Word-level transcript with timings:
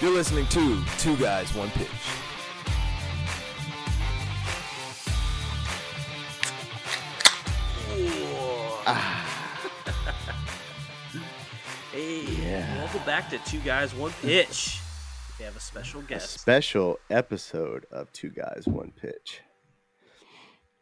You're 0.00 0.12
listening 0.12 0.46
to 0.48 0.82
Two 0.98 1.16
Guys, 1.16 1.52
One 1.54 1.70
Pitch. 1.70 1.88
Hey, 11.92 12.22
Yeah. 12.42 12.76
welcome 12.78 13.02
back 13.06 13.30
to 13.30 13.38
Two 13.38 13.60
Guys 13.60 13.94
One 13.94 14.12
Pitch. 14.22 14.80
We 15.38 15.44
have 15.44 15.56
a 15.56 15.60
special 15.60 16.00
A 16.00 16.04
guest. 16.04 16.30
special 16.40 16.98
episode 17.10 17.86
of 17.90 18.10
Two 18.12 18.30
Guys, 18.30 18.64
One 18.66 18.92
Pitch. 19.00 19.40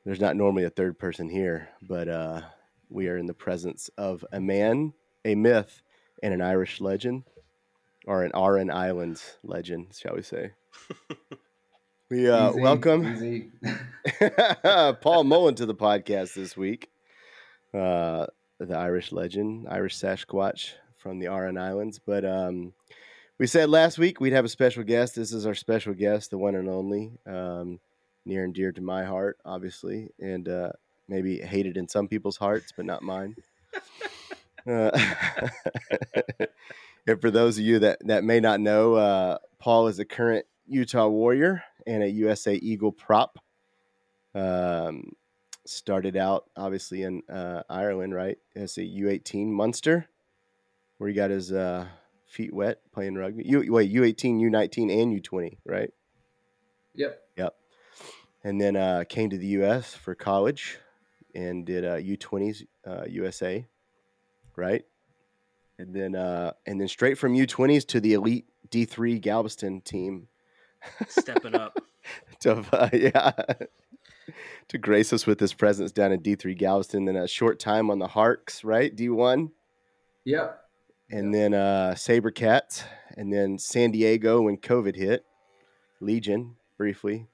There's 0.04 0.20
not 0.20 0.36
normally 0.36 0.64
a 0.64 0.70
third 0.70 0.98
person 0.98 1.29
here, 1.29 1.68
but 1.82 2.08
uh, 2.08 2.42
we 2.88 3.08
are 3.08 3.16
in 3.18 3.26
the 3.26 3.34
presence 3.34 3.90
of 3.98 4.24
a 4.32 4.40
man, 4.40 4.94
a 5.24 5.34
myth, 5.34 5.82
and 6.22 6.32
an 6.34 6.40
Irish 6.40 6.80
legend, 6.80 7.24
or 8.06 8.24
an 8.24 8.32
Aran 8.34 8.70
Islands 8.70 9.36
legend, 9.42 9.94
shall 9.98 10.14
we 10.14 10.22
say. 10.22 10.52
we 12.10 12.29
uh, 12.29 12.50
Easy, 12.50 12.60
welcome 12.60 13.06
easy. 13.06 13.50
Paul 15.00 15.24
Mullen 15.24 15.54
to 15.56 15.66
the 15.66 15.74
podcast 15.74 16.34
this 16.34 16.57
week. 16.57 16.90
Uh, 17.72 18.26
the 18.58 18.76
Irish 18.76 19.12
legend, 19.12 19.66
Irish 19.68 19.96
Sasquatch 19.96 20.72
from 20.98 21.18
the 21.18 21.26
Aran 21.26 21.58
Islands. 21.58 21.98
But 22.04 22.24
um, 22.24 22.72
we 23.38 23.46
said 23.46 23.70
last 23.70 23.98
week 23.98 24.21
we'd 24.21 24.32
have 24.32 24.44
a 24.44 24.48
special 24.48 24.84
guest. 24.84 25.16
This 25.16 25.32
is 25.32 25.46
our 25.46 25.54
special 25.54 25.94
guest, 25.94 26.30
the 26.30 26.38
one 26.38 26.54
and 26.54 26.68
only, 26.68 27.12
um, 27.26 27.80
near 28.24 28.44
and 28.44 28.54
dear 28.54 28.72
to 28.72 28.80
my 28.80 29.04
heart, 29.04 29.38
obviously, 29.44 30.10
and 30.21 30.48
uh, 30.48 30.72
maybe 31.08 31.38
hated 31.38 31.76
in 31.76 31.88
some 31.88 32.08
people's 32.08 32.36
hearts, 32.36 32.72
but 32.77 32.84
not 32.84 33.02
mine. 33.02 33.34
Uh, 37.08 37.12
and 37.12 37.20
for 37.20 37.30
those 37.30 37.58
of 37.58 37.64
you 37.64 37.78
that, 37.80 37.98
that 38.06 38.24
may 38.24 38.41
not 38.41 38.61
know, 38.61 38.94
uh, 38.94 39.38
Paul 39.58 39.88
is 39.88 39.98
a 39.98 40.04
current 40.04 40.46
Utah 40.66 41.08
Warrior 41.08 41.62
and 41.86 42.02
a 42.02 42.08
USA 42.08 42.54
Eagle 42.54 42.92
prop. 42.92 43.38
Um, 44.34 45.12
started 45.64 46.16
out 46.16 46.46
obviously 46.56 47.02
in 47.02 47.22
uh, 47.28 47.62
Ireland, 47.68 48.14
right? 48.14 48.38
As 48.56 48.77
a 48.78 48.82
U18 48.82 49.48
Munster, 49.48 50.08
where 50.98 51.08
he 51.08 51.14
got 51.14 51.30
his 51.30 51.52
uh, 51.52 51.86
feet 52.27 52.52
wet 52.52 52.80
playing 52.92 53.14
rugby. 53.14 53.44
U, 53.46 53.72
wait, 53.72 53.92
U18, 53.92 54.40
U19, 54.40 55.02
and 55.02 55.22
U20, 55.22 55.58
right? 55.64 55.90
Yep. 56.94 57.20
Yep. 57.36 57.55
And 58.44 58.60
then 58.60 58.77
uh, 58.77 59.05
came 59.08 59.30
to 59.30 59.38
the 59.38 59.46
U.S. 59.48 59.94
for 59.94 60.14
college 60.14 60.78
and 61.34 61.64
did 61.64 61.84
uh, 61.84 61.96
U20s 61.96 62.66
uh, 62.86 63.05
USA, 63.08 63.66
right? 64.56 64.84
And 65.78 65.94
then 65.94 66.14
uh, 66.14 66.52
and 66.66 66.80
then 66.80 66.88
straight 66.88 67.18
from 67.18 67.34
U20s 67.34 67.86
to 67.88 68.00
the 68.00 68.12
elite 68.14 68.46
D3 68.70 69.20
Galveston 69.20 69.80
team 69.80 70.28
Stepping 71.08 71.54
up. 71.54 71.78
to 72.40 72.64
uh, 72.72 72.88
yeah 72.92 73.32
to 74.68 74.78
grace 74.78 75.12
us 75.12 75.26
with 75.26 75.38
his 75.40 75.52
presence 75.54 75.92
down 75.92 76.12
in 76.12 76.20
D3 76.20 76.56
Galveston. 76.56 77.04
Then 77.04 77.16
a 77.16 77.28
short 77.28 77.58
time 77.58 77.90
on 77.90 77.98
the 77.98 78.06
Harks, 78.08 78.64
right? 78.64 78.94
D1, 78.94 79.50
Yep. 80.24 80.60
and 81.10 81.34
then 81.34 81.54
uh, 81.54 81.94
Sabercats, 81.96 82.84
and 83.16 83.32
then 83.32 83.58
San 83.58 83.90
Diego 83.90 84.42
when 84.42 84.56
COVID 84.56 84.96
hit, 84.96 85.24
Legion 86.00 86.56
briefly, 86.76 87.26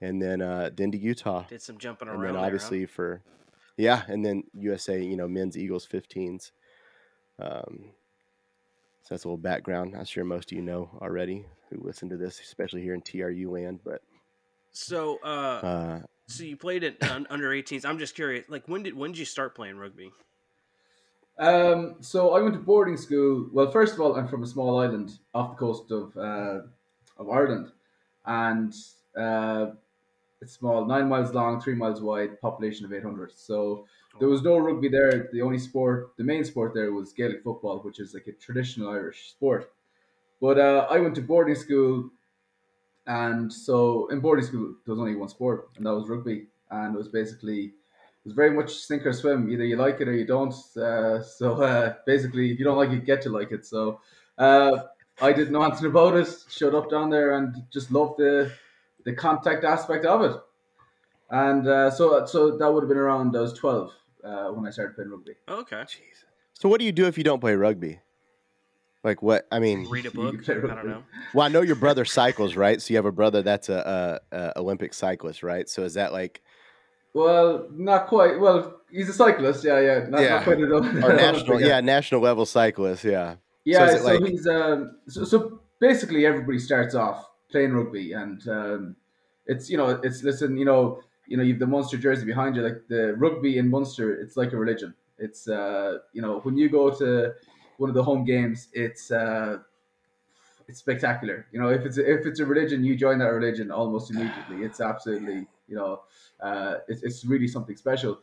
and 0.00 0.20
then 0.20 0.40
uh, 0.42 0.70
then 0.74 0.90
to 0.92 0.98
Utah, 0.98 1.44
Did 1.48 1.62
some 1.62 1.78
jumping 1.78 2.08
around. 2.08 2.16
and 2.16 2.24
around. 2.24 2.34
then 2.34 2.42
there, 2.42 2.42
huh? 2.42 2.46
obviously 2.46 2.86
for 2.86 3.22
yeah, 3.76 4.02
and 4.08 4.24
then 4.24 4.44
USA, 4.54 5.02
you 5.02 5.16
know, 5.16 5.28
men's 5.28 5.56
Eagles 5.56 5.86
15s. 5.90 6.50
Um, 7.38 7.90
so 9.02 9.14
that's 9.14 9.24
a 9.24 9.28
little 9.28 9.36
background. 9.36 9.94
I'm 9.96 10.04
sure 10.04 10.24
most 10.24 10.52
of 10.52 10.56
you 10.56 10.62
know 10.62 10.90
already 11.00 11.46
who 11.70 11.80
listen 11.82 12.08
to 12.10 12.16
this, 12.16 12.40
especially 12.40 12.82
here 12.82 12.94
in 12.94 13.02
TRU 13.02 13.50
land. 13.50 13.80
But 13.84 14.02
So, 14.70 15.18
uh, 15.22 15.62
uh, 15.66 16.00
so 16.28 16.44
you 16.44 16.56
played 16.56 16.84
it 16.84 17.02
un- 17.02 17.26
under 17.30 17.52
18s. 17.52 17.84
I'm 17.84 17.98
just 17.98 18.14
curious. 18.14 18.44
Like, 18.48 18.68
when 18.68 18.82
did 18.82 18.94
when 18.94 19.12
did 19.12 19.18
you 19.18 19.24
start 19.24 19.54
playing 19.54 19.76
rugby? 19.76 20.12
Um, 21.38 21.96
so 22.00 22.34
I 22.34 22.40
went 22.40 22.54
to 22.54 22.60
boarding 22.60 22.96
school. 22.96 23.48
Well, 23.52 23.70
first 23.70 23.94
of 23.94 24.00
all, 24.00 24.16
I'm 24.16 24.28
from 24.28 24.42
a 24.42 24.46
small 24.46 24.78
island 24.80 25.18
off 25.34 25.50
the 25.50 25.56
coast 25.56 25.90
of 25.90 26.16
uh, 26.16 26.60
of 27.18 27.28
Ireland, 27.30 27.72
and 28.26 28.74
uh, 29.16 29.72
it's 30.42 30.54
small, 30.54 30.84
nine 30.84 31.08
miles 31.08 31.32
long, 31.32 31.60
three 31.60 31.74
miles 31.74 32.02
wide, 32.02 32.40
population 32.40 32.84
of 32.84 32.92
800. 32.92 33.32
So 33.32 33.86
there 34.18 34.28
was 34.28 34.42
no 34.42 34.58
rugby 34.58 34.88
there. 34.88 35.28
The 35.32 35.40
only 35.40 35.58
sport, 35.58 36.12
the 36.18 36.24
main 36.24 36.44
sport 36.44 36.74
there 36.74 36.92
was 36.92 37.12
Gaelic 37.12 37.42
football, 37.44 37.78
which 37.78 38.00
is 38.00 38.12
like 38.12 38.26
a 38.26 38.32
traditional 38.32 38.90
Irish 38.90 39.30
sport. 39.30 39.72
But 40.40 40.58
uh, 40.58 40.88
I 40.90 40.98
went 40.98 41.14
to 41.14 41.22
boarding 41.22 41.54
school, 41.54 42.10
and 43.06 43.52
so 43.52 44.08
in 44.08 44.20
boarding 44.20 44.44
school 44.44 44.74
there 44.84 44.94
was 44.94 44.98
only 44.98 45.14
one 45.14 45.28
sport, 45.28 45.70
and 45.76 45.86
that 45.86 45.94
was 45.94 46.08
rugby, 46.08 46.48
and 46.70 46.94
it 46.94 46.98
was 46.98 47.08
basically 47.08 47.66
it 47.66 48.24
was 48.24 48.34
very 48.34 48.50
much 48.50 48.74
sink 48.74 49.06
or 49.06 49.12
swim. 49.12 49.50
Either 49.50 49.64
you 49.64 49.76
like 49.76 50.00
it 50.00 50.08
or 50.08 50.14
you 50.14 50.26
don't. 50.26 50.54
Uh, 50.76 51.22
so 51.22 51.62
uh, 51.62 51.94
basically, 52.06 52.50
if 52.50 52.58
you 52.58 52.64
don't 52.64 52.76
like 52.76 52.90
it, 52.90 53.04
get 53.04 53.22
to 53.22 53.30
like 53.30 53.52
it. 53.52 53.64
So 53.64 54.00
uh, 54.38 54.82
I 55.20 55.32
didn't 55.32 55.52
know 55.52 55.62
anything 55.62 55.86
about 55.86 56.16
it. 56.16 56.28
Showed 56.48 56.74
up 56.74 56.90
down 56.90 57.10
there 57.10 57.36
and 57.36 57.64
just 57.72 57.92
loved 57.92 58.18
the 58.18 58.52
the 59.04 59.12
contact 59.14 59.64
aspect 59.64 60.04
of 60.04 60.22
it. 60.22 60.36
And 61.30 61.66
uh, 61.66 61.90
so 61.90 62.24
so 62.26 62.56
that 62.58 62.72
would 62.72 62.82
have 62.82 62.88
been 62.88 62.98
around 62.98 63.36
I 63.36 63.40
was 63.40 63.52
twelve 63.54 63.92
uh, 64.24 64.48
when 64.48 64.66
I 64.66 64.70
started 64.70 64.94
playing 64.94 65.10
rugby. 65.10 65.32
Okay. 65.48 65.76
Jeez. 65.76 66.24
So 66.54 66.68
what 66.68 66.78
do 66.78 66.84
you 66.86 66.92
do 66.92 67.06
if 67.06 67.16
you 67.18 67.24
don't 67.24 67.40
play 67.40 67.54
rugby? 67.54 68.00
Like 69.02 69.22
what? 69.22 69.48
I 69.50 69.58
mean, 69.58 69.88
Read 69.90 70.06
a 70.06 70.10
book. 70.12 70.48
I 70.48 70.52
don't 70.54 70.86
know. 70.86 71.02
well, 71.34 71.46
I 71.46 71.48
know 71.48 71.62
your 71.62 71.74
brother 71.76 72.04
cycles, 72.04 72.54
right? 72.54 72.80
So 72.80 72.92
you 72.92 72.96
have 72.98 73.06
a 73.06 73.12
brother 73.12 73.42
that's 73.42 73.68
a, 73.68 74.20
a, 74.32 74.36
a 74.36 74.58
Olympic 74.60 74.94
cyclist, 74.94 75.42
right? 75.42 75.68
So 75.68 75.82
is 75.82 75.94
that 75.94 76.12
like 76.12 76.42
Well, 77.14 77.66
not 77.72 78.06
quite. 78.06 78.38
Well, 78.38 78.80
he's 78.90 79.08
a 79.08 79.12
cyclist. 79.14 79.64
Yeah, 79.64 79.80
yeah. 79.80 80.06
Not, 80.08 80.20
Yeah. 80.20 80.28
not 80.36 80.44
quite 80.44 80.58
an 80.58 80.72
Olympic, 80.72 81.02
or 81.02 81.12
national? 81.16 81.60
Yeah, 81.60 81.80
national 81.80 82.20
level 82.20 82.46
cyclist. 82.46 83.02
Yeah. 83.04 83.36
Yeah, 83.64 83.86
is 83.88 83.94
it 83.94 83.98
so, 84.00 84.04
like- 84.06 84.24
he's 84.30 84.46
um, 84.46 84.96
so, 85.08 85.24
so 85.24 85.60
basically 85.80 86.26
everybody 86.26 86.58
starts 86.58 86.94
off 86.94 87.26
playing 87.52 87.74
rugby, 87.74 88.12
and 88.12 88.46
um, 88.48 88.96
it's 89.46 89.70
you 89.70 89.76
know 89.76 89.90
it's 90.02 90.22
listen 90.22 90.56
you 90.56 90.64
know 90.64 91.02
you 91.26 91.36
know 91.36 91.42
you've 91.42 91.58
the 91.60 91.66
Munster 91.66 91.98
jersey 91.98 92.26
behind 92.26 92.56
you, 92.56 92.62
like 92.62 92.88
the 92.88 93.14
rugby 93.16 93.58
in 93.58 93.70
Munster, 93.70 94.14
it's 94.14 94.36
like 94.36 94.52
a 94.52 94.56
religion. 94.56 94.94
It's 95.18 95.48
uh, 95.48 95.98
you 96.12 96.22
know 96.22 96.40
when 96.40 96.56
you 96.58 96.68
go 96.68 96.90
to 96.98 97.34
one 97.78 97.90
of 97.90 97.94
the 97.94 98.04
home 98.04 98.24
games, 98.24 98.68
it's 98.72 99.10
uh, 99.12 99.58
it's 100.68 100.78
spectacular. 100.78 101.46
You 101.52 101.60
know 101.60 101.68
if 101.70 101.84
it's 101.84 101.98
if 101.98 102.26
it's 102.26 102.40
a 102.40 102.46
religion, 102.46 102.84
you 102.84 102.96
join 102.96 103.18
that 103.18 103.26
religion 103.32 103.70
almost 103.70 104.10
immediately. 104.10 104.64
It's 104.64 104.80
absolutely 104.80 105.46
you 105.68 105.76
know 105.76 106.02
uh, 106.40 106.78
it's 106.88 107.02
it's 107.02 107.24
really 107.24 107.48
something 107.48 107.76
special. 107.76 108.20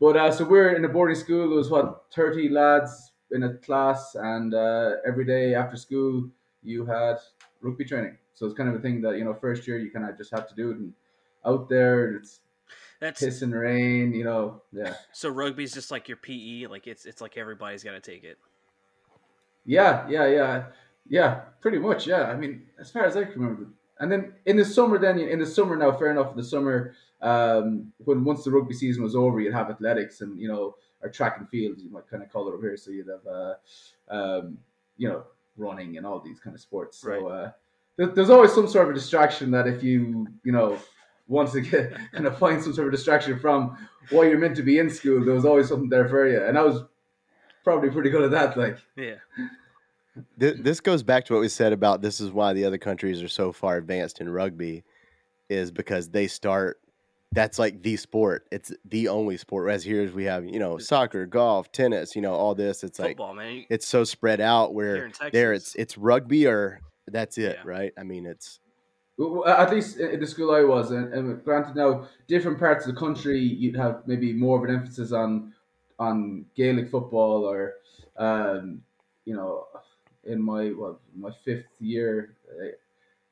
But 0.00 0.16
uh, 0.16 0.32
so 0.32 0.44
we're 0.46 0.74
in 0.76 0.84
a 0.84 0.88
boarding 0.88 1.16
school. 1.16 1.48
There 1.48 1.58
was 1.58 1.70
what 1.70 2.06
thirty 2.12 2.48
lads 2.48 3.12
in 3.32 3.44
a 3.44 3.54
class, 3.58 4.14
and 4.16 4.54
uh, 4.54 4.96
every 5.06 5.24
day 5.24 5.54
after 5.54 5.76
school 5.76 6.30
you 6.62 6.86
had 6.86 7.18
rugby 7.60 7.84
training. 7.84 8.16
So 8.34 8.46
it's 8.46 8.54
kind 8.54 8.68
of 8.68 8.74
a 8.74 8.78
thing 8.78 9.00
that 9.02 9.16
you 9.18 9.24
know 9.24 9.34
first 9.34 9.66
year 9.66 9.78
you 9.78 9.90
kind 9.90 10.08
of 10.08 10.16
just 10.16 10.30
have 10.32 10.48
to 10.48 10.54
do 10.54 10.70
it, 10.70 10.76
and 10.78 10.92
out 11.44 11.68
there 11.68 12.16
it's 12.16 12.40
That's 13.00 13.20
piss 13.20 13.42
and 13.42 13.54
rain. 13.54 14.14
You 14.14 14.24
know, 14.24 14.62
yeah, 14.72 14.94
so 15.12 15.28
rugby's 15.28 15.72
just 15.72 15.90
like 15.90 16.08
your 16.08 16.16
PE. 16.16 16.66
Like 16.66 16.86
it's 16.86 17.06
it's 17.06 17.20
like 17.20 17.36
everybody's 17.36 17.84
got 17.84 17.92
to 17.92 18.00
take 18.00 18.24
it. 18.24 18.38
yeah, 19.64 20.08
yeah, 20.08 20.26
yeah, 20.26 20.64
yeah. 21.08 21.40
Pretty 21.60 21.78
much, 21.78 22.06
yeah. 22.06 22.24
I 22.24 22.36
mean, 22.36 22.62
as 22.78 22.90
far 22.90 23.04
as 23.04 23.16
I 23.16 23.24
can 23.24 23.40
remember. 23.40 23.66
And 23.98 24.10
then 24.10 24.32
in 24.46 24.56
the 24.56 24.64
summer, 24.64 24.98
then 24.98 25.18
in 25.18 25.38
the 25.38 25.46
summer 25.46 25.76
now, 25.76 25.92
fair 25.92 26.10
enough. 26.10 26.30
In 26.30 26.36
the 26.38 26.44
summer, 26.44 26.94
um, 27.20 27.92
when 27.98 28.24
once 28.24 28.44
the 28.44 28.50
rugby 28.50 28.72
season 28.74 29.02
was 29.02 29.14
over, 29.14 29.40
you'd 29.40 29.52
have 29.52 29.68
athletics 29.70 30.22
and 30.22 30.40
you 30.40 30.48
know, 30.48 30.76
or 31.02 31.10
track 31.10 31.36
and 31.38 31.48
field, 31.50 31.76
you 31.78 31.90
might 31.90 32.08
kind 32.08 32.22
of 32.22 32.32
call 32.32 32.48
it 32.48 32.54
over 32.54 32.66
here. 32.66 32.76
So 32.78 32.90
you'd 32.90 33.08
have, 33.08 33.26
uh, 33.26 33.54
um, 34.08 34.58
you 34.96 35.08
know, 35.08 35.24
running 35.60 35.96
and 35.96 36.06
all 36.06 36.20
these 36.20 36.40
kind 36.40 36.54
of 36.54 36.60
sports. 36.60 36.98
So 36.98 37.10
Right. 37.10 37.22
uh, 37.22 37.50
there, 37.96 38.06
there's 38.08 38.30
always 38.30 38.52
some 38.52 38.66
sort 38.68 38.86
of 38.88 38.92
a 38.92 38.94
distraction 38.94 39.50
that 39.52 39.66
if 39.66 39.82
you, 39.82 40.26
you 40.42 40.52
know, 40.52 40.78
want 41.28 41.52
to 41.52 41.60
get 41.60 41.94
kind 42.12 42.26
of 42.26 42.38
find 42.38 42.62
some 42.62 42.72
sort 42.72 42.88
of 42.88 42.92
distraction 42.92 43.38
from 43.38 43.76
what 44.10 44.24
you're 44.24 44.38
meant 44.38 44.56
to 44.56 44.62
be 44.62 44.78
in 44.78 44.90
school, 44.90 45.24
there 45.24 45.34
was 45.34 45.44
always 45.44 45.68
something 45.68 45.88
there 45.88 46.08
for 46.08 46.26
you. 46.26 46.42
And 46.42 46.58
I 46.58 46.62
was 46.62 46.82
probably 47.62 47.90
pretty 47.90 48.10
good 48.10 48.22
at 48.22 48.30
that. 48.32 48.56
Like, 48.56 48.78
Yeah. 48.96 49.16
This, 50.36 50.58
this 50.60 50.80
goes 50.80 51.02
back 51.04 51.24
to 51.26 51.34
what 51.34 51.40
we 51.40 51.48
said 51.48 51.72
about 51.72 52.02
this 52.02 52.20
is 52.20 52.32
why 52.32 52.52
the 52.52 52.64
other 52.64 52.78
countries 52.78 53.22
are 53.22 53.28
so 53.28 53.52
far 53.52 53.76
advanced 53.76 54.20
in 54.20 54.28
rugby, 54.28 54.82
is 55.48 55.70
because 55.70 56.10
they 56.10 56.26
start. 56.26 56.79
That's 57.32 57.58
like 57.58 57.82
the 57.82 57.96
sport. 57.96 58.46
It's 58.50 58.72
the 58.84 59.08
only 59.08 59.36
sport. 59.36 59.64
Whereas 59.64 59.84
here 59.84 60.10
we 60.12 60.24
have 60.24 60.44
you 60.44 60.58
know 60.58 60.78
soccer, 60.78 61.26
golf, 61.26 61.70
tennis. 61.70 62.16
You 62.16 62.22
know 62.22 62.32
all 62.34 62.54
this. 62.54 62.82
It's 62.82 62.98
like 62.98 63.18
man. 63.18 63.66
It's 63.70 63.86
so 63.86 64.02
spread 64.04 64.40
out. 64.40 64.74
Where 64.74 65.10
there 65.32 65.52
it's 65.52 65.74
it's 65.76 65.96
rugby 65.96 66.46
or 66.46 66.80
that's 67.06 67.38
it, 67.38 67.58
Yeah. 67.58 67.62
right? 67.64 67.92
I 67.96 68.02
mean 68.02 68.26
it's 68.26 68.58
At 69.46 69.70
least 69.70 69.98
in 69.98 70.18
the 70.18 70.26
school 70.26 70.52
I 70.54 70.62
was, 70.62 70.90
and, 70.90 71.12
and 71.12 71.44
granted, 71.44 71.76
now 71.76 72.08
different 72.26 72.58
parts 72.58 72.86
of 72.86 72.94
the 72.94 72.98
country, 72.98 73.38
you'd 73.38 73.76
have 73.76 74.02
maybe 74.06 74.32
more 74.32 74.58
of 74.58 74.68
an 74.68 74.74
emphasis 74.74 75.12
on 75.12 75.52
on 75.98 76.46
Gaelic 76.56 76.90
football 76.90 77.44
or, 77.44 77.74
um, 78.16 78.80
you 79.26 79.34
know, 79.34 79.66
in 80.24 80.42
my 80.42 80.72
well 80.76 80.98
my 81.14 81.30
fifth 81.44 81.66
year. 81.78 82.34
Uh, 82.50 82.64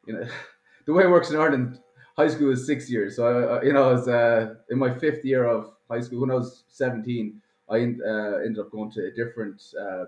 you 0.06 0.12
know, 0.14 0.28
the 0.86 0.92
way 0.92 1.02
it 1.04 1.10
works 1.10 1.30
in 1.30 1.36
Ireland, 1.40 1.80
high 2.18 2.28
school 2.28 2.48
was 2.48 2.66
six 2.66 2.90
years. 2.90 3.16
So 3.16 3.22
I, 3.26 3.32
I 3.58 3.62
you 3.62 3.72
know, 3.72 3.88
I 3.88 3.92
was 3.92 4.08
uh, 4.08 4.56
in 4.70 4.78
my 4.78 4.92
fifth 4.98 5.24
year 5.24 5.44
of 5.46 5.72
high 5.90 6.00
school 6.00 6.20
when 6.22 6.30
I 6.30 6.34
was 6.34 6.64
seventeen. 6.68 7.40
I 7.70 7.76
uh, 7.76 8.44
ended 8.44 8.58
up 8.58 8.70
going 8.72 8.90
to 8.92 9.06
a 9.06 9.10
different 9.10 9.62
uh, 9.80 10.06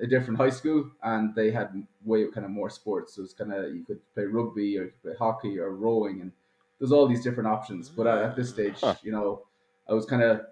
a 0.00 0.06
different 0.06 0.38
high 0.38 0.50
school, 0.50 0.90
and 1.02 1.34
they 1.34 1.50
had 1.50 1.86
way 2.04 2.26
kind 2.30 2.44
of 2.44 2.50
more 2.50 2.70
sports. 2.70 3.14
So 3.14 3.22
it's 3.22 3.34
kind 3.34 3.52
of 3.52 3.74
you 3.74 3.84
could 3.84 4.00
play 4.14 4.24
rugby 4.24 4.78
or 4.78 4.84
you 4.84 4.90
could 4.90 5.02
play 5.02 5.14
hockey 5.18 5.58
or 5.58 5.70
rowing, 5.74 6.20
and 6.20 6.32
there's 6.78 6.92
all 6.92 7.06
these 7.06 7.22
different 7.22 7.48
options. 7.48 7.88
But 7.88 8.06
uh, 8.06 8.22
at 8.24 8.36
this 8.36 8.50
stage, 8.50 8.76
Huh. 8.80 8.94
you 9.02 9.12
know, 9.12 9.42
I 9.88 9.92
was 9.94 10.06
kind 10.06 10.22
of 10.22 10.46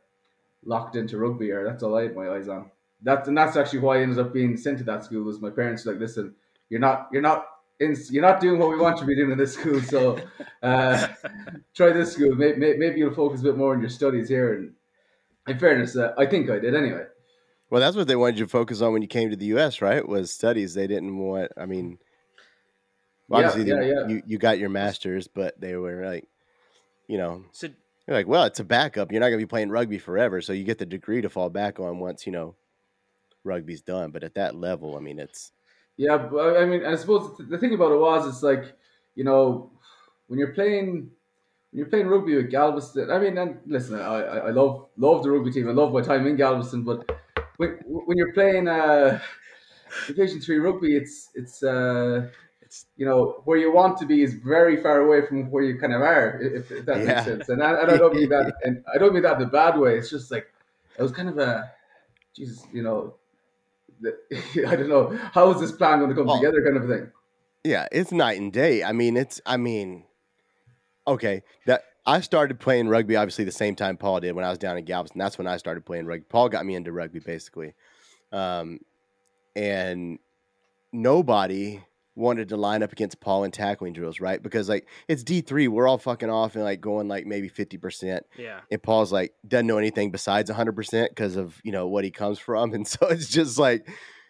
locked 0.65 0.97
into 0.97 1.19
rugby, 1.19 1.51
or 1.53 1.65
that's 1.65 1.83
all 1.83 1.97
I 1.97 2.03
had 2.05 2.17
my 2.17 2.29
eyes 2.31 2.49
on. 2.49 2.71
That 3.03 3.27
and 3.29 3.37
that's 3.37 3.57
actually 3.57 3.81
why 3.81 3.99
I 3.99 4.03
ended 4.03 4.19
up 4.19 4.33
being 4.33 4.57
sent 4.57 4.79
to 4.79 4.85
that 4.85 5.05
school. 5.05 5.23
Was 5.23 5.41
my 5.41 5.51
parents 5.51 5.87
like, 5.87 5.99
listen, 5.99 6.35
you're 6.69 6.81
not 6.81 7.09
you're 7.13 7.23
not 7.23 7.47
you're 7.81 8.23
not 8.23 8.41
doing 8.41 8.59
what 8.59 8.69
we 8.69 8.77
want 8.77 8.97
you 8.97 9.01
to 9.03 9.07
be 9.07 9.15
doing 9.17 9.31
in 9.33 9.39
this 9.39 9.55
school, 9.55 9.81
so 9.81 10.19
uh, 10.63 11.09
try 11.75 11.91
this 11.93 12.13
school. 12.13 12.35
Maybe, 12.35 12.77
maybe 12.77 12.99
you'll 12.99 13.15
focus 13.15 13.41
a 13.41 13.45
bit 13.45 13.57
more 13.57 13.73
on 13.75 13.81
your 13.81 13.89
studies 13.89 14.29
here. 14.29 14.55
And 14.55 14.73
in 15.49 15.59
fairness, 15.59 15.97
uh, 15.97 16.13
I 16.19 16.27
think 16.27 16.51
I 16.51 16.59
did 16.59 16.75
anyway. 16.75 17.05
Well, 17.71 17.81
that's 17.81 17.97
what 17.97 18.09
they 18.09 18.17
wanted 18.17 18.39
you 18.39 18.45
to 18.47 18.51
focus 18.51 18.81
on 18.83 18.93
when 18.93 19.01
you 19.03 19.09
came 19.09 19.31
to 19.31 19.37
the 19.37 19.47
U.S., 19.47 19.81
right? 19.81 20.07
Was 20.07 20.33
studies. 20.33 20.75
They 20.75 20.87
didn't 20.87 21.17
want. 21.17 21.53
I 21.57 21.67
mean, 21.67 21.99
well, 23.29 23.41
Yeah, 23.41 23.49
obviously, 23.49 23.71
yeah, 23.71 23.81
they- 23.81 23.89
yeah. 23.89 24.09
you 24.09 24.23
you 24.27 24.39
got 24.39 24.59
your 24.59 24.71
master's, 24.71 25.29
but 25.29 25.59
they 25.61 25.77
were 25.77 26.05
like, 26.05 26.27
you 27.07 27.17
know, 27.17 27.45
So 27.53 27.69
You're 28.07 28.17
like, 28.17 28.27
well, 28.29 28.45
it's 28.45 28.61
a 28.61 28.65
backup. 28.65 29.11
You're 29.13 29.21
not 29.21 29.29
going 29.29 29.39
to 29.41 29.47
be 29.47 29.51
playing 29.51 29.71
rugby 29.71 29.99
forever, 29.99 30.41
so 30.41 30.53
you 30.53 30.65
get 30.65 30.79
the 30.79 30.87
degree 30.87 31.21
to 31.23 31.31
fall 31.31 31.49
back 31.49 31.79
on 31.81 31.99
once 32.01 32.27
you 32.27 32.33
know 32.33 32.57
rugby's 33.45 33.83
done. 33.83 34.11
But 34.11 34.25
at 34.25 34.35
that 34.35 34.55
level, 34.57 34.97
I 34.97 35.01
mean, 35.01 35.19
it's 35.21 35.53
Yeah, 36.01 36.17
but 36.17 36.57
I 36.57 36.65
mean, 36.65 36.85
I 36.85 36.97
suppose 36.97 37.37
the 37.39 37.59
thing 37.59 37.75
about 37.75 37.93
it 37.93 37.99
was, 37.99 38.27
it's 38.27 38.43
like, 38.43 38.75
you 39.15 39.25
know, 39.25 39.71
when 40.29 40.39
you're 40.39 40.55
playing, 40.55 41.11
when 41.71 41.79
you're 41.79 41.89
playing 41.89 42.09
rugby 42.09 42.37
with 42.37 42.51
Galveston. 42.51 43.11
I 43.11 43.19
mean, 43.19 43.39
and 43.39 43.61
listen, 43.67 44.01
I, 44.01 44.49
I 44.49 44.51
love 44.51 44.89
love 44.97 45.23
the 45.23 45.31
rugby 45.31 45.53
team. 45.53 45.69
I 45.69 45.73
love 45.73 45.93
my 45.93 46.03
time 46.03 46.27
in 46.27 46.37
Galveston, 46.37 46.85
but 46.85 47.09
when 47.59 47.79
when 47.87 48.19
you're 48.19 48.33
playing 48.33 48.69
uh, 48.69 49.21
Division 50.07 50.41
Three 50.41 50.59
rugby, 50.59 50.97
it's 50.97 51.31
it's 51.35 51.63
uh, 51.63 52.31
it's 52.63 52.87
you 52.97 53.07
know 53.07 53.43
where 53.45 53.59
you 53.59 53.73
want 53.73 53.99
to 53.99 54.07
be 54.07 54.23
is 54.23 54.35
very 54.35 54.83
far 54.83 55.03
away 55.03 55.27
from 55.27 55.51
where 55.51 55.65
you 55.65 55.79
kind 55.79 55.95
of 55.95 56.03
are, 56.03 56.41
if, 56.43 56.71
if 56.71 56.87
that 56.87 57.05
Yeah. 57.05 57.05
makes 57.05 57.25
sense. 57.25 57.49
And 57.51 57.63
I, 57.63 57.81
and 57.83 57.91
I 57.91 57.99
don't 57.99 58.15
mean 58.15 58.31
that, 58.31 58.53
and 58.65 58.85
I 58.95 58.99
don't 58.99 59.15
mean 59.15 59.25
that 59.25 59.37
in 59.41 59.49
a 59.49 59.51
bad 59.51 59.79
way. 59.79 59.99
It's 59.99 60.11
just 60.11 60.31
like 60.31 60.55
it 60.99 61.03
was 61.03 61.13
kind 61.13 61.29
of 61.29 61.39
a, 61.39 61.73
Jesus, 62.35 62.67
you 62.73 62.83
know. 62.85 63.20
I 64.67 64.77
don't 64.77 64.89
know 64.89 65.17
how 65.33 65.51
is 65.53 65.61
this 65.61 65.73
plan 65.73 65.99
going 65.99 66.11
to 66.11 66.17
come 66.17 66.27
Well, 66.27 66.39
together, 66.41 66.63
kind 66.65 66.77
of 66.77 66.89
thing. 66.89 67.11
yeah, 67.65 67.87
it's 67.93 68.13
night 68.13 68.41
and 68.41 68.53
day. 68.53 68.83
I 68.85 68.93
mean, 68.93 69.17
it's 69.17 69.41
I 69.47 69.57
mean, 69.57 70.05
okay, 71.07 71.43
that 71.67 71.83
I 72.07 72.21
started 72.21 72.59
playing 72.61 72.89
rugby 72.89 73.17
obviously 73.17 73.45
the 73.45 73.53
same 73.53 73.77
time 73.77 73.97
Paul 73.97 74.21
did 74.21 74.35
when 74.35 74.45
I 74.45 74.51
was 74.51 74.59
down 74.59 74.79
in 74.79 74.85
Galveston. 74.85 75.19
That's 75.19 75.37
when 75.39 75.47
I 75.47 75.57
started 75.59 75.85
playing 75.85 76.07
rugby. 76.07 76.25
Paul 76.29 76.49
got 76.49 76.65
me 76.65 76.75
into 76.75 76.93
rugby 76.93 77.19
basically, 77.21 77.75
um, 78.33 78.81
and 79.55 80.19
nobody 80.93 81.81
wanted 82.17 82.49
to 82.51 82.57
line 82.57 82.83
up 82.83 82.93
against 82.93 83.21
Paul 83.21 83.45
in 83.45 83.51
tackling 83.51 83.93
drills, 83.93 84.21
right? 84.21 84.43
Because 84.43 84.69
like 84.69 84.87
it's 85.09 85.23
D 85.23 85.41
three, 85.41 85.69
we're 85.69 85.87
all 85.89 85.99
fucking 85.99 86.29
off 86.31 86.55
and 86.55 86.65
like 86.65 86.81
going 86.81 87.09
like 87.09 87.27
maybe 87.27 87.49
fifty 87.49 87.77
percent. 87.79 88.27
yeah. 88.37 88.61
and 88.71 88.83
Paul's 88.83 89.13
like 89.13 89.35
doesn't 89.47 89.67
know 89.67 89.79
anything 89.79 90.11
besides 90.11 90.51
100% 90.51 91.09
because 91.11 91.37
of 91.37 91.61
you 91.65 91.73
know 91.73 91.87
what 91.87 92.05
he 92.05 92.11
comes 92.11 92.39
from 92.39 92.75
and 92.75 92.87
so 92.87 93.07
it's 93.09 93.29
just 93.29 93.59
like 93.59 93.89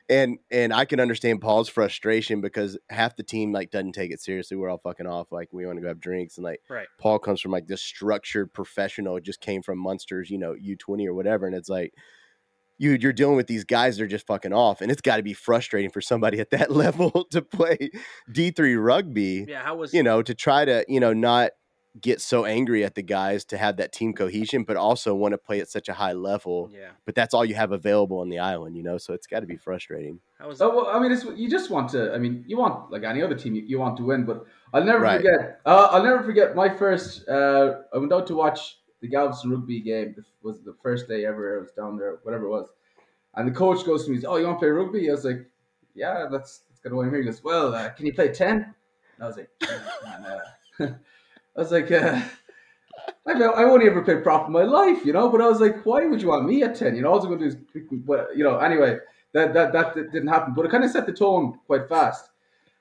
and 0.08 0.38
and 0.50 0.72
I 0.72 0.84
can 0.86 0.98
understand 1.00 1.40
Paul's 1.40 1.68
frustration 1.68 2.40
because 2.40 2.76
half 2.90 3.16
the 3.16 3.22
team 3.22 3.52
like 3.52 3.70
doesn't 3.70 3.92
take 3.92 4.10
it 4.12 4.20
seriously 4.20 4.56
we're 4.56 4.68
all 4.68 4.78
fucking 4.78 5.06
off 5.06 5.30
like 5.32 5.48
we 5.52 5.64
want 5.66 5.78
to 5.78 5.82
go 5.82 5.88
have 5.88 6.00
drinks 6.00 6.36
and 6.36 6.44
like 6.44 6.60
Right. 6.68 6.88
Paul 6.98 7.18
comes 7.18 7.40
from 7.40 7.52
like 7.52 7.66
this 7.68 7.80
structured 7.82 8.52
professional 8.52 9.20
just 9.20 9.40
came 9.40 9.62
from 9.62 9.78
Munsters 9.78 10.28
you 10.30 10.38
know 10.38 10.54
U20 10.54 11.06
or 11.06 11.14
whatever 11.14 11.46
and 11.46 11.54
it's 11.54 11.68
like 11.68 11.94
you 12.80 12.96
you're 13.00 13.12
dealing 13.12 13.36
with 13.36 13.46
these 13.46 13.64
guys 13.64 13.96
that 13.98 14.04
are 14.04 14.08
just 14.08 14.26
fucking 14.26 14.52
off 14.52 14.80
and 14.80 14.90
it's 14.90 15.02
got 15.02 15.18
to 15.18 15.22
be 15.22 15.34
frustrating 15.34 15.90
for 15.90 16.00
somebody 16.00 16.40
at 16.44 16.50
that 16.50 16.70
level 16.72 17.26
to 17.30 17.42
play 17.42 17.90
D3 18.32 18.82
rugby 18.82 19.44
Yeah. 19.48 19.62
How 19.62 19.76
was 19.76 19.92
you 19.94 20.02
know, 20.02 20.22
to 20.22 20.34
try 20.34 20.64
to, 20.64 20.84
you 20.88 20.98
know, 21.00 21.12
not 21.12 21.50
get 22.00 22.20
so 22.20 22.44
angry 22.44 22.84
at 22.84 22.94
the 22.94 23.02
guys 23.02 23.44
to 23.44 23.58
have 23.58 23.76
that 23.78 23.90
team 23.92 24.12
cohesion, 24.12 24.62
but 24.62 24.76
also 24.76 25.12
want 25.12 25.32
to 25.32 25.38
play 25.38 25.58
at 25.60 25.68
such 25.68 25.88
a 25.88 25.92
high 25.92 26.12
level. 26.12 26.70
Yeah. 26.72 26.90
But 27.04 27.16
that's 27.16 27.34
all 27.34 27.44
you 27.44 27.56
have 27.56 27.72
available 27.72 28.20
on 28.20 28.28
the 28.28 28.38
island, 28.38 28.76
you 28.76 28.84
know, 28.84 28.96
so 28.96 29.12
it's 29.12 29.26
got 29.26 29.40
to 29.40 29.46
be 29.46 29.56
frustrating. 29.56 30.20
How 30.38 30.46
was 30.46 30.62
Oh, 30.62 30.70
well, 30.74 30.86
I 30.86 31.00
mean, 31.00 31.10
it's, 31.10 31.24
you 31.24 31.50
just 31.50 31.68
want 31.68 31.90
to. 31.90 32.14
I 32.14 32.18
mean, 32.18 32.44
you 32.46 32.56
want 32.56 32.92
like 32.92 33.02
any 33.02 33.22
other 33.22 33.34
team, 33.34 33.56
you, 33.56 33.62
you 33.66 33.78
want 33.80 33.96
to 33.96 34.04
win. 34.04 34.24
But 34.24 34.44
I'll 34.72 34.84
never 34.84 35.00
Right. 35.00 35.16
forget. 35.20 35.60
Uh, 35.66 35.88
I'll 35.90 36.04
never 36.04 36.22
forget 36.22 36.54
my 36.54 36.68
first. 36.68 37.28
Uh, 37.28 37.80
I 37.92 37.98
went 37.98 38.12
out 38.12 38.28
to 38.28 38.36
watch 38.36 38.78
the 39.00 39.08
Galveston 39.08 39.50
rugby 39.50 39.80
game. 39.80 40.14
Was 40.42 40.62
the 40.62 40.74
first 40.82 41.08
day 41.08 41.24
ever. 41.24 41.58
I 41.58 41.60
was 41.60 41.72
down 41.72 41.98
there, 41.98 42.18
whatever 42.22 42.46
it 42.46 42.50
was. 42.50 42.68
And 43.34 43.48
the 43.48 43.52
coach 43.52 43.84
goes 43.84 44.04
to 44.06 44.10
me, 44.10 44.22
"Oh, 44.26 44.36
you 44.36 44.46
want 44.46 44.58
to 44.58 44.60
play 44.60 44.70
rugby?" 44.70 45.08
I 45.08 45.12
was 45.12 45.24
like, 45.24 45.46
"Yeah, 45.94 46.26
that's 46.30 46.60
that's 46.68 46.80
kind 46.80 46.92
of 46.92 46.98
why 46.98 47.04
I'm 47.04 47.10
here." 47.10 47.20
He 47.20 47.26
goes, 47.26 47.44
"Well, 47.44 47.74
uh, 47.74 47.90
can 47.90 48.06
you 48.06 48.14
play 48.14 48.28
10? 48.28 48.74
I 49.20 49.26
was 49.26 49.36
like, 49.36 49.50
"Man, 50.04 50.24
uh," 50.24 50.86
I 51.56 51.60
was 51.60 51.72
like, 51.72 51.90
uh, 51.90 52.20
I 53.26 53.34
know 53.34 53.52
I 53.52 53.64
only 53.64 53.86
ever 53.86 54.02
played 54.02 54.22
prop 54.22 54.46
in 54.46 54.52
my 54.52 54.62
life, 54.62 55.04
you 55.04 55.12
know. 55.12 55.28
But 55.28 55.40
I 55.40 55.48
was 55.48 55.60
like, 55.60 55.84
why 55.84 56.06
would 56.06 56.22
you 56.22 56.28
want 56.28 56.46
me 56.46 56.62
at 56.62 56.74
ten? 56.74 56.96
You 56.96 57.02
know, 57.02 57.12
all 57.12 57.20
I'm 57.20 57.26
going 57.26 57.38
to 57.40 57.50
do 57.50 57.56
is, 57.56 57.84
but 58.06 58.36
you 58.36 58.44
know, 58.44 58.58
anyway, 58.58 58.98
that 59.32 59.52
that 59.54 59.72
that 59.72 59.94
didn't 59.94 60.28
happen. 60.28 60.54
But 60.54 60.66
it 60.66 60.70
kind 60.70 60.84
of 60.84 60.90
set 60.90 61.06
the 61.06 61.12
tone 61.12 61.58
quite 61.66 61.88
fast. 61.88 62.30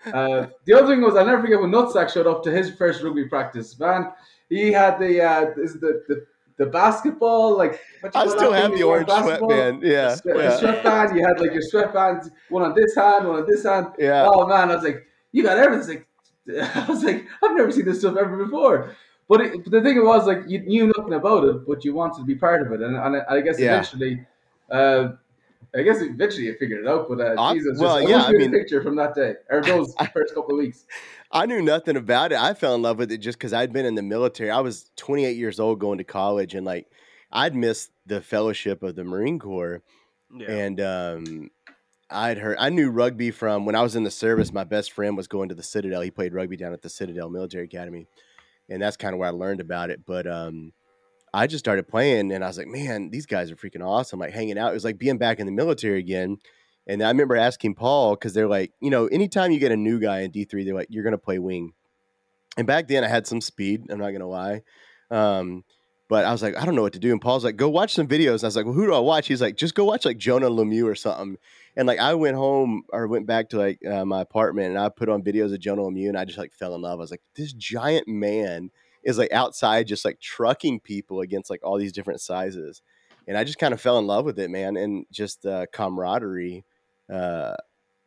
Uh, 0.05 0.47
the 0.65 0.73
other 0.73 0.87
thing 0.87 1.01
was, 1.01 1.15
I'll 1.15 1.25
never 1.25 1.41
forget 1.41 1.59
when 1.59 1.71
Nutsack 1.71 2.09
showed 2.09 2.25
up 2.25 2.41
to 2.43 2.51
his 2.51 2.73
first 2.73 3.03
rugby 3.03 3.25
practice. 3.25 3.77
Man, 3.77 4.11
he 4.49 4.71
had 4.71 4.99
the 4.99 5.21
uh, 5.21 5.45
is 5.57 5.73
the, 5.75 6.03
the 6.07 6.25
the 6.57 6.65
basketball 6.65 7.57
like. 7.57 7.79
I 8.13 8.27
still 8.27 8.51
have 8.53 8.71
the 8.73 8.83
orange 8.83 9.07
sweatband. 9.09 9.83
Yeah. 9.83 10.15
The 10.23 10.33
Yeah. 10.37 10.57
sweatband. 10.57 11.15
You 11.17 11.25
had 11.25 11.39
like 11.39 11.53
your 11.53 11.63
sweatbands, 11.71 12.29
one 12.49 12.63
on 12.63 12.73
this 12.75 12.95
hand, 12.95 13.27
one 13.27 13.37
on 13.41 13.45
this 13.47 13.63
hand. 13.63 13.87
yeah. 13.97 14.25
Oh 14.27 14.45
man, 14.47 14.71
I 14.71 14.75
was 14.75 14.83
like, 14.83 15.05
you 15.31 15.43
got 15.43 15.57
everything. 15.57 16.03
I 16.49 16.85
was 16.89 17.03
like, 17.03 17.25
I've 17.43 17.55
never 17.55 17.71
seen 17.71 17.85
this 17.85 17.99
stuff 17.99 18.17
ever 18.17 18.43
before. 18.43 18.95
But, 19.29 19.41
it, 19.41 19.63
but 19.63 19.71
the 19.71 19.81
thing 19.83 19.95
it 19.95 20.03
was, 20.03 20.25
like, 20.25 20.39
you 20.47 20.59
knew 20.61 20.91
nothing 20.97 21.13
about 21.13 21.43
it, 21.43 21.67
but 21.67 21.85
you 21.85 21.93
wanted 21.93 22.17
to 22.17 22.25
be 22.25 22.33
part 22.33 22.65
of 22.65 22.71
it, 22.73 22.81
and, 22.81 22.95
and 22.95 23.17
I 23.29 23.41
guess 23.41 23.59
Yeah. 23.59 23.73
eventually, 23.73 24.25
uh, 24.71 25.09
I 25.75 25.83
guess 25.83 26.01
eventually 26.01 26.45
you 26.47 26.55
figured 26.57 26.83
it 26.83 26.87
out. 26.89 27.07
But 27.07 27.21
uh, 27.21 27.53
Jesus, 27.53 27.77
well, 27.79 27.99
just, 27.99 28.09
yeah, 28.09 28.15
I, 28.15 28.19
I 28.19 28.23
want 28.23 28.31
to 28.33 28.37
mean- 28.39 28.55
a 28.55 28.57
picture 28.57 28.81
from 28.81 28.95
that 28.95 29.13
day 29.13 29.35
or 29.51 29.61
those 29.61 29.93
first 30.13 30.33
couple 30.33 30.55
of 30.55 30.57
weeks. 30.57 30.85
I 31.31 31.45
knew 31.45 31.61
nothing 31.61 31.95
about 31.95 32.31
it. 32.31 32.39
I 32.39 32.53
fell 32.53 32.75
in 32.75 32.81
love 32.81 32.97
with 32.97 33.11
it 33.11 33.19
just 33.19 33.37
because 33.37 33.53
I'd 33.53 33.71
been 33.71 33.85
in 33.85 33.95
the 33.95 34.01
military. 34.01 34.49
I 34.49 34.61
was 34.61 34.89
28 34.95 35.37
years 35.37 35.59
old 35.59 35.79
going 35.79 35.99
to 35.99 36.03
college, 36.03 36.55
and 36.55 36.65
like 36.65 36.87
I'd 37.31 37.55
missed 37.55 37.91
the 38.05 38.21
fellowship 38.21 38.83
of 38.83 38.95
the 38.95 39.03
Marine 39.03 39.39
Corps. 39.39 39.81
yeah. 40.35 40.51
And 40.51 40.81
um, 40.81 41.51
I'd 42.09 42.39
heard, 42.39 42.57
I 42.59 42.69
knew 42.69 42.89
rugby 42.89 43.31
from 43.31 43.65
when 43.65 43.75
I 43.75 43.83
was 43.83 43.95
in 43.95 44.03
the 44.03 44.11
service. 44.11 44.51
My 44.51 44.63
best 44.63 44.91
friend 44.91 45.15
was 45.15 45.27
going 45.27 45.49
to 45.49 45.55
the 45.55 45.63
Citadel. 45.63 46.01
He 46.01 46.11
played 46.11 46.33
rugby 46.33 46.57
down 46.57 46.73
at 46.73 46.81
the 46.81 46.89
Citadel 46.89 47.29
Military 47.29 47.65
Academy. 47.65 48.07
And 48.67 48.81
that's 48.81 48.97
kind 48.97 49.13
of 49.13 49.19
where 49.19 49.29
I 49.29 49.31
learned 49.31 49.61
about 49.61 49.89
it. 49.89 50.05
But 50.05 50.27
um, 50.27 50.73
I 51.33 51.47
just 51.47 51.63
started 51.63 51.87
playing 51.87 52.31
and 52.31 52.43
I 52.43 52.47
was 52.47 52.57
like, 52.57 52.67
man, 52.67 53.09
these 53.11 53.25
guys 53.25 53.51
are 53.51 53.55
freaking 53.55 53.85
awesome. 53.85 54.19
Like 54.19 54.33
hanging 54.33 54.57
out. 54.57 54.71
It 54.71 54.75
was 54.75 54.85
like 54.85 54.97
being 54.97 55.17
back 55.17 55.39
in 55.39 55.45
the 55.45 55.51
military 55.51 55.99
again. 55.99 56.37
And 56.89 57.03
I 57.03 57.09
remember 57.09 57.35
asking 57.35 57.75
Paul 57.75 58.15
because 58.15 58.33
they're 58.33 58.47
like, 58.47 58.73
you 58.81 58.89
know, 58.89 59.05
anytime 59.05 59.51
you 59.51 59.59
get 59.59 59.71
a 59.71 59.77
new 59.77 59.99
guy 59.99 60.21
in 60.21 60.31
D3, 60.31 60.65
they're 60.65 60.73
like, 60.73 60.87
you're 60.89 61.03
going 61.03 61.11
to 61.11 61.19
play 61.19 61.37
wing. 61.37 61.73
And 62.57 62.65
back 62.65 62.87
then 62.87 63.03
I 63.03 63.07
had 63.07 63.27
some 63.27 63.41
speed. 63.41 63.83
I'm 63.91 63.99
not 63.99 64.09
going 64.09 64.21
to 64.21 64.25
lie. 64.25 64.63
Um, 65.11 65.63
but 66.07 66.25
I 66.25 66.31
was 66.31 66.41
like, 66.41 66.57
I 66.57 66.65
don't 66.65 66.73
know 66.73 66.81
what 66.81 66.93
to 66.93 66.99
do. 66.99 67.11
And 67.11 67.21
Paul's 67.21 67.43
like, 67.45 67.57
go 67.57 67.69
watch 67.69 67.93
some 67.93 68.07
videos. 68.07 68.37
And 68.37 68.45
I 68.45 68.47
was 68.47 68.55
like, 68.55 68.65
well, 68.65 68.73
who 68.73 68.87
do 68.87 68.95
I 68.95 68.99
watch? 68.99 69.27
He's 69.27 69.39
like, 69.39 69.55
just 69.55 69.75
go 69.75 69.85
watch 69.85 70.03
like 70.03 70.17
Jonah 70.17 70.49
Lomu 70.49 70.85
or 70.85 70.95
something. 70.95 71.37
And 71.75 71.87
like, 71.87 71.99
I 71.99 72.15
went 72.15 72.35
home 72.35 72.81
or 72.91 73.07
went 73.07 73.27
back 73.27 73.49
to 73.49 73.59
like 73.59 73.85
uh, 73.85 74.03
my 74.03 74.21
apartment 74.21 74.69
and 74.69 74.79
I 74.79 74.89
put 74.89 75.09
on 75.09 75.21
videos 75.21 75.53
of 75.53 75.59
Jonah 75.59 75.83
Lomu 75.83 76.09
and 76.09 76.17
I 76.17 76.25
just 76.25 76.39
like 76.39 76.53
fell 76.53 76.73
in 76.73 76.81
love. 76.81 76.97
I 76.97 77.01
was 77.01 77.11
like, 77.11 77.21
this 77.35 77.53
giant 77.53 78.07
man 78.07 78.71
is 79.03 79.19
like 79.19 79.31
outside 79.31 79.85
just 79.85 80.05
like 80.05 80.19
trucking 80.19 80.79
people 80.79 81.21
against 81.21 81.51
like 81.51 81.61
all 81.63 81.77
these 81.77 81.93
different 81.93 82.19
sizes. 82.19 82.81
And 83.27 83.37
I 83.37 83.43
just 83.43 83.59
kind 83.59 83.75
of 83.75 83.79
fell 83.79 83.99
in 83.99 84.07
love 84.07 84.25
with 84.25 84.39
it, 84.39 84.49
man. 84.49 84.75
And 84.75 85.05
just 85.11 85.45
uh, 85.45 85.67
camaraderie. 85.71 86.65
Uh, 87.11 87.55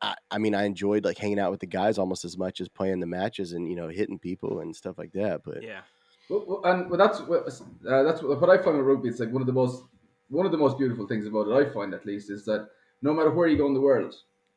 I, 0.01 0.15
I 0.31 0.39
mean, 0.39 0.55
I 0.55 0.65
enjoyed 0.65 1.05
like 1.05 1.19
hanging 1.19 1.39
out 1.39 1.51
with 1.51 1.61
the 1.61 1.67
guys 1.67 1.99
almost 1.99 2.25
as 2.25 2.37
much 2.37 2.61
as 2.61 2.69
playing 2.69 3.01
the 3.01 3.07
matches 3.07 3.53
and, 3.53 3.69
you 3.69 3.77
know, 3.77 3.89
hitting 3.89 4.19
people 4.19 4.61
and 4.61 4.75
stuff 4.75 4.99
like 4.99 5.13
that. 5.13 5.43
But 5.45 5.63
yeah. 5.63 5.81
Well, 6.29 6.45
well, 6.47 6.61
and 6.65 6.91
well, 6.91 6.99
that's 6.99 7.21
what 7.21 7.47
uh, 7.89 8.03
that's 8.03 8.23
what, 8.23 8.41
what 8.41 8.51
I 8.51 8.63
find 8.63 8.79
with 8.79 8.87
rugby. 8.87 9.09
It's 9.09 9.21
like 9.21 9.33
one 9.33 9.43
of 9.43 9.47
the 9.47 9.53
most 9.53 9.85
one 10.29 10.47
of 10.47 10.53
the 10.53 10.59
most 10.59 10.79
beautiful 10.79 11.07
things 11.07 11.27
about 11.27 11.49
it. 11.49 11.55
I 11.55 11.73
find 11.73 11.93
at 11.95 12.07
least 12.07 12.31
is 12.31 12.45
that 12.47 12.69
no 13.03 13.13
matter 13.13 13.31
where 13.31 13.49
you 13.49 13.59
go 13.59 13.67
in 13.67 13.75
the 13.75 13.81
world, 13.81 14.15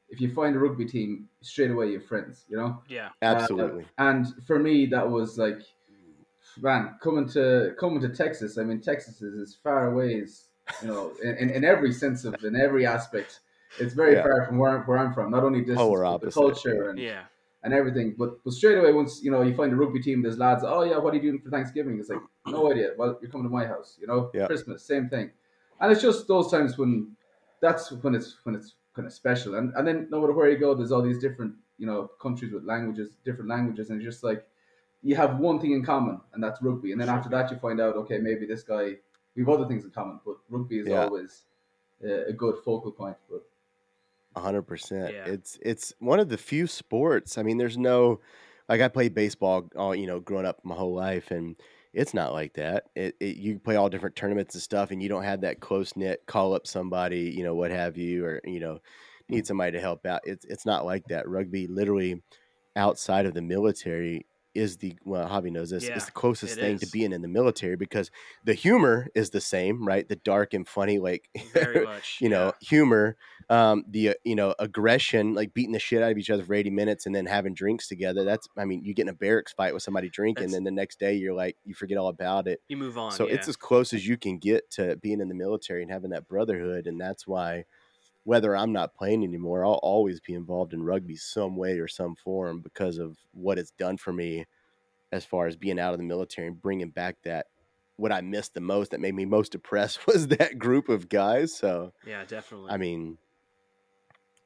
if 0.09 0.21
you 0.21 0.33
find 0.33 0.55
a 0.55 0.59
rugby 0.59 0.85
team, 0.85 1.27
straight 1.41 1.71
away 1.71 1.91
you're 1.91 2.01
friends. 2.01 2.45
You 2.49 2.57
know. 2.57 2.81
Yeah. 2.87 3.09
absolutely. 3.21 3.83
Uh, 3.83 4.03
and 4.03 4.27
for 4.45 4.59
me, 4.59 4.85
that 4.87 5.09
was 5.09 5.37
like, 5.37 5.59
man, 6.61 6.95
coming 7.01 7.27
to 7.29 7.75
coming 7.79 7.99
to 8.01 8.09
Texas. 8.09 8.57
I 8.57 8.63
mean, 8.63 8.81
Texas 8.81 9.21
is 9.21 9.39
as 9.39 9.55
far 9.55 9.91
away 9.91 10.21
as 10.21 10.45
you 10.81 10.87
know, 10.87 11.11
in, 11.23 11.35
in, 11.37 11.49
in 11.49 11.63
every 11.63 11.91
sense 11.91 12.25
of 12.25 12.35
in 12.43 12.55
every 12.55 12.85
aspect. 12.85 13.41
It's 13.79 13.93
very 13.93 14.13
Yeah. 14.15 14.23
far 14.23 14.45
from 14.45 14.57
where, 14.57 14.79
where 14.83 14.97
I'm 14.97 15.13
from. 15.13 15.31
Not 15.31 15.43
only 15.43 15.59
distance, 15.59 15.79
Polar 15.79 16.03
but 16.03 16.21
the 16.21 16.31
culture 16.31 16.89
and, 16.89 16.99
Yeah. 16.99 17.23
and 17.63 17.73
everything. 17.73 18.15
But 18.17 18.43
but 18.43 18.53
straight 18.53 18.77
away, 18.77 18.93
once 18.93 19.23
you 19.23 19.31
know 19.31 19.41
you 19.41 19.55
find 19.55 19.71
a 19.73 19.75
rugby 19.75 20.01
team, 20.01 20.21
there's 20.21 20.37
lads. 20.37 20.63
Oh 20.65 20.83
yeah, 20.83 20.97
what 20.97 21.13
are 21.13 21.17
you 21.17 21.23
doing 21.23 21.41
for 21.41 21.49
Thanksgiving? 21.49 21.99
It's 21.99 22.09
like 22.09 22.21
no 22.47 22.71
idea. 22.71 22.93
Well, 22.97 23.17
you're 23.21 23.31
coming 23.31 23.47
to 23.47 23.53
my 23.53 23.65
house. 23.65 23.97
You 23.99 24.07
know, 24.07 24.31
Yeah. 24.33 24.47
Christmas, 24.47 24.83
same 24.83 25.09
thing. 25.09 25.31
And 25.79 25.91
it's 25.91 26.01
just 26.01 26.27
those 26.27 26.49
times 26.51 26.77
when 26.77 27.15
that's 27.61 27.91
when 28.03 28.15
it's 28.15 28.37
when 28.43 28.55
it's 28.55 28.75
kind 28.95 29.05
of 29.07 29.13
special. 29.13 29.55
And 29.55 29.73
and 29.75 29.87
then 29.87 30.07
no 30.09 30.21
matter 30.21 30.33
where 30.33 30.49
you 30.49 30.57
go, 30.57 30.73
there's 30.75 30.91
all 30.91 31.01
these 31.01 31.19
different 31.19 31.55
you 31.77 31.85
know 31.85 32.07
countries 32.21 32.53
with 32.53 32.63
languages, 32.63 33.09
different 33.25 33.49
languages, 33.49 33.89
and 33.89 33.99
it's 34.01 34.05
just 34.11 34.23
like 34.23 34.47
you 35.03 35.15
have 35.15 35.39
one 35.39 35.59
thing 35.59 35.71
in 35.73 35.83
common, 35.83 36.19
and 36.33 36.41
that's 36.43 36.61
rugby. 36.61 36.91
And 36.91 36.99
then 37.01 37.09
after 37.09 37.29
that, 37.29 37.51
you 37.51 37.57
find 37.57 37.79
out, 37.79 37.95
okay, 37.95 38.17
maybe 38.17 38.45
this 38.45 38.63
guy 38.63 38.97
we 39.35 39.41
have 39.43 39.49
other 39.49 39.67
things 39.67 39.83
in 39.83 39.91
common, 39.91 40.19
but 40.25 40.37
rugby 40.49 40.79
is 40.79 40.87
Yeah. 40.87 41.03
always 41.03 41.43
a, 42.01 42.27
a 42.29 42.33
good 42.33 42.55
focal 42.63 42.91
point. 42.91 43.17
But 43.29 43.43
A 44.35 44.41
hundred 44.41 44.63
percent. 44.63 45.13
It's 45.13 45.57
it's 45.61 45.93
one 45.99 46.19
of 46.19 46.29
the 46.29 46.37
few 46.37 46.67
sports. 46.67 47.37
I 47.37 47.43
mean, 47.43 47.57
there's 47.57 47.77
no 47.77 48.19
like 48.67 48.81
I 48.81 48.87
played 48.87 49.13
baseball 49.13 49.69
all 49.75 49.95
you 49.95 50.07
know 50.07 50.19
growing 50.19 50.45
up 50.45 50.59
my 50.63 50.75
whole 50.75 50.93
life, 50.93 51.31
and 51.31 51.55
it's 51.93 52.13
not 52.13 52.33
like 52.33 52.53
that. 52.53 52.85
It, 52.95 53.15
it 53.19 53.37
you 53.37 53.59
play 53.59 53.75
all 53.75 53.89
different 53.89 54.15
tournaments 54.15 54.55
and 54.55 54.61
stuff, 54.61 54.91
and 54.91 55.01
you 55.01 55.09
don't 55.09 55.23
have 55.23 55.41
that 55.41 55.59
close 55.59 55.95
knit 55.95 56.23
call 56.25 56.53
up 56.53 56.67
somebody, 56.67 57.33
you 57.35 57.43
know, 57.43 57.55
what 57.55 57.71
have 57.71 57.97
you, 57.97 58.25
or 58.25 58.41
you 58.43 58.59
know, 58.59 58.79
need 59.29 59.39
mm-hmm. 59.39 59.45
somebody 59.45 59.71
to 59.71 59.79
help 59.79 60.05
out. 60.05 60.21
It's 60.25 60.45
it's 60.45 60.65
not 60.65 60.85
like 60.85 61.07
that. 61.07 61.27
Rugby, 61.27 61.67
literally, 61.67 62.21
outside 62.75 63.25
of 63.25 63.33
the 63.33 63.41
military. 63.41 64.25
Is 64.53 64.77
the 64.77 64.95
well, 65.03 65.27
Javi 65.27 65.51
knows 65.51 65.71
this. 65.71 65.83
Yeah, 65.83 65.97
is 65.97 66.05
the 66.05 66.13
closest 66.13 66.55
thing 66.57 66.79
to 66.79 66.87
being 66.87 67.11
in 67.11 67.21
the 67.21 67.27
military 67.27 67.75
because 67.75 68.09
the 68.45 68.53
humor 68.53 69.09
is 69.13 69.31
the 69.31 69.41
same, 69.41 69.85
right? 69.85 70.07
The 70.07 70.15
dark 70.15 70.53
and 70.53 70.65
funny, 70.65 70.97
like 70.97 71.27
Very 71.51 71.83
much. 71.85 72.19
you 72.21 72.29
know, 72.29 72.45
yeah. 72.45 72.51
humor, 72.67 73.17
um, 73.49 73.85
the 73.87 74.09
uh, 74.09 74.13
you 74.23 74.35
know 74.35 74.55
aggression, 74.59 75.33
like 75.33 75.53
beating 75.53 75.73
the 75.73 75.79
shit 75.79 76.01
out 76.01 76.11
of 76.11 76.17
each 76.17 76.29
other 76.29 76.43
for 76.43 76.53
eighty 76.53 76.69
minutes 76.69 77.05
and 77.05 77.15
then 77.15 77.25
having 77.25 77.53
drinks 77.53 77.87
together. 77.87 78.23
That's, 78.23 78.47
I 78.57 78.65
mean, 78.65 78.83
you 78.83 78.93
get 78.93 79.03
in 79.03 79.09
a 79.09 79.13
barracks 79.13 79.53
fight 79.53 79.73
with 79.73 79.83
somebody 79.83 80.09
drinking, 80.09 80.45
and 80.45 80.53
then 80.53 80.63
the 80.63 80.71
next 80.71 80.99
day 80.99 81.13
you're 81.13 81.33
like, 81.33 81.57
you 81.65 81.73
forget 81.73 81.97
all 81.97 82.07
about 82.07 82.47
it. 82.47 82.61
You 82.67 82.77
move 82.77 82.97
on. 82.97 83.11
so 83.11 83.27
yeah. 83.27 83.35
it's 83.35 83.47
as 83.47 83.55
close 83.55 83.93
as 83.93 84.07
you 84.07 84.17
can 84.17 84.37
get 84.37 84.69
to 84.71 84.95
being 84.97 85.21
in 85.21 85.29
the 85.29 85.35
military 85.35 85.81
and 85.81 85.91
having 85.91 86.11
that 86.11 86.27
brotherhood, 86.27 86.87
and 86.87 86.99
that's 86.99 87.27
why. 87.27 87.65
Whether 88.27 88.55
I'm 88.55 88.73
not 88.73 88.95
playing 88.95 89.23
anymore, 89.23 89.63
I'll 89.63 89.73
always 89.83 90.19
be 90.19 90.33
involved 90.33 90.73
in 90.73 90.81
rugby 90.81 91.15
some 91.15 91.55
way 91.55 91.77
or 91.77 91.87
some 91.87 92.15
form 92.15 92.59
because 92.59 92.97
of 92.97 93.19
what 93.33 93.59
it's 93.59 93.69
done 93.69 93.97
for 93.97 94.11
me, 94.11 94.45
as 95.11 95.23
far 95.23 95.45
as 95.45 95.55
being 95.55 95.79
out 95.79 95.93
of 95.93 95.99
the 95.99 96.05
military 96.05 96.47
and 96.47 96.59
bringing 96.59 96.89
back 96.89 97.17
that 97.23 97.45
what 97.97 98.11
I 98.11 98.21
missed 98.21 98.55
the 98.55 98.61
most 98.61 98.91
that 98.91 98.99
made 98.99 99.13
me 99.13 99.25
most 99.25 99.51
depressed 99.51 100.07
was 100.07 100.29
that 100.29 100.57
group 100.57 100.89
of 100.89 101.07
guys. 101.07 101.53
So 101.55 101.93
yeah, 102.03 102.25
definitely. 102.25 102.71
I 102.71 102.77
mean, 102.77 103.19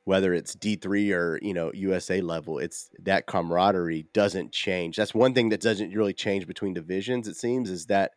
whether 0.09 0.33
it's 0.33 0.55
D 0.55 0.75
three 0.75 1.11
or 1.11 1.37
you 1.39 1.53
know 1.53 1.71
USA 1.71 2.19
level, 2.19 2.57
it's 2.57 2.89
that 3.03 3.27
camaraderie 3.27 4.07
doesn't 4.11 4.51
change. 4.51 4.95
That's 4.95 5.13
one 5.13 5.35
thing 5.35 5.49
that 5.49 5.61
doesn't 5.61 5.93
really 5.93 6.13
change 6.13 6.47
between 6.47 6.73
divisions. 6.73 7.27
It 7.27 7.35
seems 7.35 7.69
is 7.69 7.85
that 7.85 8.13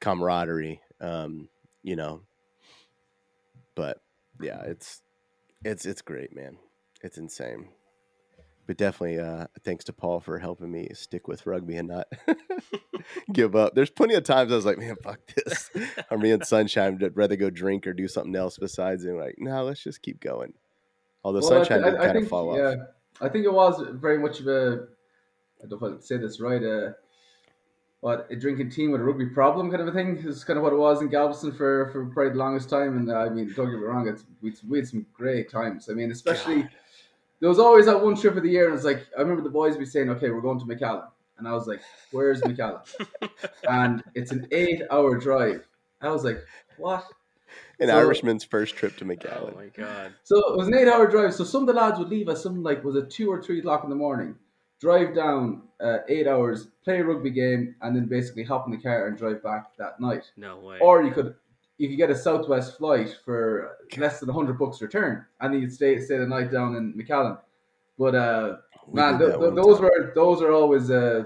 camaraderie. 0.00 0.80
Um, 1.00 1.48
you 1.84 1.94
know, 1.94 2.22
but 3.76 4.00
yeah, 4.40 4.60
it's 4.62 5.02
it's 5.64 5.86
it's 5.86 6.02
great, 6.02 6.34
man. 6.34 6.56
It's 7.04 7.16
insane. 7.16 7.68
But 8.66 8.76
definitely, 8.76 9.20
uh, 9.20 9.46
thanks 9.62 9.84
to 9.84 9.92
Paul 9.92 10.18
for 10.18 10.40
helping 10.40 10.72
me 10.72 10.88
stick 10.94 11.28
with 11.28 11.46
rugby 11.46 11.76
and 11.76 11.86
not 11.86 12.08
give 13.32 13.54
up. 13.54 13.76
There's 13.76 13.90
plenty 13.90 14.14
of 14.14 14.24
times 14.24 14.50
I 14.50 14.56
was 14.56 14.66
like, 14.66 14.78
man, 14.78 14.96
fuck 15.00 15.20
this. 15.36 15.70
I'm 16.10 16.24
and 16.24 16.44
Sunshine. 16.44 16.98
I'd 17.00 17.16
rather 17.16 17.36
go 17.36 17.50
drink 17.50 17.86
or 17.86 17.92
do 17.92 18.08
something 18.08 18.34
else 18.34 18.58
besides. 18.58 19.04
And 19.04 19.16
like, 19.16 19.36
no, 19.38 19.62
let's 19.62 19.84
just 19.84 20.02
keep 20.02 20.18
going. 20.18 20.54
Although 21.24 21.40
Well, 21.40 21.52
I 21.52 21.56
Sunshine 21.64 21.82
did 21.82 21.94
I- 21.94 21.96
I 21.96 22.06
kind 22.06 22.10
of 22.10 22.14
think- 22.22 22.28
fall 22.28 22.56
yeah, 22.56 22.68
off. 22.68 22.78
I 23.20 23.28
think 23.28 23.44
it 23.44 23.52
was 23.52 23.82
very 23.92 24.18
much 24.18 24.40
of 24.40 24.46
a, 24.46 24.86
I 25.62 25.66
don't 25.66 25.80
know 25.80 25.88
if 25.88 25.98
I 25.98 26.00
say 26.00 26.18
this 26.18 26.40
right, 26.40 26.62
uh, 26.62 26.92
what, 28.00 28.26
a 28.30 28.36
drinking 28.36 28.70
team 28.70 28.92
with 28.92 29.00
a 29.00 29.04
rugby 29.04 29.26
problem 29.26 29.70
kind 29.70 29.80
of 29.80 29.88
a 29.88 29.92
thing 29.92 30.18
is 30.18 30.44
kind 30.44 30.58
of 30.58 30.62
what 30.62 30.72
it 30.72 30.76
was 30.76 31.00
in 31.00 31.08
Galveston 31.08 31.50
for, 31.52 31.88
for 31.92 32.06
probably 32.06 32.32
the 32.32 32.38
longest 32.38 32.68
time. 32.68 32.96
And 32.98 33.10
uh, 33.10 33.20
I 33.20 33.28
mean, 33.30 33.52
don't 33.56 33.70
get 33.70 33.78
me 33.80 33.84
wrong, 33.86 34.06
it's, 34.06 34.24
we, 34.42 34.52
we 34.68 34.78
had 34.78 34.86
some 34.86 35.06
great 35.14 35.50
times. 35.50 35.88
I 35.88 35.94
mean, 35.94 36.10
especially, 36.10 36.68
there 37.40 37.48
was 37.48 37.58
always 37.58 37.86
that 37.86 38.00
one 38.00 38.14
trip 38.16 38.36
of 38.36 38.42
the 38.42 38.50
year, 38.50 38.66
and 38.66 38.74
it's 38.74 38.84
like, 38.84 39.06
I 39.16 39.22
remember 39.22 39.42
the 39.42 39.50
boys 39.50 39.76
be 39.76 39.86
saying, 39.86 40.10
okay, 40.10 40.30
we're 40.30 40.40
going 40.40 40.58
to 40.58 40.66
McAllen. 40.66 41.08
And 41.38 41.48
I 41.48 41.52
was 41.52 41.66
like, 41.66 41.80
where's 42.12 42.40
McAllen? 42.42 42.80
and 43.68 44.02
it's 44.14 44.30
an 44.30 44.46
eight 44.52 44.82
hour 44.90 45.16
drive. 45.18 45.66
I 46.00 46.10
was 46.10 46.24
like, 46.24 46.44
what? 46.76 47.04
An 47.80 47.88
so- 47.88 47.96
Irishman's 47.98 48.44
first 48.44 48.74
trip 48.76 48.96
to 48.98 49.04
McAllen. 49.04 49.52
oh 49.52 49.56
my 49.56 49.66
god. 49.76 50.12
So 50.24 50.36
it 50.52 50.56
was 50.56 50.66
an 50.68 50.74
eight 50.74 50.88
hour 50.88 51.06
drive. 51.06 51.34
So 51.34 51.44
some 51.44 51.62
of 51.62 51.66
the 51.66 51.74
lads 51.74 51.98
would 51.98 52.08
leave 52.08 52.28
at 52.28 52.38
some 52.38 52.62
like 52.62 52.82
was 52.84 52.96
it 52.96 53.10
two 53.10 53.30
or 53.30 53.42
three 53.42 53.58
o'clock 53.58 53.84
in 53.84 53.90
the 53.90 53.96
morning, 53.96 54.34
drive 54.80 55.14
down 55.14 55.62
uh, 55.80 55.98
eight 56.08 56.26
hours, 56.26 56.68
play 56.84 57.00
a 57.00 57.04
rugby 57.04 57.30
game, 57.30 57.74
and 57.82 57.94
then 57.94 58.06
basically 58.06 58.44
hop 58.44 58.66
in 58.66 58.72
the 58.72 58.78
car 58.78 59.08
and 59.08 59.18
drive 59.18 59.42
back 59.42 59.76
that 59.76 60.00
night. 60.00 60.30
No 60.36 60.58
way. 60.58 60.78
Or 60.80 61.02
you 61.02 61.10
could 61.10 61.34
you 61.78 61.88
could 61.88 61.98
get 61.98 62.08
a 62.10 62.16
Southwest 62.16 62.78
flight 62.78 63.14
for 63.24 63.76
less 63.98 64.20
than 64.20 64.30
hundred 64.30 64.58
bucks 64.58 64.80
return, 64.80 65.26
and 65.40 65.52
then 65.52 65.60
you'd 65.60 65.72
stay 65.74 66.00
stay 66.00 66.16
the 66.16 66.26
night 66.26 66.50
down 66.50 66.76
in 66.76 66.94
McAllen. 66.94 67.38
But 67.98 68.14
uh, 68.14 68.56
We 68.86 68.94
man, 69.00 69.18
th- 69.18 69.32
th- 69.38 69.54
those 69.54 69.76
time. 69.78 69.84
were 69.84 70.12
those 70.14 70.40
are 70.40 70.52
always 70.52 70.90
uh, 70.90 71.24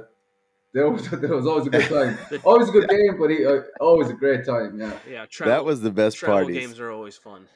they 0.72 0.82
always, 0.82 1.08
there 1.20 1.34
was 1.34 1.46
always 1.46 1.66
a 1.66 1.70
good 1.70 1.88
time, 1.88 2.40
always 2.44 2.68
a 2.68 2.72
good 2.72 2.88
game, 2.88 3.18
but 3.18 3.30
he, 3.30 3.44
uh, 3.44 3.60
always 3.80 4.08
a 4.10 4.14
great 4.14 4.44
time. 4.44 4.78
Yeah. 4.78 4.92
yeah, 5.08 5.26
travel, 5.26 5.54
that 5.54 5.64
was 5.64 5.80
the 5.80 5.90
best 5.90 6.16
travel 6.16 6.36
parties. 6.44 6.56
games 6.58 6.80
are 6.80 6.90
always 6.90 7.16
fun. 7.16 7.46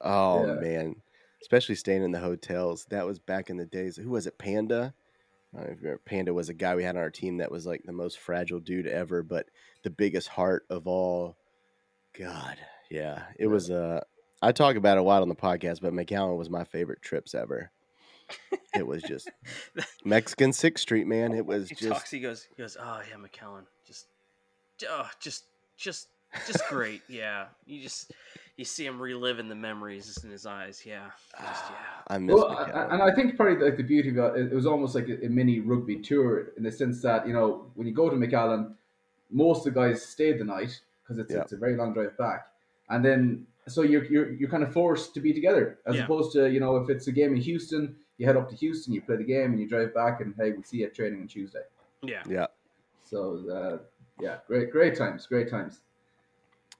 Oh 0.00 0.46
Yeah. 0.46 0.54
man, 0.54 0.96
especially 1.42 1.74
staying 1.74 2.02
in 2.02 2.12
the 2.12 2.20
hotels. 2.20 2.86
That 2.90 3.06
was 3.06 3.18
back 3.18 3.50
in 3.50 3.56
the 3.56 3.66
days. 3.66 3.96
Who 3.96 4.10
was 4.10 4.26
it? 4.26 4.38
Panda. 4.38 4.94
I 5.54 5.58
don't 5.58 5.66
know 5.66 5.72
if 5.72 5.78
you 5.80 5.84
remember. 5.84 6.02
Panda 6.04 6.34
was 6.34 6.48
a 6.48 6.54
guy 6.54 6.74
we 6.74 6.82
had 6.84 6.96
on 6.96 7.02
our 7.02 7.10
team 7.10 7.38
that 7.38 7.50
was 7.50 7.64
like 7.66 7.82
the 7.84 7.92
most 7.92 8.18
fragile 8.18 8.60
dude 8.60 8.86
ever, 8.88 9.22
but 9.22 9.46
the 9.82 9.90
biggest 9.90 10.28
heart 10.28 10.64
of 10.68 10.86
all. 10.86 11.36
God, 12.18 12.56
yeah, 12.90 13.22
it 13.38 13.46
was. 13.46 13.70
Uh, 13.70 14.00
I 14.42 14.52
talk 14.52 14.76
about 14.76 14.98
it 14.98 15.00
a 15.00 15.04
lot 15.04 15.22
on 15.22 15.28
the 15.28 15.34
podcast, 15.34 15.80
but 15.80 15.92
McAllen 15.92 16.36
was 16.36 16.50
my 16.50 16.64
favorite 16.64 17.02
trips 17.02 17.34
ever. 17.34 17.70
It 18.74 18.86
was 18.86 19.02
just 19.02 19.30
Mexican 20.04 20.52
Sixth 20.52 20.82
Street, 20.82 21.06
man. 21.06 21.32
It 21.32 21.46
was 21.46 21.68
he 21.68 21.74
just 21.74 21.88
talks. 21.88 22.10
He 22.10 22.20
goes. 22.20 22.46
He 22.56 22.60
goes. 22.62 22.76
Oh 22.80 23.00
yeah, 23.08 23.16
McAllen. 23.16 23.62
Just, 23.86 24.06
oh, 24.88 25.08
just, 25.20 25.44
just, 25.76 26.08
just 26.46 26.66
great. 26.68 27.02
Yeah. 27.08 27.46
You 27.66 27.82
just, 27.82 28.12
you 28.56 28.64
see 28.64 28.84
him 28.86 29.00
reliving 29.00 29.48
the 29.48 29.54
memories 29.54 30.06
just 30.06 30.24
in 30.24 30.30
his 30.30 30.46
eyes. 30.46 30.82
Yeah. 30.84 31.06
Just 31.40 31.62
ah, 31.64 31.70
yeah. 32.08 32.14
I 32.14 32.18
miss 32.18 32.34
Well, 32.34 32.48
I- 32.48 32.64
McAllen. 32.70 32.92
and 32.94 33.02
I 33.02 33.14
think 33.14 33.36
probably 33.36 33.64
like 33.64 33.76
the 33.76 33.82
beauty 33.84 34.08
of 34.10 34.16
it, 34.36 34.52
it 34.52 34.54
was 34.54 34.66
almost 34.66 34.94
like 34.94 35.08
a, 35.08 35.24
a 35.26 35.28
mini 35.28 35.60
rugby 35.60 36.00
tour 36.00 36.48
in 36.56 36.62
the 36.64 36.72
sense 36.72 37.00
that 37.02 37.26
you 37.28 37.32
know 37.32 37.66
when 37.74 37.86
you 37.86 37.94
go 37.94 38.10
to 38.10 38.16
McAllen, 38.16 38.74
most 39.30 39.66
of 39.66 39.72
the 39.74 39.80
guys 39.80 40.04
stay 40.04 40.32
the 40.36 40.44
night 40.44 40.80
because 41.02 41.18
it's 41.18 41.32
Yeah. 41.32 41.42
it's 41.42 41.52
a 41.52 41.56
very 41.56 41.76
long 41.76 41.92
drive 41.94 42.16
back, 42.18 42.46
and 42.90 43.04
then 43.04 43.46
so 43.68 43.82
you're 43.82 44.04
you're 44.06 44.32
you're 44.32 44.48
kind 44.50 44.62
of 44.62 44.72
forced 44.72 45.14
to 45.14 45.20
be 45.20 45.32
together 45.32 45.78
as 45.86 45.94
Yeah. 45.96 46.04
opposed 46.04 46.32
to 46.32 46.50
you 46.50 46.58
know 46.60 46.76
if 46.76 46.90
it's 46.90 47.06
a 47.06 47.12
game 47.12 47.34
in 47.34 47.40
Houston, 47.40 47.96
you 48.18 48.26
head 48.26 48.36
up 48.36 48.48
to 48.50 48.56
Houston, 48.56 48.92
you 48.92 49.02
play 49.02 49.16
the 49.16 49.24
game, 49.24 49.52
and 49.52 49.60
you 49.60 49.68
drive 49.68 49.94
back, 49.94 50.20
and 50.20 50.34
hey, 50.36 50.52
we'll 50.52 50.62
see 50.62 50.78
you 50.78 50.86
at 50.86 50.94
training 50.94 51.20
on 51.22 51.28
Tuesday. 51.28 51.62
Yeah. 52.02 52.22
yeah. 52.28 52.46
So 53.02 53.44
uh, 53.50 53.78
yeah, 54.22 54.38
great 54.46 54.70
great 54.70 54.96
times, 54.96 55.26
great 55.26 55.50
times. 55.50 55.80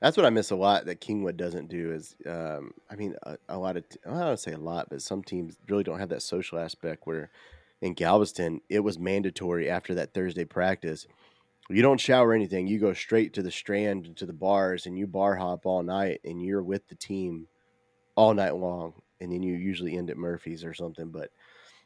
That's 0.00 0.17
what 0.17 0.26
I 0.26 0.31
miss 0.31 0.50
a 0.50 0.57
lot 0.57 0.87
that 0.87 1.00
Kingwood 1.00 1.37
doesn't 1.37 1.69
do 1.69 1.93
is, 1.93 2.14
um, 2.26 2.73
I 2.91 2.97
mean, 2.97 3.14
a, 3.23 3.38
a 3.49 3.57
lot 3.57 3.76
of, 3.76 3.85
I 4.07 4.21
don't 4.21 4.38
say 4.38 4.53
a 4.53 4.59
lot, 4.59 4.88
but 4.91 5.00
some 5.00 5.23
teams 5.23 5.57
really 5.69 5.85
don't 5.85 5.99
have 5.99 6.11
that 6.11 6.21
social 6.21 6.59
aspect 6.59 7.07
where 7.07 7.31
in 7.81 7.95
Galveston, 7.95 8.61
it 8.69 8.81
was 8.81 8.99
mandatory 8.99 9.71
after 9.71 9.95
that 9.95 10.12
Thursday 10.12 10.45
practice. 10.45 11.07
You 11.71 11.81
don't 11.81 12.00
shower 12.00 12.35
anything. 12.35 12.67
You 12.67 12.79
go 12.79 12.93
straight 12.93 13.33
to 13.35 13.43
the 13.43 13.50
strand 13.50 14.17
to 14.17 14.26
the 14.26 14.35
bars 14.35 14.85
and 14.85 14.99
you 14.99 15.07
bar 15.07 15.37
hop 15.37 15.64
all 15.64 15.83
night 15.83 16.21
and 16.25 16.43
you're 16.43 16.62
with 16.62 16.87
the 16.88 16.97
team 16.97 17.47
all 18.14 18.35
night 18.35 18.57
long. 18.57 18.95
And 19.25 19.33
then 19.33 19.43
you 19.43 19.54
usually 19.54 19.97
end 19.97 20.11
at 20.11 20.16
Murphy's 20.16 20.64
or 20.64 20.75
something. 20.75 21.09
But 21.11 21.31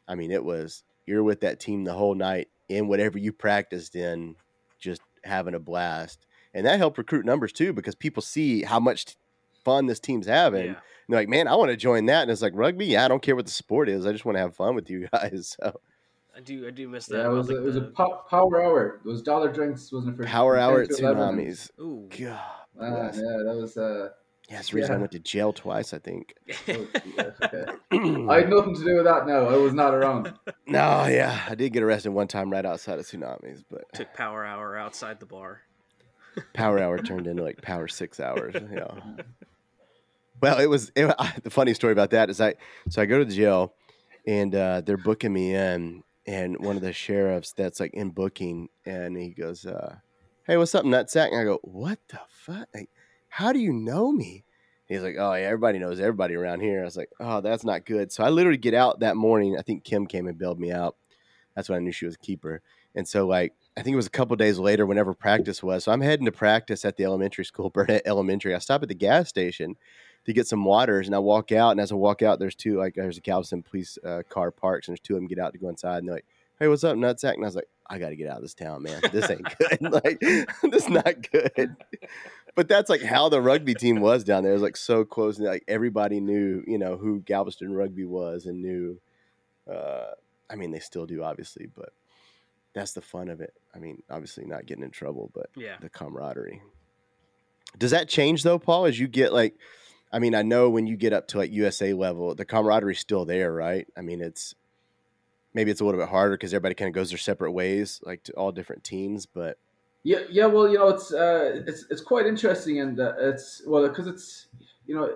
I 0.07 0.15
mean, 0.15 0.31
it 0.31 0.43
was, 0.43 0.83
you're 1.07 1.23
with 1.23 1.41
that 1.41 1.59
team 1.59 1.83
the 1.83 1.93
whole 1.93 2.13
night 2.15 2.49
in 2.67 2.87
whatever 2.87 3.17
you 3.17 3.33
practiced 3.33 3.95
in, 3.95 4.35
just 4.79 5.01
having 5.23 5.55
a 5.55 5.59
blast 5.59 6.25
and 6.53 6.65
that 6.65 6.77
helped 6.77 6.97
recruit 6.97 7.25
numbers 7.25 7.51
too 7.51 7.73
because 7.73 7.95
people 7.95 8.21
see 8.21 8.63
how 8.63 8.79
much 8.79 9.15
fun 9.63 9.85
this 9.85 9.99
team's 9.99 10.27
having. 10.27 10.65
Yeah. 10.65 10.67
And 10.69 10.77
they're 11.07 11.19
like, 11.19 11.29
man, 11.29 11.47
I 11.47 11.55
want 11.55 11.71
to 11.71 11.77
join 11.77 12.05
that. 12.07 12.23
And 12.23 12.31
it's 12.31 12.41
like 12.41 12.53
rugby. 12.55 12.87
Yeah, 12.87 13.05
I 13.05 13.07
don't 13.07 13.21
care 13.21 13.35
what 13.35 13.45
the 13.45 13.51
sport 13.51 13.89
is. 13.89 14.05
I 14.05 14.11
just 14.11 14.25
want 14.25 14.35
to 14.35 14.39
have 14.39 14.55
fun 14.55 14.75
with 14.75 14.89
you 14.89 15.07
guys. 15.13 15.55
So 15.59 15.79
I 16.35 16.41
do. 16.41 16.67
I 16.67 16.71
do 16.71 16.87
miss 16.87 17.07
that. 17.07 17.17
Yeah, 17.17 17.21
it 17.21 17.25
about, 17.27 17.37
was 17.37 17.49
a, 17.49 17.57
it 17.57 17.63
was 17.63 17.75
a 17.75 17.81
the- 17.81 17.87
po- 17.87 18.23
power 18.29 18.63
hour. 18.63 19.01
It 19.03 19.07
was 19.07 19.21
dollar 19.21 19.51
drinks, 19.51 19.91
wasn't 19.91 20.15
it? 20.15 20.17
For 20.17 20.23
power 20.25 20.57
hour 20.57 20.85
10 20.85 20.91
at 20.91 20.97
to 20.97 21.07
11? 21.11 21.45
tsunamis. 21.45 21.69
Ooh. 21.79 22.09
God, 22.09 22.39
bless. 22.75 23.15
yeah, 23.17 23.43
that 23.45 23.55
was. 23.55 23.77
Uh, 23.77 24.09
yeah, 24.49 24.55
that's 24.55 24.71
the 24.71 24.77
reason 24.77 24.95
I 24.95 24.97
went 24.97 25.11
to 25.11 25.19
jail 25.19 25.53
twice. 25.53 25.93
I 25.93 25.99
think. 25.99 26.33
oh, 26.67 26.87
yeah, 27.17 27.31
okay. 27.43 27.65
I 27.93 28.39
had 28.39 28.49
nothing 28.49 28.75
to 28.75 28.83
do 28.83 28.95
with 28.95 29.05
that. 29.05 29.27
No, 29.27 29.47
I 29.47 29.57
was 29.57 29.73
not 29.73 29.93
around. 29.93 30.33
no, 30.67 31.05
yeah, 31.05 31.43
I 31.47 31.53
did 31.53 31.71
get 31.71 31.83
arrested 31.83 32.09
one 32.09 32.27
time 32.27 32.49
right 32.49 32.65
outside 32.65 32.97
of 32.97 33.05
tsunamis, 33.05 33.63
but 33.69 33.91
Took 33.93 34.13
power 34.15 34.43
hour 34.43 34.75
outside 34.75 35.19
the 35.19 35.27
bar. 35.27 35.61
power 36.53 36.79
hour 36.79 36.97
turned 36.97 37.27
into 37.27 37.43
like 37.43 37.61
power 37.61 37.87
six 37.87 38.19
hours. 38.19 38.55
You 38.55 38.75
know. 38.75 38.97
Well, 40.41 40.59
it 40.59 40.67
was 40.67 40.91
it, 40.95 41.13
the 41.43 41.51
funny 41.51 41.75
story 41.75 41.93
about 41.93 42.09
that 42.11 42.31
is 42.31 42.41
I 42.41 42.55
so 42.89 43.01
I 43.03 43.05
go 43.05 43.19
to 43.19 43.25
the 43.25 43.35
jail 43.35 43.75
and 44.25 44.55
uh, 44.55 44.81
they're 44.81 44.97
booking 44.97 45.33
me 45.33 45.53
in, 45.53 46.03
and 46.25 46.57
one 46.59 46.75
of 46.75 46.81
the 46.81 46.93
sheriffs 46.93 47.53
that's 47.53 47.79
like 47.79 47.93
in 47.93 48.09
booking, 48.09 48.69
and 48.85 49.15
he 49.15 49.29
goes, 49.29 49.65
uh, 49.67 49.97
"Hey, 50.47 50.57
what's 50.57 50.73
up, 50.73 50.85
nutsack?" 50.85 51.27
And 51.31 51.39
I 51.39 51.43
go, 51.43 51.59
"What 51.61 51.99
the 52.07 52.19
fuck? 52.29 52.67
Like, 52.73 52.89
how 53.29 53.53
do 53.53 53.59
you 53.59 53.73
know 53.73 54.11
me?" 54.11 54.43
He's 54.87 55.01
like, 55.01 55.15
"Oh 55.17 55.33
yeah, 55.33 55.45
everybody 55.45 55.79
knows 55.79 55.99
everybody 55.99 56.35
around 56.35 56.61
here." 56.61 56.81
I 56.81 56.85
was 56.85 56.97
like, 56.97 57.09
"Oh, 57.19 57.41
that's 57.41 57.63
not 57.63 57.85
good." 57.85 58.11
So 58.11 58.23
I 58.23 58.29
literally 58.29 58.57
get 58.57 58.73
out 58.73 58.99
that 59.01 59.15
morning. 59.15 59.57
I 59.57 59.61
think 59.61 59.83
Kim 59.83 60.07
came 60.07 60.27
and 60.27 60.37
bailed 60.37 60.59
me 60.59 60.71
out. 60.71 60.95
That's 61.55 61.69
when 61.69 61.77
I 61.77 61.81
knew 61.81 61.91
she 61.91 62.05
was 62.05 62.15
a 62.15 62.19
keeper. 62.19 62.61
And 62.95 63.07
so, 63.07 63.27
like, 63.27 63.53
I 63.77 63.81
think 63.81 63.93
it 63.93 63.97
was 63.97 64.07
a 64.07 64.11
couple 64.11 64.35
days 64.35 64.59
later, 64.59 64.85
whenever 64.85 65.13
practice 65.13 65.61
was. 65.61 65.83
So 65.83 65.91
I'm 65.91 66.01
heading 66.01 66.25
to 66.25 66.31
practice 66.31 66.85
at 66.85 66.97
the 66.97 67.03
elementary 67.03 67.45
school, 67.45 67.69
Burnett 67.73 68.01
Elementary. 68.05 68.55
I 68.55 68.59
stop 68.59 68.81
at 68.81 68.89
the 68.89 68.95
gas 68.95 69.29
station 69.29 69.75
to 70.25 70.33
get 70.33 70.47
some 70.47 70.65
waters, 70.65 71.07
and 71.07 71.15
I 71.15 71.19
walk 71.19 71.51
out. 71.51 71.71
And 71.71 71.79
as 71.79 71.91
I 71.91 71.95
walk 71.95 72.21
out, 72.21 72.39
there's 72.39 72.55
two 72.55 72.77
like 72.77 72.95
there's 72.95 73.17
a 73.17 73.21
Galveston 73.21 73.63
police 73.63 73.97
uh, 74.05 74.23
car 74.29 74.51
parks, 74.51 74.87
and 74.87 74.93
there's 74.93 75.01
two 75.01 75.13
of 75.15 75.19
them 75.19 75.27
get 75.27 75.39
out 75.39 75.53
to 75.53 75.59
go 75.59 75.69
inside, 75.69 75.99
and 75.99 76.07
they're 76.07 76.15
like, 76.15 76.25
"Hey, 76.59 76.67
what's 76.67 76.83
up, 76.83 76.95
nutsack?" 76.97 77.33
And 77.35 77.43
I 77.43 77.47
was 77.47 77.55
like, 77.55 77.67
"I 77.89 77.97
got 77.99 78.09
to 78.09 78.15
get 78.15 78.29
out 78.29 78.37
of 78.37 78.41
this 78.43 78.53
town, 78.53 78.83
man. 78.83 79.01
This 79.11 79.29
ain't 79.29 79.47
good. 79.57 79.81
like, 80.03 80.19
this 80.71 80.89
not 80.89 81.29
good." 81.31 81.75
But 82.55 82.67
that's 82.67 82.89
like 82.89 83.01
how 83.01 83.29
the 83.29 83.39
rugby 83.41 83.73
team 83.73 84.01
was 84.01 84.25
down 84.25 84.43
there. 84.43 84.51
It 84.51 84.55
was 84.55 84.63
like 84.63 84.75
so 84.75 85.05
close, 85.05 85.37
and 85.37 85.47
like 85.47 85.63
everybody 85.67 86.19
knew, 86.19 86.61
you 86.67 86.77
know, 86.77 86.97
who 86.97 87.21
Galveston 87.21 87.73
rugby 87.73 88.03
was, 88.03 88.47
and 88.47 88.61
knew. 88.61 88.99
Uh, 89.69 90.11
I 90.49 90.55
mean, 90.55 90.71
they 90.71 90.79
still 90.79 91.05
do, 91.05 91.23
obviously, 91.23 91.67
but 91.73 91.93
that's 92.73 92.93
the 92.93 93.01
fun 93.01 93.29
of 93.29 93.39
it. 93.39 93.53
I 93.73 93.79
mean, 93.79 94.01
obviously 94.09 94.45
not 94.45 94.65
getting 94.65 94.83
in 94.83 94.89
trouble, 94.91 95.31
but 95.33 95.49
Yeah. 95.55 95.77
the 95.79 95.89
camaraderie. 95.89 96.61
Does 97.77 97.91
that 97.91 98.09
change 98.09 98.43
though, 98.43 98.59
Paul? 98.59 98.85
As 98.85 98.99
you 98.99 99.07
get 99.07 99.31
like, 99.31 99.55
I 100.11 100.19
mean, 100.19 100.33
I 100.35 100.41
know 100.41 100.69
when 100.69 100.87
you 100.87 100.97
get 100.97 101.13
up 101.13 101.27
to 101.29 101.37
like 101.37 101.51
USA 101.51 101.93
level, 101.93 102.33
the 102.35 102.45
camaraderie's 102.45 102.99
still 102.99 103.25
there, 103.25 103.53
right? 103.53 103.87
I 103.95 104.01
mean, 104.01 104.21
it's 104.21 104.55
maybe 105.53 105.71
it's 105.71 105.81
a 105.81 105.85
little 105.85 105.99
bit 105.99 106.09
harder 106.09 106.35
because 106.35 106.53
everybody 106.53 106.75
kind 106.75 106.89
of 106.89 106.93
goes 106.95 107.09
their 107.09 107.17
separate 107.17 107.51
ways, 107.51 108.01
like 108.05 108.23
to 108.23 108.33
all 108.33 108.51
different 108.51 108.83
teams. 108.83 109.25
But 109.25 109.57
Yeah, 110.03 110.19
yeah. 110.29 110.45
Well, 110.45 110.69
you 110.69 110.77
know, 110.77 110.89
it's 110.89 111.13
uh, 111.13 111.63
it's 111.67 111.85
it's 111.89 112.01
quite 112.01 112.25
interesting, 112.25 112.79
and 112.79 112.99
uh, 112.99 113.13
it's 113.19 113.61
well 113.65 113.87
because 113.87 114.07
it's 114.07 114.47
you 114.85 114.95
know, 114.95 115.15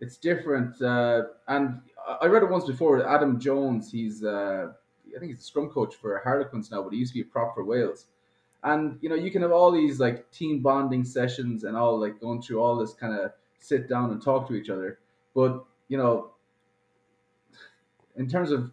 it's 0.00 0.16
different. 0.16 0.80
Uh, 0.80 1.22
and 1.48 1.80
I- 2.20 2.26
read 2.26 2.42
it 2.42 2.50
once 2.50 2.64
before. 2.64 3.06
Adam 3.06 3.38
Jones, 3.40 3.90
he's 3.90 4.24
uh, 4.24 4.72
I 5.14 5.18
think 5.18 5.32
he's 5.32 5.40
a 5.40 5.44
scrum 5.44 5.70
coach 5.70 5.94
for 5.94 6.20
Harlequins 6.24 6.70
now, 6.70 6.82
but 6.82 6.92
he 6.92 6.98
used 6.98 7.12
to 7.12 7.22
be 7.22 7.28
a 7.28 7.30
prop 7.32 7.54
for 7.54 7.64
Wales. 7.64 8.06
And 8.62 8.98
you 9.02 9.08
know, 9.10 9.14
you 9.14 9.30
can 9.30 9.42
have 9.42 9.52
all 9.52 9.70
these 9.70 10.00
like 10.00 10.30
team 10.30 10.60
bonding 10.60 11.04
sessions 11.04 11.64
and 11.64 11.76
all 11.76 12.00
like 12.00 12.20
going 12.20 12.40
through 12.40 12.60
all 12.62 12.76
this 12.76 12.94
kind 12.94 13.14
of 13.18 13.32
sit 13.58 13.88
down 13.88 14.10
and 14.10 14.22
talk 14.22 14.48
to 14.48 14.54
each 14.54 14.70
other. 14.70 14.98
But 15.34 15.64
you 15.88 15.98
know, 15.98 16.30
in 18.16 18.28
terms 18.28 18.50
of 18.50 18.72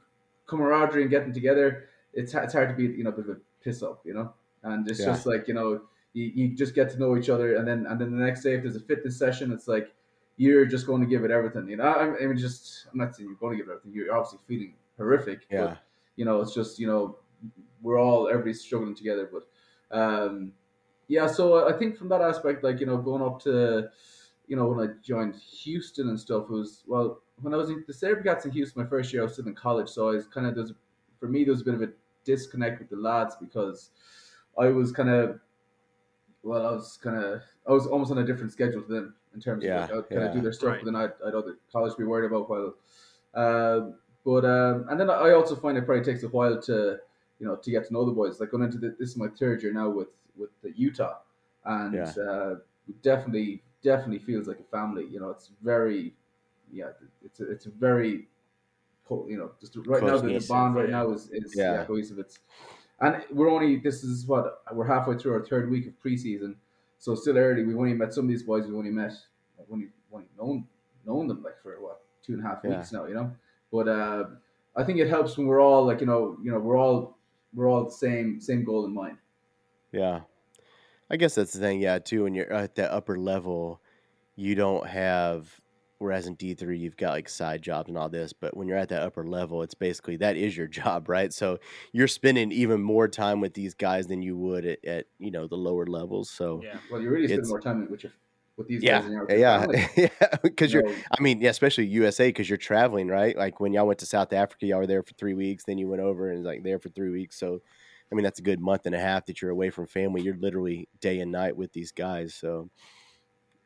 camaraderie 0.51 1.03
and 1.03 1.12
getting 1.12 1.34
together, 1.34 1.89
it's 2.13 2.34
it's 2.36 2.53
hard 2.53 2.70
to 2.70 2.75
be 2.75 2.86
you 2.98 3.03
know 3.03 3.12
a 3.12 3.13
bit 3.13 3.25
of 3.29 3.38
a 3.38 3.41
piss 3.63 3.81
up, 3.84 4.01
you 4.05 4.13
know. 4.13 4.34
And 4.63 4.88
it's 4.88 5.00
Yeah. 5.00 5.05
just 5.05 5.25
like 5.25 5.48
you 5.48 5.53
know, 5.55 5.88
you, 6.13 6.25
you 6.25 6.55
just 6.55 6.75
get 6.75 6.89
to 6.91 7.00
know 7.00 7.17
each 7.17 7.29
other, 7.29 7.55
and 7.58 7.67
then 7.67 7.86
and 7.88 8.00
then 8.00 8.12
the 8.12 8.24
next 8.25 8.43
day 8.43 8.53
if 8.55 8.63
there's 8.63 8.75
a 8.75 8.81
fitness 8.81 9.17
session, 9.17 9.51
it's 9.51 9.67
like 9.67 9.96
you're 10.38 10.65
just 10.65 10.88
going 10.88 11.01
to 11.01 11.08
give 11.08 11.24
it 11.24 11.31
everything, 11.31 11.67
you 11.70 11.77
know. 11.77 11.84
I, 11.86 12.24
I 12.24 12.27
mean, 12.27 12.38
just 12.38 12.88
I'm 12.91 13.00
not 13.00 13.15
saying 13.15 13.29
you're 13.29 13.38
going 13.38 13.58
to 13.58 13.63
give 13.63 13.70
it 13.70 13.74
everything. 13.74 13.93
You're 13.93 14.15
obviously 14.15 14.39
feeling 14.48 14.75
horrific, 14.98 15.48
yeah, 15.50 15.75
but 15.75 15.79
you 16.15 16.25
know, 16.25 16.41
it's 16.41 16.53
just 16.53 16.79
you 16.79 16.88
know, 16.88 17.20
we're 17.81 18.00
all 18.00 18.27
everybody's 18.29 18.62
struggling 18.62 18.96
together, 18.96 19.29
but 19.31 19.48
um, 19.98 20.53
yeah. 21.08 21.27
So 21.27 21.67
I 21.74 21.77
think 21.77 21.98
from 21.98 22.10
that 22.10 22.22
aspect, 22.22 22.63
like 22.63 22.79
you 22.79 22.86
know, 22.86 22.98
going 22.98 23.22
up 23.24 23.41
to 23.43 23.89
you 24.48 24.55
know 24.55 24.67
when 24.67 24.89
I 24.89 24.93
joined 25.01 25.36
Houston 25.36 26.10
and 26.10 26.20
stuff, 26.20 26.43
it 26.46 26.53
was 26.53 26.84
well 26.88 27.24
when 27.41 27.53
I 27.53 27.57
was 27.57 27.69
in 27.69 27.83
the 27.88 27.93
SaberCats 27.93 28.45
in 28.45 28.51
Houston 28.51 28.83
my 28.83 28.89
first 28.89 29.12
year, 29.13 29.21
I 29.21 29.25
was 29.25 29.33
still 29.33 29.48
in 29.48 29.55
college, 29.55 29.89
so 29.89 30.10
I 30.10 30.13
was 30.13 30.27
kind 30.27 30.48
of 30.48 30.55
there's 30.55 30.74
for 31.20 31.27
me 31.27 31.44
there 31.44 31.53
was 31.53 31.61
a 31.61 31.66
bit 31.66 31.74
of 31.75 31.81
a 31.81 31.89
disconnect 32.24 32.79
with 32.79 32.89
the 32.89 32.96
lads 32.98 33.35
because 33.39 33.92
I 34.57 34.68
was 34.68 34.92
kind 34.92 35.09
of 35.09 35.39
well, 36.44 36.66
I 36.66 36.72
was 36.72 36.98
kind 36.98 37.18
of 37.24 37.42
I 37.68 37.72
was 37.72 37.87
almost 37.87 38.11
on 38.11 38.18
a 38.18 38.25
different 38.25 38.51
schedule 38.51 38.81
to 38.81 38.87
them 38.87 39.16
in 39.33 39.39
terms 39.39 39.66
Yeah, 39.66 39.87
of 39.87 39.96
like, 39.96 40.05
I'd 40.05 40.11
kind 40.11 40.25
of 40.25 40.31
yeah. 40.31 40.33
do 40.33 40.42
their 40.42 40.53
stuff, 40.53 40.72
Right. 40.72 40.79
but 40.79 40.85
then 40.85 40.96
I'd, 40.96 41.11
I'd 41.25 41.35
other 41.35 41.59
college 41.72 41.94
to 41.94 41.98
be 42.00 42.03
worried 42.03 42.27
about 42.31 42.50
while. 42.50 42.75
Um, 43.33 44.00
but 44.25 44.46
um, 44.46 44.87
and 44.89 45.00
then 45.00 45.09
I 45.09 45.31
also 45.31 45.55
find 45.55 45.77
it 45.77 45.85
probably 45.85 46.03
takes 46.03 46.24
a 46.24 46.29
while 46.29 46.61
to 46.63 47.00
you 47.39 47.48
know 47.48 47.55
to 47.55 47.72
get 47.72 47.85
to 47.87 47.94
know 47.94 48.05
the 48.05 48.11
boys. 48.11 48.39
Like 48.39 48.51
going 48.51 48.63
into 48.63 48.77
the, 48.77 48.96
this 49.00 49.09
is 49.11 49.18
my 49.18 49.27
third 49.29 49.63
year 49.63 49.74
now 49.74 49.89
with 49.89 50.09
with 50.35 50.50
the 50.61 50.72
Utah, 50.77 51.20
and 51.66 51.96
Yeah. 51.96 52.13
uh, 52.18 52.55
definitely 53.01 53.63
definitely 53.83 54.20
feels 54.20 54.48
like 54.48 54.59
a 54.59 54.63
family. 54.63 55.05
You 55.07 55.20
know, 55.20 55.29
it's 55.29 55.51
very 55.61 56.16
yeah, 56.72 56.90
it's 57.24 57.40
a, 57.40 57.51
it's 57.51 57.66
a 57.66 57.70
very 57.70 58.27
you 59.10 59.38
know 59.38 59.51
just 59.60 59.75
right 59.88 60.01
now 60.03 60.18
the, 60.18 60.40
the 60.40 60.46
bond 60.48 60.75
right 60.75 60.90
now 60.90 61.12
is 61.12 61.29
is 61.31 61.53
Yeah. 61.55 61.74
yeah. 61.74 61.84
cohesive. 61.86 62.20
It's 62.20 62.40
and 63.01 63.24
we're 63.31 63.50
only 63.50 63.77
this 63.77 64.03
is 64.03 64.25
what 64.25 64.64
we're 64.74 64.86
halfway 64.88 65.18
through 65.18 65.34
our 65.34 65.46
third 65.46 65.70
week 65.70 65.88
of 65.88 65.94
preseason, 66.03 66.55
so 66.98 67.16
still 67.16 67.38
early. 67.38 67.64
We've 67.64 67.77
only 67.77 67.94
met 67.94 68.14
some 68.14 68.25
of 68.25 68.29
these 68.29 68.44
boys. 68.44 68.66
We've 68.68 68.75
only 68.75 68.92
met 68.92 69.14
only, 69.72 69.90
only 70.14 70.27
known 70.38 70.68
known 71.05 71.27
them 71.27 71.44
like 71.44 71.62
for 71.62 71.81
what 71.81 72.01
two 72.24 72.34
and 72.34 72.46
a 72.46 72.48
half 72.48 72.60
Yeah. 72.64 72.77
weeks 72.77 72.92
now, 72.92 73.05
you 73.05 73.16
know. 73.16 73.31
But 73.72 73.88
uh, 73.88 74.25
I 74.75 74.84
think 74.84 75.00
it 75.00 75.07
helps 75.10 75.38
when 75.38 75.48
we're 75.48 75.62
all 75.62 75.86
like 75.86 76.00
you 76.00 76.05
know 76.05 76.38
you 76.44 76.51
know 76.51 76.60
we're 76.60 76.77
all 76.77 77.18
we're 77.53 77.68
all 77.70 77.84
the 77.86 77.92
same 77.92 78.40
same 78.40 78.64
goal 78.64 78.86
in 78.86 78.94
mind. 78.94 79.18
yeah. 79.92 80.22
I 81.10 81.18
guess 81.18 81.36
that's 81.36 81.51
the 81.51 81.60
thing, 81.60 81.81
yeah. 81.81 82.00
Too 82.00 82.24
when 82.24 82.34
you're 82.34 82.53
at 82.53 82.75
that 82.75 82.92
upper 82.94 83.18
level, 83.18 83.81
you 84.38 84.55
don't 84.55 84.88
have. 84.88 85.60
Whereas 86.01 86.27
in 86.27 86.35
D 86.35 86.55
three, 86.55 86.79
you've 86.79 86.98
got 86.98 87.11
like 87.11 87.29
side 87.29 87.61
jobs 87.61 87.87
and 87.90 87.98
all 87.98 88.09
this, 88.09 88.33
but 88.33 88.57
when 88.57 88.68
you're 88.68 88.77
at 88.77 88.90
that 88.90 89.03
upper 89.03 89.25
level, 89.25 89.61
it's 89.61 89.75
basically 89.75 90.18
that 90.18 90.35
is 90.35 90.57
your 90.57 90.68
job, 90.79 91.07
right? 91.09 91.31
So 91.31 91.59
you're 91.94 92.07
spending 92.07 92.51
even 92.51 92.81
more 92.81 93.07
time 93.07 93.40
with 93.42 93.53
these 93.53 93.74
guys 93.75 94.07
than 94.07 94.22
you 94.22 94.35
would 94.37 94.66
at, 94.66 94.83
at 94.85 95.05
you 95.20 95.31
know 95.31 95.48
the 95.48 95.55
lower 95.57 95.85
levels. 95.85 96.29
So 96.31 96.61
Yeah. 96.64 96.79
Well, 96.90 97.01
you 97.01 97.09
really 97.09 97.27
spend 97.27 97.48
more 97.48 97.59
time 97.61 97.87
with 97.90 98.03
your 98.03 98.14
with 98.57 98.68
these 98.68 98.83
yeah, 98.83 99.01
guys 99.01 99.03
than 99.03 99.14
you 99.14 99.20
are 99.20 99.25
with 99.25 99.33
your 99.33 99.40
yeah, 99.40 99.66
family. 99.66 99.85
yeah, 99.96 100.09
because 100.44 100.74
You 100.74 100.81
you're 100.81 100.83
I 101.18 101.22
mean, 101.22 101.42
yeah, 101.42 101.50
especially 101.50 101.85
USA 101.87 102.29
because 102.29 102.50
you're 102.50 102.57
traveling, 102.57 103.07
right? 103.07 103.37
Like 103.37 103.59
when 103.59 103.74
y'all 103.74 103.87
went 103.87 104.00
to 104.00 104.05
South 104.05 104.33
Africa, 104.33 104.66
y'all 104.66 104.79
were 104.79 104.87
there 104.87 105.03
for 105.03 105.14
three 105.14 105.33
weeks. 105.33 105.64
Then 105.66 105.77
you 105.77 105.87
went 105.87 106.01
over 106.01 106.31
and 106.31 106.44
like 106.44 106.64
there 106.64 106.79
for 106.79 106.90
three 106.90 107.11
weeks. 107.11 107.40
So, 107.40 107.61
I 108.11 108.16
mean, 108.16 108.24
that's 108.24 108.40
a 108.40 108.44
good 108.44 108.59
month 108.59 108.85
and 108.85 108.96
a 108.96 109.00
half 109.00 109.25
that 109.27 109.42
you're 109.42 109.51
away 109.51 109.70
from 109.70 109.87
family. 109.87 110.22
You're 110.22 110.37
literally 110.37 110.90
day 111.00 111.20
and 111.20 111.31
night 111.31 111.55
with 111.55 111.74
these 111.74 111.92
guys. 111.92 112.33
So, 112.35 112.70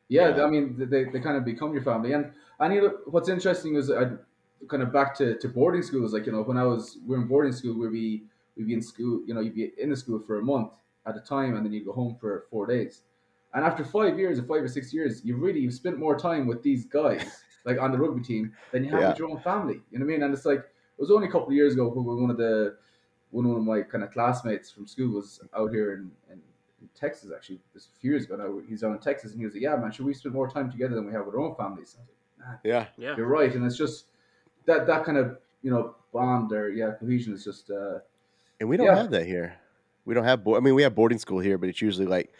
Yeah. 0.08 0.44
I 0.44 0.48
mean, 0.48 0.76
they, 0.78 1.04
they 1.04 1.20
kind 1.20 1.36
of 1.36 1.44
become 1.44 1.72
your 1.72 1.82
family. 1.82 2.12
And 2.12 2.32
and 2.60 2.74
you 2.74 2.80
know, 2.82 2.98
what's 3.06 3.28
interesting 3.28 3.76
is 3.76 3.90
I 3.90 4.10
kind 4.68 4.82
of 4.82 4.92
back 4.92 5.14
to, 5.16 5.36
to 5.38 5.48
boarding 5.48 5.82
schools. 5.82 6.12
Like 6.12 6.26
you 6.26 6.32
know, 6.32 6.42
when 6.42 6.56
I 6.56 6.64
was 6.64 6.98
we 7.06 7.16
were 7.16 7.22
in 7.22 7.28
boarding 7.28 7.52
school, 7.52 7.78
we'd 7.78 7.92
be 7.92 8.24
we'd 8.56 8.66
be 8.66 8.74
in 8.74 8.82
school. 8.82 9.22
You 9.26 9.34
know, 9.34 9.40
you'd 9.40 9.54
be 9.54 9.72
in 9.78 9.90
the 9.90 9.96
school 9.96 10.20
for 10.26 10.38
a 10.38 10.42
month 10.42 10.72
at 11.06 11.16
a 11.16 11.20
time, 11.20 11.56
and 11.56 11.64
then 11.64 11.72
you'd 11.72 11.86
go 11.86 11.92
home 11.92 12.16
for 12.20 12.46
four 12.50 12.66
days. 12.66 13.02
And 13.54 13.64
after 13.64 13.84
five 13.84 14.18
years, 14.18 14.38
or 14.38 14.42
five 14.42 14.62
or 14.62 14.68
six 14.68 14.92
years, 14.92 15.24
you 15.24 15.36
really 15.36 15.60
you've 15.60 15.74
spent 15.74 15.98
more 15.98 16.18
time 16.18 16.46
with 16.46 16.62
these 16.62 16.84
guys, 16.84 17.24
like 17.64 17.78
on 17.80 17.90
the 17.92 17.98
rugby 17.98 18.22
team, 18.22 18.52
than 18.72 18.84
you 18.84 18.90
have 18.90 19.00
Yeah. 19.00 19.08
with 19.10 19.18
your 19.18 19.30
own 19.30 19.40
family. 19.40 19.80
You 19.90 19.98
know 19.98 20.04
what 20.04 20.12
I 20.12 20.16
mean? 20.16 20.22
And 20.24 20.34
it's 20.34 20.44
like 20.44 20.60
it 20.60 21.00
was 21.00 21.10
only 21.10 21.28
a 21.28 21.30
couple 21.30 21.48
of 21.48 21.54
years 21.54 21.72
ago 21.74 21.88
when 21.88 22.20
one 22.22 22.30
of 22.30 22.36
the 22.38 22.76
one 23.30 23.44
of 23.46 23.62
my 23.62 23.82
kind 23.82 24.02
of 24.04 24.10
classmates 24.12 24.70
from 24.70 24.86
school 24.86 25.14
was 25.14 25.40
out 25.56 25.70
here 25.70 25.94
in, 25.94 26.10
in, 26.32 26.40
in 26.82 26.88
Texas 26.94 27.30
actually 27.34 27.60
this 27.74 27.88
a 27.94 28.00
few 28.00 28.10
years 28.12 28.24
ago 28.24 28.36
now 28.36 28.60
he's 28.68 28.84
out 28.84 28.92
in 28.92 28.98
Texas 28.98 29.32
and 29.32 29.40
he 29.40 29.44
was 29.46 29.54
like 29.54 29.62
yeah 29.62 29.76
man 29.76 29.90
should 29.90 30.04
we 30.06 30.14
spend 30.14 30.34
more 30.34 30.48
time 30.48 30.70
together 30.70 30.94
than 30.94 31.06
we 31.06 31.12
have 31.12 31.24
with 31.26 31.34
our 31.34 31.40
own 31.40 31.54
families 31.54 31.96
I 31.98 32.00
was 32.02 32.08
like, 32.48 32.58
yeah, 32.64 32.86
Yeah. 32.98 33.16
you're 33.16 33.26
right 33.26 33.54
and 33.54 33.64
it's 33.64 33.76
just 33.76 34.06
that 34.66 34.86
that 34.86 35.04
kind 35.04 35.18
of 35.18 35.38
you 35.62 35.70
know 35.70 35.94
bond 36.12 36.52
or 36.52 36.70
yeah 36.70 36.92
cohesion 36.98 37.32
is 37.34 37.44
just 37.44 37.70
uh 37.70 37.98
and 38.60 38.68
we 38.68 38.76
don't 38.76 38.86
Yeah. 38.86 38.96
have 38.96 39.10
that 39.10 39.26
here. 39.26 39.54
We 40.06 40.14
don't 40.14 40.24
have. 40.24 40.42
Bo- 40.44 40.56
I 40.56 40.60
mean, 40.60 40.74
we 40.74 40.82
have 40.82 40.94
boarding 40.94 41.18
school 41.18 41.40
here, 41.40 41.58
but 41.58 41.68
it's 41.68 41.82
usually 41.82 42.06
like, 42.06 42.32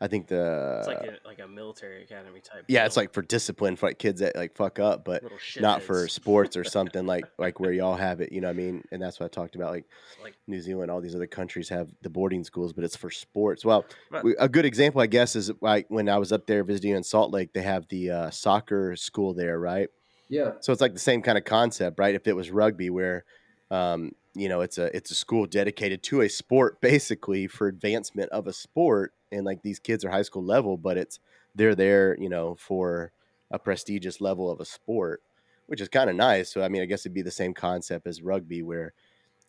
I 0.00 0.08
think 0.08 0.26
the 0.26 0.76
It's 0.78 0.88
like 0.88 0.98
a 0.98 1.18
like 1.26 1.38
a 1.40 1.48
military 1.48 2.02
academy 2.02 2.40
type. 2.40 2.64
yeah, 2.68 2.84
it's 2.84 2.96
like 2.96 3.12
for 3.12 3.22
discipline 3.22 3.76
for 3.76 3.86
like 3.86 3.98
kids 3.98 4.20
that 4.20 4.36
like 4.36 4.54
fuck 4.56 4.78
up, 4.78 5.04
but 5.04 5.22
little 5.22 5.38
not 5.60 5.82
for 5.82 6.08
sports 6.08 6.56
or 6.56 6.64
something 6.76 7.06
like 7.06 7.26
like 7.38 7.60
where 7.60 7.72
y'all 7.72 7.96
have 7.96 8.20
it. 8.20 8.32
You 8.32 8.40
know 8.40 8.48
what 8.48 8.54
I 8.54 8.56
mean? 8.56 8.84
And 8.92 9.00
that's 9.00 9.20
what 9.20 9.26
I 9.26 9.28
talked 9.28 9.54
about. 9.54 9.70
Like 9.70 9.86
Like 10.22 10.34
New 10.46 10.60
Zealand, 10.60 10.90
all 10.90 11.00
these 11.00 11.14
other 11.14 11.26
countries 11.26 11.68
have 11.68 11.88
the 12.02 12.10
boarding 12.10 12.44
schools, 12.44 12.72
but 12.72 12.84
it's 12.84 12.96
for 12.96 13.10
sports. 13.10 13.64
Well, 13.64 13.86
Right. 14.10 14.24
we, 14.24 14.36
a 14.38 14.48
good 14.48 14.64
example, 14.64 15.00
I 15.00 15.06
guess, 15.06 15.36
is 15.36 15.50
like 15.60 15.86
when 15.88 16.08
I 16.08 16.18
was 16.18 16.32
up 16.32 16.46
there 16.46 16.64
visiting 16.64 16.92
in 16.92 17.02
Salt 17.02 17.30
Lake, 17.32 17.52
they 17.52 17.62
have 17.62 17.86
the 17.88 18.10
uh, 18.10 18.30
soccer 18.30 18.96
school 18.96 19.32
there, 19.34 19.58
right? 19.58 19.88
yeah 20.28 20.52
So 20.60 20.72
it's 20.72 20.80
like 20.80 20.94
the 20.94 20.98
same 20.98 21.22
kind 21.22 21.38
of 21.38 21.44
concept, 21.44 21.98
right? 21.98 22.14
If 22.14 22.26
it 22.26 22.34
was 22.34 22.50
rugby, 22.50 22.90
where 22.90 23.24
um, 23.70 24.12
you 24.34 24.48
know 24.48 24.60
it's 24.60 24.78
a 24.78 24.94
it's 24.96 25.10
a 25.10 25.14
school 25.14 25.46
dedicated 25.46 26.02
to 26.04 26.22
a 26.22 26.28
sport, 26.28 26.80
basically 26.82 27.46
for 27.46 27.68
advancement 27.68 28.30
of 28.30 28.46
a 28.46 28.52
sport, 28.52 29.12
and 29.32 29.44
like 29.44 29.62
these 29.62 29.78
kids 29.78 30.04
are 30.04 30.10
high 30.10 30.22
school 30.22 30.44
level, 30.44 30.76
but 30.76 30.96
it's 30.96 31.20
they're 31.54 31.74
there, 31.74 32.16
you 32.20 32.28
know, 32.28 32.56
for 32.56 33.12
a 33.50 33.58
prestigious 33.58 34.20
level 34.20 34.50
of 34.50 34.60
a 34.60 34.64
sport, 34.64 35.22
which 35.66 35.80
is 35.80 35.88
kind 35.88 36.10
of 36.10 36.16
nice. 36.16 36.52
So 36.52 36.62
I 36.62 36.68
mean, 36.68 36.82
I 36.82 36.86
guess 36.86 37.02
it'd 37.02 37.14
be 37.14 37.22
the 37.22 37.30
same 37.30 37.54
concept 37.54 38.06
as 38.06 38.22
rugby, 38.22 38.62
where 38.62 38.92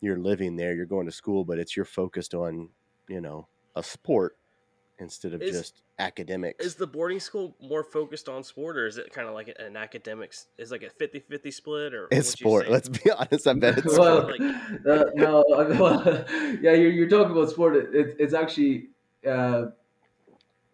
you're 0.00 0.18
living 0.18 0.56
there, 0.56 0.74
you're 0.74 0.86
going 0.86 1.06
to 1.06 1.12
school, 1.12 1.44
but 1.44 1.58
it's 1.58 1.76
you're 1.76 1.84
focused 1.84 2.34
on, 2.34 2.68
you 3.08 3.20
know, 3.20 3.48
a 3.74 3.82
sport. 3.82 4.36
Instead 4.98 5.34
of 5.34 5.42
Is- 5.42 5.58
just 5.58 5.82
academics. 5.98 6.64
Is 6.64 6.74
the 6.74 6.86
boarding 6.86 7.20
school 7.20 7.56
more 7.60 7.82
focused 7.84 8.28
on 8.28 8.42
sport, 8.44 8.76
or 8.76 8.86
is 8.86 8.98
it 8.98 9.12
kind 9.12 9.28
of 9.28 9.34
like 9.34 9.54
an 9.58 9.76
academics? 9.76 10.46
Is 10.58 10.70
like 10.70 10.82
a 10.82 10.90
50-50 10.90 11.52
split, 11.52 11.94
or 11.94 12.08
it's 12.10 12.30
sport. 12.30 12.68
Let's 12.70 12.88
be 12.88 13.10
honest. 13.18 13.46
I 13.46 13.52
bet 13.54 13.78
it's 13.78 13.98
well, 13.98 14.22
sport. 14.22 14.40
Like- 14.40 14.86
uh, 14.88 15.04
no, 15.14 15.44
I- 15.54 15.78
well, 15.80 16.24
yeah, 16.60 16.72
you're, 16.72 16.90
you're 16.90 17.08
talking 17.08 17.32
about 17.32 17.50
sport. 17.50 17.76
It, 17.76 17.94
it, 17.94 18.16
it's 18.18 18.34
actually 18.34 18.88
uh, 19.26 19.66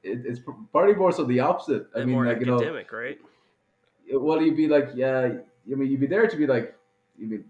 it, 0.02 0.22
it's 0.26 0.40
probably 0.72 0.94
more 0.94 1.12
so 1.12 1.24
the 1.24 1.40
opposite. 1.40 1.86
I 1.94 2.00
And 2.00 2.06
mean, 2.06 2.14
more 2.16 2.26
like 2.26 2.40
you 2.40 2.46
know, 2.46 2.56
academic, 2.56 2.92
right? 2.92 3.18
well, 4.12 4.42
you'd 4.42 4.56
be 4.56 4.68
like, 4.68 4.90
yeah, 4.94 5.20
I 5.20 5.74
mean, 5.74 5.90
you'd 5.90 6.00
be 6.00 6.06
there 6.06 6.26
to 6.26 6.36
be 6.36 6.46
like, 6.46 6.74
you 7.16 7.26
mean, 7.28 7.44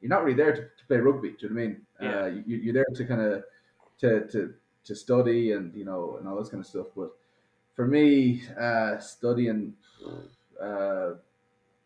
you're 0.00 0.08
not 0.08 0.24
really 0.24 0.36
there 0.36 0.52
to, 0.54 0.62
to 0.62 0.86
play 0.88 0.96
rugby. 0.98 1.30
Do 1.30 1.36
you 1.40 1.48
know 1.50 1.54
what 1.54 1.62
I 1.62 1.66
mean? 1.66 1.80
Yeah. 2.00 2.20
Uh, 2.20 2.26
you, 2.46 2.56
you're 2.56 2.74
there 2.74 2.86
to 2.94 3.04
kind 3.04 3.20
of 3.20 3.44
to, 3.98 4.26
to 4.28 4.54
to 4.84 4.94
study 4.94 5.52
and 5.52 5.74
you 5.74 5.84
know 5.84 6.16
and 6.18 6.28
all 6.28 6.36
this 6.38 6.48
kind 6.48 6.60
of 6.60 6.66
stuff. 6.66 6.86
But 6.96 7.10
for 7.74 7.86
me, 7.86 8.42
uh, 8.60 8.98
studying, 8.98 9.74
uh, 10.60 11.10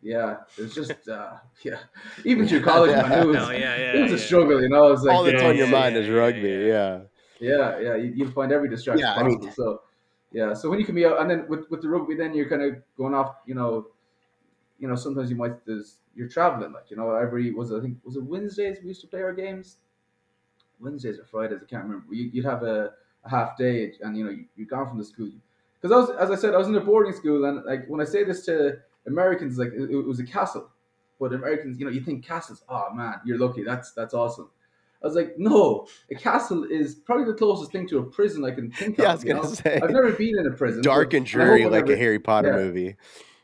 yeah, 0.03 0.39
it's 0.59 0.75
just 0.75 1.09
uh, 1.09 1.35
yeah. 1.63 1.79
Even 2.25 2.47
through 2.49 2.63
college, 2.63 2.91
man, 2.93 3.13
it 3.23 3.27
was 3.27 3.37
No, 3.37 3.51
yeah, 3.51 3.77
yeah, 3.77 3.97
it 3.97 4.03
was 4.03 4.13
a 4.13 4.19
struggle. 4.19 4.61
You 4.63 4.69
know, 4.69 4.89
it 4.89 4.91
was 4.93 5.03
like 5.05 5.17
All 5.17 5.25
that's 5.25 5.43
yeah, 5.43 5.49
on 5.49 5.57
your 5.57 5.67
yeah, 5.67 5.73
mind 5.73 5.95
yeah, 5.95 6.01
is 6.03 6.09
rugby. 6.11 6.49
yeah. 6.49 7.01
Yeah. 7.39 7.79
yeah, 7.79 7.81
yeah, 7.81 7.95
you, 7.97 8.13
you 8.15 8.31
find 8.31 8.51
every 8.53 8.69
distraction 8.69 9.07
Yeah, 9.07 9.15
I 9.15 9.23
mean- 9.23 9.39
possible. 9.41 9.55
so, 9.55 9.83
yeah, 10.33 10.55
so 10.55 10.69
when 10.71 10.79
you 10.79 10.85
can 10.85 10.95
be 10.95 11.07
out, 11.07 11.21
and 11.21 11.31
then 11.31 11.47
with, 11.49 11.71
with 11.71 11.83
the 11.83 11.89
rugby, 11.89 12.15
then 12.17 12.35
you're 12.35 12.49
kind 12.49 12.63
of 12.63 12.77
going 12.97 13.15
off. 13.15 13.37
You 13.47 13.55
know, 13.55 13.87
you 14.79 14.89
know, 14.89 14.95
sometimes 14.97 15.31
you 15.31 15.37
might 15.37 15.65
there's 15.65 15.99
you're 16.15 16.29
traveling. 16.29 16.73
Like 16.73 16.91
you 16.91 16.97
know, 16.97 17.15
every 17.15 17.53
was 17.53 17.71
it, 17.71 17.77
I 17.77 17.81
think 17.81 17.99
was 18.05 18.17
it 18.17 18.23
Wednesdays 18.25 18.79
we 18.83 18.89
used 18.89 19.01
to 19.03 19.07
play 19.07 19.21
our 19.23 19.33
games. 19.33 19.77
Wednesdays 20.81 21.19
or 21.19 21.25
Fridays, 21.25 21.61
I 21.63 21.67
can't 21.67 21.85
remember. 21.85 22.07
You, 22.13 22.31
you'd 22.33 22.45
have 22.45 22.63
a, 22.63 22.93
a 23.25 23.31
half 23.31 23.57
day, 23.57 23.93
and 24.01 24.17
you 24.17 24.25
know 24.25 24.31
you, 24.31 24.45
you're 24.57 24.67
gone 24.67 24.89
from 24.89 24.99
the 24.99 25.05
school. 25.05 25.31
Because 25.81 25.93
I 25.93 25.97
was, 25.97 26.19
as 26.19 26.31
I 26.31 26.41
said, 26.41 26.55
I 26.55 26.59
was 26.59 26.69
in 26.69 26.75
a 26.75 26.81
boarding 26.81 27.13
school, 27.13 27.45
and 27.45 27.65
like 27.65 27.87
when 27.87 28.01
I 28.01 28.05
say 28.05 28.25
this 28.25 28.45
to 28.47 28.79
Americans, 29.07 29.59
like 29.59 29.73
it, 29.73 29.91
it 29.91 30.07
was 30.07 30.21
a 30.21 30.27
castle. 30.27 30.71
But 31.19 31.33
Americans, 31.33 31.79
you 31.79 31.87
know, 31.87 31.91
you 31.91 32.01
think 32.01 32.25
castles. 32.25 32.63
Oh 32.69 32.89
man, 32.93 33.21
you're 33.25 33.39
lucky. 33.39 33.63
That's 33.63 33.93
that's 33.93 34.15
awesome. 34.15 34.51
I 35.03 35.07
was 35.07 35.15
like, 35.15 35.39
no, 35.39 35.87
a 36.11 36.15
castle 36.15 36.65
is 36.65 36.95
probably 36.95 37.27
the 37.27 37.35
closest 37.35 37.71
thing 37.71 37.87
to 37.89 37.99
a 37.99 38.03
prison 38.03 38.45
I 38.45 38.51
can 38.51 38.71
think 38.71 38.99
Yeah, 38.99 39.11
I 39.11 39.13
of. 39.13 39.19
was 39.19 39.25
gonna 39.25 39.43
know? 39.43 39.49
say. 39.49 39.81
I've 39.83 39.91
never 39.91 40.13
been 40.13 40.39
in 40.39 40.47
a 40.47 40.51
prison. 40.51 40.83
Dark 40.83 41.15
and 41.15 41.25
dreary, 41.25 41.65
I 41.65 41.69
like 41.69 41.89
a 41.89 41.97
Harry 41.97 42.19
Potter 42.19 42.51
yeah. 42.51 42.65
movie. 42.65 42.97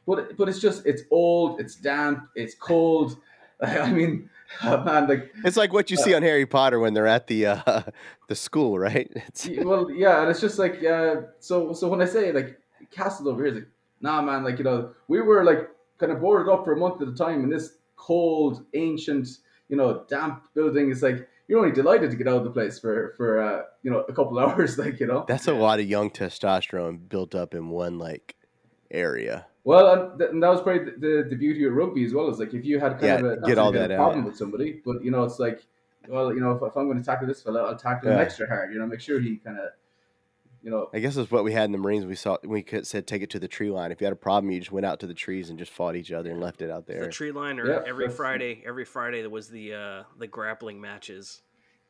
But 0.06 0.36
but 0.36 0.48
it's 0.48 0.58
just 0.58 0.84
it's 0.86 1.02
old, 1.10 1.60
it's 1.60 1.76
damp, 1.76 2.28
it's 2.34 2.54
cold. 2.54 3.16
I 3.62 3.90
mean, 3.90 4.28
man, 4.64 5.08
like 5.08 5.32
It's 5.44 5.56
like 5.56 5.72
what 5.72 5.90
you 5.90 5.96
see 5.96 6.14
on 6.14 6.22
Harry 6.22 6.46
Potter 6.46 6.78
when 6.78 6.94
they're 6.94 7.06
at 7.06 7.26
the 7.26 7.46
uh, 7.46 7.82
the 8.28 8.34
school, 8.34 8.78
right? 8.78 9.10
It's, 9.28 9.48
well, 9.58 9.90
yeah, 9.90 10.22
and 10.22 10.30
it's 10.30 10.40
just 10.40 10.58
like 10.58 10.84
uh, 10.84 11.22
so. 11.38 11.72
So 11.72 11.88
when 11.88 12.02
I 12.02 12.06
say 12.06 12.32
like 12.32 12.58
castle 12.90 13.28
over 13.28 13.44
here, 13.44 13.54
it's 13.54 13.64
like 13.64 13.68
nah, 14.00 14.22
man. 14.22 14.44
Like 14.44 14.58
you 14.58 14.64
know, 14.64 14.90
we 15.08 15.20
were 15.20 15.44
like 15.44 15.68
kind 15.98 16.12
of 16.12 16.20
boarded 16.20 16.52
up 16.52 16.64
for 16.64 16.72
a 16.72 16.76
month 16.76 17.00
at 17.02 17.08
a 17.08 17.14
time 17.14 17.44
in 17.44 17.50
this 17.50 17.78
cold, 17.96 18.64
ancient, 18.74 19.28
you 19.68 19.76
know, 19.76 20.04
damp 20.08 20.42
building. 20.54 20.90
It's 20.90 21.02
like 21.02 21.28
you're 21.48 21.60
only 21.60 21.72
delighted 21.72 22.10
to 22.10 22.16
get 22.16 22.28
out 22.28 22.38
of 22.38 22.44
the 22.44 22.50
place 22.50 22.78
for 22.78 23.14
for 23.16 23.40
uh, 23.40 23.62
you 23.82 23.90
know 23.90 24.04
a 24.08 24.12
couple 24.12 24.38
hours. 24.38 24.78
Like 24.78 25.00
you 25.00 25.06
know, 25.06 25.24
that's 25.26 25.48
a 25.48 25.52
lot 25.52 25.80
of 25.80 25.86
young 25.86 26.10
testosterone 26.10 27.08
built 27.08 27.34
up 27.34 27.54
in 27.54 27.68
one 27.70 27.98
like 27.98 28.36
area. 28.90 29.46
Well, 29.64 29.92
and, 29.92 30.18
th- 30.18 30.30
and 30.30 30.42
that 30.42 30.48
was 30.50 30.60
probably 30.62 30.84
the, 30.84 30.98
the, 30.98 31.26
the 31.30 31.36
beauty 31.36 31.64
of 31.64 31.72
rugby 31.74 32.04
as 32.04 32.12
well. 32.14 32.28
Is 32.30 32.38
like 32.38 32.54
if 32.54 32.64
you 32.64 32.80
had 32.80 32.98
kind 32.98 33.04
Yeah, 33.04 33.16
of 33.18 33.24
a, 33.44 33.46
get 33.46 33.58
all 33.58 33.72
that 33.72 33.90
a 33.90 33.94
out. 33.94 33.96
problem 33.96 34.24
with 34.24 34.36
somebody, 34.36 34.80
but 34.84 35.04
you 35.04 35.10
know, 35.10 35.24
it's 35.24 35.38
like. 35.38 35.64
Well, 36.08 36.34
you 36.34 36.40
know, 36.40 36.50
if, 36.50 36.62
if 36.62 36.76
I'm 36.76 36.86
going 36.86 36.98
to 36.98 37.04
tackle 37.04 37.28
this 37.28 37.42
fella, 37.42 37.62
I'll 37.62 37.76
tackle 37.76 38.10
him 38.10 38.18
extra 38.18 38.48
hard. 38.48 38.72
You 38.72 38.80
know, 38.80 38.86
make 38.88 38.98
sure 38.98 39.20
he 39.20 39.36
kind 39.36 39.56
of, 39.56 39.66
you 40.60 40.68
know, 40.68 40.90
I 40.92 40.98
guess 40.98 41.14
that's 41.14 41.30
what 41.30 41.44
we 41.44 41.52
had 41.52 41.66
in 41.66 41.70
the 41.70 41.78
Marines. 41.78 42.04
We 42.04 42.16
saw 42.16 42.38
we 42.42 42.64
could, 42.64 42.88
said 42.88 43.06
take 43.06 43.22
it 43.22 43.30
to 43.30 43.38
the 43.38 43.46
tree 43.46 43.70
line. 43.70 43.92
If 43.92 44.00
you 44.00 44.04
had 44.06 44.12
a 44.12 44.16
problem, 44.16 44.50
you 44.50 44.58
just 44.58 44.72
went 44.72 44.84
out 44.84 44.98
to 44.98 45.06
the 45.06 45.14
trees 45.14 45.48
and 45.48 45.60
just 45.60 45.70
fought 45.70 45.94
each 45.94 46.10
other 46.10 46.28
and 46.28 46.40
left 46.40 46.60
it 46.60 46.70
out 46.72 46.88
there. 46.88 47.02
The 47.02 47.08
tree 47.12 47.30
line, 47.30 47.60
or 47.60 47.70
Yeah, 47.70 47.82
every 47.86 48.08
Friday, 48.08 48.64
every 48.66 48.84
Friday 48.84 49.20
there 49.20 49.30
was 49.30 49.48
the 49.48 49.74
uh, 49.74 50.02
the 50.18 50.26
grappling 50.26 50.80
matches. 50.80 51.42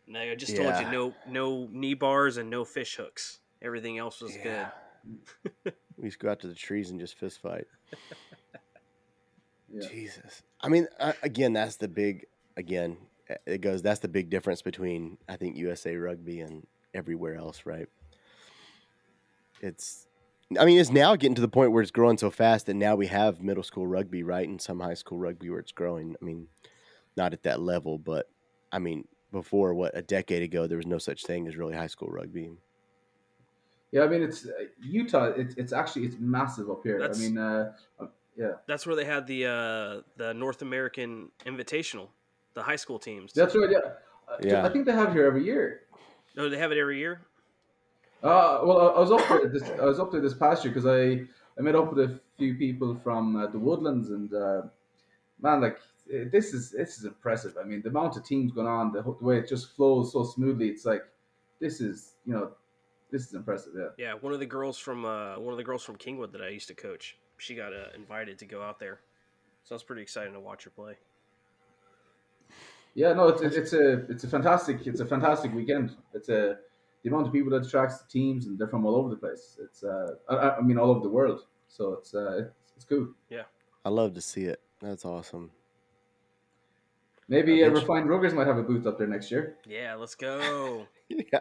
And 0.06 0.18
I 0.18 0.34
just 0.34 0.54
told 0.56 0.68
Yeah. 0.68 0.80
you 0.80 0.90
no 0.90 1.14
no 1.26 1.68
knee 1.72 1.94
bars 1.94 2.36
and 2.36 2.50
no 2.50 2.66
fish 2.66 2.96
hooks. 2.96 3.38
Everything 3.62 3.96
else 3.96 4.20
was 4.20 4.36
Yeah. 4.36 4.66
good. 5.64 5.72
We 6.02 6.08
just 6.08 6.18
go 6.18 6.30
out 6.30 6.40
to 6.40 6.48
the 6.48 6.54
trees 6.54 6.90
and 6.90 6.98
just 6.98 7.16
fist 7.16 7.40
fight. 7.40 7.66
yeah. 9.72 9.88
Jesus. 9.88 10.42
I 10.60 10.68
mean, 10.68 10.88
again, 11.22 11.52
that's 11.52 11.76
the 11.76 11.88
big. 11.88 12.26
Again, 12.56 12.98
it 13.46 13.60
goes. 13.60 13.82
That's 13.82 14.00
the 14.00 14.08
big 14.08 14.28
difference 14.28 14.62
between 14.62 15.16
I 15.28 15.36
think 15.36 15.56
USA 15.56 15.96
Rugby 15.96 16.40
and 16.40 16.66
everywhere 16.92 17.36
else, 17.36 17.62
right? 17.64 17.86
It's. 19.60 20.08
I 20.58 20.66
mean, 20.66 20.78
it's 20.78 20.90
now 20.90 21.16
getting 21.16 21.36
to 21.36 21.40
the 21.40 21.48
point 21.48 21.72
where 21.72 21.80
it's 21.80 21.92
growing 21.92 22.18
so 22.18 22.30
fast 22.30 22.66
that 22.66 22.74
now 22.74 22.94
we 22.94 23.06
have 23.06 23.40
middle 23.40 23.62
school 23.62 23.86
rugby, 23.86 24.22
right, 24.22 24.46
and 24.46 24.60
some 24.60 24.80
high 24.80 24.92
school 24.94 25.16
rugby 25.16 25.48
where 25.48 25.60
it's 25.60 25.72
growing. 25.72 26.14
I 26.20 26.24
mean, 26.24 26.48
not 27.16 27.32
at 27.32 27.44
that 27.44 27.60
level, 27.60 27.96
but 27.96 28.28
I 28.70 28.80
mean, 28.80 29.06
before 29.30 29.72
what 29.72 29.96
a 29.96 30.02
decade 30.02 30.42
ago, 30.42 30.66
there 30.66 30.76
was 30.76 30.86
no 30.86 30.98
such 30.98 31.24
thing 31.24 31.46
as 31.46 31.56
really 31.56 31.74
high 31.74 31.86
school 31.86 32.08
rugby. 32.08 32.50
Yeah, 33.92 34.02
I 34.04 34.08
mean 34.08 34.22
it's 34.22 34.46
uh, 34.46 34.50
Utah. 34.80 35.26
It's 35.36 35.54
it's 35.56 35.72
actually 35.72 36.06
it's 36.06 36.16
massive 36.18 36.70
up 36.70 36.82
here. 36.82 36.98
That's- 36.98 37.18
I 37.18 37.22
mean, 37.22 37.38
uh, 37.38 37.72
yeah, 38.36 38.52
That's 38.66 38.86
where 38.86 38.96
they 38.96 39.04
had 39.04 39.26
the 39.26 39.46
uh, 39.46 40.00
the 40.16 40.32
North 40.34 40.62
American 40.62 41.30
Invitational, 41.44 42.08
the 42.54 42.62
high 42.62 42.76
school 42.76 42.98
teams. 42.98 43.32
that's 43.34 43.54
right. 43.54 43.70
Yeah, 43.70 43.78
Uh, 44.28 44.36
Yeah. 44.42 44.64
I 44.66 44.70
think 44.70 44.86
they 44.86 44.92
have 44.92 45.08
it 45.10 45.12
here 45.12 45.26
every 45.26 45.44
year. 45.44 45.82
No, 46.34 46.48
they 46.48 46.56
have 46.56 46.72
it 46.72 46.78
every 46.78 46.98
year. 46.98 47.20
Uh, 48.22 48.60
well, 48.64 48.78
I, 48.80 48.86
I 48.96 49.00
was 49.00 49.10
up 49.12 49.28
there 49.28 49.46
this. 49.48 49.62
I 49.80 49.84
was 49.84 50.00
up 50.00 50.10
there 50.12 50.22
this 50.22 50.32
past 50.34 50.64
year 50.64 50.72
because 50.72 50.86
I 50.86 51.26
I 51.58 51.60
met 51.60 51.74
up 51.76 51.92
with 51.92 52.10
a 52.10 52.20
few 52.38 52.54
people 52.54 52.94
from 53.04 53.36
uh, 53.36 53.48
the 53.48 53.58
Woodlands 53.58 54.08
and 54.10 54.32
uh, 54.32 54.62
man, 55.40 55.60
like 55.60 55.78
this 56.06 56.54
is 56.54 56.70
this 56.70 56.98
is 56.98 57.04
impressive. 57.04 57.56
I 57.60 57.64
mean, 57.64 57.82
the 57.82 57.90
amount 57.90 58.16
of 58.16 58.24
teams 58.24 58.52
going 58.52 58.66
on, 58.66 58.92
the, 58.92 59.02
the 59.02 59.10
way 59.26 59.38
it 59.38 59.48
just 59.48 59.76
flows 59.76 60.12
so 60.12 60.24
smoothly. 60.24 60.68
It's 60.68 60.86
like 60.86 61.02
this 61.60 61.80
is 61.82 62.14
you 62.24 62.32
know 62.32 62.52
this 63.12 63.26
is 63.28 63.34
impressive. 63.34 63.72
Yeah. 63.76 63.88
Yeah, 63.98 64.14
one 64.14 64.32
of 64.32 64.40
the 64.40 64.46
girls 64.46 64.78
from 64.78 65.04
uh, 65.04 65.38
one 65.38 65.52
of 65.52 65.58
the 65.58 65.64
girls 65.64 65.84
from 65.84 65.96
Kingwood 65.96 66.32
that 66.32 66.42
I 66.42 66.48
used 66.48 66.66
to 66.68 66.74
coach, 66.74 67.16
she 67.36 67.54
got 67.54 67.72
uh, 67.72 67.86
invited 67.94 68.38
to 68.40 68.46
go 68.46 68.62
out 68.62 68.80
there, 68.80 69.00
so 69.62 69.74
I 69.74 69.76
was 69.76 69.82
pretty 69.84 70.02
excited 70.02 70.32
to 70.32 70.40
watch 70.40 70.64
her 70.64 70.70
play. 70.70 70.94
Yeah, 72.94 73.12
no, 73.12 73.28
it's 73.28 73.40
it's 73.42 73.56
it's 73.56 73.72
a 73.72 73.92
it's 74.10 74.24
a 74.24 74.28
fantastic 74.28 74.86
it's 74.86 75.00
a 75.00 75.06
fantastic 75.06 75.54
weekend. 75.54 75.96
It's 76.12 76.28
a 76.28 76.58
the 77.02 77.08
amount 77.10 77.26
of 77.26 77.32
people 77.32 77.50
that 77.50 77.66
attracts 77.66 77.98
the 78.00 78.08
teams 78.08 78.46
and 78.46 78.58
they're 78.58 78.68
from 78.68 78.84
all 78.86 78.96
over 78.96 79.08
the 79.10 79.16
place. 79.16 79.58
It's 79.62 79.82
uh 79.84 80.14
I- 80.28 80.34
I, 80.34 80.56
I 80.58 80.60
mean 80.60 80.78
all 80.78 80.90
over 80.90 81.00
the 81.00 81.08
world. 81.08 81.46
So 81.68 81.94
it's 81.94 82.14
uh 82.14 82.38
it's, 82.38 82.72
it's 82.76 82.84
cool. 82.84 83.08
Yeah. 83.30 83.44
I 83.84 83.88
love 83.88 84.14
to 84.14 84.20
see 84.20 84.44
it. 84.44 84.60
That's 84.80 85.04
awesome. 85.04 85.50
Maybe 87.28 87.64
I 87.64 87.66
uh, 87.68 87.70
bet 87.70 87.80
Refined 87.82 88.08
Ruggers 88.10 88.34
might 88.34 88.46
have 88.46 88.58
a 88.58 88.62
booth 88.62 88.86
up 88.86 88.98
there 88.98 89.06
next 89.06 89.30
year. 89.30 89.56
Yeah, 89.66 89.94
let's 89.94 90.14
go. 90.14 90.86
Yeah. 91.08 91.40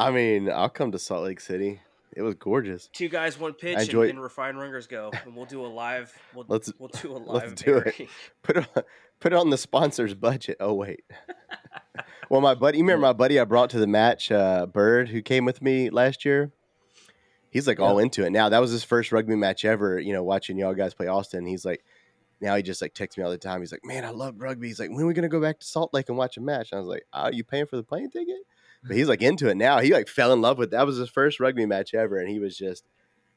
I 0.00 0.10
mean, 0.10 0.50
I'll 0.50 0.68
come 0.70 0.92
to 0.92 0.98
Salt 0.98 1.24
Lake 1.24 1.40
City. 1.40 1.80
It 2.16 2.22
was 2.22 2.34
gorgeous. 2.34 2.88
Two 2.92 3.08
guys, 3.08 3.38
one 3.38 3.52
pitch, 3.52 3.76
I 3.78 3.82
enjoy- 3.82 4.02
and, 4.02 4.10
and 4.12 4.22
refine 4.22 4.54
Ruggers 4.54 4.88
go, 4.88 5.12
and 5.24 5.36
we'll 5.36 5.44
do 5.46 5.64
a 5.64 5.68
live. 5.68 6.12
We'll, 6.34 6.44
Let's- 6.48 6.72
we'll 6.78 6.88
do 6.88 7.12
a 7.12 7.18
live. 7.18 7.50
let's 7.50 7.62
do 7.62 7.76
it. 7.76 8.08
Put 8.42 8.56
it 8.56 8.66
on, 8.76 8.82
put 9.20 9.32
it 9.32 9.36
on 9.36 9.50
the 9.50 9.58
sponsor's 9.58 10.14
budget. 10.14 10.56
Oh 10.60 10.72
wait. 10.74 11.04
well, 12.30 12.40
my 12.40 12.54
buddy, 12.54 12.78
you 12.78 12.84
remember 12.84 13.02
my 13.06 13.12
buddy 13.12 13.38
I 13.38 13.44
brought 13.44 13.70
to 13.70 13.78
the 13.78 13.86
match, 13.86 14.32
uh, 14.32 14.66
Bird, 14.66 15.08
who 15.10 15.20
came 15.22 15.44
with 15.44 15.60
me 15.62 15.90
last 15.90 16.24
year. 16.24 16.50
He's 17.50 17.66
like 17.66 17.80
all 17.80 17.98
into 17.98 18.24
it 18.24 18.30
now. 18.30 18.48
That 18.48 18.60
was 18.60 18.70
his 18.70 18.84
first 18.84 19.12
rugby 19.12 19.34
match 19.36 19.64
ever. 19.64 19.98
You 20.00 20.12
know, 20.12 20.22
watching 20.22 20.56
y'all 20.56 20.72
guys 20.74 20.94
play 20.94 21.08
Austin. 21.08 21.44
He's 21.46 21.64
like, 21.64 21.84
now 22.40 22.54
he 22.56 22.62
just 22.62 22.80
like 22.80 22.94
texts 22.94 23.18
me 23.18 23.24
all 23.24 23.30
the 23.30 23.38
time. 23.38 23.60
He's 23.60 23.72
like, 23.72 23.84
man, 23.84 24.04
I 24.04 24.10
love 24.10 24.36
rugby. 24.38 24.68
He's 24.68 24.78
like, 24.80 24.90
when 24.90 25.02
are 25.02 25.06
we 25.06 25.14
gonna 25.14 25.28
go 25.28 25.40
back 25.40 25.58
to 25.60 25.66
Salt 25.66 25.92
Lake 25.92 26.08
and 26.08 26.16
watch 26.16 26.36
a 26.36 26.40
match? 26.40 26.70
And 26.72 26.78
I 26.78 26.80
was 26.80 26.88
like, 26.88 27.04
oh, 27.12 27.28
you 27.30 27.44
paying 27.44 27.66
for 27.66 27.76
the 27.76 27.82
plane 27.82 28.08
ticket? 28.10 28.36
But 28.82 28.96
he's 28.96 29.08
like 29.08 29.22
into 29.22 29.48
it 29.48 29.56
now. 29.56 29.80
He 29.80 29.92
like 29.92 30.08
fell 30.08 30.32
in 30.32 30.40
love 30.40 30.58
with 30.58 30.70
that 30.70 30.86
was 30.86 30.96
his 30.96 31.10
first 31.10 31.38
rugby 31.40 31.66
match 31.66 31.92
ever, 31.94 32.18
and 32.18 32.28
he 32.28 32.38
was 32.38 32.56
just 32.56 32.84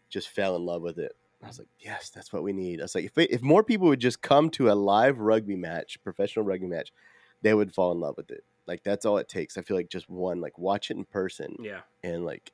just 0.10 0.30
fell 0.30 0.56
in 0.56 0.66
love 0.66 0.82
with 0.82 0.98
it. 1.00 1.14
I 1.44 1.48
was 1.48 1.60
like, 1.60 1.68
yes, 1.80 2.10
that's 2.10 2.32
what 2.32 2.44
we 2.44 2.54
need. 2.54 2.80
I 2.80 2.84
was 2.84 2.96
like, 2.96 3.04
if, 3.04 3.12
if 3.18 3.42
more 3.42 3.64
people 3.64 3.88
would 3.88 4.00
just 4.00 4.22
come 4.22 4.50
to 4.52 4.72
a 4.72 4.74
live 4.74 5.20
rugby 5.20 5.58
match, 5.58 6.02
professional 6.02 6.46
rugby 6.46 6.68
match, 6.68 6.94
they 7.42 7.54
would 7.54 7.74
fall 7.74 7.92
in 7.92 8.00
love 8.00 8.16
with 8.16 8.32
it. 8.32 8.46
Like 8.66 8.84
that's 8.84 9.06
all 9.06 9.18
it 9.18 9.28
takes. 9.28 9.58
I 9.58 9.62
feel 9.62 9.76
like 9.76 9.90
just 9.90 10.10
one, 10.10 10.40
like 10.40 10.58
watch 10.58 10.90
it 10.90 10.96
in 10.98 11.04
person, 11.04 11.58
Yeah, 11.60 11.82
and 12.04 12.24
like 12.24 12.54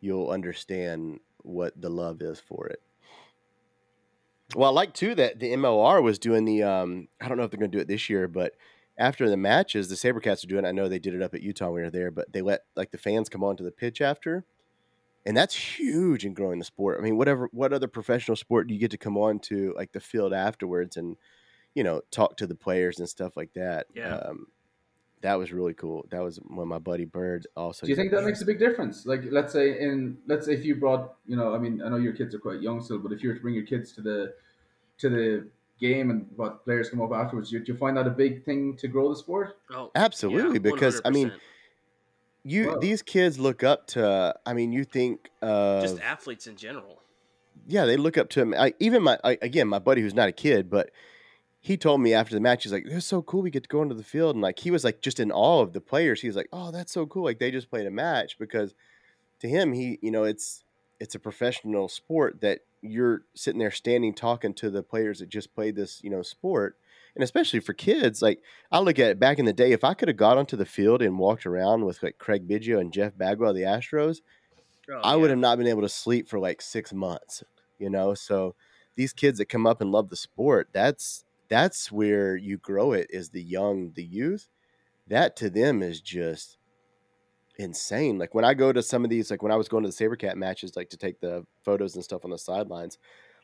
you'll 0.00 0.30
understand 0.30 1.20
what 1.42 1.80
the 1.80 1.88
love 1.90 2.20
is 2.22 2.40
for 2.40 2.66
it. 2.66 2.80
Well, 4.56 4.70
I 4.70 4.72
like 4.72 4.94
too 4.94 5.14
that 5.14 5.38
the 5.38 5.52
MLR 5.52 6.02
was 6.02 6.18
doing 6.18 6.44
the. 6.44 6.62
Um, 6.64 7.08
I 7.20 7.28
don't 7.28 7.36
know 7.36 7.44
if 7.44 7.50
they're 7.50 7.60
going 7.60 7.70
to 7.70 7.76
do 7.76 7.82
it 7.82 7.88
this 7.88 8.08
year, 8.10 8.26
but 8.26 8.54
after 8.98 9.30
the 9.30 9.36
matches, 9.36 9.88
the 9.88 9.94
SaberCats 9.94 10.44
are 10.44 10.48
doing. 10.48 10.64
I 10.64 10.72
know 10.72 10.88
they 10.88 10.98
did 10.98 11.14
it 11.14 11.22
up 11.22 11.34
at 11.34 11.42
Utah 11.42 11.66
when 11.66 11.74
we 11.74 11.82
were 11.82 11.90
there, 11.90 12.10
but 12.10 12.32
they 12.32 12.42
let 12.42 12.62
like 12.76 12.90
the 12.90 12.98
fans 12.98 13.28
come 13.28 13.44
onto 13.44 13.64
the 13.64 13.70
pitch 13.70 14.00
after, 14.00 14.44
and 15.24 15.36
that's 15.36 15.54
huge 15.54 16.24
in 16.24 16.34
growing 16.34 16.58
the 16.58 16.64
sport. 16.64 16.98
I 16.98 17.02
mean, 17.02 17.16
whatever, 17.16 17.48
what 17.52 17.72
other 17.72 17.88
professional 17.88 18.36
sport 18.36 18.66
do 18.66 18.74
you 18.74 18.80
get 18.80 18.90
to 18.90 18.98
come 18.98 19.16
on 19.16 19.38
to 19.40 19.72
like 19.76 19.92
the 19.92 20.00
field 20.00 20.32
afterwards 20.32 20.96
and 20.96 21.16
you 21.74 21.84
know 21.84 22.02
talk 22.10 22.36
to 22.38 22.46
the 22.46 22.56
players 22.56 22.98
and 22.98 23.08
stuff 23.08 23.36
like 23.36 23.52
that? 23.54 23.86
Yeah. 23.94 24.16
Um, 24.16 24.48
that 25.20 25.34
was 25.34 25.52
really 25.52 25.74
cool. 25.74 26.06
That 26.10 26.22
was 26.22 26.38
when 26.46 26.68
my 26.68 26.78
buddy 26.78 27.04
Bird 27.04 27.46
also. 27.56 27.86
Do 27.86 27.90
you 27.90 27.96
think 27.96 28.10
that 28.12 28.24
makes 28.24 28.40
a 28.40 28.44
big 28.44 28.58
difference? 28.58 29.06
Like, 29.06 29.22
let's 29.30 29.52
say 29.52 29.80
in 29.80 30.18
let's 30.26 30.46
say 30.46 30.54
if 30.54 30.64
you 30.64 30.76
brought, 30.76 31.14
you 31.26 31.36
know, 31.36 31.54
I 31.54 31.58
mean, 31.58 31.82
I 31.82 31.88
know 31.88 31.96
your 31.96 32.12
kids 32.12 32.34
are 32.34 32.38
quite 32.38 32.60
young 32.60 32.80
still, 32.82 32.98
but 32.98 33.12
if 33.12 33.22
you 33.22 33.30
were 33.30 33.34
to 33.34 33.40
bring 33.40 33.54
your 33.54 33.64
kids 33.64 33.92
to 33.92 34.00
the 34.00 34.34
to 34.98 35.08
the 35.08 35.48
game 35.78 36.10
and 36.10 36.28
what 36.36 36.64
players 36.64 36.90
come 36.90 37.00
up 37.00 37.12
afterwards, 37.12 37.50
do 37.50 37.58
you, 37.58 37.64
do 37.64 37.72
you 37.72 37.78
find 37.78 37.96
that 37.96 38.06
a 38.06 38.10
big 38.10 38.44
thing 38.44 38.76
to 38.76 38.88
grow 38.88 39.08
the 39.08 39.16
sport? 39.16 39.56
Oh, 39.70 39.90
Absolutely, 39.94 40.54
yeah, 40.54 40.58
because 40.58 41.00
I 41.04 41.10
mean, 41.10 41.32
you 42.44 42.68
Wow. 42.68 42.78
these 42.80 43.02
kids 43.02 43.38
look 43.38 43.62
up 43.62 43.86
to. 43.88 44.34
I 44.46 44.52
mean, 44.54 44.72
you 44.72 44.84
think 44.84 45.30
of 45.42 45.82
just 45.82 46.00
athletes 46.00 46.46
in 46.46 46.56
general. 46.56 47.02
yeah, 47.66 47.84
they 47.84 47.96
look 47.96 48.16
up 48.16 48.28
to 48.30 48.40
him. 48.40 48.54
I, 48.54 48.74
even 48.78 49.02
my 49.02 49.18
I, 49.24 49.38
again, 49.42 49.68
my 49.68 49.78
buddy 49.78 50.00
who's 50.02 50.14
not 50.14 50.28
a 50.28 50.32
kid, 50.32 50.70
but 50.70 50.90
he 51.60 51.76
told 51.76 52.00
me 52.00 52.14
after 52.14 52.34
the 52.34 52.40
match, 52.40 52.62
he's 52.64 52.72
like, 52.72 52.84
"It's 52.86 53.06
so 53.06 53.22
cool. 53.22 53.42
We 53.42 53.50
get 53.50 53.64
to 53.64 53.68
go 53.68 53.82
into 53.82 53.94
the 53.94 54.04
field." 54.04 54.36
And 54.36 54.42
like 54.42 54.58
he 54.60 54.70
was 54.70 54.84
like 54.84 55.00
just 55.02 55.20
in 55.20 55.32
awe 55.32 55.62
of 55.62 55.72
the 55.72 55.80
players. 55.80 56.20
He 56.20 56.28
was 56.28 56.36
like, 56.36 56.48
"Oh, 56.52 56.70
that's 56.70 56.92
so 56.92 57.06
cool. 57.06 57.24
Like 57.24 57.38
they 57.38 57.50
just 57.50 57.70
played 57.70 57.86
a 57.86 57.90
match." 57.90 58.38
Because 58.38 58.74
to 59.40 59.48
him, 59.48 59.72
he 59.72 59.98
you 60.02 60.10
know 60.10 60.24
it's 60.24 60.64
it's 61.00 61.14
a 61.14 61.18
professional 61.20 61.88
sport 61.88 62.40
that 62.40 62.60
you're 62.82 63.22
sitting 63.34 63.58
there 63.58 63.70
standing 63.70 64.14
talking 64.14 64.54
to 64.54 64.70
the 64.70 64.82
players 64.82 65.18
that 65.18 65.28
just 65.28 65.54
played 65.54 65.76
this 65.76 66.02
you 66.02 66.10
know 66.10 66.22
sport. 66.22 66.78
And 67.14 67.24
especially 67.24 67.60
for 67.60 67.72
kids, 67.72 68.22
like 68.22 68.42
I 68.70 68.78
look 68.80 68.98
at 68.98 69.10
it 69.10 69.18
back 69.20 69.38
in 69.38 69.44
the 69.44 69.52
day, 69.52 69.72
if 69.72 69.82
I 69.84 69.94
could 69.94 70.08
have 70.08 70.16
got 70.16 70.38
onto 70.38 70.56
the 70.56 70.66
field 70.66 71.02
and 71.02 71.18
walked 71.18 71.46
around 71.46 71.84
with 71.84 72.02
like 72.02 72.18
Craig 72.18 72.46
Biggio 72.48 72.80
and 72.80 72.92
Jeff 72.92 73.16
Bagwell 73.16 73.54
the 73.54 73.62
Astros, 73.62 74.18
Oh, 74.90 75.02
I 75.02 75.16
yeah. 75.16 75.16
would 75.16 75.30
have 75.30 75.38
not 75.38 75.58
been 75.58 75.66
able 75.66 75.82
to 75.82 75.88
sleep 75.88 76.28
for 76.28 76.38
like 76.38 76.60
six 76.60 76.92
months, 76.92 77.42
you 77.78 77.90
know. 77.90 78.14
So 78.14 78.54
these 78.96 79.12
kids 79.12 79.38
that 79.38 79.46
come 79.46 79.66
up 79.66 79.80
and 79.80 79.92
love 79.92 80.08
the 80.08 80.16
sport, 80.16 80.70
that's 80.72 81.24
that's 81.48 81.90
where 81.92 82.36
you 82.36 82.58
grow 82.58 82.92
it 82.92 83.08
is 83.10 83.30
the 83.30 83.42
young, 83.42 83.92
the 83.92 84.04
youth. 84.04 84.48
That 85.06 85.36
to 85.38 85.50
them 85.50 85.82
is 85.82 86.00
just 86.02 86.57
insane. 87.58 88.18
Like 88.18 88.34
when 88.34 88.44
I 88.44 88.54
go 88.54 88.72
to 88.72 88.82
some 88.82 89.04
of 89.04 89.10
these, 89.10 89.30
like 89.30 89.42
when 89.42 89.52
I 89.52 89.56
was 89.56 89.68
going 89.68 89.84
to 89.84 89.90
the 89.90 89.94
Sabercat 89.94 90.36
matches, 90.36 90.76
like 90.76 90.90
to 90.90 90.96
take 90.96 91.20
the 91.20 91.44
photos 91.64 91.94
and 91.94 92.04
stuff 92.04 92.24
on 92.24 92.30
the 92.30 92.38
sidelines, 92.38 92.98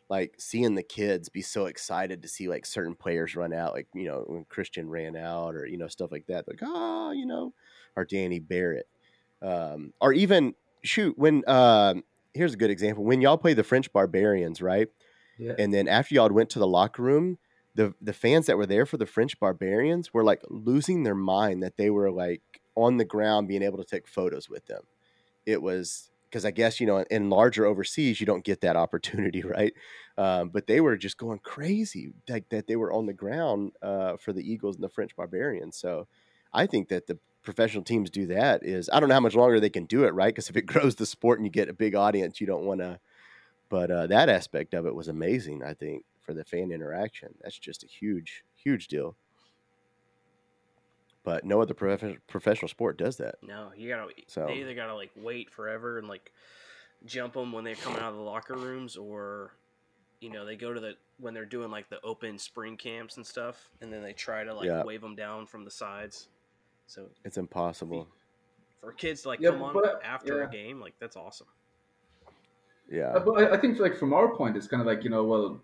like 0.09 0.35
seeing 0.39 0.75
the 0.75 0.83
kids 0.83 1.29
be 1.29 1.43
so 1.43 1.67
excited 1.67 2.23
to 2.23 2.29
see 2.29 2.49
like 2.49 2.67
certain 2.67 2.95
players 2.95 3.37
run 3.37 3.53
out, 3.53 3.73
like 3.75 3.89
you 3.95 4.07
know 4.07 4.25
when 4.27 4.45
Christian 4.45 4.89
ran 4.89 5.17
out 5.17 5.55
or 5.55 5.67
you 5.67 5.79
know 5.79 5.89
stuff 5.89 6.13
like 6.13 6.27
that. 6.27 6.47
Like 6.47 6.61
oh, 6.63 7.11
you 7.13 7.27
know, 7.27 7.53
or 7.97 8.05
Danny 8.05 8.39
Barrett, 8.39 8.87
um, 9.43 9.93
or 10.01 10.13
even 10.13 10.55
shoot 10.83 11.19
when 11.19 11.43
um, 11.49 12.05
here's 12.35 12.55
a 12.55 12.59
good 12.59 12.71
example 12.71 13.05
when 13.05 13.21
y'all 13.21 13.39
play 13.39 13.55
the 13.55 13.65
French 13.65 13.93
Barbarians, 13.93 14.61
right? 14.61 14.89
Yeah. 15.39 15.55
And 15.59 15.73
then 15.73 15.89
after 15.89 16.15
y'all 16.15 16.29
went 16.29 16.51
to 16.51 16.59
the 16.59 16.67
locker 16.67 17.03
room, 17.03 17.39
the 17.75 17.95
the 18.01 18.13
fans 18.13 18.47
that 18.47 18.57
were 18.57 18.67
there 18.67 18.87
for 18.87 18.99
the 18.99 19.07
French 19.07 19.41
Barbarians 19.41 20.13
were 20.13 20.25
like 20.25 20.43
losing 20.49 21.03
their 21.03 21.15
mind 21.15 21.63
that 21.63 21.77
they 21.77 21.91
were 21.91 22.11
like 22.11 22.43
on 22.77 22.97
the 22.97 23.05
ground 23.05 23.49
being 23.49 23.63
able 23.63 23.79
to 23.79 23.85
take 23.85 24.09
photos 24.09 24.49
with 24.49 24.67
them. 24.67 24.83
It 25.47 25.63
was 25.63 26.11
because 26.29 26.45
I 26.45 26.51
guess 26.51 26.81
you 26.81 26.87
know 26.87 27.05
in 27.11 27.31
larger 27.31 27.65
overseas 27.65 28.21
you 28.21 28.27
don't 28.27 28.45
get 28.45 28.61
that 28.63 28.77
opportunity, 28.77 29.43
right? 29.45 29.73
Um, 30.19 30.49
but 30.49 30.67
they 30.67 30.81
were 30.81 30.97
just 30.97 31.19
going 31.19 31.39
crazy 31.41 32.13
like 32.29 32.49
that 32.51 32.67
they 32.67 32.77
were 32.77 32.93
on 32.93 33.07
the 33.07 33.13
ground 33.13 33.73
uh, 33.83 34.17
for 34.17 34.33
the 34.33 34.43
Eagles 34.43 34.77
and 34.77 34.85
the 34.85 34.89
French 34.89 35.15
Barbarians. 35.17 35.77
So 35.77 36.07
I 36.53 36.67
think 36.67 36.89
that 36.89 37.07
the 37.07 37.19
professional 37.43 37.85
teams 37.85 38.11
do 38.11 38.27
that 38.27 38.65
is 38.65 38.91
I 38.93 38.99
don't 38.99 39.09
know 39.09 39.15
how 39.15 39.21
much 39.21 39.37
longer 39.37 39.61
they 39.61 39.71
can 39.71 39.85
do 39.85 40.05
it, 40.05 40.15
right? 40.15 40.35
Because 40.35 40.51
if 40.51 40.57
it 40.57 40.67
grows 40.67 40.97
the 40.97 41.07
sport 41.07 41.39
and 41.39 41.47
you 41.47 41.53
get 41.53 41.69
a 41.69 41.75
big 41.75 41.95
audience, 41.95 42.41
you 42.41 42.47
don't 42.47 42.65
want 42.65 42.81
to. 42.81 42.99
But 43.69 43.91
uh, 43.91 44.07
that 44.09 44.29
aspect 44.29 44.75
of 44.75 44.87
it 44.87 44.95
was 44.95 45.09
amazing. 45.09 45.63
I 45.63 45.75
think 45.75 46.05
for 46.21 46.35
the 46.35 46.45
fan 46.45 46.71
interaction, 46.71 47.35
that's 47.43 47.59
just 47.59 47.85
a 47.85 47.87
huge, 47.87 48.45
huge 48.57 48.89
deal. 48.89 49.17
But 51.25 51.45
no 51.45 51.61
other 51.63 51.73
prof- 51.75 52.19
professional 52.29 52.69
sport 52.69 52.99
does 52.99 53.17
that. 53.17 53.37
No, 53.43 53.73
you 53.77 53.89
gotta. 53.89 54.13
So- 54.29 54.47
They 54.47 54.55
either 54.61 54.75
gotta 54.75 54.95
like 54.95 55.11
wait 55.17 55.51
forever 55.51 55.99
and 55.99 56.07
like 56.07 56.33
jump 57.07 57.33
them 57.35 57.51
when 57.53 57.65
they're 57.65 57.75
coming 57.75 57.99
out 58.01 58.11
of 58.11 58.17
the 58.17 58.23
locker 58.23 58.55
rooms, 58.55 58.97
or 58.97 59.57
you 60.21 60.31
know 60.31 60.45
they 60.45 60.55
go 60.57 60.73
to 60.73 60.81
the 60.81 60.95
when 61.19 61.33
they're 61.33 61.45
doing 61.47 61.71
like 61.71 61.89
the 61.89 62.01
open 62.03 62.39
spring 62.39 62.77
camps 62.77 63.17
and 63.17 63.27
stuff, 63.27 63.71
and 63.81 63.93
then 63.93 64.03
they 64.03 64.13
try 64.13 64.45
to 64.45 64.53
like 64.55 64.67
Yeah. 64.67 64.85
wave 64.85 65.01
them 65.01 65.15
down 65.17 65.47
from 65.47 65.65
the 65.65 65.71
sides. 65.71 66.29
So 66.87 67.09
It's 67.25 67.39
impossible. 67.39 68.07
for 68.83 68.93
kids 68.93 69.23
to 69.23 69.29
like 69.29 69.41
Yeah, 69.41 69.51
come 69.51 69.63
on 69.63 69.73
but, 69.73 70.03
after 70.05 70.39
yeah. 70.41 70.45
a 70.45 70.49
game, 70.51 70.79
like 70.79 70.93
that's 71.01 71.17
awesome. 71.17 71.47
Yeah. 72.91 73.09
Uh, 73.15 73.21
but 73.21 73.33
I, 73.43 73.55
I 73.55 73.57
think 73.57 73.79
like 73.79 73.97
from 73.97 74.13
our 74.13 74.35
point, 74.37 74.57
it's 74.59 74.67
kind 74.67 74.83
of 74.83 74.87
like 74.87 75.05
you 75.05 75.11
know, 75.11 75.25
well, 75.25 75.59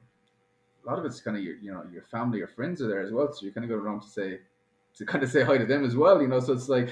a 0.85 0.89
lot 0.89 0.99
of 0.99 1.05
it's 1.05 1.21
kind 1.21 1.37
of 1.37 1.43
your 1.43 1.57
you 1.57 1.71
know 1.71 1.85
your 1.93 2.05
family 2.05 2.41
or 2.41 2.47
friends 2.47 2.81
are 2.81 2.89
there 2.89 3.03
as 3.03 3.13
well, 3.13 3.31
so 3.31 3.45
you 3.45 3.53
kind 3.53 3.65
of 3.65 3.69
go 3.69 3.77
around 3.77 4.01
to 4.01 4.09
say 4.09 4.41
to 4.97 5.05
kind 5.07 5.23
of 5.25 5.31
say 5.31 5.43
hi 5.43 5.59
to 5.59 5.67
them 5.67 5.85
as 5.85 5.97
well, 5.97 6.21
you 6.21 6.29
know. 6.29 6.41
So 6.41 6.53
it's 6.53 6.69
like, 6.69 6.91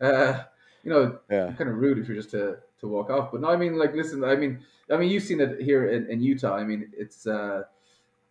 uh, 0.00 0.42
you 0.82 0.90
know, 0.90 1.18
Yeah. 1.30 1.52
kind 1.52 1.70
of 1.70 1.76
rude 1.76 1.98
if 1.98 2.08
you're 2.08 2.16
just 2.16 2.30
to 2.30 2.58
to 2.80 2.88
walk 2.88 3.10
off. 3.10 3.30
But 3.30 3.42
no, 3.42 3.48
I 3.50 3.56
mean, 3.56 3.76
like, 3.76 3.94
listen, 3.94 4.24
I 4.24 4.34
mean, 4.34 4.60
I 4.90 4.96
mean, 4.96 5.08
you've 5.10 5.22
seen 5.22 5.40
it 5.40 5.60
here 5.60 5.86
in, 5.88 6.10
in 6.10 6.20
Utah. 6.20 6.56
I 6.56 6.64
mean, 6.64 6.90
it's 6.96 7.26
uh, 7.26 7.62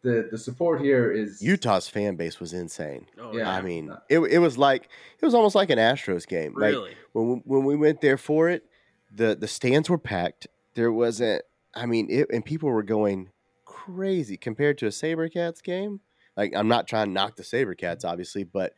the 0.02 0.28
the 0.32 0.38
support 0.38 0.82
here 0.82 1.12
is 1.12 1.41
Utah's 1.41 1.88
fan 1.88 2.15
base 2.15 2.39
was 2.39 2.54
insane. 2.54 3.06
Oh 3.19 3.36
Yeah. 3.36 3.50
I 3.50 3.62
mean, 3.62 3.95
it, 4.10 4.19
it 4.19 4.39
was 4.39 4.58
like 4.58 4.89
it 5.19 5.26
was 5.26 5.34
almost 5.34 5.56
like 5.56 5.69
an 5.69 5.78
Astros 5.80 6.28
game. 6.28 6.54
Like 6.56 6.74
really? 6.74 6.95
when 7.13 7.28
we, 7.30 7.36
when 7.45 7.65
we 7.65 7.76
went 7.76 8.02
there 8.02 8.17
for 8.17 8.50
it, 8.50 8.65
the 9.13 9.36
the 9.36 9.47
stands 9.47 9.89
were 9.89 9.97
packed. 9.97 10.47
There 10.74 10.91
wasn't. 10.91 11.43
I 11.74 11.86
mean, 11.86 12.08
it 12.10 12.28
and 12.32 12.43
people 12.43 12.69
were 12.69 12.84
going 12.84 13.30
crazy 13.65 14.38
compared 14.38 14.78
to 14.80 14.88
a 14.88 14.89
SaberCats 14.89 15.63
game. 15.63 16.02
Like 16.36 16.54
I'm 16.56 16.67
not 16.67 16.88
trying 16.88 17.08
to 17.08 17.13
knock 17.13 17.36
the 17.36 17.43
SaberCats, 17.43 18.04
obviously, 18.06 18.43
but 18.43 18.74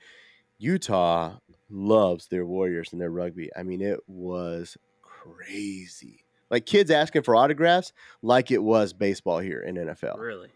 Utah 0.63 1.37
loves 1.69 2.27
their 2.27 2.45
Warriors 2.45 2.93
and 2.93 3.01
their 3.01 3.09
rugby. 3.09 3.49
I 3.55 3.63
mean, 3.63 3.81
it 3.81 3.99
was 4.07 4.77
crazy. 5.01 6.23
Like 6.49 6.65
kids 6.65 6.89
asking 6.89 7.23
for 7.23 7.35
autographs, 7.35 7.91
like 8.21 8.49
it 8.49 8.63
was 8.63 8.93
baseball 8.93 9.39
here 9.39 9.59
in 9.61 9.75
NFL. 9.75 10.17
really? 10.17 10.51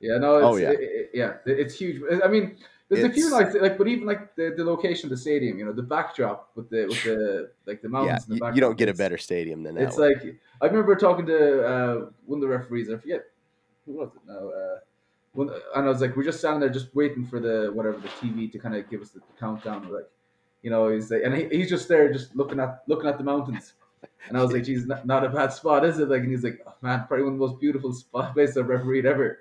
Yeah, 0.00 0.18
no, 0.18 0.36
it's, 0.36 0.44
Oh, 0.44 0.56
yeah. 0.56 0.70
it- 0.72 0.80
it- 0.80 1.10
yeah, 1.14 1.36
it's 1.46 1.78
huge. 1.78 2.02
I 2.22 2.26
mean, 2.26 2.56
there's 2.88 3.04
a 3.04 3.10
few 3.10 3.30
like, 3.30 3.54
like, 3.54 3.78
but 3.78 3.86
even 3.86 4.06
like 4.06 4.34
the, 4.34 4.52
the 4.56 4.64
location 4.64 5.06
of 5.06 5.10
the 5.10 5.16
stadium, 5.16 5.58
you 5.58 5.64
know, 5.64 5.72
the 5.72 5.82
backdrop 5.82 6.50
with 6.56 6.68
the 6.68 6.86
with 6.86 7.02
the 7.04 7.50
like 7.66 7.80
the 7.80 7.88
Yeah, 7.88 7.92
mountains. 7.92 8.28
in 8.28 8.38
the 8.38 8.46
you, 8.46 8.54
you 8.56 8.60
don't 8.60 8.76
get 8.76 8.88
a 8.88 8.94
better 8.94 9.16
stadium 9.16 9.62
than 9.62 9.76
that. 9.76 9.84
It's 9.84 9.96
one. 9.96 10.10
like 10.10 10.36
I 10.60 10.66
remember 10.66 10.94
talking 10.96 11.26
to 11.26 11.64
uh, 11.66 12.10
one 12.26 12.38
of 12.38 12.40
the 12.42 12.48
referees. 12.48 12.90
I 12.90 12.96
forget 12.96 13.24
who 13.86 13.92
was 13.92 14.10
it 14.14 14.22
now. 14.26 14.48
Uh, 14.48 14.78
when, 15.34 15.50
and 15.50 15.84
I 15.84 15.88
was 15.88 16.00
like, 16.00 16.16
we're 16.16 16.24
just 16.24 16.38
standing 16.38 16.60
there, 16.60 16.68
just 16.68 16.94
waiting 16.94 17.26
for 17.26 17.40
the 17.40 17.70
whatever 17.74 17.98
the 17.98 18.08
TV 18.08 18.50
to 18.52 18.58
kind 18.58 18.74
of 18.74 18.88
give 18.88 19.02
us 19.02 19.10
the 19.10 19.20
countdown. 19.38 19.92
Like, 19.92 20.08
you 20.62 20.70
know, 20.70 20.88
he's 20.88 21.10
like, 21.10 21.22
and 21.24 21.34
he, 21.34 21.48
he's 21.48 21.68
just 21.68 21.88
there, 21.88 22.12
just 22.12 22.34
looking 22.34 22.60
at 22.60 22.82
looking 22.86 23.08
at 23.08 23.18
the 23.18 23.24
mountains. 23.24 23.74
And 24.28 24.36
I 24.38 24.42
was 24.42 24.52
like, 24.52 24.64
geez, 24.64 24.86
not, 24.86 25.06
not 25.06 25.24
a 25.24 25.28
bad 25.28 25.52
spot, 25.52 25.84
is 25.84 25.98
it? 25.98 26.08
Like, 26.08 26.22
and 26.22 26.30
he's 26.30 26.44
like, 26.44 26.60
oh, 26.66 26.74
man, 26.82 27.04
probably 27.08 27.24
one 27.24 27.34
of 27.34 27.38
the 27.38 27.46
most 27.46 27.60
beautiful 27.60 27.92
spot 27.92 28.32
places 28.34 28.56
I've 28.56 28.70
ever 28.70 28.84
read 28.84 29.06
ever. 29.06 29.40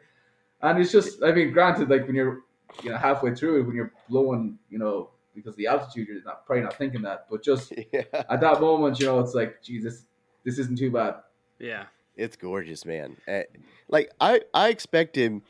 And 0.62 0.79
it's 0.79 0.91
just, 0.91 1.21
I 1.23 1.32
mean, 1.32 1.51
granted, 1.51 1.89
like 1.89 2.06
when 2.08 2.15
you're, 2.15 2.43
you 2.82 2.89
know, 2.89 2.97
halfway 2.97 3.36
through 3.36 3.60
it, 3.60 3.63
when 3.63 3.75
you're 3.75 3.91
blowing, 4.10 4.58
you 4.69 4.79
know, 4.79 5.12
because 5.36 5.56
the 5.56 5.67
altitude, 5.67 6.08
you're 6.08 6.23
not 6.23 6.45
probably 6.45 6.63
not 6.63 6.77
thinking 6.77 7.01
that. 7.01 7.27
But 7.29 7.43
just 7.43 7.73
yeah. 7.93 8.03
at 8.13 8.39
that 8.39 8.62
moment, 8.62 8.99
you 8.99 9.06
know, 9.06 9.19
it's 9.19 9.34
like, 9.34 9.62
Jesus, 9.62 10.06
this 10.43 10.58
isn't 10.60 10.77
too 10.77 10.91
bad. 10.91 11.15
Yeah. 11.60 11.86
It's 12.15 12.36
gorgeous, 12.36 12.86
man. 12.86 13.17
Eh, 13.27 13.43
Like 13.88 14.12
I, 14.19 14.41
I 14.53 14.69
expected. 14.69 15.41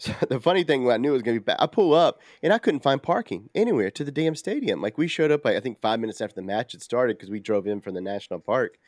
the 0.28 0.40
funny 0.40 0.64
thing, 0.64 0.90
I 0.90 0.96
knew 0.96 1.10
it 1.10 1.14
was 1.14 1.22
gonna 1.22 1.38
be 1.38 1.44
bad. 1.44 1.56
I 1.58 1.66
pull 1.66 1.94
up 1.94 2.20
and 2.42 2.52
I 2.52 2.58
couldn't 2.58 2.82
find 2.82 3.02
parking 3.02 3.50
anywhere 3.54 3.90
to 3.92 4.04
the 4.04 4.12
damn 4.12 4.34
stadium. 4.34 4.80
Like 4.80 4.98
we 4.98 5.08
showed 5.08 5.30
up, 5.30 5.44
like, 5.44 5.56
I 5.56 5.60
think 5.60 5.80
five 5.80 6.00
minutes 6.00 6.20
after 6.20 6.34
the 6.34 6.42
match 6.42 6.72
had 6.72 6.82
started 6.82 7.16
because 7.16 7.30
we 7.30 7.40
drove 7.40 7.66
in 7.66 7.80
from 7.80 7.94
the 7.94 8.00
national 8.00 8.40
park, 8.40 8.78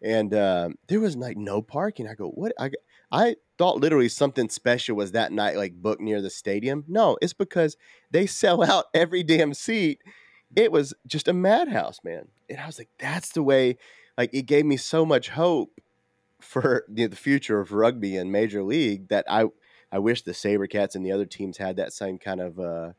and 0.00 0.34
um, 0.34 0.76
there 0.88 1.00
was 1.00 1.16
like 1.16 1.36
no 1.36 1.62
parking. 1.62 2.08
I 2.08 2.14
go, 2.14 2.28
what? 2.28 2.52
I, 2.58 2.70
I 3.10 3.36
thought 3.58 3.78
literally 3.78 4.08
something 4.08 4.48
special 4.48 4.96
was 4.96 5.12
that 5.12 5.32
night, 5.32 5.56
like 5.56 5.74
booked 5.74 6.00
near 6.00 6.22
the 6.22 6.30
stadium. 6.30 6.84
No, 6.88 7.16
it's 7.20 7.34
because 7.34 7.76
they 8.10 8.26
sell 8.26 8.62
out 8.70 8.86
every 8.94 9.22
damn 9.22 9.54
seat. 9.54 10.00
It 10.54 10.70
was 10.70 10.94
just 11.06 11.28
a 11.28 11.32
madhouse, 11.32 12.00
man. 12.04 12.28
And 12.48 12.60
I 12.60 12.66
was 12.66 12.78
like, 12.78 12.90
that's 12.98 13.32
the 13.32 13.42
way. 13.42 13.78
Like 14.18 14.30
it 14.32 14.42
gave 14.42 14.66
me 14.66 14.76
so 14.76 15.06
much 15.06 15.30
hope 15.30 15.80
for 16.40 16.84
the 16.88 17.08
future 17.08 17.60
of 17.60 17.72
rugby 17.72 18.16
and 18.16 18.30
major 18.30 18.62
league 18.62 19.08
that 19.08 19.24
I 19.28 19.46
I 19.92 19.98
wish 19.98 20.22
the 20.22 20.32
Sabercats 20.32 20.94
and 20.94 21.04
the 21.04 21.12
other 21.12 21.26
teams 21.26 21.58
had 21.58 21.76
that 21.76 21.92
same 21.92 22.18
kind 22.18 22.40
of 22.40 22.58
uh, 22.58 22.92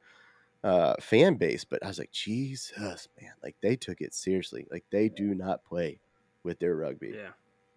uh, 0.64 0.94
fan 1.02 1.36
base. 1.36 1.66
But 1.66 1.84
I 1.84 1.88
was 1.88 1.98
like, 1.98 2.12
Jesus, 2.12 3.08
man, 3.20 3.32
like 3.42 3.56
they 3.62 3.76
took 3.76 4.00
it 4.00 4.14
seriously. 4.14 4.68
Like 4.72 4.86
they 4.92 5.10
do 5.10 5.34
not 5.34 5.66
play 5.66 6.00
with 6.44 6.60
their 6.60 6.76
rugby. 6.76 7.14
Yeah. 7.16 7.30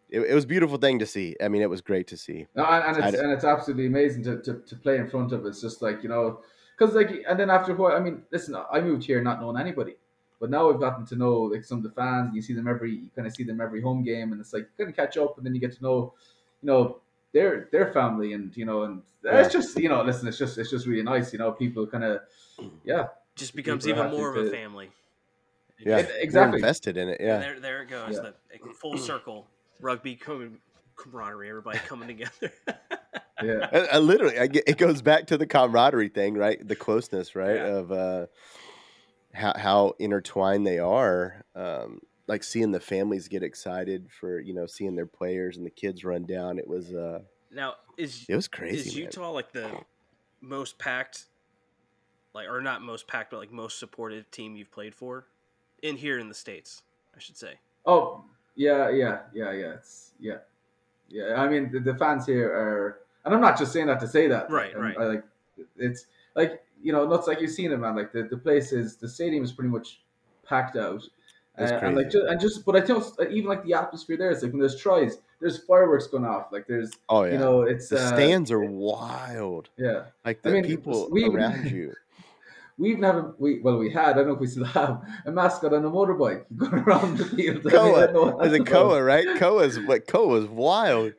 It, 0.08 0.20
it 0.20 0.34
was 0.34 0.44
a 0.44 0.48
beautiful 0.48 0.76
thing 0.76 0.98
to 1.00 1.06
see. 1.06 1.34
I 1.42 1.48
mean, 1.48 1.62
it 1.62 1.70
was 1.70 1.80
great 1.80 2.06
to 2.08 2.16
see. 2.16 2.46
No, 2.54 2.64
and, 2.64 2.96
and 2.96 3.04
it's 3.04 3.18
and 3.18 3.32
it's 3.32 3.44
absolutely 3.44 3.86
amazing 3.86 4.22
to, 4.24 4.40
to, 4.42 4.54
to 4.66 4.76
play 4.76 4.98
in 4.98 5.08
front 5.08 5.32
of. 5.32 5.44
It's 5.46 5.60
just 5.60 5.82
like 5.82 6.02
you 6.02 6.08
know, 6.08 6.40
because 6.78 6.94
like 6.94 7.24
and 7.28 7.40
then 7.40 7.50
after 7.50 7.72
a 7.72 7.74
while, 7.74 7.96
I 7.96 8.00
mean, 8.00 8.22
listen, 8.30 8.56
I 8.70 8.80
moved 8.80 9.04
here 9.04 9.20
not 9.20 9.40
knowing 9.40 9.58
anybody, 9.58 9.94
but 10.38 10.50
now 10.50 10.70
I've 10.70 10.78
gotten 10.78 11.04
to 11.06 11.16
know 11.16 11.40
like 11.40 11.64
some 11.64 11.78
of 11.78 11.84
the 11.84 11.90
fans. 11.90 12.28
And 12.28 12.36
you 12.36 12.42
see 12.42 12.52
them 12.52 12.68
every, 12.68 12.92
you 12.92 13.10
kind 13.16 13.26
of 13.26 13.34
see 13.34 13.42
them 13.42 13.60
every 13.60 13.80
home 13.82 14.04
game, 14.04 14.30
and 14.30 14.40
it's 14.40 14.52
like 14.52 14.62
you 14.62 14.84
kind 14.84 14.90
of 14.90 14.96
catch 14.96 15.16
up, 15.16 15.38
and 15.38 15.46
then 15.46 15.54
you 15.56 15.60
get 15.60 15.72
to 15.76 15.82
know, 15.82 16.14
you 16.62 16.68
know, 16.68 17.00
their 17.36 17.68
their 17.70 17.92
family, 17.92 18.32
and 18.32 18.56
you 18.56 18.64
know, 18.64 18.84
and 18.84 19.02
Yeah. 19.24 19.40
it's 19.42 19.52
just 19.52 19.78
you 19.78 19.88
know, 19.90 20.02
listen, 20.02 20.26
it's 20.26 20.38
just 20.38 20.56
it's 20.58 20.70
just 20.70 20.86
really 20.86 21.02
nice, 21.02 21.32
you 21.32 21.38
know, 21.38 21.52
people 21.52 21.86
kind 21.86 22.04
of, 22.04 22.20
yeah, 22.84 23.08
just 23.34 23.54
becomes 23.54 23.86
even 23.86 24.10
more 24.10 24.30
of 24.30 24.36
a 24.36 24.44
to- 24.44 24.50
family. 24.50 24.90
Yeah, 25.78 25.98
It- 25.98 26.08
they're 26.08 26.20
exactly. 26.22 26.58
invested 26.58 26.96
in 26.96 27.08
it. 27.10 27.20
Yeah, 27.20 27.38
there, 27.38 27.60
there 27.60 27.82
it 27.82 27.88
goes. 27.90 28.14
Yeah. 28.14 28.30
The 28.64 28.72
full 28.74 28.96
circle 28.96 29.46
rugby 29.80 30.16
com- 30.16 30.58
camaraderie. 30.96 31.50
Everybody 31.50 31.78
coming 31.86 32.08
together. 32.08 32.50
Yeah. 33.42 33.68
I, 33.72 33.96
I 33.96 33.98
literally, 33.98 34.38
I 34.38 34.46
get, 34.46 34.64
it 34.66 34.78
goes 34.78 35.02
back 35.02 35.26
to 35.26 35.36
the 35.36 35.46
camaraderie 35.46 36.08
thing, 36.08 36.32
right? 36.34 36.66
The 36.66 36.76
closeness, 36.76 37.36
right? 37.36 37.56
Yeah. 37.56 37.76
Of 37.76 37.92
uh, 37.92 38.26
how 39.34 39.52
how 39.58 39.94
intertwined 39.98 40.66
they 40.66 40.78
are. 40.78 41.44
Um, 41.54 42.00
like 42.26 42.42
seeing 42.42 42.72
the 42.72 42.80
families 42.80 43.28
get 43.28 43.42
excited 43.42 44.08
for 44.10 44.40
you 44.40 44.54
know 44.54 44.66
seeing 44.66 44.96
their 44.96 45.06
players 45.06 45.56
and 45.56 45.66
the 45.66 45.70
kids 45.70 46.04
run 46.04 46.24
down. 46.24 46.58
It 46.58 46.66
was 46.66 46.92
uh, 46.94 47.20
now 47.52 47.74
is 47.96 48.26
it 48.28 48.36
was 48.36 48.48
crazy. 48.48 48.88
is 48.88 48.94
man. 48.94 49.04
Utah 49.04 49.30
like 49.30 49.52
the 49.52 49.70
most 50.40 50.78
packed, 50.78 51.26
like 52.34 52.48
or 52.48 52.60
not 52.60 52.82
most 52.82 53.06
packed, 53.08 53.30
but 53.30 53.38
like 53.38 53.52
most 53.52 53.78
supportive 53.78 54.30
team 54.30 54.56
you've 54.56 54.70
played 54.70 54.94
for, 54.94 55.26
in 55.82 55.96
here 55.96 56.18
in 56.18 56.28
the 56.28 56.34
states, 56.34 56.82
I 57.14 57.20
should 57.20 57.36
say. 57.36 57.54
Oh, 57.84 58.24
yeah, 58.56 58.90
yeah, 58.90 59.20
yeah, 59.32 59.52
yeah. 59.52 59.72
It's 59.74 60.12
yeah, 60.18 60.38
yeah. 61.08 61.34
I 61.36 61.48
mean, 61.48 61.70
the, 61.70 61.80
the 61.80 61.96
fans 61.96 62.26
here 62.26 62.48
are, 62.48 62.98
and 63.24 63.34
I'm 63.34 63.40
not 63.40 63.58
just 63.58 63.72
saying 63.72 63.86
that 63.86 64.00
to 64.00 64.08
say 64.08 64.26
that. 64.28 64.50
Right, 64.50 64.72
I'm- 64.72 64.82
right. 64.82 64.96
I 64.98 65.04
like, 65.04 65.24
it's 65.76 66.06
like 66.34 66.62
you 66.82 66.92
know, 66.92 67.06
not 67.06 67.26
like 67.26 67.40
you've 67.40 67.50
seen 67.50 67.72
it, 67.72 67.78
man. 67.78 67.96
Like 67.96 68.12
the, 68.12 68.24
the 68.24 68.36
place 68.36 68.72
is, 68.72 68.96
the 68.96 69.08
stadium 69.08 69.44
is 69.44 69.52
pretty 69.52 69.70
much 69.70 70.00
packed 70.46 70.76
out. 70.76 71.02
Uh, 71.58 71.78
and 71.82 71.96
like 71.96 72.10
just, 72.10 72.26
and 72.26 72.40
just, 72.40 72.64
but 72.66 72.76
I 72.76 72.80
think 72.82 73.02
even 73.30 73.48
like 73.48 73.64
the 73.64 73.74
atmosphere 73.74 74.16
there 74.16 74.30
is 74.30 74.42
like 74.42 74.52
when 74.52 74.60
there's 74.60 74.78
tries, 74.80 75.18
there's 75.40 75.58
fireworks 75.64 76.06
going 76.06 76.24
off. 76.24 76.46
Like 76.52 76.66
there's, 76.66 76.92
oh 77.08 77.24
yeah, 77.24 77.32
you 77.32 77.38
know, 77.38 77.62
it's 77.62 77.88
the 77.88 77.98
uh, 77.98 78.08
stands 78.14 78.50
are 78.50 78.60
wild. 78.60 79.70
Yeah, 79.78 80.04
Like 80.24 80.40
I 80.44 80.48
the 80.50 80.54
mean, 80.54 80.64
people 80.64 81.08
we- 81.10 81.26
around 81.28 81.70
you. 81.70 81.94
we 82.78 82.90
even 82.90 83.02
have 83.04 83.16
a, 83.16 83.34
we 83.38 83.60
well 83.60 83.78
we 83.78 83.90
had 83.90 84.10
I 84.10 84.12
don't 84.14 84.28
know 84.28 84.34
if 84.34 84.40
we 84.40 84.46
still 84.48 84.64
have 84.64 85.02
a 85.24 85.30
mascot 85.32 85.72
on 85.72 85.84
a 85.84 85.90
motorbike 85.90 86.44
going 86.56 86.74
around 86.74 87.16
the 87.18 87.24
field. 87.24 87.66
I 87.66 87.70
mean, 87.70 87.74
I 87.74 87.78
Koa, 87.78 88.00
don't 88.06 88.12
know 88.14 88.22
what 88.36 88.46
is 88.46 88.52
that's 88.52 88.54
it 88.54 88.68
about. 88.68 88.72
Koa, 88.90 89.02
right? 89.02 89.26
Koa's 89.38 89.80
what 89.80 90.06
Koa's 90.06 90.46
wild. 90.48 91.14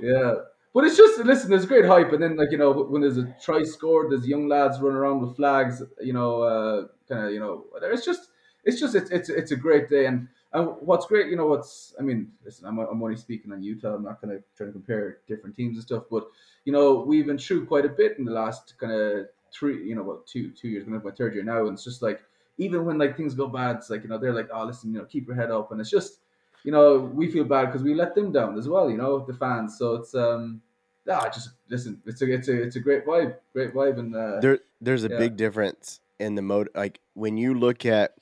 Yeah. 0.00 0.34
But 0.74 0.84
it's 0.84 0.96
just 0.96 1.18
listen. 1.26 1.50
There's 1.50 1.66
great 1.66 1.84
hype, 1.84 2.12
and 2.14 2.22
then 2.22 2.36
like 2.36 2.50
you 2.50 2.56
know 2.56 2.72
when 2.72 3.02
there's 3.02 3.18
a 3.18 3.26
try 3.44 3.62
scored, 3.62 4.10
there's 4.10 4.26
young 4.26 4.48
lads 4.48 4.80
running 4.80 4.96
around 4.96 5.20
with 5.20 5.36
flags. 5.36 5.82
You 6.00 6.14
know, 6.14 6.40
uh, 6.40 6.86
kind 7.06 7.26
of 7.26 7.32
you 7.32 7.40
know, 7.40 7.66
it's 7.82 8.06
just 8.06 8.28
it's 8.64 8.80
just 8.80 8.94
it's 8.94 9.10
it's 9.10 9.28
it's 9.28 9.50
a 9.50 9.56
great 9.56 9.88
day, 9.88 10.06
and 10.06 10.28
and 10.52 10.68
what's 10.80 11.06
great, 11.06 11.28
you 11.28 11.36
know, 11.36 11.46
what's 11.46 11.94
I 11.98 12.02
mean, 12.02 12.32
listen, 12.44 12.66
I'm 12.66 12.78
I'm 12.78 13.02
only 13.02 13.16
speaking 13.16 13.52
on 13.52 13.62
Utah. 13.62 13.94
I'm 13.94 14.04
not 14.04 14.20
going 14.20 14.36
to 14.36 14.44
try 14.56 14.66
to 14.66 14.72
compare 14.72 15.18
different 15.26 15.56
teams 15.56 15.76
and 15.76 15.84
stuff, 15.84 16.04
but 16.10 16.26
you 16.64 16.72
know, 16.72 16.94
we've 16.94 17.26
been 17.26 17.38
through 17.38 17.66
quite 17.66 17.84
a 17.84 17.88
bit 17.90 18.18
in 18.18 18.24
the 18.24 18.32
last 18.32 18.74
kind 18.78 18.92
of 18.92 19.26
three, 19.52 19.86
you 19.86 19.94
know, 19.94 20.02
well, 20.02 20.22
two 20.26 20.50
two 20.50 20.68
years. 20.68 20.84
I'm 20.84 20.90
going 20.90 21.00
to 21.00 21.08
my 21.08 21.14
third 21.14 21.34
year 21.34 21.44
now, 21.44 21.66
and 21.66 21.74
it's 21.74 21.84
just 21.84 22.02
like 22.02 22.22
even 22.58 22.84
when 22.84 22.98
like 22.98 23.16
things 23.16 23.34
go 23.34 23.48
bad, 23.48 23.76
it's 23.76 23.90
like 23.90 24.02
you 24.02 24.08
know 24.08 24.18
they're 24.18 24.34
like, 24.34 24.48
oh, 24.52 24.64
listen, 24.64 24.92
you 24.92 24.98
know, 24.98 25.04
keep 25.06 25.26
your 25.26 25.36
head 25.36 25.50
up, 25.50 25.72
and 25.72 25.80
it's 25.80 25.90
just 25.90 26.18
you 26.64 26.72
know, 26.72 26.98
we 26.98 27.30
feel 27.30 27.44
bad 27.44 27.66
because 27.66 27.82
we 27.82 27.94
let 27.94 28.14
them 28.14 28.32
down 28.32 28.56
as 28.56 28.68
well, 28.68 28.90
you 28.90 28.96
know, 28.96 29.24
the 29.24 29.34
fans. 29.34 29.78
So 29.78 29.96
it's 29.96 30.14
um, 30.14 30.60
ah, 31.08 31.28
just 31.28 31.50
listen, 31.68 32.00
it's 32.06 32.22
a 32.22 32.32
it's 32.32 32.48
a 32.48 32.62
it's 32.62 32.76
a 32.76 32.80
great 32.80 33.06
vibe, 33.06 33.36
great 33.52 33.74
vibe, 33.74 33.98
and 33.98 34.14
uh, 34.14 34.40
There, 34.40 34.58
there's 34.80 35.04
a 35.04 35.08
yeah. 35.08 35.18
big 35.18 35.36
difference 35.36 36.00
in 36.18 36.34
the 36.34 36.42
mode. 36.42 36.68
Like 36.74 37.00
when 37.14 37.36
you 37.36 37.54
look 37.54 37.84
at, 37.84 38.14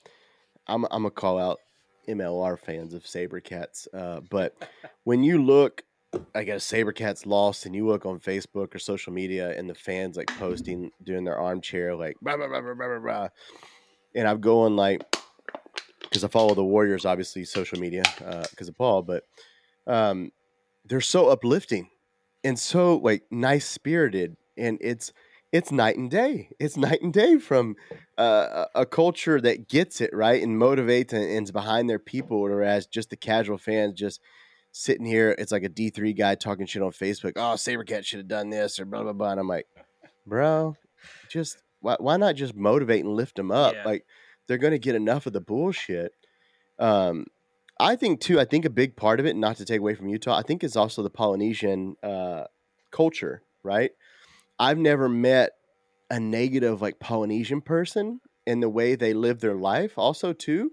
I'm, 0.70 0.84
I'm 0.84 1.02
gonna 1.02 1.10
call 1.10 1.38
out 1.38 1.58
MLR 2.08 2.58
fans 2.58 2.94
of 2.94 3.02
SaberCats, 3.04 3.88
uh, 3.92 4.20
but 4.30 4.56
when 5.04 5.22
you 5.22 5.42
look, 5.42 5.82
I 6.34 6.44
guess 6.44 6.66
SaberCats 6.70 7.26
lost, 7.26 7.66
and 7.66 7.74
you 7.74 7.86
look 7.86 8.06
on 8.06 8.18
Facebook 8.20 8.74
or 8.74 8.78
social 8.78 9.12
media, 9.12 9.56
and 9.56 9.68
the 9.68 9.74
fans 9.74 10.16
like 10.16 10.28
posting, 10.38 10.90
doing 11.04 11.24
their 11.24 11.38
armchair, 11.38 11.94
like 11.94 12.16
blah 12.22 12.36
blah 12.36 12.48
blah 12.48 12.60
blah 12.60 12.74
blah 12.74 12.98
blah, 12.98 13.28
and 14.14 14.26
I'm 14.26 14.40
going 14.40 14.76
like, 14.76 15.02
because 16.00 16.24
I 16.24 16.28
follow 16.28 16.54
the 16.54 16.64
Warriors, 16.64 17.04
obviously 17.04 17.44
social 17.44 17.78
media, 17.78 18.02
because 18.50 18.68
of 18.68 18.76
Paul, 18.76 19.02
but 19.02 19.24
um, 19.86 20.32
they're 20.86 21.00
so 21.00 21.28
uplifting 21.28 21.88
and 22.44 22.58
so 22.58 22.96
like 22.96 23.22
nice 23.30 23.66
spirited, 23.66 24.36
and 24.56 24.78
it's 24.80 25.12
it's 25.52 25.72
night 25.72 25.96
and 25.96 26.10
day. 26.10 26.50
It's 26.58 26.76
night 26.76 27.02
and 27.02 27.12
day 27.12 27.38
from 27.38 27.76
uh, 28.16 28.66
a 28.74 28.86
culture 28.86 29.40
that 29.40 29.68
gets 29.68 30.00
it 30.00 30.14
right 30.14 30.42
and 30.42 30.60
motivates 30.60 31.12
and, 31.12 31.24
and 31.24 31.44
is 31.44 31.52
behind 31.52 31.90
their 31.90 31.98
people, 31.98 32.40
whereas 32.40 32.86
just 32.86 33.10
the 33.10 33.16
casual 33.16 33.58
fans 33.58 33.94
just 33.94 34.20
sitting 34.72 35.06
here. 35.06 35.34
It's 35.38 35.50
like 35.50 35.64
a 35.64 35.68
D 35.68 35.90
three 35.90 36.12
guy 36.12 36.36
talking 36.36 36.66
shit 36.66 36.82
on 36.82 36.92
Facebook. 36.92 37.32
Oh, 37.36 37.54
SaberCat 37.54 38.04
should 38.04 38.20
have 38.20 38.28
done 38.28 38.50
this 38.50 38.78
or 38.78 38.84
blah 38.84 39.02
blah 39.02 39.12
blah. 39.12 39.30
And 39.32 39.40
I'm 39.40 39.48
like, 39.48 39.66
bro, 40.26 40.76
just 41.28 41.58
why, 41.80 41.96
why 41.98 42.16
not 42.16 42.36
just 42.36 42.54
motivate 42.54 43.04
and 43.04 43.14
lift 43.14 43.36
them 43.36 43.50
up? 43.50 43.74
Yeah. 43.74 43.84
Like 43.84 44.06
they're 44.46 44.58
gonna 44.58 44.78
get 44.78 44.94
enough 44.94 45.26
of 45.26 45.32
the 45.32 45.40
bullshit. 45.40 46.14
Um, 46.78 47.26
I 47.78 47.96
think 47.96 48.20
too. 48.20 48.38
I 48.38 48.44
think 48.44 48.64
a 48.64 48.70
big 48.70 48.94
part 48.94 49.18
of 49.18 49.26
it, 49.26 49.34
not 49.34 49.56
to 49.56 49.64
take 49.64 49.80
away 49.80 49.94
from 49.94 50.08
Utah, 50.08 50.38
I 50.38 50.42
think 50.42 50.62
is 50.62 50.76
also 50.76 51.02
the 51.02 51.10
Polynesian 51.10 51.96
uh, 52.02 52.44
culture. 52.92 53.42
Right? 53.62 53.90
I've 54.60 54.78
never 54.78 55.08
met 55.10 55.52
a 56.10 56.20
negative 56.20 56.82
like 56.82 57.00
Polynesian 57.00 57.62
person 57.62 58.20
in 58.46 58.60
the 58.60 58.70
way 58.70 58.96
they 58.96 59.14
live 59.14 59.40
their 59.40 59.56
life. 59.56 59.94
Also, 59.98 60.34
too, 60.34 60.72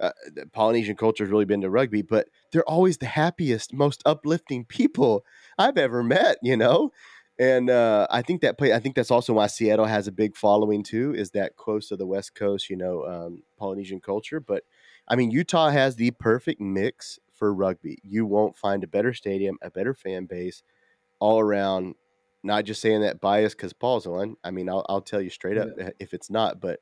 uh, 0.00 0.12
Polynesian 0.52 0.96
culture 0.96 1.24
has 1.24 1.30
really 1.30 1.44
been 1.44 1.60
to 1.62 1.70
rugby, 1.70 2.02
but 2.02 2.28
they're 2.52 2.68
always 2.68 2.98
the 2.98 3.06
happiest, 3.06 3.72
most 3.74 4.02
uplifting 4.06 4.64
people 4.64 5.24
I've 5.58 5.78
ever 5.78 6.02
met. 6.02 6.38
You 6.42 6.56
know. 6.56 6.92
And 7.38 7.70
uh, 7.70 8.06
I 8.10 8.22
think 8.22 8.42
that 8.42 8.58
play. 8.58 8.72
I 8.74 8.80
think 8.80 8.96
that's 8.96 9.10
also 9.10 9.32
why 9.34 9.46
Seattle 9.46 9.86
has 9.86 10.06
a 10.06 10.12
big 10.12 10.36
following 10.36 10.82
too. 10.82 11.14
Is 11.14 11.30
that 11.32 11.56
close 11.56 11.88
to 11.88 11.96
the 11.96 12.06
West 12.06 12.34
Coast, 12.34 12.68
you 12.70 12.76
know, 12.76 13.04
um, 13.06 13.42
Polynesian 13.58 14.00
culture. 14.00 14.40
But 14.40 14.64
I 15.08 15.16
mean, 15.16 15.30
Utah 15.30 15.70
has 15.70 15.96
the 15.96 16.10
perfect 16.12 16.60
mix 16.60 17.18
for 17.32 17.54
rugby. 17.54 17.98
You 18.02 18.26
won't 18.26 18.58
find 18.58 18.84
a 18.84 18.88
better 18.88 19.14
stadium, 19.14 19.58
a 19.62 19.70
better 19.70 19.94
fan 19.94 20.26
base, 20.26 20.62
all 21.20 21.40
around. 21.40 21.96
Not 22.42 22.64
just 22.64 22.80
saying 22.80 23.02
that 23.02 23.20
bias 23.20 23.54
because 23.54 23.72
Paul's 23.72 24.06
on. 24.06 24.36
I 24.42 24.50
mean, 24.50 24.68
I'll, 24.68 24.86
I'll 24.88 25.02
tell 25.02 25.20
you 25.20 25.30
straight 25.30 25.58
up 25.58 25.68
uh, 25.80 25.90
if 25.98 26.14
it's 26.14 26.30
not. 26.30 26.60
But 26.60 26.80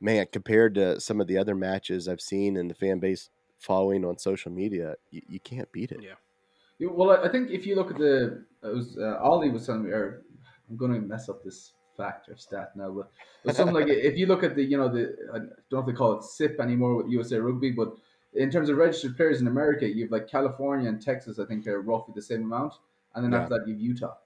man, 0.00 0.26
compared 0.30 0.74
to 0.74 1.00
some 1.00 1.20
of 1.20 1.26
the 1.26 1.38
other 1.38 1.54
matches 1.54 2.08
I've 2.08 2.20
seen 2.20 2.56
and 2.56 2.70
the 2.70 2.74
fan 2.74 2.98
base 2.98 3.30
following 3.58 4.04
on 4.04 4.18
social 4.18 4.52
media, 4.52 4.96
you, 5.10 5.22
you 5.28 5.40
can't 5.40 5.70
beat 5.72 5.92
it. 5.92 6.00
Yeah. 6.02 6.88
Well, 6.90 7.10
I- 7.10 7.28
think 7.28 7.50
if 7.50 7.66
you 7.66 7.74
look 7.74 7.90
at 7.90 7.96
the, 7.96 8.44
it 8.62 8.74
was 8.74 8.98
uh, 8.98 9.18
Ollie 9.22 9.50
was 9.50 9.64
telling 9.64 9.84
me, 9.84 9.90
or 9.92 10.22
I'm 10.68 10.76
going 10.76 10.92
to 10.92 11.00
mess 11.00 11.28
up 11.30 11.42
this 11.42 11.72
fact 11.96 12.28
or 12.28 12.36
stat 12.36 12.72
now, 12.76 12.90
but 12.90 13.10
it 13.44 13.56
something 13.56 13.74
like 13.74 13.88
if 13.88 14.18
you 14.18 14.26
look 14.26 14.42
at 14.42 14.54
the, 14.54 14.62
you 14.62 14.76
know, 14.76 14.88
the 14.88 15.16
I 15.32 15.38
don't 15.38 15.50
know 15.72 15.78
if 15.78 15.86
they 15.86 15.92
call 15.94 16.18
it 16.18 16.22
SIP 16.24 16.60
anymore 16.60 16.96
with 16.96 17.08
USA 17.08 17.38
Rugby, 17.38 17.70
but 17.70 17.94
in 18.34 18.50
terms 18.50 18.68
of 18.68 18.76
registered 18.76 19.16
players 19.16 19.40
in 19.40 19.46
America, 19.46 19.88
you've 19.88 20.10
like 20.10 20.28
California 20.28 20.86
and 20.90 21.00
Texas. 21.00 21.38
I 21.38 21.46
think 21.46 21.66
are 21.66 21.80
roughly 21.80 22.12
the 22.14 22.20
same 22.20 22.42
amount, 22.42 22.74
and 23.14 23.24
then 23.24 23.32
Yeah. 23.32 23.40
after 23.44 23.58
that 23.58 23.66
you've 23.66 23.80
Utah. 23.80 24.16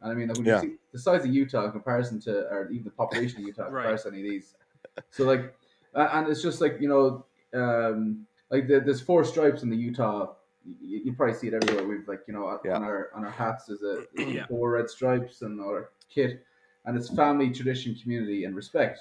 And 0.00 0.12
I 0.12 0.14
mean, 0.14 0.28
when 0.28 0.46
Yeah. 0.46 0.54
you 0.54 0.58
see 0.60 0.76
the 0.92 0.98
size 0.98 1.24
of 1.24 1.34
Utah 1.34 1.64
in 1.66 1.72
comparison 1.72 2.20
to, 2.20 2.46
or 2.48 2.70
even 2.70 2.84
the 2.84 2.90
population 2.90 3.40
of 3.40 3.46
Utah 3.46 3.66
in 3.66 3.72
Right. 3.72 3.82
comparison 3.82 4.12
to 4.12 4.18
any 4.18 4.26
of 4.28 4.32
these, 4.32 4.54
so 5.10 5.24
like, 5.24 5.54
and 5.94 6.28
it's 6.28 6.42
just 6.42 6.60
like 6.60 6.78
you 6.80 6.88
know, 6.88 7.26
um, 7.58 8.26
like 8.50 8.68
the, 8.68 8.80
there's 8.80 9.00
four 9.00 9.24
stripes 9.24 9.62
in 9.62 9.70
the 9.70 9.76
Utah. 9.76 10.34
You, 10.80 11.00
you 11.04 11.12
probably 11.14 11.34
see 11.34 11.48
it 11.48 11.54
everywhere. 11.54 11.86
We've 11.86 12.06
like 12.06 12.20
you 12.28 12.34
know 12.34 12.46
on 12.46 12.82
our 12.82 13.10
on 13.14 13.24
our 13.24 13.30
hats 13.30 13.66
there's 13.66 13.82
a 13.82 14.04
Yeah. 14.34 14.46
four 14.46 14.72
red 14.72 14.88
stripes 14.90 15.42
and 15.42 15.60
our 15.60 15.90
kit, 16.08 16.44
and 16.84 16.96
it's 16.96 17.08
family, 17.14 17.50
tradition, 17.50 17.94
community, 17.94 18.44
and 18.44 18.54
respect. 18.54 19.00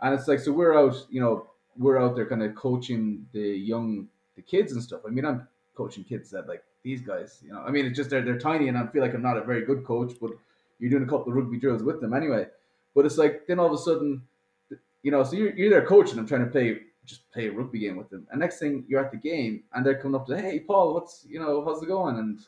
And 0.00 0.14
it's 0.14 0.28
like 0.28 0.38
so 0.40 0.52
we're 0.52 0.78
out, 0.78 1.06
you 1.10 1.20
know, 1.20 1.50
we're 1.76 2.00
out 2.00 2.14
there 2.14 2.26
kind 2.28 2.42
of 2.42 2.54
coaching 2.54 3.26
the 3.32 3.40
young 3.40 4.08
the 4.36 4.42
kids 4.42 4.72
and 4.72 4.82
stuff. 4.82 5.00
I 5.06 5.10
mean, 5.10 5.24
I'm 5.24 5.48
coaching 5.74 6.04
kids 6.04 6.30
that 6.30 6.46
like 6.46 6.62
these 6.82 7.00
guys, 7.00 7.40
you 7.44 7.52
know. 7.52 7.60
I 7.60 7.70
mean, 7.70 7.86
it's 7.86 7.96
just 7.96 8.10
they're 8.10 8.22
they're 8.22 8.38
tiny, 8.38 8.68
and 8.68 8.78
I 8.78 8.86
feel 8.86 9.02
like 9.02 9.14
I'm 9.14 9.22
not 9.22 9.36
a 9.36 9.42
very 9.44 9.64
good 9.64 9.84
coach, 9.84 10.12
but 10.20 10.30
you're 10.78 10.90
doing 10.90 11.02
a 11.02 11.06
couple 11.06 11.28
of 11.28 11.34
rugby 11.34 11.58
drills 11.58 11.82
with 11.82 12.00
them 12.00 12.14
anyway. 12.14 12.46
But 12.94 13.06
it's 13.06 13.18
like 13.18 13.46
then 13.46 13.58
all 13.58 13.66
of 13.66 13.72
a 13.72 13.78
sudden, 13.78 14.22
you 15.02 15.10
know, 15.10 15.22
so 15.24 15.36
you're, 15.36 15.54
you're 15.56 15.70
there 15.70 15.86
coaching 15.86 16.16
them, 16.16 16.26
trying 16.26 16.44
to 16.44 16.50
play 16.50 16.80
just 17.04 17.30
play 17.32 17.46
a 17.48 17.52
rugby 17.52 17.78
game 17.78 17.96
with 17.96 18.10
them, 18.10 18.26
and 18.30 18.40
next 18.40 18.58
thing 18.58 18.84
you're 18.88 19.04
at 19.04 19.10
the 19.10 19.16
game, 19.16 19.62
and 19.72 19.84
they're 19.84 19.98
coming 20.00 20.14
up 20.20 20.26
to, 20.26 20.38
hey 20.40 20.60
Paul, 20.60 20.94
what's 20.94 21.26
you 21.28 21.40
know, 21.40 21.64
how's 21.64 21.82
it 21.82 21.86
going? 21.86 22.18
And 22.18 22.38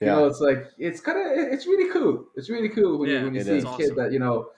you 0.00 0.06
Yeah. 0.08 0.14
know, 0.16 0.26
it's 0.26 0.40
like 0.40 0.70
it's 0.78 1.00
kind 1.00 1.18
of 1.18 1.52
it's 1.52 1.66
really 1.66 1.90
cool. 1.92 2.26
It's 2.34 2.50
really 2.50 2.68
cool 2.70 2.98
when 2.98 3.08
Yeah, 3.10 3.18
you 3.20 3.24
when 3.26 3.34
you 3.34 3.42
see 3.44 3.58
is. 3.58 3.64
a 3.64 3.76
kid 3.76 3.96
that 3.96 4.12
you 4.12 4.18
know, 4.18 4.50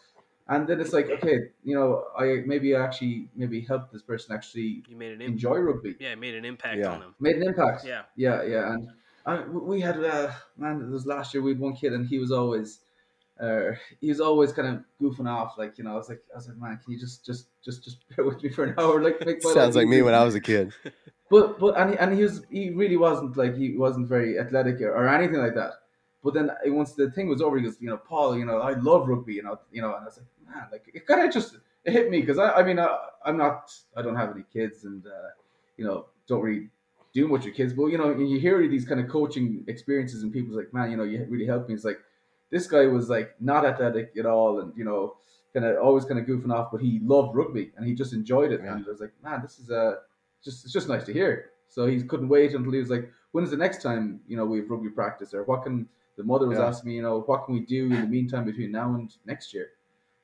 and 0.48 0.66
then 0.66 0.80
it's 0.80 0.92
like 0.92 1.10
okay, 1.10 1.36
you 1.64 1.74
know, 1.74 2.04
I 2.18 2.42
maybe 2.46 2.74
actually 2.74 3.28
maybe 3.36 3.60
help 3.60 3.90
this 3.92 4.02
person 4.02 4.34
actually 4.34 4.84
You 4.88 4.96
made 4.96 5.12
an 5.12 5.20
impact. 5.20 5.30
enjoy 5.32 5.58
rugby, 5.58 5.96
Yeah, 6.00 6.14
made 6.14 6.34
an 6.34 6.44
impact 6.44 6.78
Yeah. 6.78 6.92
on 6.92 7.00
them. 7.00 7.14
made 7.20 7.36
an 7.36 7.42
impact. 7.42 7.84
Yeah. 7.84 8.02
yeah, 8.16 8.42
yeah. 8.42 8.72
And 8.72 8.88
I, 9.26 9.42
we 9.44 9.80
had 9.80 10.02
uh, 10.02 10.32
man, 10.56 10.80
it 10.82 10.88
was 10.90 11.06
last 11.06 11.32
year 11.34 11.42
we 11.42 11.52
had 11.52 11.60
one 11.60 11.74
kid, 11.74 11.92
and 11.92 12.06
he 12.06 12.18
was 12.18 12.32
always. 12.32 12.80
Uh, 13.40 13.72
he 14.00 14.08
was 14.08 14.20
always 14.20 14.52
kind 14.52 14.68
of 14.68 14.84
goofing 15.00 15.28
off, 15.28 15.58
like 15.58 15.78
you 15.78 15.84
know. 15.84 15.92
I 15.92 15.96
was 15.96 16.08
like, 16.08 16.22
I 16.32 16.36
was 16.36 16.48
like, 16.48 16.58
man, 16.58 16.78
can 16.84 16.92
you 16.92 16.98
just, 17.00 17.24
just, 17.24 17.46
just, 17.64 17.82
just 17.82 17.96
bear 18.16 18.24
with 18.24 18.42
me 18.42 18.50
for 18.50 18.64
an 18.64 18.74
hour? 18.78 19.02
Like, 19.02 19.24
make 19.24 19.42
my 19.42 19.52
Sounds 19.52 19.74
like 19.74 19.88
me 19.88 20.02
when 20.02 20.14
I 20.14 20.24
was 20.24 20.34
a 20.34 20.40
kid. 20.40 20.72
But 21.32 21.58
but 21.58 21.80
and 21.80 21.92
he, 21.92 21.96
and 21.96 22.12
he 22.14 22.22
was 22.24 22.44
he 22.50 22.68
really 22.68 22.98
wasn't 22.98 23.38
like 23.38 23.56
he 23.56 23.74
wasn't 23.74 24.06
very 24.06 24.38
athletic 24.38 24.82
or, 24.82 24.90
or 24.90 25.08
anything 25.08 25.40
like 25.40 25.54
that. 25.54 25.70
But 26.22 26.34
then 26.34 26.50
once 26.66 26.92
the 26.92 27.10
thing 27.10 27.26
was 27.26 27.40
over, 27.40 27.56
he 27.56 27.64
goes, 27.64 27.78
you 27.80 27.88
know, 27.88 27.96
Paul, 27.96 28.36
you 28.36 28.44
know, 28.44 28.58
I 28.58 28.74
love 28.74 29.08
rugby, 29.08 29.32
you 29.32 29.42
know, 29.42 29.58
you 29.72 29.80
know, 29.80 29.94
and 29.94 30.02
I 30.02 30.04
was 30.04 30.18
like, 30.18 30.54
man, 30.54 30.66
like 30.70 30.90
it 30.92 31.06
kind 31.06 31.26
of 31.26 31.32
just 31.32 31.56
it 31.84 31.92
hit 31.92 32.10
me 32.10 32.20
because 32.20 32.38
I, 32.38 32.50
I 32.52 32.62
mean, 32.62 32.78
I, 32.78 32.98
I'm 33.24 33.38
not, 33.38 33.72
I 33.96 34.02
don't 34.02 34.14
have 34.14 34.30
any 34.30 34.44
kids, 34.52 34.84
and 34.84 35.06
uh, 35.06 35.30
you 35.78 35.86
know, 35.86 36.06
don't 36.28 36.42
really 36.42 36.68
do 37.12 37.28
much 37.28 37.44
your 37.44 37.54
kids. 37.54 37.72
But 37.72 37.86
you 37.86 37.98
know, 37.98 38.16
you 38.16 38.38
hear 38.40 38.66
these 38.68 38.86
kind 38.86 39.00
of 39.00 39.08
coaching 39.08 39.64
experiences, 39.68 40.22
and 40.22 40.32
people's 40.32 40.56
like, 40.56 40.72
man, 40.72 40.90
you 40.90 40.96
know, 40.96 41.04
you 41.04 41.24
really 41.28 41.46
helped 41.46 41.68
me. 41.68 41.74
It's 41.74 41.84
like 41.84 42.00
this 42.50 42.66
guy 42.66 42.86
was 42.86 43.08
like 43.08 43.40
not 43.40 43.64
athletic 43.64 44.12
at 44.18 44.26
all, 44.26 44.60
and 44.60 44.76
you 44.76 44.84
know, 44.84 45.16
kind 45.52 45.66
of 45.66 45.78
always 45.78 46.04
kind 46.04 46.18
of 46.20 46.26
goofing 46.26 46.52
off, 46.52 46.70
but 46.72 46.80
he 46.80 47.00
loved 47.02 47.34
rugby 47.36 47.72
and 47.76 47.86
he 47.86 47.94
just 47.94 48.12
enjoyed 48.12 48.52
it. 48.52 48.62
Yeah. 48.62 48.74
And 48.74 48.84
I 48.86 48.88
was 48.90 49.00
like, 49.00 49.12
man, 49.22 49.42
this 49.42 49.58
is 49.58 49.70
uh, 49.70 49.96
just 50.42 50.64
it's 50.64 50.72
just 50.72 50.88
nice 50.88 51.04
to 51.04 51.12
hear. 51.12 51.50
So 51.68 51.86
he 51.86 52.02
couldn't 52.02 52.28
wait 52.28 52.54
until 52.54 52.72
he 52.72 52.78
was 52.78 52.90
like, 52.90 53.10
when 53.32 53.44
is 53.44 53.50
the 53.50 53.56
next 53.56 53.82
time 53.82 54.22
you 54.26 54.36
know 54.36 54.44
we 54.44 54.58
have 54.58 54.70
rugby 54.70 54.90
practice, 54.90 55.34
or 55.34 55.44
what 55.44 55.62
can 55.62 55.88
the 56.16 56.24
mother 56.24 56.46
was 56.46 56.58
Yeah. 56.58 56.60
asking 56.60 56.90
me, 56.90 56.96
you 56.96 57.02
know, 57.02 57.20
what 57.22 57.46
can 57.46 57.54
we 57.54 57.60
do 57.60 57.86
in 57.86 58.00
the 58.02 58.06
meantime 58.06 58.44
between 58.44 58.70
now 58.70 58.94
and 58.94 59.14
next 59.24 59.54
year? 59.54 59.70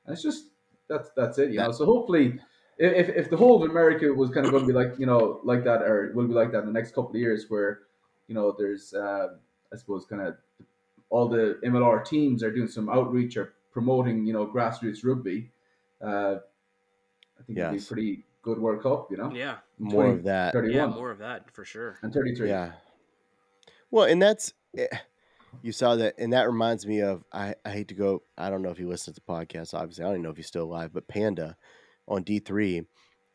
And 0.05 0.13
it's 0.13 0.23
just 0.23 0.51
that's 0.87 1.11
that's 1.11 1.37
it, 1.37 1.51
you 1.51 1.61
know. 1.61 1.71
So 1.71 1.85
hopefully, 1.85 2.39
if 2.79 3.09
if 3.09 3.29
the 3.29 3.37
whole 3.37 3.61
of 3.61 3.69
America 3.69 4.11
was 4.13 4.29
kind 4.29 4.45
of 4.45 4.51
going 4.51 4.65
to 4.65 4.67
be 4.67 4.73
like 4.73 4.97
you 4.97 5.05
know 5.05 5.41
like 5.43 5.63
that, 5.65 5.81
or 5.81 6.11
will 6.15 6.27
be 6.27 6.33
like 6.33 6.51
that 6.53 6.59
in 6.59 6.67
the 6.67 6.73
next 6.73 6.95
couple 6.95 7.11
of 7.11 7.15
years, 7.15 7.45
where 7.49 7.81
you 8.27 8.35
know 8.35 8.55
there's 8.57 8.93
uh, 8.93 9.27
I 9.71 9.75
suppose 9.75 10.05
kind 10.05 10.21
of 10.21 10.37
all 11.09 11.27
the 11.27 11.59
MLR 11.65 12.05
teams 12.05 12.41
are 12.43 12.51
doing 12.51 12.67
some 12.67 12.89
outreach 12.89 13.35
or 13.37 13.53
promoting 13.71 14.25
you 14.25 14.33
know 14.33 14.47
grassroots 14.47 15.03
rugby. 15.03 15.51
Uh, 16.01 16.37
I 17.37 17.43
think 17.45 17.59
it'd 17.59 17.71
be 17.71 17.79
pretty 17.79 18.25
good 18.41 18.59
World 18.59 18.81
Cup, 18.81 19.11
you 19.11 19.17
know. 19.17 19.31
Yeah, 19.33 19.57
More 19.77 20.03
20, 20.03 20.19
of 20.19 20.23
that. 20.25 20.53
31 20.53 20.75
yeah, 20.75 20.95
more 20.95 21.11
of 21.11 21.19
that 21.19 21.51
for 21.51 21.65
sure. 21.65 21.97
and 22.01 22.13
33. 22.13 22.49
Yeah. 22.49 22.71
Well, 23.91 24.05
and 24.05 24.21
that's 24.21 24.53
eh, 24.77 24.87
you 25.61 25.71
saw 25.71 25.95
that, 25.95 26.15
and 26.17 26.33
that 26.33 26.47
reminds 26.47 26.85
me 26.85 27.01
of 27.01 27.23
I, 27.33 27.55
I 27.65 27.71
hate 27.71 27.89
to 27.89 27.95
go. 27.95 28.23
I 28.37 28.49
don't 28.49 28.61
know 28.61 28.69
if 28.69 28.77
he 28.77 28.85
listens 28.85 29.17
to 29.17 29.21
the 29.25 29.33
podcast. 29.33 29.73
Obviously, 29.73 30.03
I 30.03 30.07
don't 30.07 30.15
even 30.15 30.23
know 30.23 30.29
if 30.29 30.37
he's 30.37 30.47
still 30.47 30.63
alive. 30.63 30.91
But 30.93 31.07
Panda 31.07 31.57
on 32.09 32.23
D 32.23 32.39
three, 32.39 32.83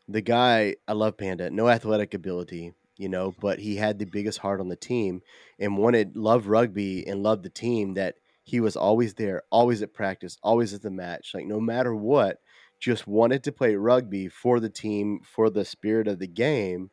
the 0.09 0.21
guy 0.21 0.77
I 0.87 0.93
love 0.93 1.17
Panda. 1.17 1.51
No 1.51 1.69
athletic 1.69 2.15
ability, 2.15 2.75
you 2.97 3.09
know, 3.09 3.35
but 3.41 3.59
he 3.59 3.77
had 3.77 3.99
the 3.99 4.05
biggest 4.05 4.39
heart 4.39 4.61
on 4.61 4.69
the 4.69 4.77
team 4.77 5.23
and 5.59 5.79
wanted 5.79 6.17
loved 6.17 6.47
rugby 6.47 7.07
and 7.07 7.23
loved 7.23 7.45
the 7.45 7.51
team. 7.51 7.95
That 7.95 8.17
he 8.43 8.61
was 8.61 8.77
always 8.77 9.15
there, 9.15 9.43
always 9.51 9.83
at 9.83 9.95
practice, 9.95 10.37
always 10.43 10.75
at 10.75 10.83
the 10.83 10.91
match. 10.91 11.33
Like 11.35 11.47
no 11.47 11.61
matter 11.61 11.95
what, 11.95 12.41
just 12.79 13.07
wanted 13.07 13.45
to 13.45 13.53
play 13.53 13.77
rugby 13.77 14.29
for 14.29 14.61
the 14.61 14.71
team, 14.71 15.21
for 15.25 15.49
the 15.49 15.65
spirit 15.65 16.09
of 16.09 16.19
the 16.19 16.27
game 16.29 16.91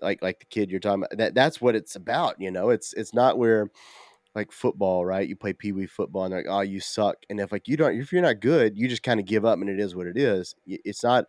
like 0.00 0.22
like 0.22 0.40
the 0.40 0.46
kid 0.46 0.70
you're 0.70 0.80
talking 0.80 1.02
about 1.02 1.16
that 1.16 1.34
that's 1.34 1.60
what 1.60 1.74
it's 1.74 1.96
about 1.96 2.36
you 2.38 2.50
know 2.50 2.70
it's 2.70 2.92
it's 2.94 3.14
not 3.14 3.38
where 3.38 3.70
like 4.36 4.52
football 4.52 5.04
right? 5.04 5.28
You 5.28 5.34
play 5.34 5.52
pee-wee 5.52 5.86
football 5.86 6.24
and 6.24 6.34
like 6.34 6.46
oh 6.48 6.60
you 6.60 6.78
suck. 6.78 7.16
And 7.28 7.40
if 7.40 7.50
like 7.50 7.66
you 7.66 7.76
don't 7.76 7.98
if 7.98 8.12
you're 8.12 8.22
not 8.22 8.40
good 8.40 8.78
you 8.78 8.86
just 8.86 9.02
kind 9.02 9.18
of 9.18 9.26
give 9.26 9.44
up 9.44 9.58
and 9.58 9.68
it 9.68 9.80
is 9.80 9.96
what 9.96 10.06
it 10.06 10.16
is. 10.16 10.54
It's 10.66 11.02
not 11.02 11.26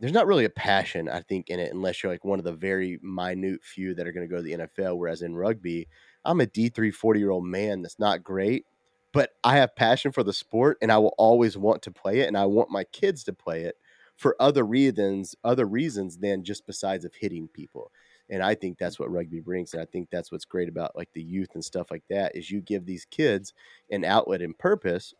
there's 0.00 0.12
not 0.12 0.26
really 0.26 0.44
a 0.44 0.50
passion 0.50 1.08
i 1.08 1.20
think 1.20 1.48
in 1.48 1.58
it 1.58 1.72
unless 1.72 2.02
you're 2.02 2.12
like 2.12 2.24
one 2.24 2.38
of 2.38 2.44
the 2.44 2.52
very 2.52 2.98
minute 3.02 3.62
few 3.62 3.94
that 3.94 4.06
are 4.06 4.12
going 4.12 4.26
to 4.26 4.30
go 4.30 4.36
to 4.36 4.42
the 4.42 4.52
nfl 4.52 4.96
whereas 4.96 5.22
in 5.22 5.34
rugby 5.34 5.88
i'm 6.24 6.40
a 6.40 6.46
d3 6.46 6.92
40 6.92 7.20
year 7.20 7.30
old 7.30 7.44
man 7.44 7.82
that's 7.82 7.98
not 7.98 8.22
great 8.22 8.66
but 9.12 9.30
i 9.42 9.56
have 9.56 9.74
passion 9.76 10.12
for 10.12 10.22
the 10.22 10.32
sport 10.32 10.76
and 10.82 10.90
i 10.92 10.98
will 10.98 11.14
always 11.16 11.56
want 11.56 11.82
to 11.82 11.90
play 11.90 12.20
it 12.20 12.28
and 12.28 12.36
i 12.36 12.44
want 12.44 12.70
my 12.70 12.84
kids 12.84 13.24
to 13.24 13.32
play 13.32 13.62
it 13.62 13.76
for 14.16 14.36
other 14.40 14.64
reasons 14.64 15.34
other 15.44 15.64
reasons 15.64 16.18
than 16.18 16.44
just 16.44 16.66
besides 16.66 17.04
of 17.04 17.14
hitting 17.14 17.48
people 17.48 17.90
and 18.30 18.42
i 18.42 18.54
think 18.54 18.78
that's 18.78 18.98
what 18.98 19.10
rugby 19.10 19.40
brings 19.40 19.74
and 19.74 19.82
i 19.82 19.86
think 19.86 20.08
that's 20.10 20.32
what's 20.32 20.44
great 20.44 20.68
about 20.68 20.96
like 20.96 21.08
the 21.14 21.22
youth 21.22 21.50
and 21.54 21.64
stuff 21.64 21.90
like 21.90 22.04
that 22.08 22.34
is 22.36 22.50
you 22.50 22.60
give 22.60 22.86
these 22.86 23.04
kids 23.04 23.52
an 23.90 24.04
outlet 24.04 24.42
and 24.42 24.58
purpose 24.58 25.14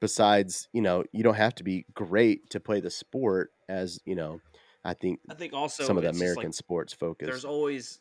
besides 0.00 0.68
you 0.72 0.80
know 0.80 1.04
you 1.12 1.22
don't 1.22 1.34
have 1.34 1.54
to 1.54 1.64
be 1.64 1.84
great 1.94 2.48
to 2.50 2.60
play 2.60 2.80
the 2.80 2.90
sport 2.90 3.50
as 3.68 3.98
you 4.04 4.14
know 4.14 4.40
i 4.84 4.94
think 4.94 5.20
I 5.28 5.34
think 5.34 5.52
also 5.52 5.84
some 5.84 5.96
of 5.96 6.04
the 6.04 6.10
just, 6.10 6.20
like, 6.20 6.28
american 6.28 6.52
sports 6.52 6.92
focus. 6.92 7.26
there's 7.26 7.44
always 7.44 8.00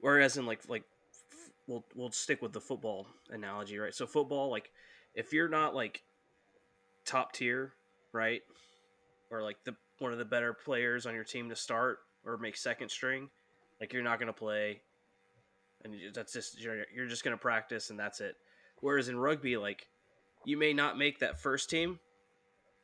whereas 0.00 0.36
in 0.36 0.44
like 0.44 0.68
like 0.68 0.84
we'll 1.66 1.84
we'll 1.94 2.10
stick 2.10 2.42
with 2.42 2.52
the 2.52 2.60
football 2.60 3.06
analogy 3.30 3.78
right? 3.78 3.94
So 3.94 4.06
football 4.06 4.50
like 4.50 4.70
if 5.14 5.32
you're 5.32 5.48
not 5.48 5.74
like 5.74 6.02
top 7.06 7.32
tier 7.32 7.74
right 8.12 8.42
or 9.30 9.42
like 9.42 9.56
the 9.64 9.74
one 9.98 10.12
of 10.12 10.18
the 10.18 10.24
better 10.24 10.52
players 10.52 11.06
on 11.06 11.14
your 11.14 11.24
team 11.24 11.48
to 11.48 11.56
start 11.56 11.98
or 12.24 12.36
make 12.38 12.56
second 12.56 12.88
string 12.88 13.28
like 13.80 13.92
you're 13.92 14.02
not 14.02 14.18
going 14.18 14.26
to 14.26 14.32
play 14.32 14.80
and 15.84 15.94
that's 16.14 16.32
just 16.32 16.60
you're, 16.60 16.84
you're 16.94 17.06
just 17.06 17.24
going 17.24 17.36
to 17.36 17.40
practice 17.40 17.90
and 17.90 17.98
that's 17.98 18.20
it 18.20 18.36
whereas 18.80 19.08
in 19.08 19.16
rugby 19.16 19.56
like 19.56 19.86
you 20.44 20.56
may 20.56 20.72
not 20.72 20.98
make 20.98 21.18
that 21.20 21.40
first 21.40 21.70
team 21.70 21.98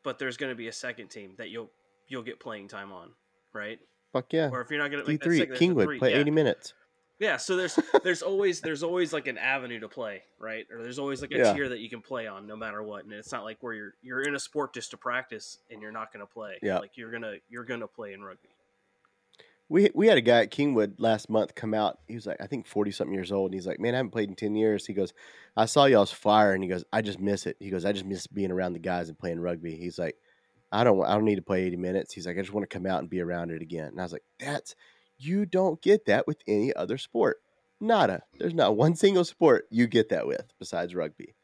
but 0.02 0.18
there's 0.18 0.36
going 0.36 0.50
to 0.50 0.56
be 0.56 0.68
a 0.68 0.72
second 0.72 1.08
team 1.08 1.32
that 1.38 1.50
you'll 1.50 1.70
you'll 2.08 2.22
get 2.22 2.40
playing 2.40 2.68
time 2.68 2.92
on 2.92 3.10
right 3.52 3.78
fuck 4.12 4.32
yeah 4.32 4.48
or 4.50 4.60
if 4.60 4.70
you're 4.70 4.78
not 4.78 4.90
going 4.90 5.02
to 5.02 5.08
make 5.10 5.20
that 5.20 5.28
d3 5.28 5.38
second, 5.38 5.54
at 5.54 5.58
there's 5.58 5.70
kingwood 5.70 5.84
three. 5.84 5.98
play 5.98 6.12
yeah. 6.12 6.20
80 6.20 6.30
minutes 6.30 6.74
Yeah, 7.20 7.36
so 7.36 7.54
there's 7.54 7.78
there's 8.02 8.22
always 8.22 8.62
there's 8.62 8.82
always 8.82 9.12
like 9.12 9.26
an 9.26 9.36
avenue 9.36 9.78
to 9.80 9.88
play, 9.88 10.22
right? 10.38 10.66
Or 10.72 10.82
there's 10.82 10.98
always 10.98 11.20
like 11.20 11.32
a 11.32 11.36
Yeah. 11.36 11.52
tier 11.52 11.68
that 11.68 11.78
you 11.80 11.90
can 11.90 12.00
play 12.00 12.26
on 12.26 12.46
no 12.46 12.56
matter 12.56 12.82
what. 12.82 13.04
And 13.04 13.12
it's 13.12 13.30
not 13.30 13.44
like 13.44 13.58
where 13.60 13.74
you're 13.74 13.94
you're 14.00 14.22
in 14.22 14.34
a 14.34 14.40
sport 14.40 14.72
just 14.72 14.90
to 14.92 14.96
practice 14.96 15.58
and 15.70 15.82
you're 15.82 15.92
not 15.92 16.14
going 16.14 16.26
to 16.26 16.32
play. 16.32 16.58
Yeah. 16.62 16.78
Like 16.78 16.96
you're 16.96 17.10
to 17.10 17.36
you're 17.50 17.66
going 17.66 17.80
to 17.80 17.86
play 17.86 18.14
in 18.14 18.22
rugby. 18.22 18.48
We 19.70 19.88
we 19.94 20.08
had 20.08 20.18
a 20.18 20.20
guy 20.20 20.40
at 20.40 20.50
Kingwood 20.50 20.94
last 20.98 21.30
month 21.30 21.54
come 21.54 21.74
out. 21.74 22.00
He 22.08 22.16
was 22.16 22.26
like, 22.26 22.38
I 22.40 22.48
think 22.48 22.66
forty 22.66 22.90
something 22.90 23.14
years 23.14 23.30
old, 23.30 23.52
and 23.52 23.54
he's 23.54 23.68
like, 23.68 23.78
"Man, 23.78 23.94
I 23.94 23.98
haven't 23.98 24.10
played 24.10 24.28
in 24.28 24.34
ten 24.34 24.56
years." 24.56 24.84
He 24.84 24.92
goes, 24.92 25.14
"I 25.56 25.66
saw 25.66 25.84
y'all's 25.84 26.10
fire, 26.10 26.52
and 26.52 26.62
he 26.62 26.68
goes, 26.68 26.84
"I 26.92 27.02
just 27.02 27.20
miss 27.20 27.46
it." 27.46 27.56
He 27.60 27.70
goes, 27.70 27.84
"I 27.84 27.92
just 27.92 28.04
miss 28.04 28.26
being 28.26 28.50
around 28.50 28.72
the 28.72 28.80
guys 28.80 29.08
and 29.08 29.18
playing 29.18 29.38
rugby." 29.38 29.76
He's 29.76 29.96
like, 29.96 30.16
"I 30.72 30.82
don't, 30.82 31.02
I 31.04 31.14
don't 31.14 31.24
need 31.24 31.36
to 31.36 31.42
play 31.42 31.62
eighty 31.62 31.76
minutes." 31.76 32.12
He's 32.12 32.26
like, 32.26 32.36
"I 32.36 32.40
just 32.40 32.52
want 32.52 32.68
to 32.68 32.74
come 32.74 32.84
out 32.84 32.98
and 32.98 33.08
be 33.08 33.20
around 33.20 33.52
it 33.52 33.62
again." 33.62 33.86
And 33.86 34.00
I 34.00 34.02
was 34.02 34.12
like, 34.12 34.24
"That's 34.40 34.74
you 35.18 35.46
don't 35.46 35.80
get 35.80 36.06
that 36.06 36.26
with 36.26 36.38
any 36.48 36.74
other 36.74 36.98
sport. 36.98 37.38
Nada. 37.80 38.24
There's 38.38 38.54
not 38.54 38.76
one 38.76 38.96
single 38.96 39.24
sport 39.24 39.66
you 39.70 39.86
get 39.86 40.08
that 40.08 40.26
with 40.26 40.52
besides 40.58 40.96
rugby." 40.96 41.36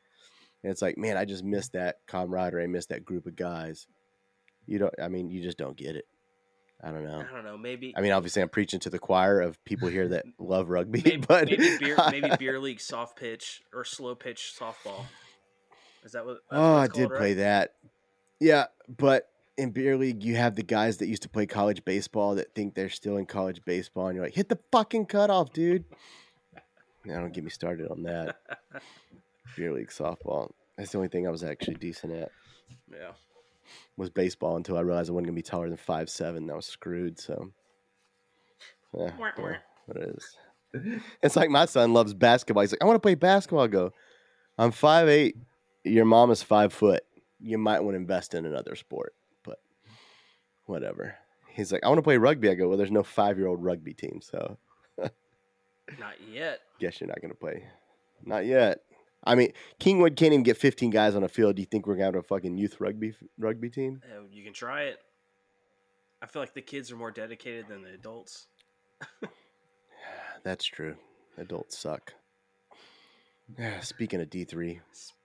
And 0.64 0.72
it's 0.72 0.83
like, 0.83 0.99
man, 0.99 1.16
I 1.16 1.27
just 1.27 1.45
miss 1.45 1.68
that 1.68 1.99
camaraderie. 2.09 2.64
I 2.64 2.66
miss 2.66 2.87
that 2.87 3.05
group 3.05 3.27
of 3.27 3.37
guys. 3.37 3.87
You 4.66 4.81
don't. 4.81 4.95
I 5.01 5.07
mean, 5.07 5.31
you 5.31 5.41
just 5.41 5.59
don't 5.59 5.77
get 5.77 5.95
it. 5.95 6.07
I 6.83 6.91
don't 6.91 7.05
know. 7.05 7.24
I 7.29 7.35
don't 7.35 7.45
know, 7.45 7.57
maybe 7.57 7.95
I 7.97 8.01
mean, 8.01 8.12
obviously, 8.12 8.43
I'm 8.43 8.49
preaching 8.49 8.81
to 8.81 8.91
the 8.91 8.99
choir 8.99 9.41
of 9.41 9.62
people 9.64 9.89
here 9.89 10.09
that 10.09 10.24
love 10.39 10.68
rugby, 10.68 11.03
maybe, 11.05 11.16
but 11.29 11.47
maybe 11.47 11.79
beer 11.79 11.97
maybe 12.11 12.31
beer 12.39 12.61
league 12.61 12.81
soft 12.81 13.18
pitch 13.18 13.62
or 13.72 13.85
slow 13.85 14.14
pitch 14.14 14.55
softball. 14.59 15.07
Is 16.05 16.12
that 16.12 16.24
what 16.24 16.39
oh, 16.51 16.77
I 16.77 16.87
did 16.87 17.09
called, 17.09 17.18
play 17.18 17.31
right? 17.31 17.39
that. 17.39 17.74
Yeah, 18.39 18.66
but 18.95 19.29
in 19.57 19.70
beer 19.70 19.97
league, 19.97 20.22
you 20.22 20.37
have 20.37 20.55
the 20.55 20.62
guys 20.62 20.99
that 20.99 21.09
used 21.09 21.22
to 21.22 21.29
play 21.29 21.47
college 21.47 21.85
baseball 21.85 22.35
that 22.35 22.55
think 22.55 22.74
they're 22.74 22.91
still 22.91 23.16
in 23.16 23.27
college 23.27 23.64
baseball, 23.64 24.09
and 24.09 24.16
you're 24.16 24.24
like, 24.24 24.35
hit 24.35 24.49
the 24.49 24.59
fucking 24.70 25.07
cutoff, 25.07 25.53
dude. 25.53 25.85
Now, 27.05 27.20
don't 27.20 27.33
get 27.33 27.45
me 27.45 27.51
started 27.51 27.91
on 27.91 28.03
that. 28.03 28.37
beer 29.57 29.72
league 29.72 29.91
softball. 29.91 30.51
That's 30.77 30.93
the 30.93 30.99
only 30.99 31.09
thing 31.09 31.27
I 31.27 31.31
was 31.31 31.43
actually 31.43 31.77
decent 31.77 32.12
at 32.12 32.31
Yeah. 32.91 33.12
Was 33.97 34.11
baseball 34.11 34.57
until 34.57 34.77
I 34.77 34.81
realized 34.81 35.11
I 35.11 35.12
wasn't 35.12 35.29
gonna 35.29 35.37
be 35.37 35.43
taller 35.43 35.69
than 35.69 35.77
five 35.77 36.09
seven. 36.11 36.47
That 36.47 36.57
was 36.57 36.67
screwed. 36.67 37.19
So, 37.19 37.53
yeah, 38.97 39.11
what 39.87 39.97
it 39.99 40.17
is. 40.17 40.37
It's 41.23 41.37
like 41.37 41.49
my 41.51 41.64
son 41.64 41.93
loves 41.93 42.12
basketball. 42.12 42.62
He's 42.62 42.73
like, 42.73 42.83
I 42.83 42.87
want 42.87 42.97
to 42.97 43.01
play 43.01 43.14
basketball. 43.14 43.64
I 43.64 43.69
go, 43.69 43.93
I'm 44.59 44.73
five 44.73 45.09
eight. 45.09 45.37
Your 45.85 46.05
mom 46.05 46.31
is 46.31 46.43
five 46.43 46.73
foot. 46.73 47.03
You 47.41 47.59
might 47.59 47.81
want 47.81 47.95
to 47.95 47.99
invest 48.01 48.35
in 48.35 48.45
another 48.47 48.75
sport, 48.75 49.14
but 49.45 49.59
whatever. 50.64 51.14
He's 51.49 51.73
like, 51.73 51.85
I 51.85 51.89
want 51.89 51.99
to 51.99 52.03
play 52.03 52.19
rugby. 52.19 52.51
I 52.51 52.55
go, 52.55 52.69
well, 52.69 52.77
there's 52.77 52.91
no 52.91 53.03
five 53.03 53.39
year 53.39 53.47
old 53.47 53.62
rugby 53.62 53.95
team, 53.95 54.21
so 54.23 54.59
Not 54.99 56.14
yet. 56.31 56.61
guess 56.79 57.01
you're 57.01 57.09
not 57.09 57.23
gonna 57.23 57.35
play. 57.35 57.64
Not 58.25 58.45
yet. 58.45 58.81
I 59.27 59.35
mean, 59.35 59.53
Kingwood 59.81 60.16
can't 60.16 60.33
even 60.33 60.43
get 60.45 60.57
15 60.57 60.91
guys 60.91 61.14
on 61.16 61.24
a 61.24 61.29
field. 61.29 61.57
Do 61.57 61.62
you 61.62 61.66
think 61.66 61.87
we're 61.87 61.95
gonna 61.95 62.05
have 62.07 62.14
a 62.14 62.22
fucking 62.22 62.57
youth 62.57 62.81
rugby 62.81 63.14
rugby 63.39 63.68
team? 63.68 64.01
Uh, 64.05 64.22
You 64.31 64.45
can 64.45 64.53
try 64.53 64.85
it. 64.85 64.99
I 66.22 66.27
feel 66.27 66.41
like 66.41 66.55
the 66.55 66.62
kids 66.62 66.91
are 66.93 66.97
more 66.97 67.11
dedicated 67.11 67.66
than 67.68 67.83
the 67.83 67.93
adults. 67.93 68.47
That's 70.45 70.64
true. 70.64 70.97
Adults 71.37 71.77
suck. 71.79 72.14
Yeah, 73.57 73.79
speaking 73.79 74.20
of 74.20 74.29
D3. 74.29 74.81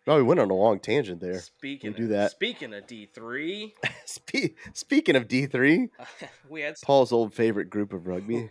Oh, 0.06 0.18
we 0.18 0.22
went 0.22 0.40
on 0.40 0.52
a 0.52 0.54
long 0.54 0.80
tangent 0.80 1.22
there. 1.22 1.40
Speaking 1.40 1.92
do 1.94 2.04
of, 2.04 2.10
that. 2.10 2.30
Speaking 2.32 2.72
of 2.72 2.86
D 2.86 3.08
three, 3.12 3.74
Spe- 4.06 4.54
speaking 4.74 5.16
of 5.16 5.28
D3, 5.28 5.90
we 6.50 6.62
had 6.62 6.76
Paul's 6.84 7.12
old 7.12 7.34
favorite 7.34 7.72
group 7.72 7.94
of 7.94 8.06
rugby. 8.06 8.48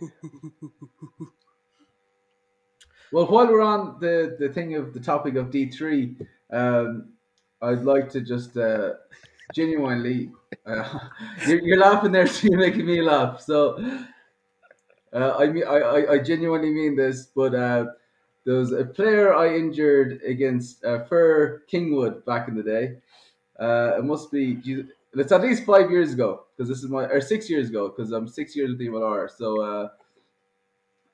Well, 3.12 3.26
while 3.26 3.46
we're 3.46 3.60
on 3.62 3.98
the, 4.00 4.36
the 4.38 4.48
thing 4.48 4.76
of 4.76 4.92
the 4.94 5.00
topic 5.00 5.34
of 5.36 5.50
D 5.50 5.68
three, 5.68 6.16
um, 6.52 7.10
I'd 7.60 7.82
like 7.82 8.08
to 8.10 8.20
just 8.20 8.56
uh, 8.56 8.94
genuinely. 9.54 10.30
Uh, 10.66 10.98
you're, 11.46 11.60
you're 11.60 11.78
laughing 11.78 12.12
there, 12.12 12.26
so 12.28 12.48
you're 12.48 12.58
making 12.58 12.86
me 12.86 13.02
laugh. 13.02 13.40
So 13.40 13.78
uh, 15.12 15.34
I 15.38 15.46
mean, 15.48 15.64
I, 15.66 16.06
I, 16.12 16.18
genuinely 16.18 16.70
mean 16.70 16.96
this, 16.96 17.26
but 17.34 17.54
uh, 17.54 17.86
there 18.44 18.54
was 18.56 18.72
a 18.72 18.84
player 18.84 19.34
I 19.34 19.54
injured 19.56 20.20
against 20.22 20.84
uh, 20.84 21.04
for 21.04 21.64
Kingwood 21.72 22.24
back 22.24 22.46
in 22.48 22.54
the 22.54 22.62
day. 22.62 22.98
Uh, 23.58 23.94
it 23.98 24.04
must 24.04 24.30
be. 24.32 24.60
It's 25.14 25.32
at 25.32 25.42
least 25.42 25.64
five 25.64 25.90
years 25.90 26.12
ago 26.14 26.44
because 26.56 26.68
this 26.68 26.82
is 26.82 26.90
my 26.90 27.04
or 27.06 27.20
six 27.20 27.50
years 27.50 27.70
ago 27.70 27.88
because 27.88 28.12
I'm 28.12 28.28
six 28.28 28.56
years 28.56 28.70
with 28.70 28.78
the 28.78 28.88
MLR. 28.88 29.28
So, 29.28 29.90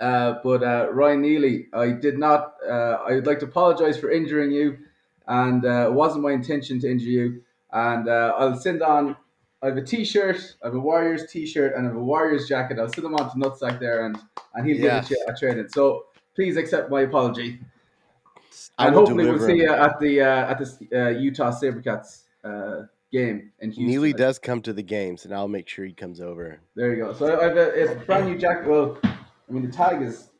uh, 0.00 0.34
but 0.42 0.62
uh, 0.62 0.88
Ryan 0.92 1.22
Neely, 1.22 1.66
I 1.72 1.90
did 1.90 2.18
not. 2.18 2.54
Uh, 2.66 2.98
I 3.08 3.12
would 3.14 3.26
like 3.26 3.38
to 3.40 3.46
apologise 3.46 3.96
for 3.96 4.10
injuring 4.10 4.50
you, 4.50 4.78
and 5.26 5.64
uh, 5.64 5.86
it 5.88 5.92
wasn't 5.92 6.22
my 6.22 6.32
intention 6.32 6.80
to 6.80 6.90
injure 6.90 7.08
you. 7.10 7.42
And 7.72 8.08
uh, 8.08 8.34
I'll 8.38 8.56
send 8.56 8.82
on. 8.82 9.16
I 9.62 9.66
have 9.68 9.78
a 9.78 9.82
T-shirt, 9.82 10.56
I 10.62 10.66
have 10.66 10.74
a 10.74 10.78
Warriors 10.78 11.30
T-shirt, 11.30 11.74
and 11.74 11.86
I 11.86 11.88
have 11.88 11.96
a 11.96 12.04
Warriors 12.04 12.46
jacket. 12.46 12.78
I'll 12.78 12.88
send 12.88 13.06
them 13.06 13.14
on 13.14 13.30
to 13.30 13.36
Nutsack 13.36 13.80
there, 13.80 14.04
and 14.06 14.18
and 14.54 14.66
he'll 14.66 14.76
Yeah. 14.76 15.00
give 15.00 15.04
it 15.04 15.06
to 15.08 15.14
you 15.14 15.24
at 15.28 15.38
training. 15.38 15.68
So 15.70 16.06
please 16.34 16.56
accept 16.56 16.90
my 16.90 17.00
apology. 17.02 17.60
I 18.78 18.86
and 18.86 18.94
hopefully 18.94 19.24
we'll 19.24 19.38
see 19.38 19.56
you 19.56 19.70
at 19.70 19.98
the 19.98 20.20
uh, 20.20 20.50
at 20.50 20.58
the 20.58 20.66
uh, 20.92 21.08
Utah 21.08 21.50
SaberCats 21.50 22.24
uh, 22.44 22.82
game 23.10 23.50
in 23.60 23.70
Houston. 23.70 23.86
Neely 23.86 24.12
does 24.12 24.38
come 24.38 24.60
to 24.62 24.72
the 24.72 24.82
games, 24.82 25.24
and 25.24 25.34
I'll 25.34 25.48
make 25.48 25.68
sure 25.68 25.84
he 25.84 25.92
comes 25.92 26.20
over. 26.20 26.60
There 26.74 26.94
you 26.94 27.04
go. 27.04 27.12
So 27.14 27.40
I 27.40 27.44
have 27.44 27.56
a, 27.56 27.92
a 27.92 27.94
brand 28.04 28.26
new 28.26 28.38
jacket. 28.38 28.68
Well, 28.68 28.98
I 29.48 29.52
mean 29.52 29.64
the 29.68 29.72
tag 29.76 30.02
is 30.02 30.30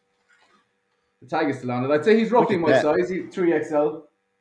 the 1.23 1.29
tag 1.29 1.49
is 1.51 1.59
still 1.59 1.71
on 1.73 1.85
it. 1.85 1.91
I'd 1.91 2.05
say 2.05 2.19
he's 2.19 2.31
roughly 2.31 2.57
my 2.57 2.71
that. 2.73 2.83
size. 2.83 3.09
He's 3.09 3.33
three 3.35 3.53
XL. 3.63 3.99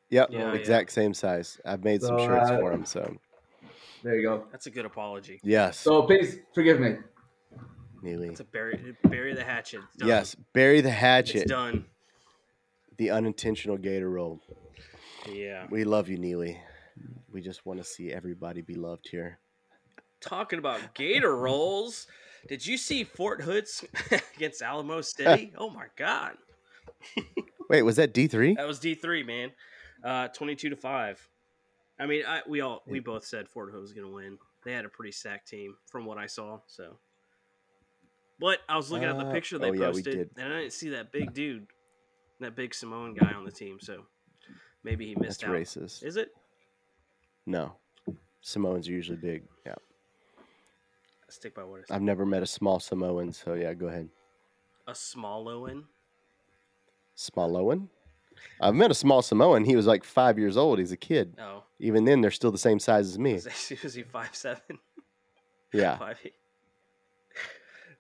Yep, 0.10 0.30
Yeah, 0.32 0.40
yeah. 0.40 0.54
exact 0.54 0.92
same 0.92 1.14
size. 1.14 1.60
I've 1.66 1.84
made 1.84 2.02
some 2.02 2.18
shirts 2.20 2.50
uh, 2.50 2.60
for 2.60 2.72
him. 2.72 2.86
So 2.86 3.16
There 4.04 4.16
you 4.16 4.22
go. 4.24 4.46
That's 4.52 4.68
a 4.68 4.72
good 4.72 4.86
apology. 4.86 5.40
yes, 5.44 5.80
So 5.80 6.04
please 6.04 6.38
forgive 6.54 6.80
me. 6.80 6.98
Neely. 8.02 8.28
It's 8.30 8.40
a 8.40 8.44
bury 8.44 8.96
bury 9.06 9.34
the 9.34 9.44
hatchet. 9.44 9.82
It's 9.88 9.98
done. 9.98 10.08
Yes, 10.08 10.36
bury 10.54 10.82
the 10.82 10.90
it's 10.90 10.98
hatchet. 10.98 11.48
done. 11.48 11.86
The 12.98 13.10
unintentional 13.12 13.78
gator 13.78 14.10
roll. 14.10 14.42
Yeah. 15.30 15.66
We 15.72 15.84
love 15.86 16.08
you, 16.08 16.18
Neely. 16.18 16.60
We 17.32 17.42
just 17.42 17.66
want 17.66 17.80
to 17.80 17.84
see 17.84 18.12
everybody 18.14 18.62
be 18.62 18.76
loved 18.76 19.08
here. 19.10 19.40
Talking 20.22 20.60
about 20.60 20.94
Gator 20.94 21.36
rolls, 21.36 22.08
did 22.48 22.66
you 22.66 22.78
see 22.78 23.04
Fort 23.04 23.42
Hood's 23.42 23.84
against 24.36 24.62
Alamo 24.62 25.02
City? 25.02 25.54
oh 25.58 25.70
my 25.70 25.86
God, 25.96 26.36
Wait, 27.70 27.82
was 27.84 27.96
that 27.98 28.14
D 28.14 28.28
three? 28.28 28.56
that 28.56 28.68
was 28.68 28.80
D 28.80 28.96
three 28.96 29.24
man, 29.24 29.52
uh, 30.04 30.28
twenty 30.30 30.56
two 30.56 30.70
to 30.70 30.76
five. 30.76 31.28
I 32.00 32.06
mean, 32.06 32.24
I, 32.28 32.42
we 32.48 32.62
all 32.62 32.82
we 32.88 33.00
both 33.00 33.26
said 33.26 33.48
Fort 33.48 33.72
Hood 33.72 33.82
was 33.82 33.94
going 33.94 34.08
to 34.08 34.14
win. 34.14 34.38
They 34.66 34.74
had 34.74 34.86
a 34.86 34.90
pretty 34.90 35.12
stacked 35.12 35.48
team 35.48 35.76
from 35.90 36.06
what 36.06 36.18
I 36.18 36.26
saw. 36.26 36.60
So, 36.68 36.98
but 38.40 38.60
I 38.68 38.76
was 38.76 38.92
looking 38.92 39.08
at 39.08 39.18
the 39.18 39.26
Uh, 39.28 39.32
picture 39.32 39.58
they 39.58 39.70
oh, 39.70 39.74
yeah, 39.74 39.86
posted, 39.92 40.34
did. 40.36 40.44
and 40.44 40.54
I 40.54 40.62
didn't 40.62 40.74
see 40.74 40.90
that 40.90 41.12
big 41.12 41.34
dude, 41.34 41.68
that 42.40 42.56
big 42.56 42.74
Samoan 42.74 43.14
guy 43.14 43.32
on 43.34 43.46
the 43.46 43.52
team. 43.52 43.78
So 43.80 44.04
maybe 44.84 45.06
he 45.08 45.16
missed 45.16 45.42
That's 45.42 45.50
out. 45.52 45.56
racist. 45.56 46.04
Is 46.04 46.18
it? 46.18 46.30
No, 47.46 47.74
Samoans 48.42 48.90
are 48.90 48.92
usually 48.92 49.18
big. 49.18 49.44
Yeah, 49.66 49.76
Stick 51.36 51.54
by 51.54 51.64
what 51.64 51.82
I 51.82 51.84
said. 51.88 51.96
I've 51.96 52.02
never 52.02 52.26
met 52.26 52.42
a 52.44 52.46
small 52.48 52.80
Samoan, 52.80 53.34
so 53.34 53.54
yeah, 53.56 53.74
go 53.74 53.88
ahead. 53.88 54.08
A 54.88 54.94
Smallowan. 54.94 55.84
Smalloan. 57.18 57.88
I've 58.62 58.76
met 58.76 58.90
a 58.92 58.94
small 58.94 59.22
Samoan. 59.22 59.66
He 59.66 59.76
was 59.76 59.86
like 59.86 60.04
five 60.06 60.40
years 60.40 60.56
old. 60.56 60.80
He's 60.80 60.92
a 60.94 60.98
kid. 60.98 61.36
Oh, 61.40 61.64
Even 61.80 62.06
then, 62.06 62.22
they're 62.22 62.32
still 62.32 62.52
the 62.52 62.58
same 62.58 62.80
size 62.80 63.08
as 63.10 63.20
me. 63.20 63.34
was 63.44 63.48
he, 63.68 63.78
was 63.84 63.94
he 63.94 64.04
five 64.04 64.34
seven? 64.36 64.62
Yeah, 65.74 65.98
Five 65.98 66.18
eight. 66.24 66.36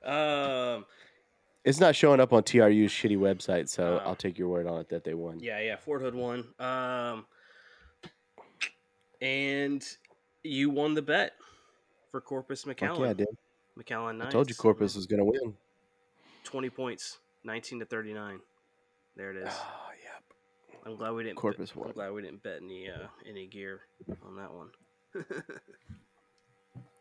Um. 0.10 0.86
it's 1.66 1.80
not 1.82 1.94
showing 1.94 2.22
up 2.22 2.32
on 2.32 2.44
TRU's 2.44 2.92
shitty 2.92 3.18
website, 3.18 3.68
so 3.68 4.00
Oh. 4.02 4.08
I'll 4.10 4.16
take 4.16 4.38
your 4.38 4.48
word 4.48 4.66
on 4.66 4.80
it 4.80 4.88
that 4.90 5.04
they 5.04 5.14
won. 5.14 5.40
Yeah, 5.42 5.60
yeah. 5.60 5.76
Fort 5.76 6.02
Hood 6.02 6.16
won. 6.16 6.46
Um. 6.58 7.26
And 9.20 9.86
you 10.44 10.70
won 10.70 10.94
the 10.94 11.02
bet 11.02 11.34
for 12.16 12.22
Corpus 12.22 12.64
McAllen. 12.64 13.00
yeah, 13.00 13.10
I 13.10 13.14
did. 13.14 13.28
McAllen 13.78 14.26
I 14.26 14.30
told 14.30 14.48
you 14.48 14.56
Corpus 14.56 14.96
was 14.96 15.06
gonna 15.06 15.26
win. 15.26 15.54
Twenty 16.46 16.70
points, 16.70 17.20
nineteen 17.44 17.78
to 17.80 17.86
thirty 17.86 18.14
nine. 18.14 18.40
There 19.18 19.32
it 19.32 19.38
is. 19.46 19.50
Oh, 19.52 19.90
yep. 20.02 20.24
I'm 20.86 20.96
glad 20.96 21.12
we 21.12 21.24
didn't. 21.24 21.36
Corpus 21.36 21.72
bet, 21.72 21.78
won. 21.78 21.88
I'm 21.90 21.94
glad 21.94 22.14
we 22.14 22.22
didn't 22.22 22.42
bet 22.42 22.60
any 22.64 22.90
uh, 22.90 23.08
any 23.30 23.48
gear 23.48 23.82
on 24.26 24.38
that 24.38 24.54
one. 24.54 24.70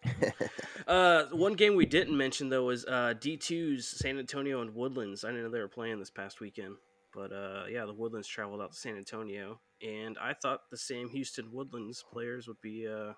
uh, 0.88 1.26
one 1.30 1.52
game 1.52 1.76
we 1.76 1.86
didn't 1.86 2.16
mention 2.16 2.48
though 2.48 2.64
was 2.64 2.84
uh, 2.86 3.14
D2's 3.16 3.86
San 3.86 4.18
Antonio 4.18 4.62
and 4.62 4.74
Woodlands. 4.74 5.22
I 5.22 5.28
didn't 5.28 5.44
know 5.44 5.50
they 5.50 5.60
were 5.60 5.68
playing 5.68 6.00
this 6.00 6.10
past 6.10 6.40
weekend, 6.40 6.74
but 7.14 7.32
uh, 7.32 7.66
yeah, 7.70 7.84
the 7.84 7.94
Woodlands 7.94 8.26
traveled 8.26 8.60
out 8.60 8.72
to 8.72 8.76
San 8.76 8.96
Antonio, 8.96 9.60
and 9.80 10.18
I 10.20 10.34
thought 10.34 10.62
the 10.72 10.76
same 10.76 11.08
Houston 11.10 11.52
Woodlands 11.52 12.04
players 12.12 12.48
would 12.48 12.60
be 12.60 12.88
uh, 12.88 13.12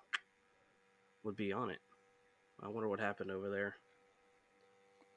would 1.23 1.35
be 1.35 1.51
on 1.51 1.71
it. 1.71 1.79
I 2.61 2.67
wonder 2.67 2.89
what 2.89 2.99
happened 2.99 3.31
over 3.31 3.49
there. 3.49 3.75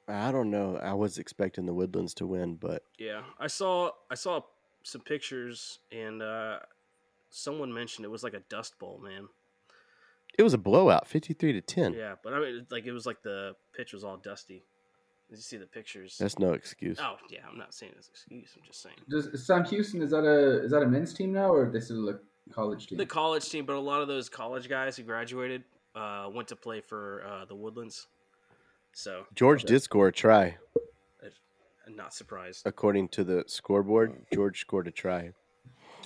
I 0.09 0.32
don't 0.32 0.51
know. 0.51 0.76
I 0.76 0.95
was 0.95 1.18
expecting 1.18 1.66
the 1.66 1.74
Woodlands 1.74 2.14
to 2.14 2.26
win, 2.26 2.57
but 2.57 2.82
Yeah, 2.99 3.22
I 3.38 3.47
saw 3.47 3.91
I 4.11 4.14
saw 4.14 4.41
some 4.82 5.03
pictures, 5.03 5.78
and 5.93 6.20
uh, 6.22 6.59
someone 7.30 7.72
mentioned 7.72 8.05
it 8.05 8.11
was 8.11 8.24
like 8.24 8.34
a 8.34 8.41
dust 8.49 8.78
bowl, 8.78 9.01
man. 9.03 9.28
it 10.38 10.43
was 10.43 10.55
a 10.55 10.59
blowout, 10.59 11.07
fifty-three 11.07 11.53
to 11.53 11.61
ten. 11.61 11.93
Yeah, 11.95 12.14
but 12.22 12.32
I 12.34 12.41
mean, 12.41 12.66
like 12.70 12.86
it 12.86 12.93
was 12.93 13.07
like 13.07 13.22
the 13.22 13.55
pitch 13.76 13.93
was 13.93 14.03
all 14.05 14.16
dusty. 14.16 14.64
Did 15.28 15.36
you 15.36 15.43
see 15.43 15.59
the 15.59 15.66
pictures? 15.66 16.16
That's 16.18 16.41
no 16.41 16.55
excuse. 16.55 16.99
oh 17.01 17.16
yeah, 17.30 17.41
I'm 17.49 17.57
not 17.57 17.72
saying 17.72 17.93
it's 17.97 18.09
an 18.09 18.12
excuse. 18.14 18.57
I'm 18.57 18.66
just 18.66 18.82
saying 18.82 18.97
Does 19.09 19.47
Sam 19.47 19.64
Houston 19.64 20.03
is 20.03 20.11
that 20.11 20.24
a 20.24 20.64
is 20.64 20.72
that 20.72 20.82
a 20.82 20.86
men's 20.88 21.14
team 21.14 21.32
now 21.32 21.53
or 21.53 21.70
this 21.70 21.84
is 21.84 21.88
still 21.91 22.09
a 22.09 22.53
college 22.53 22.88
team? 22.88 22.99
the 22.99 23.07
college 23.07 23.49
team, 23.49 23.64
but 23.64 23.76
a 23.76 23.80
lot 23.80 24.03
of 24.03 24.09
those 24.09 24.28
college 24.28 24.68
guys 24.68 24.97
who 24.97 25.05
graduated 25.05 25.62
uh, 25.95 26.28
went 26.32 26.49
to 26.49 26.57
play 26.57 26.80
for 26.80 27.24
uh, 27.26 27.45
the 27.45 27.55
Woodlands. 27.55 28.07
So 28.93 29.24
George 29.34 29.64
did 29.64 29.82
score 29.82 30.09
a 30.09 30.12
try, 30.12 30.57
I'm 31.86 31.97
not 31.97 32.12
surprised. 32.14 32.66
according 32.66 33.09
to 33.11 33.24
the 33.24 33.45
scoreboard. 33.47 34.26
George 34.32 34.61
scored 34.61 34.86
a 34.88 34.91
try. 34.93 35.32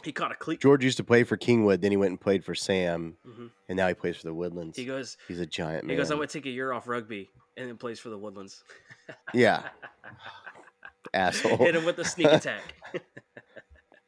He 0.03 0.13
caught 0.13 0.33
a 0.33 0.35
cleat. 0.35 0.61
George 0.61 0.85
used 0.85 0.99
to 0.99 1.05
play 1.05 1.25
for 1.25 1.37
Kingwood, 1.39 1.81
then 1.81 1.91
he 1.91 1.97
went 1.97 2.11
and 2.11 2.21
played 2.21 2.45
for 2.45 2.55
Sam, 2.55 3.17
Mhm. 3.27 3.51
and 3.69 3.77
now 3.77 3.89
he 3.89 3.95
plays 3.95 4.17
for 4.19 4.27
the 4.27 4.35
Woodlands. 4.35 4.77
He 4.77 4.85
goes. 4.85 5.17
He's 5.29 5.41
a 5.41 5.47
giant 5.47 5.85
man. 5.85 5.91
He 5.91 5.97
goes. 5.97 6.11
I'm 6.11 6.19
gonna 6.19 6.27
take 6.27 6.45
a 6.47 6.51
year 6.51 6.73
off 6.73 6.87
rugby 6.89 7.31
and 7.57 7.69
then 7.69 7.77
plays 7.79 7.99
for 8.01 8.11
the 8.11 8.19
Woodlands. 8.19 8.63
yeah, 9.35 9.69
asshole. 11.15 11.57
Hit 11.59 11.75
him 11.77 11.85
with 11.87 11.99
a 11.99 12.05
sneak 12.05 12.27
attack. 12.27 12.63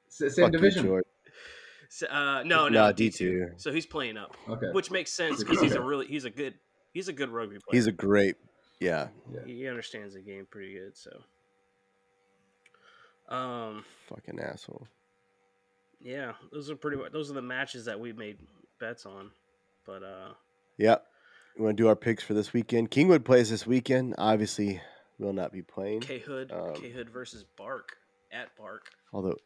Same 0.08 0.30
Fuck 0.30 0.38
you, 0.38 0.58
division. 0.58 0.84
George. 0.86 1.04
So, 1.88 2.06
uh, 2.08 2.42
no, 2.44 2.68
No, 2.68 2.86
no, 2.88 2.92
D 2.92 3.08
D2. 3.10 3.60
So 3.60 3.72
he's 3.72 3.86
playing 3.86 4.16
up, 4.16 4.36
Okay. 4.48 4.66
which 4.72 4.90
makes 4.90 5.12
sense 5.12 5.42
because 5.42 5.60
he's 5.60 5.74
a 5.74 5.80
really 5.82 6.06
he's 6.06 6.24
a 6.24 6.30
good 6.30 6.54
he's 6.92 7.08
a 7.08 7.12
good 7.12 7.28
rugby 7.30 7.56
player. 7.58 7.76
He's 7.76 7.86
a 7.86 7.92
great, 7.92 8.36
yeah, 8.80 9.08
he 9.46 9.54
he 9.58 9.68
understands 9.68 10.14
the 10.14 10.20
game 10.22 10.46
pretty 10.50 10.74
good. 10.74 10.96
So, 10.96 11.10
um, 13.28 13.84
fucking 14.08 14.38
asshole. 14.40 14.86
yeah, 16.00 16.32
those 16.52 16.70
are 16.70 16.76
pretty 16.76 16.96
those 17.12 17.30
are 17.30 17.34
the 17.34 17.42
matches 17.42 17.84
that 17.86 17.98
we 17.98 18.12
made 18.12 18.38
bets 18.78 19.06
on. 19.06 19.30
But 19.84 20.02
uh, 20.02 20.32
Yep. 20.78 21.04
We 21.58 21.64
want 21.64 21.76
to 21.78 21.82
do 21.82 21.88
our 21.88 21.96
picks 21.96 22.22
for 22.22 22.34
this 22.34 22.52
weekend. 22.52 22.90
Kingwood 22.90 23.24
plays 23.24 23.48
this 23.48 23.66
weekend. 23.66 24.14
Obviously, 24.18 24.80
will 25.18 25.32
not 25.32 25.52
be 25.52 25.62
playing. 25.62 26.00
K 26.00 26.18
Hood 26.18 26.52
Um, 26.52 26.74
K 26.74 26.90
Hood 26.90 27.08
versus 27.08 27.44
Bark 27.56 27.96
at 28.30 28.54
Bark. 28.58 28.90
Although, 29.12 29.36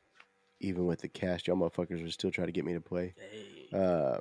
even 0.60 0.86
with 0.86 1.00
the 1.00 1.08
cash, 1.08 1.46
y'all 1.46 1.56
motherfuckers 1.56 2.02
would 2.02 2.12
still 2.12 2.30
try 2.30 2.46
to 2.46 2.52
get 2.52 2.64
me 2.64 2.74
to 2.74 2.80
play. 2.80 3.14
Hey, 3.16 3.76
Uh, 3.76 4.18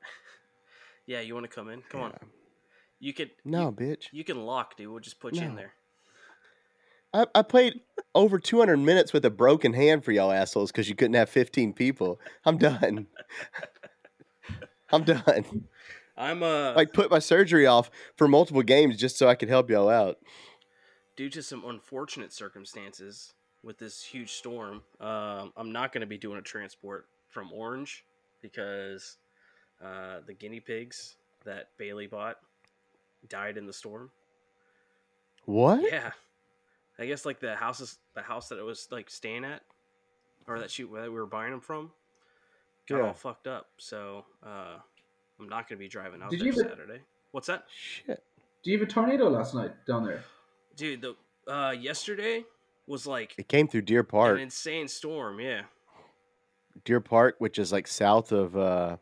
yeah, 1.06 1.20
you 1.20 1.34
want 1.34 1.44
to 1.48 1.54
come 1.54 1.68
in? 1.68 1.82
Come 1.88 2.00
on, 2.02 2.12
you 2.98 3.12
could 3.12 3.30
No, 3.44 3.66
you, 3.66 3.72
bitch. 3.72 4.06
you 4.12 4.24
can 4.24 4.44
lock, 4.44 4.76
dude. 4.76 4.90
We'll 4.90 5.00
just 5.00 5.20
put 5.20 5.34
you 5.34 5.42
in 5.42 5.56
there. 5.56 5.72
I, 7.12 7.26
I 7.32 7.42
played 7.42 7.80
over 8.14 8.40
200 8.40 8.76
minutes 8.76 9.12
with 9.12 9.24
a 9.24 9.30
broken 9.30 9.72
hand 9.72 10.04
for 10.04 10.10
y'all 10.10 10.32
assholes 10.32 10.72
because 10.72 10.88
you 10.88 10.96
couldn't 10.96 11.14
have 11.14 11.28
15 11.30 11.72
people. 11.72 12.20
I'm 12.44 12.58
done. 12.58 13.06
I'm 14.92 15.04
done. 15.04 15.68
I'm 16.16 16.42
uh 16.42 16.74
Like, 16.74 16.92
put 16.92 17.10
my 17.10 17.20
surgery 17.20 17.66
off 17.66 17.88
for 18.16 18.26
multiple 18.26 18.62
games 18.62 18.96
just 18.96 19.16
so 19.16 19.28
I 19.28 19.36
could 19.36 19.48
help 19.48 19.70
y'all 19.70 19.88
out. 19.88 20.18
due 21.16 21.30
to 21.30 21.42
some 21.42 21.64
unfortunate 21.64 22.32
circumstances 22.32 23.32
with 23.64 23.78
this 23.78 24.02
huge 24.02 24.32
storm, 24.32 24.82
um, 25.00 25.52
I'm 25.56 25.72
not 25.72 25.92
going 25.92 26.02
to 26.02 26.06
be 26.06 26.18
doing 26.18 26.38
a 26.38 26.42
transport 26.42 27.06
from 27.28 27.52
Orange 27.52 28.04
because 28.42 29.16
uh, 29.84 30.18
the 30.26 30.34
guinea 30.34 30.60
pigs 30.60 31.16
that 31.44 31.68
Bailey 31.78 32.06
bought 32.06 32.38
died 33.28 33.56
in 33.56 33.66
the 33.66 33.72
storm. 33.72 34.10
What? 35.46 35.80
Yeah, 35.82 36.10
I 36.98 37.06
guess 37.06 37.24
like 37.26 37.40
the 37.40 37.54
houses, 37.56 37.98
the 38.14 38.22
house 38.22 38.48
that 38.48 38.58
it 38.58 38.62
was 38.64 38.88
like 38.90 39.10
staying 39.10 39.44
at, 39.44 39.62
or 40.46 40.58
that 40.58 40.70
she 40.70 40.82
that 40.84 40.90
we 41.04 41.08
were 41.10 41.26
buying 41.26 41.50
them 41.50 41.60
from, 41.60 41.90
got 42.88 42.98
Yeah. 42.98 43.06
all 43.08 43.12
fucked 43.14 43.46
up. 43.46 43.66
So 43.78 44.24
uh, 44.44 44.76
I'm 45.40 45.48
not 45.48 45.68
going 45.68 45.78
to 45.78 45.82
be 45.84 45.88
driving 45.88 46.22
out 46.22 46.30
Did 46.30 46.40
there 46.40 46.46
you 46.46 46.52
even- 46.52 46.68
Saturday. 46.68 47.00
What's 47.32 47.48
that, 47.48 47.64
Shit. 48.06 48.22
Do 48.62 48.70
you 48.70 48.78
have 48.78 48.88
a 48.88 48.90
tornado 48.90 49.28
last 49.28 49.54
night 49.54 49.72
down 49.86 50.04
there? 50.04 50.22
dude? 50.76 51.02
The 51.02 51.16
uh, 51.52 51.72
yesterday 51.72 52.44
was 52.86 53.06
like 53.06 53.34
It 53.38 53.48
came 53.48 53.66
through 53.68 53.82
Deer 53.82 54.02
Park. 54.02 54.36
an 54.36 54.42
insane 54.42 54.88
storm. 54.88 55.40
Yeah. 55.40 55.62
Deer 56.84 57.00
Park, 57.00 57.36
which 57.38 57.58
is 57.58 57.72
like 57.72 57.86
south 57.86 58.32
of. 58.32 58.56
uh 58.56 58.96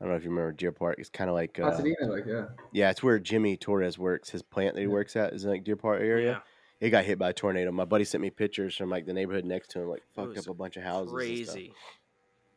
I 0.00 0.04
don't 0.04 0.10
know 0.12 0.16
if 0.16 0.22
you 0.22 0.30
remember 0.30 0.52
Deer 0.52 0.70
Park. 0.70 0.96
It's 0.98 1.08
kind 1.08 1.28
of 1.28 1.34
like 1.34 1.58
uh, 1.58 1.70
Pasadena, 1.70 1.96
like 2.06 2.24
yeah. 2.24 2.44
yeah, 2.72 2.90
it's 2.90 3.02
where 3.02 3.18
Jimmy 3.18 3.56
Torres 3.56 3.98
works. 3.98 4.30
His 4.30 4.42
plant 4.42 4.74
that 4.76 4.80
he 4.80 4.86
Yeah. 4.86 4.92
works 4.92 5.16
at 5.16 5.32
is 5.32 5.44
in 5.44 5.50
like 5.50 5.64
Deer 5.64 5.74
Park 5.76 6.00
area. 6.00 6.40
It 6.80 6.90
got 6.90 7.04
hit 7.04 7.18
by 7.18 7.30
a 7.30 7.32
tornado. 7.32 7.72
My 7.72 7.84
buddy 7.84 8.04
sent 8.04 8.22
me 8.22 8.30
pictures 8.30 8.76
from 8.76 8.90
like 8.90 9.06
the 9.06 9.12
neighborhood 9.12 9.44
next 9.44 9.70
to 9.72 9.80
him, 9.80 9.88
like 9.88 10.04
fucked 10.14 10.38
up 10.38 10.46
a 10.46 10.54
bunch 10.54 10.76
of 10.76 10.84
houses. 10.84 11.12
and 11.12 11.36
stuff. 11.44 11.54
Crazy. 11.56 11.74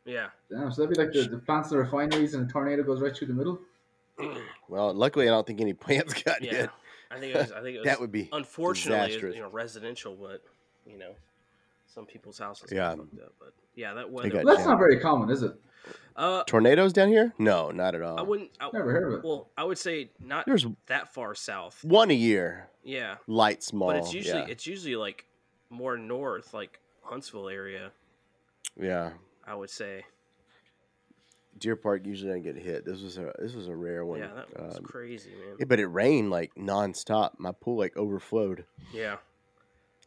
Yeah. 0.04 0.28
Damn, 0.50 0.70
so 0.70 0.82
that'd 0.82 0.96
be 0.96 1.02
like 1.02 1.12
the, 1.12 1.28
the 1.36 1.38
plants 1.42 1.70
in 1.72 1.76
the 1.78 1.82
refineries 1.82 2.34
and 2.34 2.48
a 2.48 2.52
tornado 2.52 2.84
goes 2.84 3.00
right 3.00 3.14
through 3.16 3.26
the 3.28 3.34
middle. 3.34 3.60
Well, 4.68 4.94
luckily, 4.94 5.26
I 5.28 5.32
don't 5.32 5.46
think 5.46 5.60
any 5.60 5.72
plants 5.74 6.14
got 6.22 6.42
Yeah. 6.42 6.52
hit. 6.52 6.70
I 7.10 7.18
think 7.18 7.34
it 7.34 7.38
was. 7.38 7.52
I 7.52 7.60
think 7.62 7.74
it 7.74 7.78
was. 7.80 7.86
That 7.86 8.00
would 8.00 8.12
be 8.12 8.28
unfortunately, 8.32 9.06
disastrous. 9.08 9.34
you 9.36 9.42
know, 9.42 9.50
residential, 9.50 10.14
but 10.14 10.42
you 10.86 10.98
know, 10.98 11.12
some 11.86 12.06
people's 12.06 12.38
houses 12.38 12.70
Yeah. 12.72 12.90
fucked 12.96 13.20
up. 13.20 13.32
But 13.38 13.52
yeah, 13.74 13.94
that 13.94 14.06
They 14.06 14.12
weather. 14.12 14.28
got 14.30 14.44
that's 14.46 14.58
jammed. 14.58 14.68
not 14.70 14.78
very 14.78 15.00
common, 15.00 15.30
is 15.30 15.42
it? 15.42 15.52
Uh, 16.14 16.44
tornadoes 16.44 16.92
down 16.92 17.08
here? 17.08 17.32
No, 17.38 17.70
not 17.70 17.94
at 17.94 18.02
all. 18.02 18.18
I 18.18 18.22
wouldn't. 18.22 18.50
I, 18.60 18.70
Never 18.72 18.92
heard 18.92 19.12
of 19.12 19.18
it. 19.18 19.24
well, 19.26 19.48
I 19.56 19.64
would 19.64 19.78
say 19.78 20.10
not 20.20 20.46
There's 20.46 20.66
that 20.86 21.12
far 21.12 21.34
south. 21.34 21.82
one 21.84 22.10
a 22.10 22.14
year, 22.14 22.68
Yeah, 22.84 23.16
light, 23.26 23.62
small. 23.62 23.88
but 23.88 23.96
it's 23.96 24.14
usually 24.14 24.40
yeah. 24.42 24.46
it's 24.48 24.66
usually 24.66 24.94
like 24.96 25.26
more 25.70 25.96
north, 25.96 26.52
like 26.54 26.78
Huntsville 27.02 27.48
area. 27.48 27.90
yeah. 28.80 29.12
I 29.46 29.54
would 29.56 29.70
say. 29.70 30.04
Deer 31.58 31.76
Park 31.76 32.06
usually 32.06 32.30
doesn't 32.30 32.42
get 32.44 32.56
hit. 32.56 32.84
This 32.84 33.02
was 33.02 33.18
a 33.18 33.32
this 33.38 33.54
was 33.54 33.68
a 33.68 33.74
rare 33.76 34.04
one. 34.04 34.20
Yeah, 34.20 34.30
that 34.34 34.62
was 34.66 34.78
Um, 34.78 34.84
crazy, 34.84 35.30
man. 35.30 35.56
yeah, 35.58 35.64
but 35.66 35.78
it 35.80 35.86
rained 35.86 36.30
like 36.30 36.54
nonstop. 36.54 37.32
My 37.38 37.52
pool 37.52 37.76
like 37.76 37.96
overflowed. 37.96 38.64
Yeah. 38.92 39.16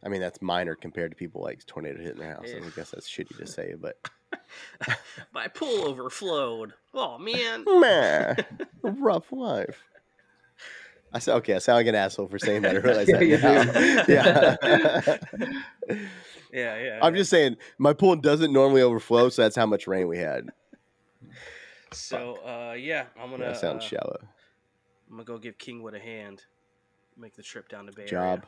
I 0.06 0.08
mean, 0.08 0.20
that's 0.20 0.40
minor 0.40 0.76
compared 0.76 1.10
to 1.10 1.16
people 1.16 1.42
like 1.42 1.66
tornado 1.66 2.00
hitting 2.00 2.20
their 2.20 2.34
house. 2.34 2.46
Yeah. 2.46 2.64
I 2.64 2.70
guess 2.76 2.92
that's 2.92 3.10
shitty 3.10 3.36
to 3.38 3.46
say, 3.46 3.74
but 3.76 3.98
My 5.34 5.48
pool 5.48 5.88
overflowed. 5.88 6.74
Oh 6.94 7.18
man. 7.18 7.64
man, 7.80 8.36
rough 8.82 9.32
life. 9.32 9.82
I 11.12 11.18
said, 11.18 11.34
okay, 11.38 11.54
I 11.54 11.58
sound 11.58 11.78
like 11.78 11.88
an 11.88 11.96
asshole 11.96 12.28
for 12.28 12.38
saying 12.38 12.62
that. 12.62 12.76
I 12.76 12.78
realize 12.80 13.06
that. 13.08 13.20
now. 13.88 14.04
yeah. 14.06 15.96
Yeah, 16.52 16.82
yeah. 16.82 16.98
I'm 17.02 17.12
yeah. 17.12 17.18
just 17.18 17.30
saying, 17.30 17.56
my 17.78 17.92
pool 17.92 18.14
doesn't 18.14 18.52
normally 18.52 18.82
overflow, 18.82 19.28
so 19.28 19.42
that's 19.42 19.56
how 19.56 19.66
much 19.66 19.88
rain 19.88 20.06
we 20.06 20.18
had. 20.18 20.50
So, 21.92 22.36
uh, 22.46 22.74
yeah, 22.74 23.06
I'm 23.20 23.30
gonna. 23.30 23.46
That 23.46 23.56
sounds 23.56 23.84
uh, 23.84 23.88
shallow. 23.88 24.20
I'm 25.10 25.16
gonna 25.16 25.24
go 25.24 25.38
give 25.38 25.58
Kingwood 25.58 25.96
a 25.96 25.98
hand. 25.98 26.44
Make 27.16 27.34
the 27.34 27.42
trip 27.42 27.68
down 27.68 27.86
to 27.86 27.92
Bay 27.92 28.06
Area. 28.10 28.42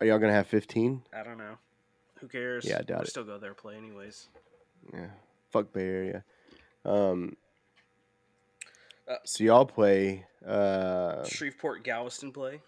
Are 0.00 0.06
y'all 0.06 0.18
gonna 0.18 0.32
have 0.32 0.46
15? 0.46 1.02
I 1.12 1.22
don't 1.22 1.38
know. 1.38 1.58
Who 2.20 2.28
cares? 2.28 2.64
Yeah, 2.64 2.78
I 2.78 2.82
doubt 2.82 2.98
We'll 2.98 3.02
it. 3.02 3.08
Still 3.08 3.24
go 3.24 3.38
there 3.38 3.54
play 3.54 3.76
anyways. 3.76 4.28
Yeah. 4.92 5.06
Fuck 5.50 5.72
Bay 5.72 5.86
Area. 5.86 6.24
Um. 6.84 7.36
Uh, 9.08 9.16
so 9.24 9.44
y'all 9.44 9.64
play. 9.64 10.26
Uh, 10.46 11.24
Shreveport 11.24 11.82
Galveston 11.82 12.32
play. 12.32 12.60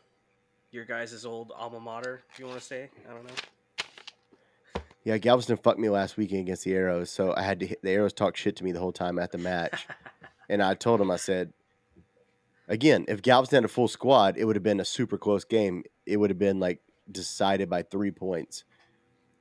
Your 0.73 0.85
guys' 0.85 1.25
old 1.25 1.53
alma 1.55 1.81
mater, 1.81 2.23
if 2.33 2.39
you 2.39 2.47
want 2.47 2.59
to 2.59 2.65
say. 2.65 2.91
I 3.09 3.13
don't 3.13 3.27
know. 3.27 4.83
yeah, 5.05 5.19
Galveston 5.19 5.57
fucked 5.57 5.79
me 5.81 5.89
last 5.89 6.17
weekend 6.17 6.43
against 6.43 6.65
the 6.65 6.75
Arrows, 6.75 7.11
so 7.11 7.35
I 7.37 7.43
had 7.43 7.61
to 7.61 7.67
hit 7.67 7.83
the 7.83 7.91
Arrows 7.91 8.13
talk 8.13 8.37
shit 8.37 8.57
to 8.57 8.65
me 8.65 8.73
the 8.73 8.79
whole 8.79 8.93
time 8.93 9.19
at 9.19 9.33
the 9.33 9.39
match, 9.39 9.87
and 10.49 10.63
I 10.63 10.75
told 10.75 11.01
them 11.01 11.11
I 11.11 11.17
said, 11.17 11.53
again, 12.69 13.05
if 13.09 13.21
Galveston 13.21 13.59
had 13.59 13.65
a 13.65 13.69
full 13.69 13.89
squad, 13.89 14.37
it 14.39 14.45
would 14.45 14.57
have 14.57 14.63
been 14.63 14.81
a 14.81 14.85
super 14.85 15.19
close 15.19 15.45
game. 15.45 15.83
It 16.07 16.19
would 16.19 16.31
have 16.31 16.39
been 16.39 16.61
like 16.61 16.81
decided 17.13 17.69
by 17.71 17.83
three 17.83 18.11
points. 18.11 18.65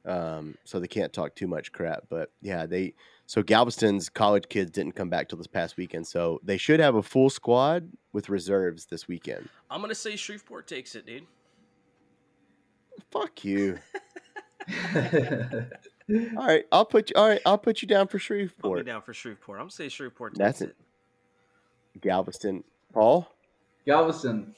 Um, 0.05 0.55
so 0.63 0.79
they 0.79 0.87
can't 0.87 1.11
talk 1.11 1.35
too 1.35 1.47
much 1.47 1.71
crap, 1.71 2.03
but 2.09 2.31
yeah, 2.41 2.65
they 2.65 2.93
so 3.25 3.43
Galveston's 3.43 4.09
college 4.09 4.45
kids 4.49 4.71
didn't 4.71 4.93
come 4.93 5.09
back 5.09 5.27
till 5.29 5.37
this 5.37 5.45
past 5.45 5.77
weekend, 5.77 6.07
so 6.07 6.39
they 6.41 6.57
should 6.57 6.79
have 6.79 6.95
a 6.95 7.03
full 7.03 7.29
squad 7.29 7.91
with 8.13 8.29
reserves 8.29 8.85
this 8.85 9.07
weekend. 9.07 9.49
I'm 9.69 9.81
gonna 9.81 9.93
say 9.93 10.15
Shreveport 10.15 10.67
takes 10.67 10.95
it, 10.95 11.05
dude. 11.05 11.27
Fuck 13.11 13.43
you. 13.45 13.77
All 16.37 16.47
right, 16.47 16.63
I'll 16.71 16.85
put 16.85 17.09
you. 17.09 17.15
All 17.17 17.27
right, 17.27 17.41
I'll 17.45 17.57
put 17.57 17.81
you 17.81 17.87
down 17.87 18.07
for 18.07 18.13
Put 18.13 18.31
me 18.31 18.47
Shreveport, 18.47 18.85
down 18.85 19.01
for 19.01 19.13
Shreveport. 19.13 19.57
I'm 19.59 19.63
gonna 19.63 19.71
say 19.71 19.89
Shreveport 19.89 20.33
takes 20.33 20.39
That's 20.39 20.61
it. 20.61 20.75
it. 21.95 22.01
Galveston, 22.01 22.63
Paul. 22.93 23.29
Galveston. 23.85 24.55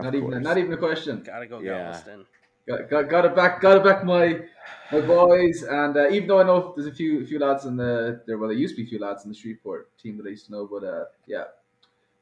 Of 0.00 0.04
Not 0.06 0.14
even 0.14 0.30
course. 0.30 0.44
not 0.44 0.58
even 0.58 0.72
a 0.72 0.76
question. 0.76 1.22
Gotta 1.22 1.46
go 1.46 1.60
Yeah. 1.60 1.92
Galveston. 1.92 2.26
Got, 2.68 2.90
got, 2.90 3.08
got 3.08 3.22
to 3.22 3.30
back 3.30 3.60
got 3.60 3.74
to 3.74 3.80
back 3.80 4.04
my 4.04 4.46
my 4.92 5.00
boys 5.00 5.62
and 5.62 5.96
uh, 5.96 6.08
even 6.10 6.28
though 6.28 6.40
I 6.40 6.44
know 6.44 6.72
there's 6.76 6.86
a 6.86 6.94
few 6.94 7.26
few 7.26 7.38
lads 7.38 7.64
in 7.64 7.76
the 7.76 8.22
there 8.26 8.38
well 8.38 8.48
there 8.48 8.56
used 8.58 8.76
to 8.76 8.82
be 8.82 8.86
a 8.86 8.90
few 8.90 8.98
lads 8.98 9.24
in 9.24 9.30
the 9.30 9.36
Shreveport 9.36 9.96
team 9.98 10.16
that 10.18 10.26
I 10.26 10.30
used 10.30 10.46
to 10.46 10.52
know 10.52 10.66
but 10.66 10.84
uh 10.84 11.06
yeah 11.26 11.44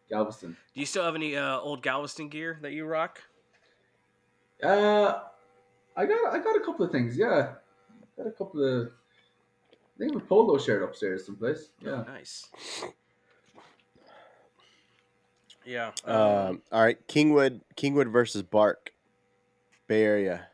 Galveston 0.08 0.56
Do 0.74 0.80
you 0.80 0.86
still 0.86 1.04
have 1.04 1.14
any 1.16 1.36
uh, 1.36 1.58
old 1.58 1.82
Galveston 1.82 2.28
gear 2.28 2.58
that 2.62 2.72
you 2.72 2.86
rock? 2.86 3.22
uh 4.62 5.24
I 5.96 6.06
got 6.06 6.34
I 6.34 6.38
got 6.38 6.56
a 6.56 6.60
couple 6.64 6.84
of 6.84 6.92
things 6.92 7.16
yeah 7.16 7.56
got 8.16 8.26
a 8.26 8.32
couple 8.32 8.64
of 8.64 8.92
I 9.74 9.98
think 9.98 10.16
a 10.16 10.20
polo 10.20 10.58
shirt 10.58 10.82
upstairs 10.82 11.26
someplace 11.26 11.70
yeah 11.80 12.04
Nice. 12.06 12.50
Yeah. 15.68 15.90
Um, 16.06 16.62
all 16.72 16.82
right, 16.82 16.96
Kingwood, 17.08 17.60
Kingwood 17.76 18.10
versus 18.10 18.42
Bark, 18.42 18.92
Bay 19.86 20.02
Area. 20.02 20.46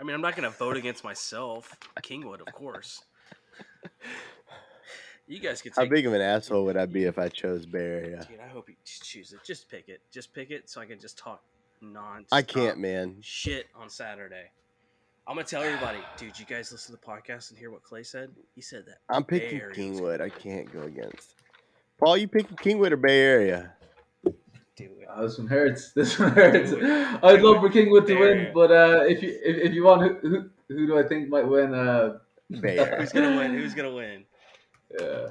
I 0.00 0.04
mean, 0.04 0.14
I'm 0.14 0.22
not 0.22 0.34
gonna 0.34 0.48
vote 0.48 0.78
against 0.78 1.04
myself. 1.04 1.76
Kingwood, 2.00 2.40
of 2.40 2.52
course. 2.54 3.04
You 5.28 5.40
guys 5.40 5.60
could 5.60 5.72
How 5.74 5.84
big 5.86 6.06
of 6.06 6.12
an 6.12 6.20
asshole 6.20 6.64
would 6.66 6.76
I 6.76 6.86
be 6.86 7.02
if 7.02 7.18
I 7.18 7.28
chose 7.28 7.66
Bay 7.66 7.80
Area? 7.80 8.26
Dude, 8.30 8.38
I 8.38 8.46
hope 8.46 8.68
you 8.68 8.76
just 8.84 9.02
choose 9.04 9.32
it. 9.32 9.40
Just 9.44 9.68
pick 9.68 9.88
it. 9.88 10.00
Just 10.12 10.32
pick 10.32 10.52
it 10.52 10.70
so 10.70 10.80
I 10.80 10.86
can 10.86 11.00
just 11.00 11.18
talk 11.18 11.42
non. 11.82 12.26
I 12.30 12.42
can't, 12.42 12.78
man. 12.78 13.16
Shit 13.22 13.66
on 13.74 13.90
Saturday. 13.90 14.50
I'm 15.26 15.34
gonna 15.34 15.46
tell 15.46 15.62
everybody, 15.62 15.98
dude. 16.16 16.38
You 16.38 16.46
guys 16.46 16.70
listen 16.70 16.94
to 16.94 17.00
the 17.00 17.06
podcast 17.06 17.50
and 17.50 17.58
hear 17.58 17.72
what 17.72 17.82
Clay 17.82 18.04
said. 18.04 18.30
He 18.54 18.60
said 18.62 18.86
that. 18.86 18.98
I'm 19.08 19.24
picking 19.24 19.58
Bay 19.58 19.64
Kingwood. 19.74 20.20
I 20.20 20.28
can't 20.28 20.72
go 20.72 20.82
against. 20.82 21.34
Paul, 21.98 22.16
you 22.16 22.28
picking 22.28 22.56
Kingwood 22.56 22.92
or 22.92 22.96
Bay 22.96 23.20
Area? 23.20 23.72
Do 24.76 24.84
it. 24.84 25.06
Ah, 25.10 25.22
this 25.22 25.38
one 25.38 25.46
hurts 25.46 25.92
this 25.94 26.18
one 26.18 26.30
hurts 26.32 26.70
Do. 26.70 26.80
I'd 27.22 27.40
love 27.42 27.60
for 27.62 27.70
Kingwood 27.70 28.06
to 28.06 28.14
There. 28.14 28.18
win 28.20 28.50
but 28.54 28.70
uh 28.70 29.04
if 29.06 29.22
you 29.22 29.30
if, 29.42 29.56
if 29.68 29.72
you 29.74 29.84
want 29.84 30.02
who, 30.02 30.28
who 30.28 30.50
who 30.68 30.86
do 30.86 30.98
I 30.98 31.02
think 31.02 31.28
might 31.28 31.46
win 31.48 31.72
uh 31.74 32.18
Bay 32.60 32.78
Area. 32.78 32.96
Who's 33.00 33.12
gonna 33.12 33.36
win? 33.36 33.54
Who's 33.54 33.74
gonna 33.74 33.92
win? 33.94 34.24
yeah 35.00 35.26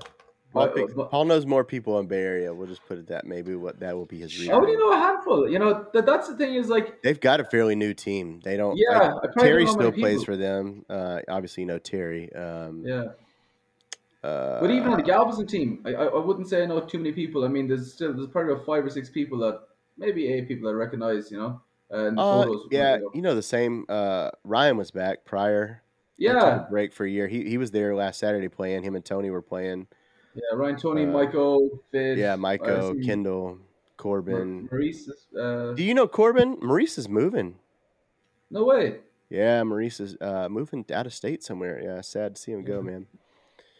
Paul, 0.52 0.68
My- 0.68 0.74
picks- 0.74 0.94
Paul 0.94 1.26
knows 1.26 1.46
more 1.46 1.64
people 1.66 2.00
in 2.00 2.08
Bay 2.08 2.22
Area. 2.22 2.54
We'll 2.54 2.68
just 2.68 2.86
put 2.88 2.98
it 2.98 3.08
that. 3.08 3.26
Maybe 3.26 3.56
what 3.56 3.80
that 3.82 3.96
will 3.96 4.06
be 4.06 4.20
his 4.20 4.38
reason. 4.40 4.54
I 4.54 4.58
only 4.58 4.76
know 4.76 4.92
a 4.94 4.98
handful 4.98 5.50
you 5.50 5.60
know 5.60 5.86
that 5.94 6.06
that's 6.06 6.28
the 6.28 6.36
thing 6.38 6.56
is 6.56 6.68
like 6.70 7.02
They've 7.04 7.20
got 7.20 7.40
a 7.40 7.44
fairly 7.46 7.76
new 7.76 7.94
team. 7.94 8.40
They 8.44 8.58
don't. 8.58 8.78
Yeah, 8.78 9.14
like, 9.14 9.34
Terry 9.38 9.66
don't 9.66 9.74
still 9.74 9.92
plays 9.92 10.20
people. 10.22 10.26
for 10.26 10.38
them. 10.38 10.86
Uh, 10.90 11.20
obviously, 11.30 11.62
you 11.64 11.68
know 11.68 11.78
Terry. 11.78 12.34
Um, 12.34 12.84
yeah 12.86 13.04
uh, 14.26 14.60
But 14.62 14.72
even 14.72 14.90
on 14.92 14.98
the 14.98 15.04
Galveston 15.04 15.48
team, 15.48 15.82
I, 15.86 15.94
I, 15.94 16.20
wouldn't 16.20 16.48
say 16.50 16.64
I 16.64 16.66
know 16.66 16.80
too 16.82 16.98
many 16.98 17.12
people. 17.12 17.44
I 17.44 17.48
mean, 17.48 17.68
there's 17.68 17.94
still 17.94 18.14
there's 18.14 18.28
probably 18.28 18.54
about 18.54 18.66
five 18.66 18.86
or 18.86 18.90
six 18.90 19.10
people 19.10 19.38
that 19.40 19.60
maybe 19.98 20.28
eight 20.32 20.48
people 20.48 20.70
I 20.70 20.74
recognize. 20.74 21.32
You 21.32 21.38
know, 21.38 21.62
uh, 21.92 22.10
the 22.12 22.22
Uh, 22.22 22.44
photos. 22.44 22.68
yeah, 22.72 22.98
you 23.14 23.22
know 23.22 23.36
the 23.36 23.44
same. 23.44 23.86
Uh, 23.90 24.32
Ryan 24.44 24.78
was 24.78 24.92
back 24.92 25.26
prior. 25.26 25.82
Yeah, 26.18 26.66
break 26.70 26.94
for 26.94 27.06
a 27.06 27.10
year. 27.10 27.28
He 27.28 27.44
he 27.50 27.58
was 27.58 27.72
there 27.72 27.94
last 27.96 28.20
Saturday 28.20 28.48
playing. 28.50 28.84
Him 28.84 28.96
and 28.96 29.04
Tony 29.04 29.30
were 29.30 29.42
playing. 29.42 29.88
yeah. 30.34 30.56
Ryan, 30.56 30.78
Tony, 30.78 31.04
Uh, 31.04 31.08
Michael, 31.08 31.82
Fid. 31.92 32.18
Yeah, 32.18 32.36
Michael, 32.38 32.96
Kendall, 33.04 33.60
Corbin. 33.98 34.70
Maurice. 34.72 35.10
Uh, 35.38 35.74
Do 35.74 35.84
you 35.84 35.94
know 35.94 36.08
Corbin? 36.08 36.58
Maurice 36.62 36.98
is 36.98 37.10
moving. 37.10 37.56
no 38.50 38.64
way. 38.64 39.00
Yeah, 39.30 39.64
Maurice 39.64 40.00
is 40.00 40.16
uh, 40.22 40.48
moving 40.50 40.86
out 40.94 41.06
of 41.06 41.14
state 41.14 41.44
somewhere. 41.44 41.82
Yeah, 41.84 42.00
sad 42.02 42.36
to 42.36 42.42
see 42.42 42.52
him 42.54 42.64
go, 42.64 42.82
man. 42.90 43.08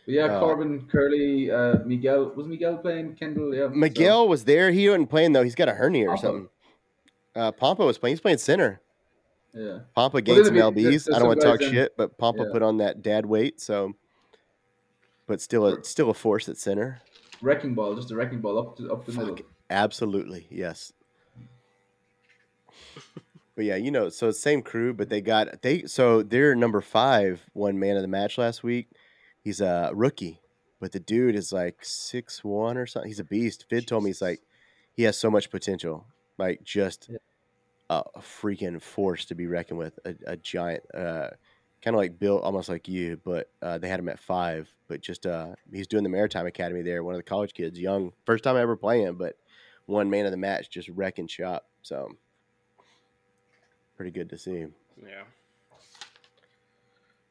Yeah, 0.08 0.26
Uh, 0.26 0.40
Corbin, 0.40 0.88
Curly, 0.88 1.50
uh, 1.52 1.80
Miguel. 1.86 2.32
Was 2.36 2.48
Miguel 2.48 2.78
playing? 2.78 3.16
Kendall. 3.16 3.54
Yeah. 3.56 3.68
so- 3.70 3.70
Miguel 3.76 4.28
was 4.28 4.46
there. 4.46 4.72
He 4.72 4.88
wasn't 4.88 5.10
playing 5.10 5.34
though. 5.34 5.44
He's 5.44 5.56
got 5.56 5.68
a 5.70 5.74
hernia 5.74 6.06
or 6.10 6.16
Pampa. 6.16 6.22
something. 6.22 6.50
Uh, 7.36 7.52
Pampa 7.52 7.84
was 7.86 7.98
playing. 7.98 8.14
He's 8.14 8.22
playing 8.22 8.38
center. 8.38 8.82
yeah. 9.54 9.80
Well, 9.96 10.10
gained 10.10 10.46
some 10.46 10.54
be- 10.54 10.60
lbs. 10.62 10.84
there's 11.06 11.10
I 11.10 11.20
don't 11.20 11.28
want 11.30 11.42
to 11.42 11.48
talk 11.48 11.62
in- 11.62 11.72
shit, 11.72 11.98
but 11.98 12.18
Pampa 12.18 12.44
Yeah. 12.44 12.50
put 12.52 12.62
on 12.62 12.78
that 12.78 13.02
dad 13.02 13.26
weight. 13.26 13.60
So, 13.60 13.94
but 15.28 15.42
still, 15.42 15.66
a, 15.66 15.84
still 15.84 16.10
a 16.10 16.14
force 16.14 16.48
at 16.50 16.58
center. 16.58 17.02
Wrecking 17.42 17.74
ball, 17.74 17.96
just 17.96 18.12
a 18.12 18.16
wrecking 18.16 18.42
ball 18.42 18.60
up 18.60 18.78
to, 18.78 18.92
up 18.92 19.06
the 19.06 19.14
middle. 19.14 19.38
Absolutely, 19.70 20.48
yes. 20.52 20.94
but 23.56 23.66
yeah, 23.66 23.76
you 23.76 23.92
know, 23.92 24.10
so 24.10 24.32
same 24.32 24.62
crew, 24.62 24.94
but 24.94 25.10
they 25.10 25.22
got 25.22 25.62
they 25.62 25.84
so 25.84 26.22
they're 26.22 26.56
number 26.56 26.82
five, 26.82 27.42
one 27.54 27.80
man 27.80 27.96
of 27.96 28.02
the 28.02 28.08
match 28.08 28.38
last 28.38 28.64
week. 28.64 28.90
He's 29.46 29.62
a 29.62 29.92
rookie, 29.94 30.42
but 30.82 30.92
the 30.92 31.00
dude 31.00 31.36
is 31.36 31.54
like 31.54 31.78
six 31.86 32.44
one 32.44 32.76
or 32.78 32.86
something. 32.86 33.10
He's 33.10 33.20
a 33.22 33.24
beast. 33.24 33.66
Fid 33.70 33.88
told 33.88 34.04
me 34.04 34.10
he's 34.10 34.22
like 34.22 34.42
he 34.94 35.04
has 35.04 35.18
so 35.18 35.30
much 35.32 35.50
potential, 35.52 36.06
like 36.38 36.64
just 36.64 37.08
Yeah. 37.10 37.18
a, 37.92 38.04
a 38.16 38.20
freaking 38.20 38.82
force 38.82 39.24
to 39.26 39.36
be 39.36 39.46
reckoned 39.48 39.78
with, 39.80 39.98
a, 40.04 40.16
a 40.26 40.36
giant. 40.36 40.84
Uh, 40.94 41.30
kind 41.82 41.96
of 41.96 42.00
like 42.00 42.18
built 42.18 42.42
almost 42.42 42.68
like 42.70 42.88
you, 42.88 43.22
but 43.24 43.48
uh, 43.62 43.78
they 43.78 43.88
had 43.88 44.00
him 44.00 44.10
at 44.10 44.20
five. 44.20 44.68
But 44.88 45.02
just 45.02 45.28
uh, 45.28 45.50
he's 45.72 45.86
doing 45.88 46.02
the 46.04 46.10
Maritime 46.10 46.48
Academy 46.48 46.82
there. 46.82 47.04
One 47.04 47.14
of 47.14 47.20
the 47.20 47.24
college 47.24 47.54
kids, 47.54 47.80
young, 47.80 48.12
first 48.26 48.44
time 48.44 48.56
I 48.56 48.62
ever 48.62 48.76
playing, 48.76 49.14
but 49.16 49.38
one 49.86 50.10
man 50.10 50.26
of 50.26 50.32
the 50.32 50.38
match, 50.38 50.72
just 50.72 50.90
wrecking 50.90 51.28
shop. 51.28 51.68
So 51.84 52.10
pretty 53.96 54.10
good 54.12 54.30
to 54.32 54.38
see. 54.40 54.66
Yeah. 55.06 55.24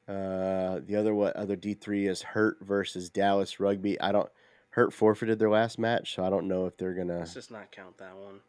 Uh, 0.07 0.81
the 0.85 0.97
other 0.97 1.15
what 1.15 1.35
other 1.37 1.57
D 1.57 1.75
three 1.75 2.07
is 2.07 2.21
Hurt 2.23 2.59
versus 2.61 3.09
Dallas 3.09 3.59
Rugby. 3.59 3.99
I 4.01 4.13
don't 4.13 4.29
Hurt 4.71 4.93
forfeited 4.93 5.39
their 5.39 5.51
last 5.51 5.79
match, 5.79 6.15
so 6.15 6.25
I 6.25 6.31
don't 6.31 6.47
know 6.49 6.67
if 6.67 6.77
they're 6.77 6.95
gonna. 6.95 7.19
Let's 7.21 7.35
just 7.35 7.51
not 7.51 7.73
count 7.73 7.97
that 7.99 8.17
one. 8.17 8.41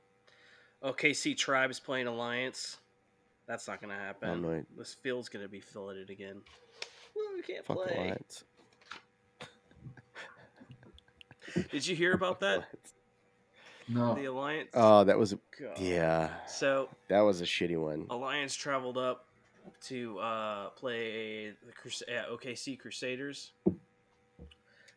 OKC 0.84 1.36
Tribe 1.38 1.72
is 1.72 1.80
playing 1.80 2.08
Alliance. 2.08 2.78
That's 3.48 3.68
not 3.68 3.80
gonna 3.80 3.94
happen. 3.96 4.30
I'm 4.30 4.44
like- 4.44 4.66
This 4.78 4.94
field's 4.96 5.30
gonna 5.30 5.48
be 5.48 5.60
filleted 5.62 6.10
again. 6.10 6.42
Well, 7.16 7.26
we 7.36 7.42
can't 7.42 7.66
Fuck 7.66 7.78
play. 7.86 7.96
Alliance. 7.96 8.44
Did 11.72 11.88
you 11.88 11.96
hear 11.96 12.14
about 12.14 12.40
that? 12.42 12.66
No. 13.88 14.16
The 14.16 14.26
Alliance. 14.26 14.70
Oh, 14.74 15.04
that 15.04 15.18
was 15.18 15.36
God. 15.60 15.78
yeah, 15.80 16.30
So 16.48 16.90
that 17.08 17.22
was 17.22 17.40
a 17.42 17.46
shitty 17.46 17.78
one. 17.80 18.08
Alliance 18.10 18.56
traveled 18.56 18.98
up 18.98 19.25
to 19.84 20.20
uh, 20.20 20.70
play 20.70 21.50
the 21.66 21.72
Crus- 21.74 22.02
uh, 22.08 22.32
OKC 22.34 22.80
Crusaders. 22.80 23.52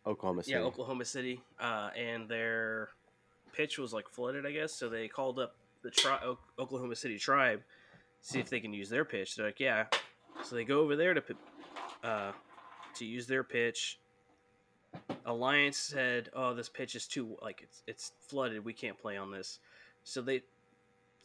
Oklahoma 0.07 0.43
City. 0.43 0.53
Yeah, 0.57 0.63
Oklahoma 0.65 1.05
City, 1.05 1.41
uh, 1.61 1.91
and 1.97 2.29
their 2.29 2.89
pitch 3.53 3.79
was 3.79 3.93
like 3.93 4.09
flooded, 4.09 4.47
I 4.47 4.53
guess. 4.53 4.73
So 4.73 4.89
they 4.89 5.09
called 5.09 5.39
up 5.39 5.57
the 5.83 5.91
tri- 5.91 6.21
o- 6.25 6.39
Oklahoma 6.59 6.97
City 6.97 7.19
tribe, 7.19 7.61
see 8.21 8.39
if 8.41 8.49
they 8.49 8.61
can 8.61 8.73
use 8.73 8.89
their 8.89 9.05
pitch. 9.05 9.37
They're 9.37 9.47
like, 9.47 9.61
yeah. 9.61 9.85
So 10.45 10.55
they 10.57 10.65
go 10.65 10.81
over 10.81 10.97
there 10.97 11.13
to 11.15 11.23
uh, 12.03 12.33
to 12.95 13.05
use 13.05 13.27
their 13.27 13.45
pitch. 13.45 13.99
Alliance 15.27 15.77
said, 15.77 16.31
"Oh, 16.33 16.55
this 16.55 16.69
pitch 16.71 16.95
is 16.95 17.07
too 17.07 17.37
like 17.43 17.61
it's 17.63 17.83
it's 17.87 18.13
flooded. 18.29 18.65
We 18.65 18.73
can't 18.73 18.97
play 18.99 19.17
on 19.19 19.31
this." 19.31 19.59
So 20.05 20.23
they 20.23 20.43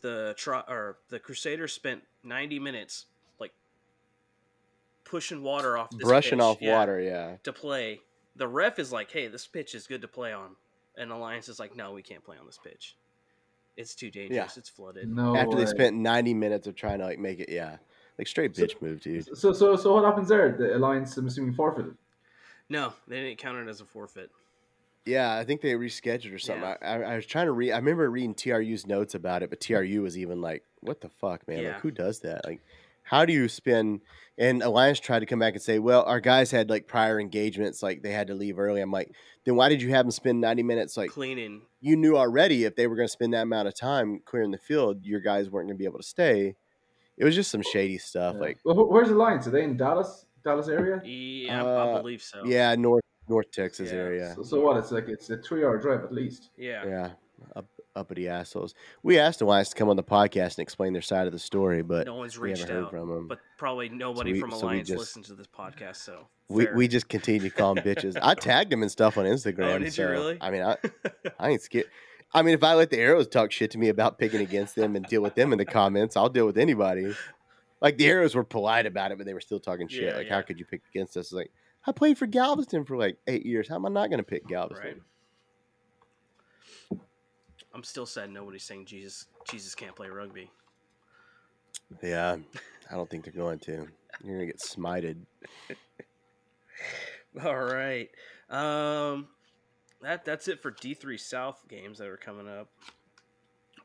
the 0.02 0.34
tri- 0.38 0.64
or 0.68 0.98
the 1.10 1.20
Crusaders 1.20 1.72
spent 1.72 2.02
ninety 2.24 2.60
minutes 2.60 3.06
like 3.06 3.13
pushing 5.14 5.44
water 5.44 5.78
off, 5.78 5.92
this 5.92 6.00
brushing 6.02 6.40
pitch. 6.40 6.44
off 6.44 6.58
Yeah 6.60 6.76
water. 6.76 7.00
Yeah, 7.00 7.36
to 7.44 7.54
play. 7.54 8.02
The 8.36 8.48
ref 8.48 8.80
is 8.80 8.92
like, 8.92 9.12
"Hey, 9.12 9.28
this 9.28 9.46
pitch 9.46 9.76
is 9.76 9.86
good 9.86 10.02
to 10.02 10.08
play 10.08 10.34
on," 10.34 10.56
and 10.98 11.12
Alliance 11.12 11.50
is 11.50 11.60
like, 11.60 11.76
"No, 11.76 11.92
we 11.94 12.02
can't 12.02 12.24
play 12.24 12.36
on 12.40 12.48
this 12.48 12.58
pitch. 12.64 12.98
It's 13.78 13.94
too 13.94 14.10
dangerous. 14.10 14.58
It's 14.58 14.70
flooded." 14.70 15.08
No. 15.08 15.36
after 15.36 15.56
they 15.56 15.68
spent 15.68 15.96
ninety 15.96 16.34
minutes 16.34 16.66
of 16.66 16.74
trying 16.76 16.98
to 16.98 17.06
like 17.06 17.20
make 17.20 17.40
it. 17.40 17.50
Yeah, 17.50 17.78
like 18.18 18.28
straight 18.28 18.56
So- 18.56 18.64
bitch 18.64 18.82
move, 18.82 19.02
dude. 19.02 19.38
So 19.38 19.54
so 19.54 19.76
so 19.76 19.94
what 19.94 20.04
happens 20.04 20.30
there? 20.30 20.52
The 20.58 20.76
alliance, 20.76 21.16
I'm 21.16 21.28
assuming, 21.28 21.54
forfeited. 21.54 21.96
No, 22.70 22.94
they 23.08 23.22
didn't 23.22 23.38
count 23.38 23.58
it 23.60 23.70
as 23.70 23.82
a 23.82 23.86
forfeit. 23.86 24.32
Yeah, 25.06 25.36
I 25.36 25.44
think 25.44 25.62
they 25.62 25.74
rescheduled 25.74 26.34
or 26.34 26.40
something. 26.40 26.64
Yeah. 26.64 26.78
I, 26.82 26.96
I, 26.96 27.02
I 27.12 27.16
was 27.18 27.26
trying 27.26 27.48
to 27.48 27.52
read. 27.52 27.74
I 27.74 27.78
remember 27.78 28.10
reading 28.10 28.34
TRU's 28.34 28.88
notes 28.88 29.14
about 29.14 29.44
it, 29.44 29.50
but 29.52 29.60
TRU 29.62 30.02
was 30.02 30.18
even 30.18 30.42
like, 30.42 30.64
"What 30.80 31.02
the 31.02 31.10
fuck, 31.10 31.48
man? 31.48 31.62
Yeah. 31.62 31.74
Like, 31.74 31.82
who 31.82 31.92
does 31.92 32.22
that? 32.22 32.46
Like, 32.46 32.62
how 33.04 33.26
do 33.26 33.34
you 33.34 33.48
spend?" 33.48 34.02
And 34.38 34.64
Alliance 34.64 35.00
tried 35.00 35.20
to 35.20 35.26
come 35.28 35.38
back 35.40 35.54
and 35.54 35.62
say, 35.62 35.78
"Well, 35.80 36.04
our 36.04 36.20
guys 36.20 36.50
had 36.50 36.70
like 36.70 36.88
prior 36.88 37.20
engagements, 37.20 37.84
like 37.84 38.02
they 38.02 38.12
had 38.12 38.28
to 38.28 38.34
leave 38.34 38.58
early." 38.58 38.82
I'm 38.82 38.92
like, 38.92 39.12
"Then 39.46 39.56
why 39.56 39.70
did 39.70 39.82
you 39.82 39.90
have 39.90 40.06
them 40.06 40.12
spend 40.12 40.42
90 40.42 40.64
minutes? 40.64 40.98
Like, 40.98 41.12
Cleaning. 41.12 41.62
you 41.82 41.96
knew 41.96 42.18
already 42.18 42.64
if 42.66 42.76
they 42.76 42.88
were 42.88 42.96
going 42.96 43.08
to 43.08 43.12
spend 43.12 43.34
that 43.34 43.44
amount 43.44 43.68
of 43.68 43.76
time 43.76 44.20
clearing 44.26 44.50
the 44.52 44.58
field, 44.58 45.06
your 45.06 45.20
guys 45.20 45.50
weren't 45.52 45.68
going 45.68 45.78
to 45.78 45.80
be 45.82 45.86
able 45.86 46.00
to 46.00 46.04
stay." 46.06 46.56
It 47.16 47.26
was 47.26 47.36
just 47.36 47.52
some 47.52 47.62
shady 47.62 48.00
stuff. 48.00 48.34
Yeah. 48.36 48.42
Like, 48.42 48.58
well, 48.66 48.76
wh- 48.76 48.90
where's 48.90 49.10
Alliance? 49.10 49.46
Are 49.46 49.52
they 49.52 49.64
in 49.64 49.78
Dallas, 49.78 50.26
Dallas 50.44 50.68
area? 50.68 51.00
Yeah, 51.06 51.64
I 51.64 51.68
Uh, 51.68 52.02
believe 52.02 52.24
so. 52.24 52.42
yeah, 52.46 52.74
North 52.74 53.04
North 53.30 53.52
Texas 53.52 53.92
Yeah. 53.92 54.00
area. 54.00 54.34
So, 54.36 54.42
so 54.44 54.62
what? 54.62 54.78
It's 54.78 54.92
like 54.92 55.08
it's 55.10 55.30
a 55.30 55.38
three-hour 55.38 55.78
drive 55.78 56.04
at 56.04 56.12
least. 56.12 56.50
Yeah. 56.58 56.86
Yeah, 56.88 57.12
up, 57.56 57.66
uppity 57.96 58.28
assholes. 58.28 58.74
We 59.04 59.20
asked 59.20 59.40
the 59.40 59.46
Alliance 59.46 59.70
to 59.70 59.76
come 59.76 59.90
on 59.90 59.96
the 59.96 60.04
podcast 60.04 60.58
and 60.58 60.60
explain 60.60 60.94
their 60.94 61.02
side 61.02 61.28
of 61.28 61.34
the 61.34 61.40
story, 61.40 61.82
but 61.84 62.06
No 62.08 62.16
one's 62.16 62.38
reached 62.38 62.70
out, 62.70 62.90
from 62.90 63.10
them. 63.10 63.28
but 63.28 63.40
probably 63.58 63.90
nobody 63.90 64.34
we- 64.34 64.40
from 64.40 64.52
so 64.52 64.58
Alliance 64.68 64.88
just- 64.88 65.00
listens 65.00 65.28
to 65.28 65.36
this 65.36 65.48
podcast. 65.48 65.98
So 65.98 66.28
we, 66.50 66.66
fair. 66.66 66.76
we 66.76 66.88
just 66.88 67.08
continue 67.10 67.42
to 67.42 67.50
call 67.50 67.76
them 67.76 67.84
bitches. 67.84 68.18
I 68.22 68.34
tagged 68.36 68.72
them 68.72 68.82
and 68.82 68.92
stuff 68.92 69.18
on 69.18 69.26
Instagram. 69.26 69.76
Oh, 69.76 69.80
did 69.80 69.98
you 69.98 70.08
really? 70.08 70.38
I 70.42 70.50
mean, 70.52 70.62
I, 70.64 70.78
I 71.40 71.50
ain't 71.50 71.62
scared. 71.62 71.86
I 72.34 72.42
mean, 72.42 72.56
if 72.56 72.64
I 72.64 72.74
let 72.74 72.90
the 72.90 72.98
arrows 72.98 73.28
talk 73.28 73.52
shit 73.52 73.70
to 73.72 73.78
me 73.78 73.90
about 73.90 74.18
picking 74.18 74.42
against 74.42 74.76
them 74.76 74.96
and 74.96 75.06
deal 75.06 75.22
with 75.22 75.36
them 75.36 75.52
in 75.52 75.60
the 75.60 75.66
comments, 75.66 76.18
I'll 76.18 76.30
deal 76.30 76.48
with 76.48 76.58
anybody. 76.58 77.14
Like 77.80 77.98
the 77.98 78.08
arrows 78.08 78.34
were 78.34 78.44
polite 78.44 78.86
about 78.88 79.12
it, 79.12 79.18
but 79.20 79.28
they 79.28 79.34
were 79.36 79.42
still 79.42 79.60
talking 79.60 79.88
shit. 79.88 80.04
Yeah, 80.06 80.16
like, 80.18 80.28
yeah. 80.28 80.34
how 80.36 80.42
could 80.42 80.58
you 80.58 80.66
pick 80.66 80.82
against 80.90 81.16
us? 81.16 81.32
Like, 81.32 81.52
I 81.86 81.92
played 81.92 82.18
for 82.18 82.26
Galveston 82.26 82.86
for 82.86 82.98
like 82.98 83.18
eight 83.28 83.46
years. 83.46 83.68
How 83.68 83.76
am 83.76 83.86
I 83.86 83.90
not 83.90 84.10
going 84.10 84.18
to 84.20 84.24
pick 84.24 84.48
Galveston? 84.48 84.84
right. 84.88 84.98
I'm 87.74 87.84
still 87.84 88.06
sad 88.06 88.30
nobody's 88.30 88.64
saying 88.64 88.86
Jesus. 88.86 89.26
Jesus 89.50 89.74
can't 89.76 89.96
play 89.96 90.08
rugby. 90.10 90.50
Yeah, 92.02 92.38
I 92.92 92.96
don't 92.96 93.10
think 93.10 93.24
they're 93.24 93.34
going 93.34 93.60
to. 93.60 93.88
You're 94.24 94.36
gonna 94.38 94.46
get 94.46 94.60
smited. 94.60 95.18
All 97.44 97.56
right. 97.56 98.10
Um, 98.50 99.28
that 100.02 100.24
that's 100.26 100.48
it 100.48 100.62
for 100.62 100.72
D 100.72 100.94
three 100.94 101.18
South 101.18 101.64
games 101.68 101.98
that 101.98 102.08
are 102.08 102.18
coming 102.18 102.48
up. 102.48 102.70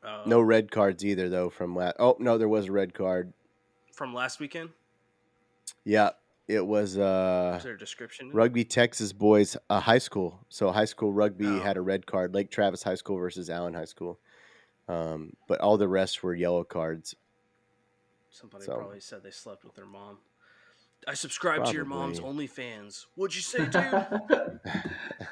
Um, 0.03 0.21
No 0.29 0.39
red 0.41 0.71
cards 0.71 1.03
either, 1.03 1.29
though. 1.29 1.49
From 1.49 1.75
last. 1.75 1.95
Oh 1.99 2.15
no, 2.19 2.37
there 2.37 2.47
was 2.47 2.67
a 2.67 2.71
red 2.71 2.93
card. 2.93 3.33
from 3.93 4.13
last 4.13 4.39
weekend. 4.39 4.69
Yeah, 5.83 6.11
it 6.49 6.65
was 6.65 6.97
uh, 6.97 7.59
there 7.63 7.73
a 7.75 7.77
description? 7.77 8.31
Rugby 8.33 8.65
Texas 8.65 9.13
boys 9.13 9.55
uh, 9.69 9.79
high 9.79 9.99
school. 9.99 10.39
So 10.49 10.71
high 10.71 10.85
school 10.85 11.13
rugby 11.13 11.45
Oh. 11.47 11.59
had 11.59 11.77
a 11.77 11.81
red 11.81 12.05
card. 12.05 12.33
Lake 12.33 12.49
Travis 12.51 12.83
High 12.83 12.95
School 12.95 13.17
versus 13.17 13.49
Allen 13.49 13.73
High 13.75 13.85
School. 13.85 14.19
Um, 14.87 15.33
but 15.47 15.61
all 15.61 15.77
the 15.77 15.87
rest 15.87 16.23
were 16.23 16.33
yellow 16.33 16.63
cards. 16.63 17.15
Somebody 18.31 18.65
So- 18.65 18.75
probably 18.75 18.99
said 18.99 19.23
they 19.23 19.31
slept 19.31 19.63
with 19.63 19.75
their 19.75 19.85
mom. 19.85 20.17
I 21.07 21.13
subscribe 21.13 21.63
to 21.65 21.73
your 21.73 21.85
mom's. 21.85 22.19
OnlyFans. 22.19 23.05
What'd 23.15 23.35
you 23.35 23.41
say, 23.41 23.65
dude? 23.65 24.59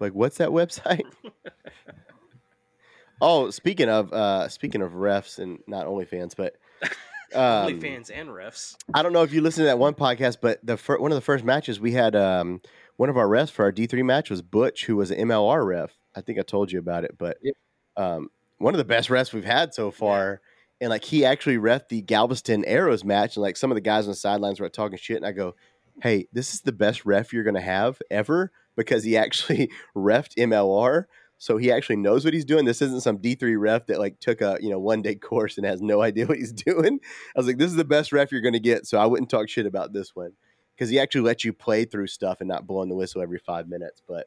Like, 0.00 0.12
what's 0.12 0.36
that 0.38 0.50
website? 0.50 1.02
oh, 3.20 3.50
speaking 3.50 3.88
of 3.88 4.12
uh, 4.12 4.48
speaking 4.48 4.80
of 4.80 4.92
refs 4.92 5.38
and 5.40 5.58
not 5.66 5.86
OnlyFans, 5.86 6.36
but 6.36 6.54
um, 7.34 7.68
OnlyFans 7.68 8.10
and 8.12 8.28
refs. 8.28 8.76
I 8.94 9.02
don't 9.02 9.12
know 9.12 9.22
if 9.22 9.32
you 9.32 9.40
listened 9.40 9.62
to 9.62 9.66
that 9.66 9.78
one 9.78 9.94
podcast, 9.94 10.38
but 10.40 10.64
the 10.64 10.76
fir- 10.76 10.98
one 10.98 11.12
of 11.12 11.16
the 11.16 11.22
first 11.22 11.44
matches 11.44 11.78
we 11.80 11.92
had, 11.92 12.14
um, 12.16 12.60
one 12.96 13.08
of 13.08 13.16
our 13.16 13.26
refs 13.26 13.50
for 13.50 13.64
our 13.64 13.72
D 13.72 13.86
three 13.86 14.02
match 14.02 14.30
was 14.30 14.42
Butch, 14.42 14.86
who 14.86 14.96
was 14.96 15.10
an 15.10 15.18
MLR 15.18 15.64
ref. 15.66 15.92
I 16.16 16.20
think 16.20 16.38
I 16.38 16.42
told 16.42 16.72
you 16.72 16.78
about 16.78 17.04
it, 17.04 17.16
but 17.18 17.38
Yep. 17.42 17.54
um, 17.96 18.30
one 18.58 18.74
of 18.74 18.78
the 18.78 18.84
best 18.84 19.08
refs 19.08 19.32
we've 19.32 19.44
had 19.44 19.72
so 19.74 19.90
far. 19.90 20.40
And 20.80 20.90
like 20.90 21.04
he 21.04 21.24
actually 21.24 21.58
ref 21.58 21.88
the 21.88 22.02
Galveston 22.02 22.64
Arrows 22.64 23.04
match, 23.04 23.36
and 23.36 23.42
like 23.42 23.56
some 23.56 23.70
of 23.70 23.74
the 23.74 23.80
guys 23.80 24.04
on 24.04 24.12
the 24.12 24.16
sidelines 24.16 24.60
were 24.60 24.68
talking 24.68 24.96
shit, 24.98 25.16
and 25.16 25.26
I 25.26 25.32
go, 25.32 25.54
"Hey, 26.02 26.28
this 26.32 26.54
is 26.54 26.60
the 26.60 26.72
best 26.72 27.04
ref 27.04 27.32
you're 27.32 27.42
gonna 27.44 27.60
have 27.60 28.00
ever 28.10 28.52
because 28.76 29.02
he 29.02 29.16
actually 29.16 29.70
refed 29.96 30.36
MLR." 30.38 31.04
So 31.40 31.56
he 31.56 31.70
actually 31.70 31.96
knows 31.96 32.24
what 32.24 32.34
he's 32.34 32.44
doing. 32.44 32.64
This 32.64 32.82
isn't 32.82 33.02
some 33.02 33.18
D 33.18 33.34
three 33.36 33.56
ref 33.56 33.86
that 33.86 33.98
like 33.98 34.18
took 34.20 34.40
a 34.40 34.58
you 34.60 34.70
know 34.70 34.78
one 34.78 35.02
day 35.02 35.14
course 35.30 35.56
and 35.56 35.66
has 35.66 35.80
no 35.80 36.02
idea 36.02 36.26
what 36.26 36.36
he's 36.38 36.52
doing. 36.52 37.00
I 37.36 37.38
was 37.38 37.46
like, 37.46 37.58
this 37.58 37.70
is 37.70 37.76
the 37.76 37.84
best 37.84 38.12
ref 38.12 38.32
you're 38.32 38.40
going 38.40 38.54
to 38.54 38.60
get. 38.60 38.86
So 38.86 38.98
I 38.98 39.06
wouldn't 39.06 39.30
talk 39.30 39.48
shit 39.48 39.66
about 39.66 39.92
this 39.92 40.14
one 40.16 40.32
because 40.74 40.90
he 40.90 40.98
actually 40.98 41.22
lets 41.22 41.44
you 41.44 41.52
play 41.52 41.84
through 41.84 42.08
stuff 42.08 42.40
and 42.40 42.48
not 42.48 42.66
blowing 42.66 42.88
the 42.88 42.94
whistle 42.96 43.22
every 43.22 43.38
five 43.38 43.68
minutes. 43.68 44.02
But 44.06 44.26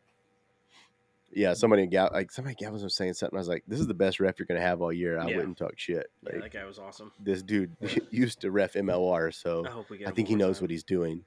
yeah, 1.33 1.53
somebody 1.53 1.87
like 1.89 2.31
somebody 2.31 2.55
in 2.59 2.73
was 2.73 2.93
saying 2.95 3.13
something. 3.13 3.37
I 3.37 3.39
was 3.39 3.47
like, 3.47 3.63
this 3.67 3.79
is 3.79 3.87
the 3.87 3.93
best 3.93 4.19
ref 4.19 4.37
you're 4.37 4.45
going 4.45 4.59
to 4.59 4.65
have 4.65 4.81
all 4.81 4.91
year. 4.91 5.17
I 5.19 5.27
Yeah. 5.29 5.37
wouldn't 5.37 5.57
talk 5.57 5.73
shit. 5.77 6.07
Yeah, 6.23 6.33
Like 6.33 6.41
that 6.43 6.51
guy 6.59 6.65
was 6.65 6.77
awesome. 6.79 7.11
this 7.21 7.41
dude 7.41 7.75
used 8.11 8.41
to 8.41 8.51
ref 8.51 8.73
MLR, 8.73 9.33
so 9.33 9.65
I 9.65 9.69
hope 9.69 9.89
we 9.89 9.97
get. 9.99 10.07
I 10.09 10.11
think 10.11 10.27
he 10.27 10.35
knows 10.35 10.57
time. 10.57 10.63
what 10.65 10.71
he's 10.71 10.83
doing. 10.83 11.23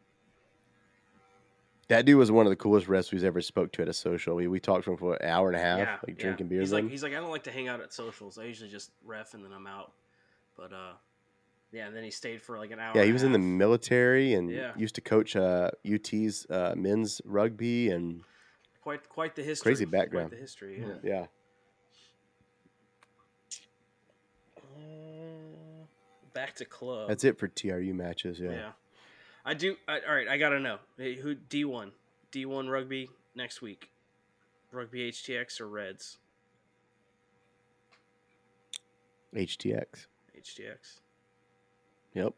That 1.89 2.07
dude 2.07 2.17
was 2.17 2.31
one 2.33 2.47
of 2.47 2.51
the 2.51 2.57
coolest 2.57 2.87
refs 2.87 3.13
we've 3.13 3.25
ever 3.25 3.41
spoke 3.41 3.73
to 3.73 3.83
at 3.83 3.89
a 3.89 3.93
social. 3.93 4.37
We, 4.37 4.49
we 4.49 4.59
talked 4.61 4.85
to 4.85 4.93
him 4.93 4.97
for 4.97 5.15
an 5.17 5.29
hour 5.29 5.49
and 5.49 5.57
a 5.57 5.61
half, 5.61 5.79
Yeah, 5.79 5.97
like 6.07 6.17
yeah. 6.19 6.23
drinking 6.25 6.49
beers. 6.49 6.63
He's 6.63 6.73
like, 6.73 6.85
him. 6.85 6.91
he's 6.91 7.03
like, 7.03 7.13
I 7.13 7.17
don't 7.17 7.31
like 7.31 7.43
to 7.45 7.51
hang 7.53 7.69
out 7.69 7.81
at 7.81 7.93
socials. 7.93 8.39
I 8.39 8.45
usually 8.45 8.71
just 8.71 8.91
ref 9.05 9.35
and 9.35 9.45
then 9.45 9.53
I'm 9.53 9.67
out. 9.67 9.93
But 10.57 10.73
uh, 10.73 10.93
yeah, 11.73 11.87
and 11.89 11.95
then 11.97 12.05
he 12.05 12.11
stayed 12.11 12.41
for 12.41 12.59
like 12.59 12.71
an 12.71 12.81
hour. 12.81 12.93
Yeah, 12.97 13.03
he 13.05 13.11
a 13.11 13.13
was 13.13 13.23
in 13.23 13.33
the 13.33 13.39
military 13.39 14.35
and 14.35 14.51
Yeah. 14.51 14.73
used 14.77 14.95
to 14.95 15.01
coach 15.01 15.37
uh, 15.37 15.71
UT's 15.87 16.47
uh, 16.49 16.75
men's 16.77 17.21
rugby 17.25 17.91
and 17.91 18.23
quite 18.81 19.07
quite 19.09 19.35
the 19.35 19.43
history. 19.43 19.73
Crazy 19.73 19.85
background. 19.85 20.31
Quite 20.31 20.37
the 20.39 20.43
history. 20.43 20.81
Yeah. 20.81 20.87
Yeah. 21.03 21.11
yeah. 21.21 21.27
Uh, 24.77 25.87
back 26.33 26.55
to 26.57 26.65
club. 26.65 27.09
That's 27.09 27.25
it 27.25 27.39
for 27.39 27.49
TRU 27.49 27.93
matches. 27.95 28.41
Yeah. 28.41 28.71
I 29.45 29.55
do. 29.55 29.77
I, 29.87 30.01
all 30.09 30.15
right, 30.15 30.29
I 30.29 30.39
gotta 30.39 30.61
know 30.61 30.79
Hey, 30.97 31.17
who 31.17 31.35
D 31.35 31.65
one, 31.65 31.93
D 32.31 32.47
one 32.47 32.69
rugby 32.69 33.11
next 33.35 33.61
week, 33.61 33.91
rugby 34.73 35.11
HTX 35.11 35.61
or 35.61 35.69
Reds 35.69 36.19
HTX. 39.35 40.07
HTX. 40.39 41.01
Yep. 42.15 42.35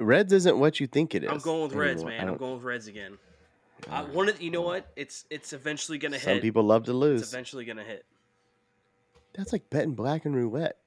Reds 0.00 0.32
isn't 0.32 0.58
what 0.58 0.80
you 0.80 0.86
think 0.86 1.14
it 1.14 1.24
is. 1.24 1.30
I'm 1.30 1.38
going 1.38 1.62
with 1.62 1.74
Reds, 1.74 2.02
anymore. 2.02 2.18
Man. 2.18 2.28
I'm 2.28 2.36
going 2.36 2.54
with 2.54 2.62
Reds 2.64 2.88
again. 2.88 3.18
I 3.90 4.02
one 4.02 4.28
of 4.28 4.40
you 4.42 4.50
know 4.50 4.62
what? 4.62 4.90
It's 4.96 5.24
it's 5.30 5.52
eventually 5.52 5.98
gonna 5.98 6.18
Some 6.18 6.28
hit. 6.28 6.36
Some 6.36 6.42
people 6.42 6.62
love 6.64 6.84
to 6.84 6.92
lose. 6.92 7.22
It's 7.22 7.32
eventually 7.32 7.64
gonna 7.64 7.84
hit. 7.84 8.04
That's 9.34 9.52
like 9.52 9.70
betting 9.70 9.94
black 9.94 10.24
and 10.24 10.34
roulette. 10.34 10.78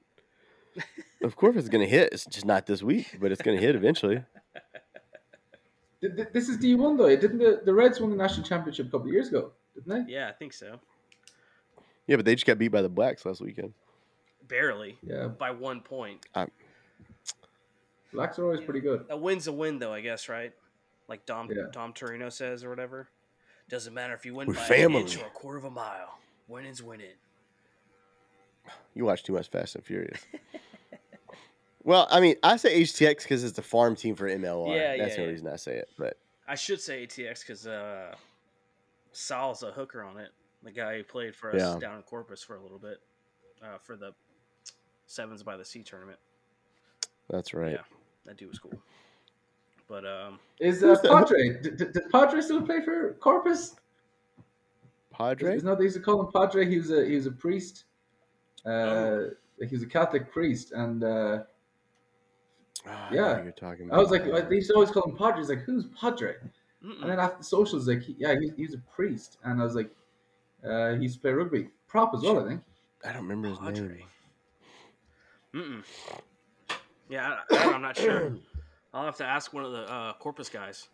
Of 1.22 1.36
course, 1.36 1.56
it's 1.56 1.68
gonna 1.68 1.86
hit. 1.86 2.12
It's 2.12 2.24
just 2.26 2.44
not 2.46 2.66
this 2.66 2.82
week, 2.82 3.18
but 3.20 3.30
it's 3.32 3.42
gonna 3.42 3.60
hit 3.60 3.74
eventually. 3.76 4.22
Th- 6.00 6.14
th- 6.16 6.28
This 6.32 6.48
is 6.48 6.58
D 6.58 6.74
one 6.74 6.96
though. 6.96 7.08
Didn't 7.16 7.38
the, 7.38 7.62
the 7.64 7.72
Reds 7.72 7.98
win 8.00 8.10
the 8.10 8.16
national 8.16 8.46
championship 8.46 8.88
a 8.88 8.90
couple 8.90 9.06
of 9.06 9.12
years 9.12 9.28
ago? 9.28 9.52
Didn't 9.74 10.06
they? 10.06 10.12
Yeah, 10.12 10.28
I 10.28 10.32
think 10.32 10.52
so. 10.52 10.78
Yeah, 12.06 12.16
but 12.16 12.24
they 12.26 12.34
just 12.34 12.46
got 12.46 12.58
beat 12.58 12.68
by 12.68 12.82
the 12.82 12.88
Blacks 12.90 13.24
last 13.24 13.40
weekend. 13.40 13.72
Barely 14.46 14.98
Yeah. 15.02 15.28
by 15.28 15.50
one 15.50 15.80
point. 15.80 16.26
Blacks 18.12 18.38
are 18.38 18.44
always 18.44 18.60
pretty 18.60 18.80
good. 18.80 19.06
A 19.08 19.16
win's 19.16 19.46
a 19.46 19.52
win, 19.52 19.78
though. 19.78 19.92
I 19.92 20.00
guess, 20.02 20.28
right? 20.28 20.52
Like 21.08 21.24
Dom 21.26 21.48
Yeah. 21.50 21.64
Dom 21.72 21.92
Torino 21.94 22.28
says 22.28 22.62
or 22.62 22.68
whatever. 22.70 23.08
Doesn't 23.70 23.94
matter 23.94 24.12
if 24.14 24.26
you 24.26 24.34
win 24.34 24.48
We're 24.48 24.54
by 24.54 24.60
an 24.60 24.66
family. 24.66 25.00
inch 25.00 25.16
or 25.18 25.26
a 25.26 25.30
quarter 25.30 25.58
of 25.58 25.64
a 25.64 25.70
mile. 25.70 26.18
Winning's 26.48 26.82
winning. 26.82 27.14
You 28.96 29.04
watch 29.04 29.24
too 29.24 29.32
much 29.32 29.48
Fast 29.48 29.74
and 29.74 29.84
Furious. 29.84 30.20
well, 31.82 32.06
I 32.12 32.20
mean, 32.20 32.36
I 32.44 32.56
say 32.56 32.80
HTX 32.82 33.24
because 33.24 33.42
it's 33.42 33.54
the 33.56 33.60
farm 33.62 33.96
team 33.96 34.14
for 34.14 34.28
MLR. 34.28 34.72
Yeah, 34.72 34.96
That's 34.96 35.10
yeah, 35.10 35.16
the 35.16 35.22
yeah. 35.22 35.28
reason 35.28 35.48
I 35.48 35.56
say 35.56 35.74
it. 35.76 35.88
But 35.98 36.16
I 36.46 36.54
should 36.54 36.80
say 36.80 37.04
ATX 37.04 37.40
because 37.40 37.66
uh, 37.66 38.14
Sal's 39.10 39.64
a 39.64 39.72
hooker 39.72 40.04
on 40.04 40.16
it. 40.18 40.28
The 40.62 40.70
guy 40.70 40.96
who 40.96 41.02
played 41.02 41.34
for 41.34 41.50
us 41.54 41.60
Yeah. 41.60 41.76
down 41.80 41.96
in 41.96 42.02
Corpus 42.02 42.40
for 42.44 42.54
a 42.54 42.62
little 42.62 42.78
bit 42.78 42.98
uh, 43.64 43.78
for 43.82 43.96
the 43.96 44.12
Sevens 45.06 45.42
by 45.42 45.56
the 45.56 45.64
Sea 45.64 45.82
tournament. 45.82 46.18
that's 47.28 47.52
right. 47.52 47.72
Yeah, 47.72 47.78
that 48.26 48.36
dude 48.36 48.50
was 48.50 48.60
cool. 48.60 48.78
But 49.88 50.06
um, 50.06 50.38
Is 50.60 50.84
uh, 50.84 50.96
Padre? 51.02 51.60
Did, 51.60 51.76
did, 51.78 51.92
did 51.92 52.10
Padre 52.12 52.40
still 52.40 52.62
play 52.62 52.80
for 52.80 53.14
Corpus? 53.14 53.74
Padre. 55.12 55.56
Isn't 55.56 55.68
that 55.68 55.78
they 55.78 55.84
used 55.84 55.96
to 55.96 56.02
call 56.02 56.20
him 56.20 56.32
Padre? 56.32 56.64
He 56.68 56.78
was 56.78 56.90
a 56.92 57.04
he 57.04 57.16
was 57.16 57.26
a 57.26 57.32
priest. 57.32 57.84
Uh, 58.66 58.70
Oh. 58.70 59.30
he 59.68 59.74
was 59.74 59.82
a 59.82 59.86
Catholic 59.86 60.32
priest, 60.32 60.72
and 60.72 61.04
uh, 61.04 61.42
I 62.86 62.90
know 62.90 63.16
yeah. 63.16 63.42
you're 63.42 63.52
talking 63.52 63.90
I 63.92 63.98
was 63.98 64.10
about. 64.12 64.28
like, 64.28 64.48
they 64.48 64.56
used 64.56 64.68
to 64.70 64.74
always 64.74 64.90
call 64.90 65.04
him 65.08 65.16
Padre. 65.16 65.38
He's 65.40 65.48
like, 65.48 65.60
who's 65.62 65.86
Padre? 65.98 66.34
mm-mm. 66.84 67.00
And 67.02 67.10
then 67.10 67.20
after 67.20 67.38
the 67.38 67.44
socials, 67.44 67.86
like, 67.88 68.02
he, 68.02 68.16
yeah, 68.18 68.34
he, 68.40 68.50
he 68.56 68.62
was 68.62 68.74
a 68.74 68.82
priest, 68.94 69.38
and 69.44 69.60
I 69.60 69.64
was 69.64 69.74
like, 69.74 69.90
uh, 70.68 70.94
he 70.94 71.02
used 71.04 71.16
to 71.16 71.20
play 71.20 71.32
rugby, 71.32 71.68
prop 71.88 72.14
as 72.14 72.22
well, 72.22 72.44
I 72.44 72.48
think. 72.48 72.62
I 73.06 73.12
don't 73.12 73.22
remember 73.22 73.48
his 73.48 73.58
Padre. 73.58 73.88
name. 73.88 74.06
Mm-mm. 75.54 75.84
Yeah, 77.08 77.36
I, 77.50 77.56
I'm 77.72 77.82
not 77.82 77.96
sure. 77.96 78.34
I'll 78.92 79.04
have 79.04 79.16
to 79.18 79.24
ask 79.24 79.52
one 79.52 79.64
of 79.64 79.72
the 79.72 79.82
uh, 79.92 80.12
Corpus 80.14 80.48
guys. 80.48 80.88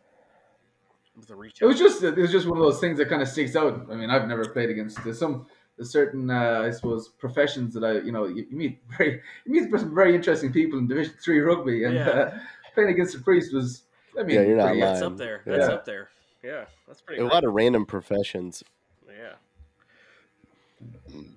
With 1.16 1.26
the 1.26 1.34
reach 1.34 1.60
It 1.60 1.66
was 1.66 1.78
just 1.78 2.02
it 2.04 2.16
was 2.16 2.30
just 2.30 2.46
one 2.46 2.56
of 2.56 2.62
those 2.62 2.78
things 2.78 2.96
that 2.98 3.08
kind 3.08 3.20
of 3.20 3.26
sticks 3.28 3.56
out. 3.56 3.86
I 3.90 3.94
mean, 3.96 4.10
I've 4.10 4.28
never 4.28 4.48
played 4.48 4.70
against 4.70 5.02
there's 5.02 5.18
some 5.18 5.38
there's 5.40 5.46
certain 5.84 6.30
uh, 6.30 6.62
I 6.66 6.70
suppose 6.70 7.08
professions 7.08 7.74
that 7.74 7.84
I 7.84 7.98
you 8.00 8.12
know 8.12 8.26
you, 8.26 8.46
you 8.50 8.56
meet 8.56 8.80
very 8.98 9.20
you 9.46 9.52
meet 9.52 9.70
some 9.70 9.94
very 9.94 10.14
interesting 10.14 10.52
people 10.52 10.78
in 10.78 10.86
Division 10.88 11.14
Three 11.22 11.40
rugby, 11.40 11.84
and 11.84 11.94
Yeah. 11.94 12.08
uh, 12.08 12.38
playing 12.74 12.90
against 12.90 13.14
a 13.14 13.20
priest 13.20 13.52
was 13.54 13.82
I 14.18 14.22
mean 14.22 14.36
Yeah, 14.36 14.42
you're 14.42 14.56
not 14.56 14.66
lying. 14.66 14.80
That's 14.80 15.02
up 15.02 15.16
there. 15.16 15.42
That's 15.46 15.68
Yeah. 15.68 15.74
up 15.74 15.84
there. 15.84 16.08
Yeah, 16.42 16.64
that's 16.86 17.00
pretty. 17.02 17.20
A 17.20 17.24
great. 17.24 17.34
lot 17.34 17.44
of 17.44 17.52
random 17.52 17.84
professions. 17.86 18.64
Yeah. 19.08 19.34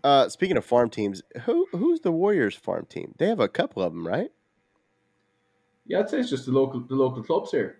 Uh, 0.03 0.29
speaking 0.29 0.55
of 0.57 0.63
farm 0.65 0.89
teams, 0.89 1.21
who 1.43 1.67
who's 1.71 2.01
the 2.01 2.11
Warriors 2.11 2.55
farm 2.55 2.85
team? 2.85 3.13
They 3.17 3.27
have 3.27 3.39
a 3.39 3.49
couple 3.49 3.83
of 3.83 3.91
them, 3.93 4.07
right? 4.07 4.31
Yeah, 5.85 5.99
I'd 5.99 6.09
say 6.09 6.19
it's 6.19 6.29
just 6.29 6.45
the 6.45 6.51
local 6.53 6.79
the 6.81 6.95
local 6.95 7.23
clubs 7.23 7.51
here. 7.51 7.79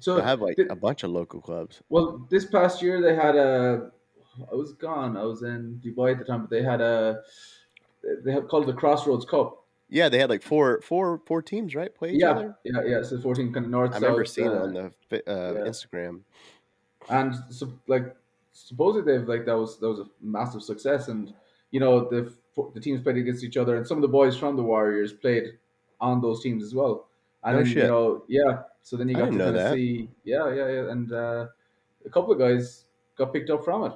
So 0.00 0.16
They 0.16 0.22
have 0.22 0.40
like 0.40 0.56
th- 0.56 0.68
a 0.70 0.74
bunch 0.76 1.04
of 1.04 1.10
local 1.10 1.40
clubs. 1.40 1.80
Well, 1.88 2.26
this 2.28 2.44
past 2.44 2.82
year 2.82 3.00
they 3.00 3.14
had 3.14 3.36
a. 3.36 3.90
I 4.50 4.54
was 4.54 4.72
gone. 4.72 5.16
I 5.16 5.22
was 5.24 5.42
in 5.42 5.80
Dubai 5.84 6.12
at 6.12 6.18
the 6.18 6.24
time, 6.24 6.40
but 6.42 6.50
they 6.50 6.62
had 6.62 6.80
a. 6.80 7.22
They 8.24 8.32
had 8.32 8.48
called 8.48 8.66
the 8.66 8.72
Crossroads 8.74 9.24
Cup. 9.24 9.64
Yeah, 9.88 10.08
they 10.08 10.18
had 10.18 10.30
like 10.30 10.42
four 10.42 10.80
four 10.82 11.20
four 11.26 11.40
teams, 11.42 11.74
right? 11.74 11.94
Play 11.94 12.12
each 12.12 12.20
Yeah, 12.20 12.30
other. 12.30 12.56
yeah, 12.64 12.82
yeah. 12.84 13.02
So 13.02 13.20
fourteen 13.20 13.52
kind 13.52 13.66
of 13.66 13.70
north. 13.72 13.92
I 13.92 13.96
remember 13.96 14.24
south, 14.24 14.34
seeing 14.34 14.48
it 14.50 14.54
uh, 14.54 14.62
on 14.62 14.72
the 14.74 14.82
uh, 15.26 15.52
yeah. 15.54 15.70
Instagram. 15.70 16.20
and 17.08 17.34
so, 17.50 17.72
like 17.86 18.14
supposedly 18.52 19.16
they've 19.18 19.28
like 19.28 19.44
that 19.46 19.56
was 19.56 19.78
that 19.78 19.88
was 19.88 20.00
a 20.00 20.06
massive 20.20 20.62
success, 20.62 21.08
and 21.08 21.32
you 21.70 21.80
know 21.80 22.08
the 22.08 22.32
the 22.74 22.80
teams 22.80 23.02
played 23.02 23.16
against 23.16 23.44
each 23.44 23.56
other, 23.56 23.76
and 23.76 23.86
some 23.86 23.98
of 23.98 24.02
the 24.02 24.08
boys 24.08 24.36
from 24.36 24.56
the 24.56 24.62
Warriors 24.62 25.12
played 25.12 25.58
on 26.00 26.20
those 26.20 26.42
teams 26.42 26.62
as 26.62 26.74
well. 26.74 27.06
And 27.42 27.56
No 27.56 27.62
then, 27.62 27.72
shit. 27.72 27.82
you 27.84 27.88
know, 27.88 28.24
yeah. 28.28 28.62
So 28.82 28.96
then 28.96 29.08
you 29.08 29.14
got 29.16 29.30
to 29.32 29.38
kind 29.38 29.56
of 29.56 29.72
see, 29.72 30.08
yeah, 30.24 30.52
yeah, 30.52 30.68
yeah, 30.68 30.90
and 30.90 31.12
uh, 31.12 31.46
a 32.04 32.10
couple 32.10 32.32
of 32.32 32.38
guys 32.38 32.84
got 33.16 33.32
picked 33.32 33.50
up 33.50 33.64
from 33.64 33.84
it. 33.84 33.92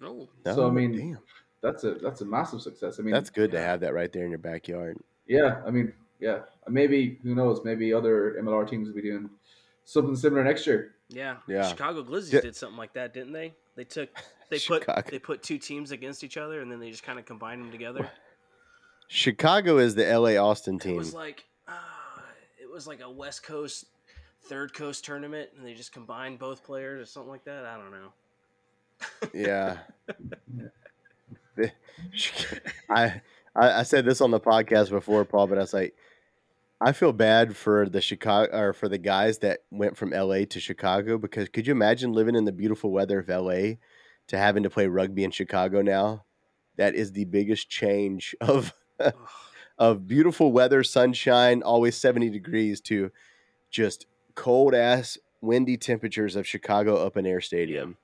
No. 0.00 0.28
So, 0.44 0.62
I 0.62 0.64
Oh, 0.66 0.70
mean, 0.70 0.92
damn, 0.96 1.18
That's 1.62 1.84
a 1.84 1.94
that's 1.94 2.20
a 2.20 2.24
massive 2.24 2.60
success. 2.60 2.98
I 2.98 3.02
mean, 3.02 3.12
that's 3.14 3.30
good 3.30 3.50
to 3.52 3.60
have 3.60 3.80
that 3.80 3.94
right 3.94 4.12
there 4.12 4.24
in 4.24 4.30
your 4.30 4.38
backyard. 4.38 4.98
Yeah, 5.26 5.62
I 5.66 5.70
mean, 5.70 5.92
yeah, 6.20 6.40
maybe 6.68 7.18
who 7.22 7.34
knows? 7.34 7.62
Maybe 7.64 7.92
other 7.92 8.36
MLR 8.40 8.68
teams 8.68 8.88
will 8.88 8.94
be 8.94 9.02
doing 9.02 9.28
something 9.84 10.14
similar 10.16 10.44
next 10.44 10.66
year. 10.66 10.94
Yeah. 11.08 11.36
Yeah. 11.48 11.66
Chicago 11.68 12.02
Glizzies 12.02 12.32
Yeah. 12.32 12.40
did 12.40 12.56
something 12.56 12.76
like 12.78 12.92
that, 12.94 13.14
didn't 13.14 13.32
they? 13.32 13.54
They 13.76 13.84
took 13.84 14.10
they 14.50 14.58
put 14.58 14.86
they 15.10 15.18
put 15.18 15.42
two 15.42 15.58
teams 15.58 15.90
against 15.92 16.22
each 16.24 16.36
other 16.36 16.60
and 16.60 16.70
then 16.70 16.78
they 16.80 16.90
just 16.90 17.02
kind 17.02 17.18
of 17.18 17.24
combined 17.24 17.62
them 17.62 17.70
together. 17.70 18.08
Chicago 19.08 19.78
is 19.78 19.94
the 19.94 20.04
LA 20.04 20.36
Austin 20.36 20.78
team. 20.78 20.90
It 20.90 20.94
team. 20.94 20.96
was 20.98 21.14
like 21.14 21.44
uh, 21.68 21.72
it 22.60 22.68
was 22.70 22.86
like 22.86 23.00
a 23.00 23.10
West 23.10 23.42
Coast 23.44 23.86
third 24.44 24.72
coast 24.74 25.04
tournament 25.04 25.50
and 25.56 25.64
they 25.66 25.74
just 25.74 25.92
combined 25.92 26.38
both 26.38 26.64
players 26.64 27.00
or 27.02 27.06
something 27.06 27.30
like 27.30 27.44
that. 27.44 27.64
I 27.64 27.76
don't 27.76 27.90
know. 27.90 28.12
Yeah. 29.34 29.78
I, 32.90 33.20
I 33.54 33.80
I 33.80 33.82
said 33.82 34.04
this 34.04 34.20
on 34.20 34.30
the 34.30 34.40
podcast 34.40 34.90
before, 34.90 35.24
Paul, 35.24 35.46
but 35.46 35.58
I 35.58 35.62
was 35.62 35.72
like, 35.72 35.94
I 36.80 36.92
feel 36.92 37.12
bad 37.12 37.56
for 37.56 37.88
the 37.88 38.00
Chicago 38.00 38.56
or 38.56 38.72
for 38.72 38.88
the 38.88 38.98
guys 38.98 39.38
that 39.38 39.60
went 39.70 39.96
from 39.96 40.10
LA 40.10 40.44
to 40.50 40.60
Chicago 40.60 41.16
because 41.16 41.48
could 41.48 41.66
you 41.66 41.72
imagine 41.72 42.12
living 42.12 42.36
in 42.36 42.44
the 42.44 42.52
beautiful 42.52 42.90
weather 42.90 43.18
of 43.18 43.28
LA 43.28 43.76
to 44.28 44.36
having 44.36 44.62
to 44.62 44.70
play 44.70 44.86
rugby 44.86 45.24
in 45.24 45.30
Chicago 45.30 45.80
now? 45.80 46.24
That 46.76 46.94
is 46.94 47.12
the 47.12 47.24
biggest 47.24 47.70
change 47.70 48.34
of 48.40 48.74
of 49.78 50.06
beautiful 50.06 50.52
weather, 50.52 50.82
sunshine, 50.82 51.62
always 51.62 51.96
70 51.96 52.30
degrees 52.30 52.80
to 52.82 53.10
just 53.70 54.06
cold 54.34 54.74
ass 54.74 55.18
windy 55.40 55.76
temperatures 55.76 56.36
of 56.36 56.46
Chicago 56.46 56.98
Open 56.98 57.26
Air 57.26 57.40
Stadium. 57.40 57.96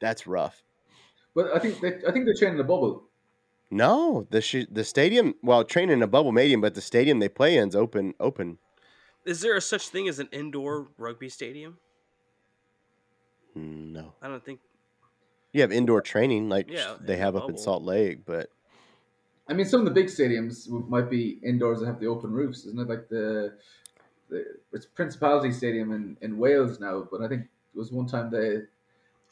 That's 0.00 0.26
rough. 0.26 0.62
But 1.34 1.54
I 1.54 1.58
think 1.58 1.80
they, 1.80 1.94
I 2.06 2.10
think 2.12 2.24
they're 2.24 2.34
training 2.34 2.58
the 2.58 2.64
bubble. 2.64 3.04
No, 3.70 4.26
the 4.30 4.40
sh- 4.40 4.66
the 4.70 4.82
stadium. 4.82 5.34
Well, 5.42 5.62
training 5.64 5.92
in 5.94 6.02
a 6.02 6.08
bubble 6.08 6.32
medium, 6.32 6.60
but 6.60 6.74
the 6.74 6.80
stadium 6.80 7.20
they 7.20 7.28
play 7.28 7.56
in 7.56 7.68
is 7.68 7.76
open. 7.76 8.14
Open. 8.18 8.58
Is 9.24 9.42
there 9.42 9.54
a 9.56 9.60
such 9.60 9.88
thing 9.90 10.08
as 10.08 10.18
an 10.18 10.28
indoor 10.32 10.88
rugby 10.98 11.28
stadium? 11.28 11.78
No, 13.54 14.14
I 14.22 14.28
don't 14.28 14.44
think. 14.44 14.60
you 15.52 15.60
have 15.60 15.72
indoor 15.72 16.00
training 16.00 16.48
like 16.48 16.70
Yeah, 16.70 16.96
they 17.00 17.16
have 17.16 17.34
the 17.34 17.40
up 17.40 17.50
in. 17.50 17.58
Salt 17.58 17.82
Lake, 17.82 18.20
but 18.24 18.50
I 19.48 19.52
mean, 19.52 19.66
some 19.66 19.80
of 19.80 19.84
the 19.86 19.92
big 19.92 20.06
stadiums 20.06 20.68
might 20.88 21.10
be 21.10 21.38
indoors 21.42 21.80
that 21.80 21.86
have 21.86 21.98
the 22.00 22.06
open 22.06 22.30
roofs, 22.30 22.64
isn't 22.66 22.78
it? 22.78 22.88
Like 22.88 23.08
the, 23.08 23.54
the 24.28 24.44
it's 24.72 24.86
Principality 24.86 25.50
Stadium 25.50 25.90
in, 25.92 26.16
in 26.22 26.38
Wales 26.38 26.78
now, 26.78 27.06
but 27.10 27.20
I 27.22 27.28
think 27.28 27.42
it 27.42 27.78
was 27.78 27.90
one 27.90 28.06
time 28.06 28.30
they 28.30 28.58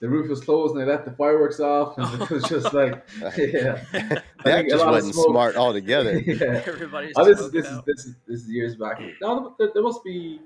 the 0.01 0.09
roof 0.09 0.29
was 0.31 0.41
closed 0.41 0.75
and 0.75 0.81
they 0.83 0.91
let 0.91 1.05
the 1.05 1.11
fireworks 1.13 1.61
off, 1.61 1.99
and 1.99 2.23
it 2.23 2.31
was 2.31 2.45
just 2.45 2.73
like, 2.73 3.05
yeah, 3.37 3.83
I 3.93 3.99
that 3.99 4.25
think 4.45 4.69
a 4.69 4.71
just 4.71 4.85
lot 4.85 4.93
wasn't 4.93 5.15
smoke- 5.15 5.31
smart 5.31 5.57
altogether. 5.57 6.19
yeah. 6.27 6.63
Everybody's 6.67 7.15
Oh, 7.17 7.25
this 7.25 7.41
is 7.41 7.51
this 7.51 7.67
is 7.67 7.81
this 7.87 8.07
is 8.07 8.15
this 8.27 8.41
is 8.43 8.51
years 8.51 8.77
back. 8.77 9.01
No, 9.21 9.55
there, 9.59 9.71
there 9.75 9.83
must 9.83 10.05
be. 10.05 10.41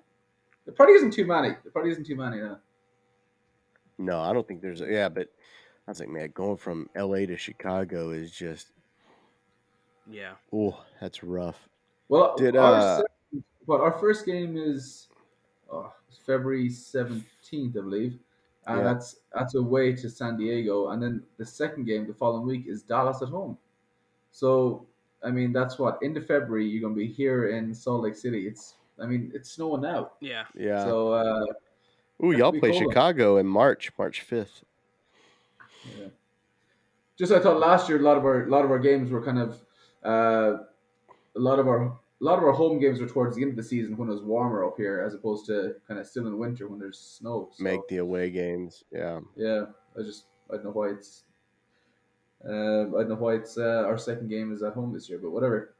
There 0.64 0.74
probably 0.74 0.94
isn't 0.94 1.12
too 1.12 1.26
many. 1.26 1.48
There 1.48 1.72
probably 1.72 1.90
isn't 1.90 2.06
too 2.06 2.16
many 2.16 2.38
now. 2.38 2.58
no, 3.98 4.20
I 4.20 4.32
don't 4.32 4.46
think 4.46 4.62
there's. 4.62 4.80
A, 4.80 4.86
yeah, 4.86 5.08
but 5.08 5.28
I 5.86 5.90
was 5.90 6.00
like, 6.00 6.08
man, 6.08 6.30
going 6.32 6.56
from 6.56 6.88
L.A. 6.94 7.26
to 7.26 7.36
Chicago 7.36 8.10
is 8.10 8.30
just. 8.30 8.68
Yeah. 10.10 10.32
Oh, 10.52 10.80
that's 11.00 11.22
rough. 11.22 11.68
Well, 12.08 12.34
Did, 12.36 12.56
our 12.56 12.74
uh, 12.74 12.96
second, 12.98 13.44
but 13.66 13.80
our 13.80 13.92
first 13.98 14.24
game 14.26 14.56
is 14.56 15.08
oh, 15.70 15.92
February 16.26 16.68
seventeenth, 16.70 17.76
I 17.76 17.80
believe, 17.80 18.18
and 18.66 18.78
Yeah. 18.78 18.84
that's 18.84 19.16
that's 19.34 19.54
away 19.54 19.92
to 19.96 20.08
San 20.10 20.36
Diego, 20.36 20.88
and 20.90 21.02
then 21.02 21.22
the 21.36 21.44
second 21.44 21.84
game 21.84 22.06
the 22.06 22.14
following 22.14 22.46
week 22.46 22.66
is 22.66 22.82
Dallas 22.82 23.22
at 23.22 23.28
home. 23.28 23.58
So, 24.30 24.86
I 25.22 25.30
mean, 25.30 25.52
that's 25.52 25.78
what 25.78 25.98
into 26.02 26.20
February 26.20 26.66
you're 26.66 26.82
gonna 26.82 26.94
be 26.94 27.06
here 27.06 27.48
in 27.48 27.74
Salt 27.74 28.02
Lake 28.02 28.14
City. 28.16 28.46
It's, 28.46 28.74
I 28.98 29.06
mean, 29.06 29.30
it's 29.34 29.50
snowing 29.50 29.84
out. 29.84 30.14
Yeah. 30.20 30.44
Yeah. 30.54 30.84
So, 30.84 31.12
uh, 31.12 31.44
Ooh, 32.24 32.32
y'all 32.32 32.52
play 32.52 32.70
cool. 32.70 32.78
Chicago 32.80 33.36
in 33.38 33.46
March, 33.46 33.90
March 33.98 34.20
fifth. 34.22 34.64
Yeah. 35.98 36.06
Just 37.18 37.32
I 37.32 37.40
thought 37.40 37.58
last 37.58 37.88
year 37.88 37.98
a 37.98 38.02
lot 38.02 38.16
of 38.16 38.24
our 38.24 38.44
a 38.44 38.48
lot 38.48 38.64
of 38.64 38.70
our 38.70 38.78
games 38.78 39.10
were 39.10 39.22
kind 39.22 39.38
of 39.38 39.60
uh, 40.04 40.62
a 41.36 41.38
lot 41.38 41.58
of 41.58 41.66
our 41.68 41.98
a 42.22 42.24
a 42.24 42.26
lot 42.26 42.38
of 42.38 42.44
our 42.44 42.52
home 42.52 42.78
games 42.78 43.00
were 43.00 43.08
towards 43.08 43.36
the 43.36 43.42
end 43.42 43.50
of 43.50 43.56
the 43.56 43.62
season 43.62 43.96
when 43.96 44.08
it 44.08 44.12
was 44.12 44.22
warmer 44.22 44.64
up 44.64 44.76
here, 44.76 45.02
as 45.04 45.14
opposed 45.14 45.46
to 45.46 45.74
kind 45.88 45.98
of 45.98 46.06
still 46.06 46.26
in 46.28 46.38
winter 46.38 46.68
when 46.68 46.78
there's 46.78 46.98
snow. 46.98 47.50
So, 47.52 47.64
Make 47.64 47.86
the 47.88 47.98
away 47.98 48.30
games. 48.30 48.84
Yeah. 48.92 49.20
yeah, 49.36 49.64
I 49.98 50.02
just 50.02 50.24
I 50.50 50.54
don't 50.54 50.64
know 50.66 50.70
why 50.70 50.90
it's 50.90 51.24
uh, 52.48 52.82
I 52.96 53.02
don't 53.02 53.08
know 53.10 53.14
why 53.16 53.34
it's 53.34 53.58
uh, 53.58 53.84
our 53.86 53.98
second 53.98 54.28
game 54.28 54.52
is 54.52 54.62
at 54.62 54.72
home 54.74 54.92
this 54.92 55.08
year, 55.08 55.18
but 55.22 55.30
whatever. 55.30 55.74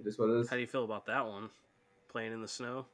It 0.00 0.06
is 0.08 0.18
what 0.18 0.30
it 0.30 0.40
is. 0.40 0.48
How 0.50 0.56
do 0.56 0.60
you 0.60 0.66
feel 0.66 0.84
about 0.84 1.06
that 1.06 1.24
one? 1.26 1.48
Playing 2.10 2.32
in 2.32 2.42
the 2.42 2.48
snow? 2.48 2.86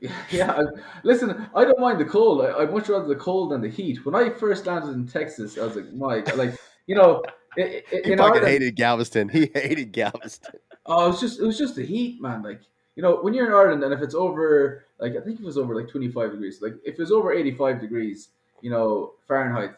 yeah, 0.30 0.52
I, 0.52 0.62
listen, 1.02 1.46
I 1.54 1.64
don't 1.64 1.78
mind 1.80 1.98
the 2.00 2.04
cold. 2.04 2.44
I, 2.44 2.52
I'd 2.58 2.72
much 2.72 2.88
rather 2.88 3.06
the 3.06 3.14
cold 3.16 3.52
than 3.52 3.60
the 3.62 3.68
heat. 3.70 4.04
When 4.04 4.14
I 4.14 4.28
first 4.30 4.66
landed 4.66 4.90
in 4.92 5.06
Texas, 5.06 5.56
I 5.56 5.64
was 5.64 5.76
like, 5.76 5.92
Mike, 5.92 6.36
like 6.36 6.54
you 6.86 6.94
know, 6.94 7.22
i- 7.58 7.62
i- 7.62 7.82
He 7.90 7.96
in 8.12 8.18
fucking 8.18 8.20
Ireland- 8.20 8.46
hated 8.46 8.76
Galveston. 8.76 9.28
He 9.28 9.50
hated 9.54 9.92
Galveston. 9.92 10.54
Oh, 10.86 11.06
it 11.06 11.08
was 11.08 11.20
just 11.20 11.40
it 11.40 11.44
was 11.46 11.58
just 11.58 11.76
the 11.76 11.84
heat, 11.84 12.20
man. 12.20 12.42
Like 12.42 12.60
you 12.96 13.02
know, 13.02 13.16
when 13.22 13.34
you're 13.34 13.46
in 13.46 13.52
Ireland 13.52 13.82
and 13.82 13.92
if 13.92 14.00
it's 14.00 14.14
over, 14.14 14.84
like 14.98 15.16
I 15.16 15.20
think 15.20 15.40
it 15.40 15.44
was 15.44 15.58
over 15.58 15.74
like 15.74 15.88
25 15.88 16.32
degrees. 16.32 16.60
Like 16.62 16.74
if 16.84 16.94
it 16.94 16.98
was 16.98 17.12
over 17.12 17.32
85 17.32 17.80
degrees, 17.80 18.30
you 18.60 18.70
know 18.70 19.14
Fahrenheit, 19.26 19.76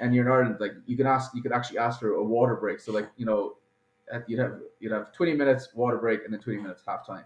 and 0.00 0.14
you're 0.14 0.26
in 0.26 0.32
Ireland, 0.32 0.56
like 0.60 0.72
you 0.86 0.96
can 0.96 1.06
ask, 1.06 1.34
you 1.34 1.42
could 1.42 1.52
actually 1.52 1.78
ask 1.78 2.00
for 2.00 2.14
a 2.14 2.24
water 2.24 2.56
break. 2.56 2.80
So 2.80 2.92
like 2.92 3.08
you 3.16 3.26
know, 3.26 3.56
you'd 4.26 4.38
have 4.38 4.60
you'd 4.80 4.92
have 4.92 5.12
20 5.12 5.34
minutes 5.34 5.68
water 5.74 5.98
break 5.98 6.24
and 6.24 6.32
then 6.32 6.40
20 6.40 6.60
minutes 6.60 6.82
half 6.86 7.06
time. 7.06 7.24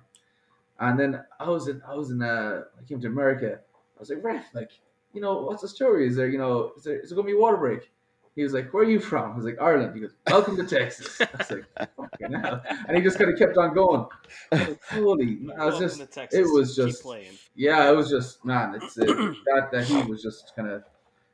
And 0.80 0.98
then 0.98 1.22
I 1.38 1.48
was 1.48 1.68
in 1.68 1.82
I 1.86 1.94
was 1.94 2.10
in 2.10 2.22
uh 2.22 2.64
I 2.78 2.84
came 2.88 3.00
to 3.00 3.06
America. 3.08 3.60
I 3.96 4.00
was 4.00 4.10
like, 4.10 4.24
ref, 4.24 4.54
like 4.54 4.70
you 5.12 5.20
know 5.20 5.42
what's 5.42 5.62
the 5.62 5.68
story? 5.68 6.06
Is 6.06 6.16
there 6.16 6.28
you 6.28 6.38
know 6.38 6.72
is 6.76 6.84
there 6.84 6.98
is 7.00 7.10
there 7.10 7.16
gonna 7.16 7.26
be 7.26 7.34
water 7.34 7.56
break? 7.56 7.90
He 8.36 8.42
was 8.44 8.52
like, 8.54 8.72
"Where 8.72 8.84
are 8.84 8.88
you 8.90 9.00
from?" 9.00 9.32
I 9.32 9.36
was 9.36 9.44
like, 9.44 9.60
"Ireland." 9.60 9.94
He 9.94 10.00
goes, 10.00 10.14
"Welcome 10.28 10.56
to 10.56 10.64
Texas." 10.64 11.20
I 11.20 11.28
was 11.36 11.50
like, 11.50 11.64
"Fucking 11.96 12.32
hell!" 12.40 12.62
And 12.88 12.96
he 12.96 13.02
just 13.02 13.18
kind 13.18 13.30
of 13.32 13.38
kept 13.38 13.56
on 13.58 13.74
going. 13.74 14.06
I 14.52 14.56
like, 14.56 14.84
Holy, 14.84 15.26
man, 15.40 15.60
I 15.60 15.64
was 15.66 15.78
just, 15.78 15.98
to 15.98 16.06
Texas. 16.06 16.38
it 16.38 16.52
was 16.52 16.76
Keep 16.76 16.86
just, 16.86 17.02
playing. 17.02 17.32
yeah, 17.56 17.90
it 17.90 17.94
was 17.96 18.08
just, 18.08 18.44
man, 18.44 18.76
it's 18.80 18.96
uh, 18.98 19.04
that 19.04 19.68
that 19.72 19.84
heat 19.84 20.06
was 20.08 20.22
just 20.22 20.52
kind 20.54 20.68
of 20.70 20.84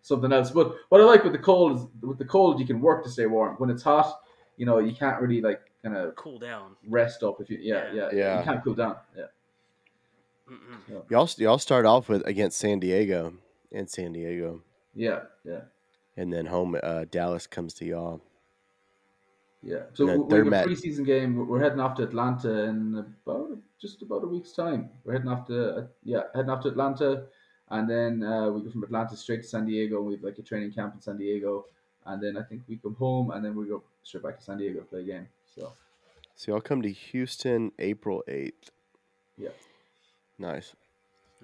something 0.02 0.32
else. 0.32 0.50
But 0.50 0.74
what 0.88 1.00
I 1.00 1.04
like 1.04 1.22
with 1.22 1.32
the 1.32 1.38
cold 1.38 1.76
is, 1.76 1.86
with 2.08 2.18
the 2.18 2.24
cold, 2.24 2.58
you 2.60 2.66
can 2.66 2.80
work 2.80 3.04
to 3.04 3.10
stay 3.10 3.26
warm. 3.26 3.56
When 3.56 3.68
it's 3.70 3.82
hot, 3.82 4.18
you 4.56 4.64
know, 4.64 4.78
you 4.78 4.94
can't 4.94 5.20
really 5.20 5.40
like 5.42 5.60
kind 5.82 5.96
of 5.96 6.14
Cool 6.16 6.38
down. 6.38 6.76
rest 6.88 7.22
up 7.22 7.40
if 7.40 7.50
you, 7.50 7.58
yeah, 7.60 7.92
yeah, 7.92 8.08
Yeah. 8.12 8.38
you 8.38 8.44
can't 8.44 8.64
cool 8.64 8.74
down. 8.74 8.96
Yeah, 9.16 9.24
Mm-mm. 10.50 11.10
Y'all 11.10 11.28
y'all 11.38 11.58
start 11.58 11.84
off 11.86 12.08
with 12.08 12.26
against 12.26 12.58
San 12.58 12.78
Diego 12.80 13.34
in 13.70 13.86
San 13.86 14.12
Diego. 14.12 14.62
yeah, 14.94 15.20
yeah, 15.44 15.60
And 16.16 16.32
then 16.32 16.46
home 16.46 16.76
uh, 16.82 17.04
Dallas 17.10 17.46
comes 17.46 17.74
to 17.74 17.84
y'all. 17.84 18.20
yeah. 19.62 19.82
So 19.94 20.06
we 20.06 20.30
third 20.30 20.38
have 20.38 20.46
a 20.46 20.50
match- 20.50 20.66
preseason 20.68 21.04
game. 21.04 21.36
We're- 21.36 21.48
We're 21.48 21.60
heading 21.60 21.80
off 21.80 21.96
to 21.96 22.04
Atlanta 22.04 22.64
in 22.64 23.04
about 23.26 23.58
just 23.78 24.02
about 24.02 24.24
a 24.24 24.26
week's 24.26 24.52
time. 24.52 24.90
We're 25.04 25.12
heading 25.14 25.28
off 25.28 25.46
to 25.48 25.76
uh, 25.76 25.86
yeah, 26.04 26.22
heading 26.34 26.50
off 26.50 26.62
to 26.62 26.68
Atlanta, 26.68 27.26
and 27.68 27.88
then 27.90 28.22
uh, 28.22 28.48
we 28.50 28.62
go 28.62 28.70
from 28.70 28.84
Atlanta 28.84 29.16
straight 29.16 29.42
to 29.42 29.48
San 29.48 29.66
Diego. 29.66 30.00
We 30.02 30.14
have 30.14 30.22
like 30.22 30.38
a 30.38 30.42
training 30.42 30.72
camp 30.72 30.94
in 30.94 31.00
San 31.00 31.18
Diego, 31.18 31.66
and 32.06 32.22
then 32.22 32.36
I 32.38 32.42
think 32.42 32.62
we 32.68 32.76
come 32.76 32.94
home, 32.94 33.30
and 33.32 33.44
then 33.44 33.54
we 33.54 33.66
go 33.68 33.82
straight 34.02 34.22
back 34.24 34.38
to 34.38 34.42
San 34.44 34.56
Diego 34.58 34.80
to 34.80 34.86
play 34.86 35.00
a 35.00 35.04
game. 35.04 35.28
So 35.54 35.72
So 36.34 36.52
y'all 36.52 36.60
come 36.62 36.80
to 36.82 36.90
Houston 36.92 37.72
April 37.78 38.22
eighth. 38.28 38.70
Yeah. 39.36 39.50
Nice. 40.38 40.74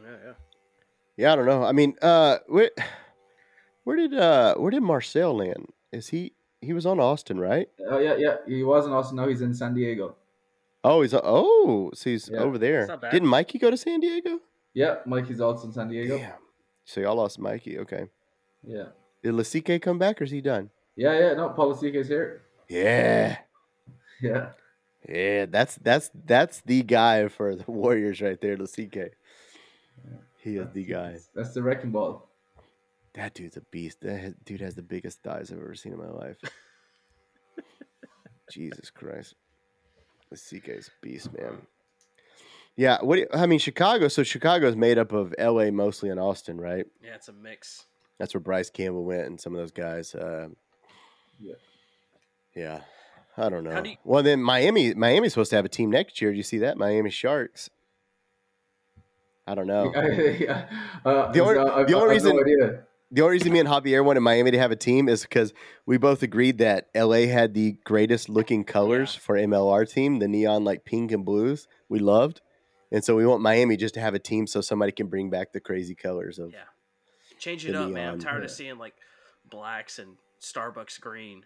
Yeah, 0.02 0.10
yeah. 0.24 0.32
Yeah, 1.18 1.32
I 1.34 1.36
don't 1.36 1.44
know. 1.46 1.62
I 1.62 1.72
mean, 1.72 1.94
uh 2.00 2.38
where 2.48 2.70
where 3.84 3.96
did 3.96 4.14
uh 4.14 4.54
where 4.56 4.70
did 4.70 4.82
Marcel 4.82 5.36
land? 5.36 5.72
Is 5.92 6.08
he 6.08 6.32
he 6.60 6.72
was 6.72 6.86
on 6.86 7.00
Austin, 7.00 7.38
right? 7.40 7.68
oh 7.88 7.98
yeah, 7.98 8.14
yeah, 8.16 8.36
he 8.46 8.62
was 8.62 8.86
in 8.86 8.92
Austin. 8.92 9.16
Now 9.16 9.28
he's 9.28 9.42
in 9.42 9.54
San 9.54 9.74
Diego. 9.74 10.16
Oh, 10.84 11.02
he's 11.02 11.14
oh, 11.14 11.90
so 11.94 12.10
he's 12.10 12.28
Yeah. 12.28 12.40
over 12.40 12.58
there. 12.58 12.80
That's 12.80 12.88
not 12.88 13.00
bad. 13.02 13.12
Didn't 13.12 13.28
Mikey 13.28 13.58
go 13.58 13.70
to 13.70 13.76
San 13.76 14.00
Diego? 14.00 14.40
Yeah, 14.74 14.96
Mikey's 15.06 15.40
also 15.40 15.66
in 15.68 15.72
San 15.72 15.88
Diego. 15.88 16.18
Damn. 16.18 16.32
So 16.84 17.00
y'all 17.00 17.14
lost 17.16 17.38
Mikey. 17.38 17.78
Okay. 17.80 18.08
Yeah, 18.64 18.86
Did 19.22 19.34
Lasike 19.34 19.80
come 19.82 19.98
back 19.98 20.20
or 20.20 20.24
is 20.24 20.30
he 20.30 20.40
done? 20.40 20.70
yeah, 20.96 21.18
yeah. 21.18 21.34
No, 21.34 21.50
Lasike's 21.50 22.08
here. 22.08 22.42
Yeah. 22.68 23.38
Yeah, 24.22 24.50
Yeah, 25.08 25.46
that's 25.46 25.74
that's 25.82 26.08
that's 26.14 26.60
the 26.60 26.84
guy 26.84 27.26
for 27.26 27.56
the 27.56 27.64
Warriors 27.70 28.20
right 28.22 28.40
there, 28.40 28.56
Lasike. 28.56 29.10
He 30.38 30.56
is 30.56 30.68
the 30.72 30.84
guy. 30.84 31.18
That's 31.34 31.54
the 31.54 31.62
wrecking 31.62 31.90
ball. 31.90 32.28
That 33.14 33.34
dude's 33.34 33.56
a 33.56 33.60
beast. 33.70 34.00
That 34.00 34.42
dude 34.44 34.60
has 34.62 34.74
the 34.74 34.82
biggest 34.82 35.22
thighs 35.22 35.50
I've 35.52 35.58
ever 35.58 35.74
seen 35.74 35.92
in 35.92 35.98
my 35.98 36.08
life. 36.08 36.38
Jesus 38.50 38.90
Christ. 38.90 39.34
Lasike's 40.32 40.88
a 40.88 40.90
beast, 41.06 41.32
man. 41.32 41.58
Yeah, 42.76 42.98
what 43.02 43.16
do 43.16 43.20
you, 43.22 43.26
I 43.34 43.46
mean, 43.46 43.58
Chicago. 43.58 44.08
So 44.08 44.22
Chicago 44.22 44.66
is 44.68 44.76
made 44.76 44.96
up 44.98 45.12
of 45.12 45.34
L.A. 45.36 45.70
mostly 45.70 46.08
and 46.08 46.18
Austin, 46.18 46.58
right? 46.58 46.86
Yeah, 47.04 47.14
it's 47.16 47.28
a 47.28 47.32
mix. 47.32 47.84
That's 48.18 48.32
where 48.34 48.40
Bryce 48.40 48.70
Campbell 48.70 49.04
went 49.04 49.26
and 49.26 49.40
some 49.40 49.54
of 49.54 49.58
those 49.60 49.72
guys. 49.72 50.14
Uh, 50.14 50.48
Yeah. 51.38 51.54
Yeah. 52.56 52.80
I 53.36 53.48
don't 53.48 53.64
know. 53.64 53.80
do 53.82 53.90
you- 53.90 53.96
well, 54.04 54.22
then 54.22 54.42
Miami, 54.42 54.94
Miami's 54.94 55.32
supposed 55.32 55.50
to 55.50 55.56
have 55.56 55.64
a 55.64 55.68
team 55.70 55.90
next 55.90 56.20
year. 56.20 56.30
Do 56.30 56.36
you 56.36 56.42
see 56.42 56.58
that? 56.58 56.76
Miami 56.78 57.10
Sharks. 57.10 57.68
I 59.46 59.54
don't 59.54 59.66
know. 59.66 59.92
yeah. 60.38 60.66
Uh, 61.04 61.30
The 61.32 61.40
only- 61.40 61.58
I- 61.58 61.80
I- 61.80 61.84
the 61.84 61.94
only 61.94 62.10
I 62.10 62.14
have 62.14 62.24
reason- 62.24 62.36
no 62.36 62.42
idea. 62.42 62.84
The 63.14 63.20
only 63.22 63.32
reason 63.32 63.52
me 63.52 63.58
and 63.60 63.68
Javier 63.68 64.02
wanted 64.04 64.20
Miami 64.20 64.50
to 64.52 64.58
have 64.58 64.70
a 64.70 64.76
team 64.76 65.06
is 65.08 65.22
because 65.22 65.52
we 65.84 65.98
both 65.98 66.22
agreed 66.22 66.58
that 66.58 66.88
LA 66.94 67.26
had 67.26 67.52
the 67.52 67.72
greatest 67.84 68.30
looking 68.30 68.64
colors 68.64 69.14
Yeah. 69.14 69.20
for 69.20 69.36
MLR 69.36 69.84
team, 69.84 70.18
the 70.18 70.28
neon 70.28 70.64
like 70.64 70.84
pink 70.86 71.12
and 71.12 71.22
blues. 71.24 71.68
We 71.90 71.98
loved. 71.98 72.40
And 72.90 73.04
so 73.04 73.14
we 73.14 73.26
want 73.26 73.42
Miami 73.42 73.76
just 73.76 73.94
to 73.94 74.00
have 74.00 74.14
a 74.14 74.18
team 74.18 74.46
so 74.46 74.60
somebody 74.62 74.92
can 74.92 75.08
bring 75.08 75.28
back 75.28 75.52
the 75.52 75.60
crazy 75.60 75.94
colors 75.94 76.38
of 76.38 76.52
Yeah. 76.52 76.64
Change 77.38 77.66
it 77.66 77.74
up, 77.74 77.90
man. 77.90 78.14
I'm 78.14 78.18
tired 78.18 78.38
yeah. 78.38 78.44
of 78.44 78.50
seeing 78.50 78.78
like 78.78 78.94
blacks 79.48 79.98
and 79.98 80.16
Starbucks 80.40 80.98
green. 81.00 81.44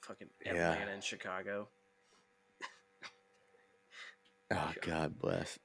Fucking 0.00 0.28
Yeah. 0.46 0.72
Atlanta 0.72 0.92
and 0.92 1.04
Chicago. 1.04 1.68
Oh 4.50 4.72
God 4.80 5.18
bless. 5.18 5.58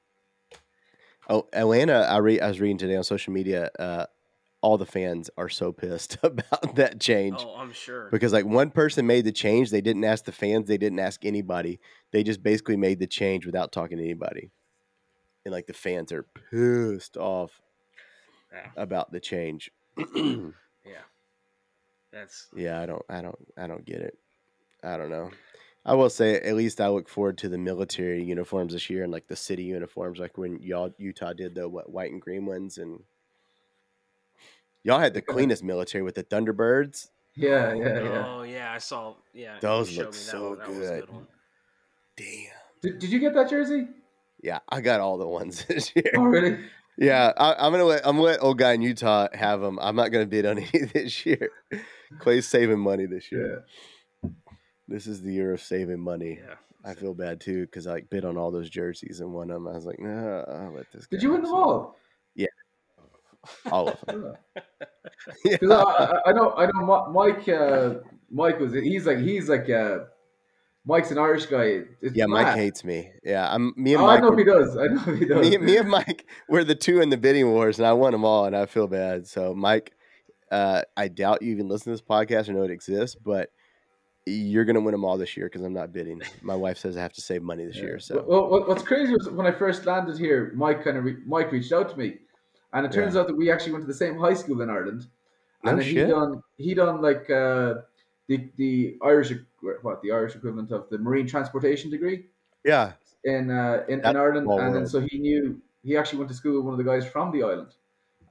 Oh, 1.29 1.47
Atlanta! 1.53 2.01
I 2.09 2.17
re- 2.17 2.41
I 2.41 2.49
was 2.49 2.59
reading 2.59 2.77
today 2.77 2.97
on 2.97 3.03
social 3.05 3.31
media. 3.31 3.69
Uh, 3.79 4.07
all 4.64 4.78
the 4.80 4.86
fans 4.86 5.30
are 5.38 5.49
so 5.49 5.72
pissed 5.72 6.18
about 6.24 6.76
that 6.76 6.99
change 6.99 7.36
Oh, 7.41 7.55
I'm 7.57 7.72
sure. 7.74 8.09
because 8.11 8.34
like 8.34 8.45
one 8.45 8.72
person 8.72 9.05
made 9.05 9.26
the 9.26 9.32
change. 9.32 9.70
They 9.70 9.82
didn't 9.82 10.05
ask 10.05 10.26
the 10.26 10.32
fans. 10.32 10.68
They 10.68 10.78
didn't 10.78 10.99
ask 10.99 11.26
anybody. 11.26 11.80
They 12.11 12.24
just 12.24 12.41
basically 12.41 12.78
made 12.78 12.99
the 12.99 13.05
change 13.07 13.45
without 13.45 13.72
talking 13.72 13.97
to 13.97 14.03
anybody. 14.03 14.49
And 15.45 15.51
like 15.53 15.68
the 15.68 15.74
fans 15.74 16.11
are 16.14 16.24
pissed 16.49 17.18
off 17.18 17.61
Yeah. 18.51 18.70
about 18.78 19.11
the 19.11 19.20
change. 19.20 19.70
Yeah. 20.86 21.03
That's 22.11 22.47
yeah, 22.55 22.82
I 22.82 22.86
don't, 22.86 23.01
I 23.09 23.22
don't, 23.22 23.38
I 23.57 23.68
don't 23.68 23.86
get 23.86 24.01
it. 24.01 24.18
I 24.84 24.97
don't 24.97 25.09
know. 25.09 25.32
I 25.86 25.93
will 25.95 26.09
say, 26.09 26.36
at 26.39 26.55
least 26.55 26.80
I 26.82 26.88
look 26.89 27.09
forward 27.09 27.38
to 27.39 27.49
the 27.49 27.57
military 27.57 28.24
uniforms 28.24 28.74
this 28.74 28.89
year 28.89 29.03
and 29.03 29.11
like 29.11 29.28
the 29.28 29.36
city 29.36 29.64
uniforms, 29.64 30.20
like 30.20 30.38
when 30.38 30.59
y'all 30.61 30.93
Utah 30.97 31.34
did 31.34 31.55
the 31.55 31.68
what, 31.68 31.89
white 31.91 32.11
and 32.11 32.22
green 32.22 32.45
ones, 32.45 32.78
and 32.78 33.01
y'all 34.84 34.99
had 34.99 35.13
the 35.13 35.21
cleanest 35.21 35.63
military 35.63 36.03
with 36.03 36.15
the 36.15 36.23
Thunderbirds. 36.23 37.07
Yeah, 37.36 37.73
yeah, 37.73 38.03
yeah. 38.03 38.25
Oh 38.27 38.43
yeah, 38.43 38.71
I 38.71 38.77
saw. 38.77 39.15
Yeah, 39.34 39.57
Those 39.59 39.97
look 39.97 40.07
me 40.07 40.11
that 40.11 40.17
so 40.17 40.49
one. 40.49 40.59
That 40.59 40.69
was 40.69 40.77
a 40.77 40.81
good. 40.81 40.99
good 41.01 41.13
one. 41.13 41.27
Damn. 42.15 42.27
Did, 42.81 42.99
did 42.99 43.09
you 43.11 43.19
get 43.19 43.34
that 43.34 43.49
jersey? 43.49 43.88
Yeah, 44.41 44.59
I 44.69 44.81
got 44.81 44.99
all 44.99 45.17
the 45.17 45.27
ones 45.27 45.65
this 45.67 45.91
year. 45.95 46.11
Oh, 46.15 46.23
really? 46.23 46.59
Yeah, 46.97 47.31
I, 47.36 47.53
I'm 47.53 47.71
gonna 47.71 47.86
let 47.86 48.05
I'm 48.05 48.17
gonna 48.17 48.27
let 48.27 48.43
old 48.43 48.59
guy 48.59 48.73
in 48.73 48.81
Utah 48.81 49.27
have 49.34 49.61
them. 49.61 49.79
I'm 49.81 49.95
not 49.95 50.09
gonna 50.09 50.27
bid 50.27 50.45
on 50.45 50.59
any 50.73 50.86
this 50.93 51.25
year. 51.25 51.49
Clay's 52.19 52.47
saving 52.47 52.79
money 52.79 53.07
this 53.07 53.31
year. 53.31 53.65
This 54.88 55.07
is 55.07 55.21
the 55.21 55.34
year 55.34 55.53
of 55.53 55.61
saving 55.61 55.99
money. 55.99 56.39
Yeah. 56.45 56.55
I 56.86 56.93
feel 56.93 57.13
bad 57.13 57.39
too 57.41 57.61
because 57.61 57.88
I 57.88 57.93
like 57.93 58.09
bid 58.09 58.25
on 58.25 58.38
all 58.38 58.51
those 58.51 58.69
jerseys 58.69 59.21
and 59.21 59.34
one 59.34 59.49
of 59.49 59.55
them 59.55 59.67
I 59.67 59.71
was 59.71 59.86
like, 59.86 59.99
nah, 59.99 60.41
I'll 60.41 60.73
let 60.73 60.91
this. 60.91 61.07
Did 61.07 61.21
guy 61.21 61.23
you 61.23 61.29
win 61.29 61.38
have 61.41 61.45
them 61.45 61.51
some." 61.51 61.63
all? 61.63 61.95
All 63.72 63.89
of 63.89 64.00
them. 64.08 64.36
Because 65.44 65.70
I, 65.72 65.76
I, 65.76 66.30
I 66.30 66.32
know, 66.34 66.54
I 66.54 66.66
know, 66.68 67.10
Mike. 67.12 67.48
Uh, 67.50 67.96
Mike 68.32 68.60
was. 68.60 68.74
He's 68.74 69.06
like, 69.06 69.20
he's 69.20 69.50
like. 69.50 69.70
Uh, 69.70 70.00
Mike's 70.86 71.12
an 71.12 71.18
Irish 71.18 71.46
guy. 71.46 71.84
It's 72.02 72.14
yeah, 72.14 72.26
Mike 72.26 72.56
hates 72.56 72.84
me. 72.84 73.10
Yeah, 73.24 73.50
I'm 73.50 73.74
me 73.78 73.94
and 73.94 74.04
Oh, 74.04 74.06
I 74.06 74.16
Mike. 74.16 74.22
know 74.24 74.32
were- 74.32 74.38
he 74.38 74.44
does. 74.44 74.76
I 74.76 74.88
know 74.88 75.00
he 75.16 75.24
does. 75.26 75.50
me, 75.50 75.58
me 75.58 75.78
and 75.78 75.89
Mike 75.89 76.26
were 76.50 76.66
the 76.66 76.76
two 76.76 77.00
in 77.00 77.10
the 77.10 77.16
bidding 77.16 77.50
wars, 77.52 77.80
and 77.80 77.88
I 77.88 77.94
won 77.94 78.12
them 78.12 78.26
all, 78.26 78.44
and 78.46 78.54
I 78.56 78.66
feel 78.66 78.88
bad. 78.88 79.26
So, 79.26 79.54
Mike, 79.54 79.94
uh, 80.52 80.82
I 80.98 81.08
doubt 81.08 81.41
you 81.41 81.52
even 81.54 81.70
listen 81.70 81.86
to 81.86 81.91
this 81.91 82.02
podcast 82.02 82.50
or 82.50 82.54
know 82.54 82.64
it 82.64 82.72
exists, 82.72 83.16
but 83.16 83.50
you're 84.26 84.66
gonna 84.66 84.82
win 84.82 84.91
them 84.91 85.06
all 85.06 85.18
this 85.18 85.38
year 85.38 85.46
because 85.48 85.62
I'm 85.62 85.72
not 85.74 85.94
bidding. 85.94 86.22
My 86.41 86.56
wife 86.56 86.78
says 86.78 86.98
I 86.98 87.02
have 87.02 87.14
to 87.14 87.22
save 87.22 87.44
money 87.44 87.66
this 87.66 87.78
year, 87.78 87.98
so 88.00 88.24
Well, 88.28 88.66
what's 88.68 88.84
crazy 88.84 89.14
was 89.14 89.30
when 89.30 89.46
I 89.48 89.52
first 89.52 89.86
landed 89.86 90.18
here, 90.18 90.52
Mike 90.54 90.84
kind 90.84 90.98
of 90.98 91.06
re- 91.06 91.18
Mike 91.26 91.52
reached 91.54 91.72
out 91.72 91.89
to 91.91 91.98
me, 91.98 92.18
and 92.74 92.86
it 92.86 92.91
turns 92.91 93.15
out 93.15 93.28
that 93.28 93.36
we 93.36 93.51
actually 93.51 93.71
went 93.74 93.84
to 93.84 93.88
the 93.88 93.93
same 93.93 94.17
high 94.17 94.34
school 94.34 94.61
in 94.61 94.69
Ireland. 94.69 95.07
And 95.63 95.80
then 95.80 95.86
he 95.86 95.95
done 95.95 96.43
he 96.57 96.74
done 96.74 97.01
like 97.01 97.30
uh, 97.30 97.76
the 98.28 98.49
the 98.57 98.97
Irish 99.01 99.32
what 99.82 100.01
the 100.01 100.11
Irish 100.11 100.36
equivalent 100.36 100.71
of 100.71 100.89
the 100.89 100.97
marine 100.97 101.28
transportation 101.28 101.89
degree. 101.89 102.26
Yeah, 102.65 102.93
in 103.24 103.49
uh, 103.49 103.84
in, 103.88 103.99
in 103.99 104.17
Ireland, 104.17 104.49
and 104.49 104.76
then 104.76 104.88
so 104.88 104.99
he 104.99 105.17
knew 105.17 105.61
he 105.84 105.97
actually 105.97 106.19
went 106.19 106.30
to 106.30 106.36
school 106.36 106.55
with 106.57 106.65
one 106.65 106.74
of 106.74 106.78
the 106.78 106.84
guys 106.84 107.05
from 107.07 107.32
the 107.32 107.43
island. 107.43 107.74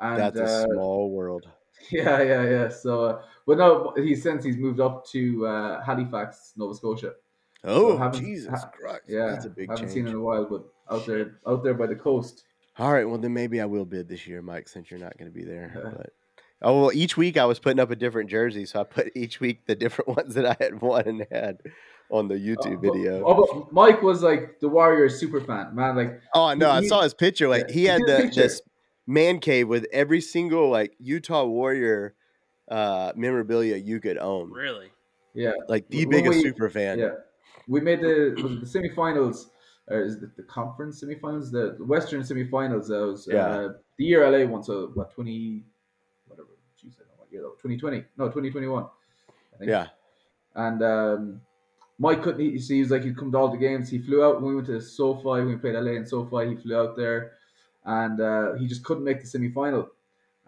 And 0.01 0.19
that's 0.19 0.39
a 0.39 0.45
uh, 0.45 0.65
small 0.73 1.11
world. 1.11 1.49
yeah, 1.91 2.23
yeah, 2.23 2.43
yeah. 2.49 2.69
So, 2.69 3.05
uh, 3.05 3.23
but 3.47 3.59
no, 3.59 3.93
he 3.97 4.15
since 4.15 4.45
he's 4.45 4.57
moved 4.57 4.81
up 4.81 5.07
to 5.09 5.47
uh, 5.47 5.83
Halifax, 5.83 6.53
Nova 6.57 6.75
Scotia. 6.75 7.15
Oh, 7.65 7.97
haven't- 7.97 8.21
Jesus 8.25 8.51
ha- 8.51 8.71
Christ! 8.75 9.05
Yeah, 9.09 9.27
that's 9.27 9.47
a 9.47 9.51
big 9.51 9.71
haven't 9.71 9.85
change. 9.87 9.95
seen 9.95 10.09
in 10.09 10.15
a 10.15 10.21
while, 10.21 10.45
but 10.45 10.65
out 10.91 11.07
there, 11.07 11.39
out 11.47 11.63
there 11.63 11.75
by 11.75 11.87
the 11.87 11.95
coast. 11.95 12.45
All 12.79 12.93
right, 12.93 13.05
well 13.05 13.19
then 13.19 13.35
maybe 13.35 13.61
I 13.61 13.67
will 13.67 13.85
bid 13.85 14.09
this 14.09 14.27
year, 14.27 14.41
Mike, 14.43 14.69
since 14.69 14.91
you're 14.91 15.01
not 15.01 15.17
going 15.19 15.31
to 15.31 15.35
be 15.35 15.45
there. 15.45 15.73
Yeah. 15.77 15.91
But 15.97 16.11
oh 16.63 16.81
well, 16.81 16.91
each 16.95 17.17
week 17.17 17.37
I 17.37 17.45
was 17.45 17.59
putting 17.59 17.81
up 17.81 17.91
a 17.91 17.97
different 17.97 18.31
jersey, 18.31 18.65
so 18.67 18.81
I 18.81 18.85
put 18.85 19.11
each 19.15 19.41
week 19.41 19.67
the 19.67 19.75
different 19.75 20.09
ones 20.17 20.35
that 20.35 20.47
I 20.47 20.57
had 20.63 20.81
won 20.81 21.07
and 21.07 21.27
had 21.31 21.59
on 22.11 22.29
the 22.29 22.35
YouTube 22.35 22.67
Uh, 22.67 22.81
but- 22.81 22.93
video. 22.95 23.25
oh, 23.27 23.35
but 23.65 23.73
Mike 23.73 24.03
was 24.03 24.23
like 24.23 24.61
the 24.61 24.69
Warriors 24.69 25.19
super 25.19 25.41
fan, 25.41 25.75
man. 25.75 25.97
Like, 25.97 26.21
Oh, 26.35 26.49
no, 26.55 26.67
know. 26.67 26.71
I 26.71 26.87
saw 26.87 27.03
his 27.03 27.15
picture. 27.15 27.49
Like 27.49 27.67
yeah, 27.69 27.75
he 27.75 27.81
he 27.81 27.87
had 27.87 28.01
the 28.07 28.17
picture. 28.23 28.43
this 28.43 28.63
man 29.07 29.39
cave 29.41 29.69
with 29.69 29.87
every 29.93 30.21
single 30.21 30.71
like 30.71 30.95
Utah 30.99 31.45
Warrior 31.45 32.15
uh 32.71 33.13
memorabilia 33.17 33.77
you 33.77 34.01
could 34.01 34.17
own. 34.17 34.51
Really? 34.51 34.89
yeah, 35.35 35.53
Like 35.69 35.89
the 35.89 36.07
When 36.07 36.11
biggest 36.11 36.39
we- 36.39 36.43
super 36.43 36.71
fan. 36.71 36.99
yeah. 36.99 37.11
We 37.69 37.81
made 37.81 38.01
the 38.01 38.35
was 38.43 38.53
it 38.53 38.61
the 38.73 38.89
semifinals. 38.89 39.47
Or 39.93 40.03
is 40.05 40.23
it 40.23 40.37
the 40.37 40.43
conference 40.45 41.03
semifinals? 41.03 41.51
The 41.51 41.75
the 41.79 41.85
Western 41.85 42.23
semifinals. 42.23 42.89
That 42.89 43.07
was 43.07 43.29
Yeah. 43.31 43.47
uh, 43.47 43.73
the 43.99 44.05
year 44.05 44.29
LA 44.29 44.47
won. 44.51 44.63
So 44.63 44.91
what 44.95 45.11
twenty, 45.13 45.65
whatever. 46.27 46.49
Jeez, 46.79 46.95
I 46.97 46.99
don't 47.01 47.09
know 47.09 47.15
what 47.19 47.33
year 47.33 47.43
though. 47.43 47.57
Twenty 47.61 47.77
twenty. 47.79 48.05
No, 48.17 48.29
twenty 48.31 48.51
twenty 48.51 48.69
one. 48.69 48.87
Yeah. 49.61 49.89
And 50.55 50.83
um, 50.83 51.41
Mike 51.99 52.23
couldn't. 52.23 52.41
He, 52.41 52.59
so 52.59 52.75
he 52.75 52.81
was 52.81 52.91
like 52.91 53.05
he'd 53.05 53.17
come 53.17 53.31
to 53.33 53.39
all 53.39 53.49
the 53.49 53.57
games. 53.57 53.89
He 53.89 53.99
flew 53.99 54.25
out 54.25 54.37
when 54.37 54.51
we 54.51 54.55
went 54.57 54.67
to 54.69 54.81
SoFi. 54.81 55.23
When 55.25 55.47
we 55.47 55.57
played 55.57 55.75
LA 55.75 55.93
in 55.93 56.07
SoFi, 56.07 56.51
he 56.51 56.57
flew 56.57 56.77
out 56.77 56.97
there, 56.97 57.33
and 57.85 58.21
uh, 58.21 58.55
he 58.55 58.67
just 58.67 58.85
couldn't 58.85 59.05
make 59.05 59.21
the 59.21 59.27
semifinal. 59.27 59.89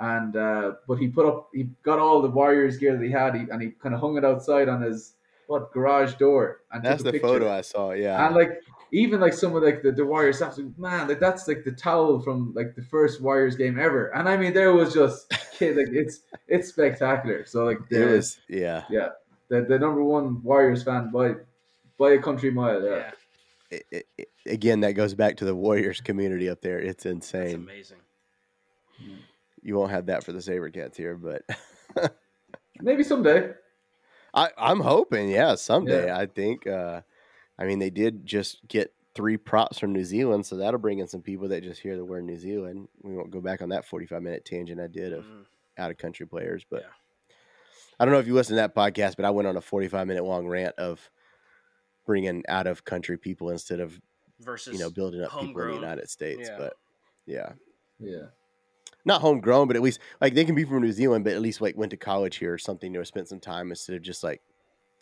And 0.01 0.37
uh, 0.37 0.73
but 0.89 0.99
he 0.99 1.09
put 1.09 1.27
up. 1.27 1.49
He 1.55 1.69
got 1.85 1.99
all 2.01 2.21
the 2.21 2.29
Warriors 2.31 2.77
gear 2.79 2.97
that 2.97 3.05
he 3.05 3.11
had, 3.11 3.35
he, 3.37 3.43
and 3.51 3.63
he 3.63 3.71
kind 3.71 3.95
of 3.95 4.01
hung 4.01 4.17
it 4.17 4.25
outside 4.25 4.69
on 4.69 4.83
his 4.83 5.15
what 5.47 5.71
garage 5.73 6.15
door. 6.15 6.63
And 6.73 6.83
That's 6.85 7.03
the 7.03 7.13
picture. 7.13 7.29
photo 7.29 7.53
I 7.53 7.61
saw. 7.61 7.93
Yeah. 7.93 8.27
And 8.27 8.35
like 8.35 8.61
even 8.95 9.21
like 9.21 9.33
some 9.33 9.55
of 9.57 9.63
like 9.63 9.83
the, 9.83 9.91
the 9.91 10.05
Warriors 10.07 10.37
stuff, 10.37 10.57
man, 10.79 11.09
like 11.09 11.19
that's 11.19 11.49
like 11.49 11.65
the 11.65 11.73
towel 11.73 12.21
from 12.21 12.53
like 12.55 12.77
the 12.77 12.83
first 12.83 13.21
Warriors 13.21 13.57
game 13.57 13.79
ever. 13.79 14.07
And 14.15 14.29
I 14.29 14.37
mean, 14.37 14.55
there 14.55 14.73
was 14.73 14.95
just 14.95 15.31
kid, 15.53 15.77
like 15.77 15.89
it's 15.91 16.21
it's 16.47 16.69
spectacular. 16.69 17.45
So 17.45 17.65
like 17.65 17.79
it 17.91 17.99
the, 17.99 18.05
was 18.07 18.39
yeah. 18.49 18.85
yeah, 18.89 19.09
the, 19.49 19.63
the 19.63 19.79
number 19.79 20.03
one 20.03 20.43
Warriors 20.45 20.85
fan 20.85 21.11
by 21.11 21.35
by 21.99 22.13
a 22.13 22.19
country 22.19 22.51
mile. 22.53 22.83
Yeah, 22.83 22.97
Yeah. 22.97 23.11
It, 23.71 23.87
it, 23.91 24.07
it- 24.19 24.29
again, 24.47 24.81
that 24.81 24.93
goes 24.93 25.15
back 25.15 25.39
to 25.39 25.45
the 25.45 25.55
Warriors 25.55 26.01
community 26.01 26.49
up 26.49 26.61
there. 26.61 26.79
It's 26.79 27.05
That's 27.05 27.07
insane. 27.07 27.55
amazing. 27.55 27.97
You 29.63 29.75
won't 29.77 29.91
have 29.91 30.07
that 30.07 30.23
for 30.23 30.33
the 30.33 30.39
SaberCats 30.41 30.95
here, 30.97 31.17
but 31.17 31.43
maybe 32.81 33.03
someday. 33.03 33.53
I, 34.35 34.51
I'm 34.59 34.81
hoping, 34.81 35.31
yeah, 35.31 35.55
someday. 35.55 36.13
I 36.13 36.27
think. 36.27 36.67
Uh, 36.67 37.01
I 37.59 37.65
mean, 37.65 37.79
they 37.79 37.91
did 37.91 38.27
just 38.27 38.67
get 38.69 38.93
three 39.15 39.37
props 39.37 39.79
from 39.79 39.93
New 39.93 40.05
Zealand, 40.05 40.45
so 40.45 40.57
that'll 40.57 40.81
bring 40.81 40.99
in 40.99 41.07
some 41.07 41.23
people 41.23 41.49
that 41.49 41.63
just 41.63 41.81
hear 41.81 41.97
the 41.97 42.05
word 42.05 42.25
New 42.25 42.39
Zealand. 42.39 42.89
We 43.03 43.15
won't 43.15 43.31
go 43.31 43.41
back 43.41 43.63
on 43.63 43.69
that 43.69 43.85
45 43.85 44.23
minute 44.23 44.45
tangent 44.45 44.81
I 44.81 44.89
did 44.89 45.13
of 45.13 45.25
Mhm. 45.25 45.45
out 45.79 45.91
of 45.93 45.99
country 45.99 46.27
players, 46.27 46.65
but 46.69 46.83
Yeah. 46.83 47.35
I 48.01 48.05
don't 48.05 48.13
know 48.13 48.19
if 48.19 48.27
you 48.27 48.35
listened 48.35 48.57
to 48.57 48.63
that 48.63 48.75
podcast, 48.75 49.15
but 49.17 49.25
I 49.25 49.31
went 49.31 49.47
on 49.47 49.57
a 49.57 49.61
45 49.61 50.07
minute 50.09 50.25
long 50.25 50.49
rant 50.49 50.75
of 50.77 51.11
bringing 52.07 52.43
out 52.49 52.67
of 52.67 52.85
country 52.85 53.17
people 53.17 53.51
instead 53.51 53.81
of 53.81 54.01
Versus 54.41 54.73
you 54.75 54.81
know 54.81 54.91
building 54.91 55.23
up 55.23 55.31
people 55.31 55.63
in 55.63 55.69
the 55.69 55.75
United 55.75 56.11
States. 56.11 56.49
Yeah. 56.49 56.59
But 56.59 56.77
yeah, 57.25 57.53
Yeah, 58.01 58.27
not 59.05 59.21
homegrown, 59.21 59.69
but 59.69 59.77
at 59.77 59.83
least 59.83 60.01
like 60.21 60.35
they 60.35 60.45
can 60.45 60.57
be 60.57 60.65
from 60.65 60.83
New 60.83 60.91
Zealand, 60.93 61.23
but 61.25 61.33
at 61.35 61.41
least 61.41 61.61
like 61.61 61.77
went 61.77 61.91
to 61.91 61.97
college 61.97 62.37
here 62.39 62.53
or 62.53 62.59
something 62.59 62.97
or 62.97 63.05
spent 63.05 63.29
some 63.29 63.39
time 63.39 63.71
instead 63.71 63.95
of 63.95 64.03
just 64.03 64.25
like 64.25 64.43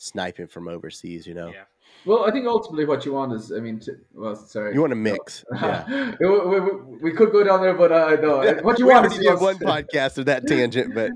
sniping 0.02 0.46
from 0.48 0.68
overseas. 0.68 1.26
You 1.26 1.34
know, 1.34 1.48
Yeah. 1.48 1.64
well, 2.04 2.24
I 2.24 2.30
think 2.30 2.46
ultimately 2.46 2.84
what 2.84 3.04
you 3.06 3.12
want 3.12 3.32
is, 3.32 3.52
I 3.52 3.60
mean, 3.60 3.80
to, 3.80 3.92
well, 4.14 4.34
sorry, 4.36 4.74
you 4.74 4.80
want 4.80 4.90
to 4.92 4.96
mix. 4.96 5.44
Yeah. 5.54 6.14
we, 6.20 6.28
we, 6.28 6.60
we- 6.60 6.96
we 7.02 7.12
could 7.12 7.32
go 7.32 7.42
down 7.44 7.60
there, 7.62 7.74
but 7.74 7.90
uh, 7.92 8.16
no, 8.20 8.36
what 8.62 8.78
you 8.78 8.86
we 8.86 8.92
want 8.92 9.06
already 9.06 9.14
is 9.16 9.20
did 9.22 9.28
just- 9.30 9.42
one 9.42 9.56
podcast 9.58 10.18
of 10.18 10.26
that 10.26 10.46
tangent, 10.52 10.94
but 10.94 11.10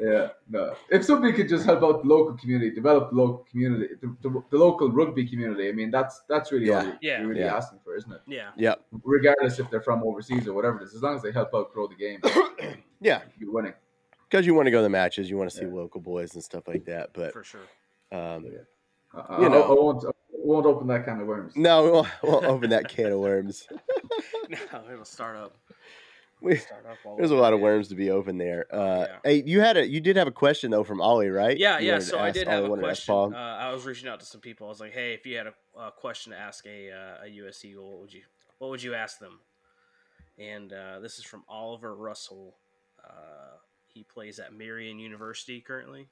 Yeah, 0.00 0.28
no. 0.48 0.74
If 0.90 1.04
somebody 1.04 1.32
could 1.34 1.48
just 1.48 1.66
help 1.66 1.82
out 1.82 2.02
the 2.02 2.08
local 2.08 2.34
community, 2.38 2.70
develop 2.74 3.10
the 3.10 3.16
local 3.16 3.44
community, 3.50 3.88
the, 4.00 4.16
the, 4.22 4.42
the 4.50 4.56
local 4.56 4.90
rugby 4.90 5.26
community, 5.26 5.68
I 5.68 5.72
mean, 5.72 5.90
that's 5.90 6.22
that's 6.28 6.50
really 6.52 6.70
all 6.70 6.82
Yeah. 6.82 6.88
you- 6.88 6.98
Yeah. 7.02 7.18
you're 7.18 7.28
really 7.28 7.40
Yeah. 7.40 7.56
asking 7.56 7.80
for, 7.84 7.96
isn't 7.96 8.10
it? 8.12 8.20
Yeah. 8.26 8.50
yeah, 8.56 8.74
Regardless 9.02 9.58
if 9.58 9.68
they're 9.70 9.82
from 9.82 10.02
overseas 10.02 10.46
or 10.48 10.54
whatever 10.54 10.80
it 10.80 10.84
is, 10.84 10.94
as 10.94 11.02
long 11.02 11.16
as 11.16 11.22
they 11.22 11.32
help 11.32 11.50
out 11.54 11.72
grow 11.74 11.86
the 11.86 11.96
game, 11.96 12.20
yeah, 13.00 13.22
you're 13.38 13.52
winning. 13.52 13.74
because 14.30 14.46
you 14.46 14.54
want 14.54 14.66
to 14.66 14.70
go 14.70 14.78
to 14.78 14.82
the 14.84 14.88
matches, 14.88 15.28
you 15.28 15.36
want 15.36 15.50
to 15.50 15.56
see 15.56 15.64
Yeah. 15.66 15.72
local 15.82 16.00
boys 16.00 16.34
and 16.34 16.42
stuff 16.42 16.66
like 16.68 16.84
that. 16.86 17.10
But 17.12 17.32
For 17.32 17.44
sure. 17.44 17.60
Um, 18.12 18.46
I, 19.14 19.40
You 19.42 19.48
know. 19.48 19.62
I, 19.62 19.68
won't, 19.74 20.04
I 20.04 20.10
won't 20.32 20.66
open 20.66 20.86
that 20.88 21.04
can 21.04 21.20
of 21.20 21.26
worms. 21.26 21.54
no, 21.56 21.84
we 21.84 21.90
won't, 21.90 22.08
we 22.22 22.28
won't 22.30 22.44
open 22.46 22.70
that 22.70 22.88
can 22.88 23.12
of 23.12 23.18
worms. 23.18 23.66
No, 24.50 24.80
it'll 24.92 25.04
start 25.04 25.36
up. 25.36 25.56
We, 26.42 26.56
Start 26.56 26.86
up 26.90 26.96
there's 27.18 27.32
a 27.32 27.34
lot 27.36 27.52
of 27.52 27.58
again. 27.58 27.64
worms 27.64 27.88
to 27.88 27.94
be 27.94 28.10
open 28.10 28.38
there. 28.38 28.64
Uh, 28.74 29.04
Yeah. 29.08 29.16
Hey, 29.24 29.42
you 29.44 29.60
had 29.60 29.76
a 29.76 29.86
you 29.86 30.00
did 30.00 30.16
have 30.16 30.26
a 30.26 30.30
question 30.32 30.70
though 30.70 30.84
from 30.84 30.98
Ollie, 31.02 31.28
right? 31.28 31.54
Yeah, 31.58 31.78
You 31.78 31.88
yeah. 31.88 31.98
So 31.98 32.18
I 32.18 32.30
did 32.30 32.48
Ollie 32.48 32.56
have 32.56 32.64
a 32.64 32.68
wanted 32.70 32.82
to 32.82 32.88
ask 32.88 33.04
question. 33.04 33.34
Uh, 33.34 33.38
I 33.60 33.70
was 33.72 33.84
reaching 33.84 34.08
out 34.08 34.20
to 34.20 34.26
some 34.26 34.40
people. 34.40 34.66
I 34.66 34.70
was 34.70 34.80
like, 34.80 34.92
"Hey, 34.94 35.12
if 35.12 35.26
you 35.26 35.36
had 35.36 35.48
a, 35.48 35.54
a 35.78 35.90
question 35.92 36.32
to 36.32 36.38
ask 36.38 36.64
a 36.66 36.90
uh, 36.90 37.24
a 37.24 37.28
US 37.44 37.62
Eagle, 37.62 37.90
what 37.90 38.00
would 38.00 38.12
you 38.14 38.22
what 38.56 38.70
would 38.70 38.82
you 38.82 38.94
ask 38.94 39.18
them?" 39.18 39.40
And 40.38 40.72
uh, 40.72 41.00
this 41.00 41.18
is 41.18 41.24
from 41.26 41.44
Oliver 41.46 41.94
Russell. 41.94 42.56
Uh, 43.06 43.58
he 43.86 44.02
plays 44.02 44.38
at 44.38 44.54
Marion 44.54 44.98
University 44.98 45.60
currently, 45.60 46.08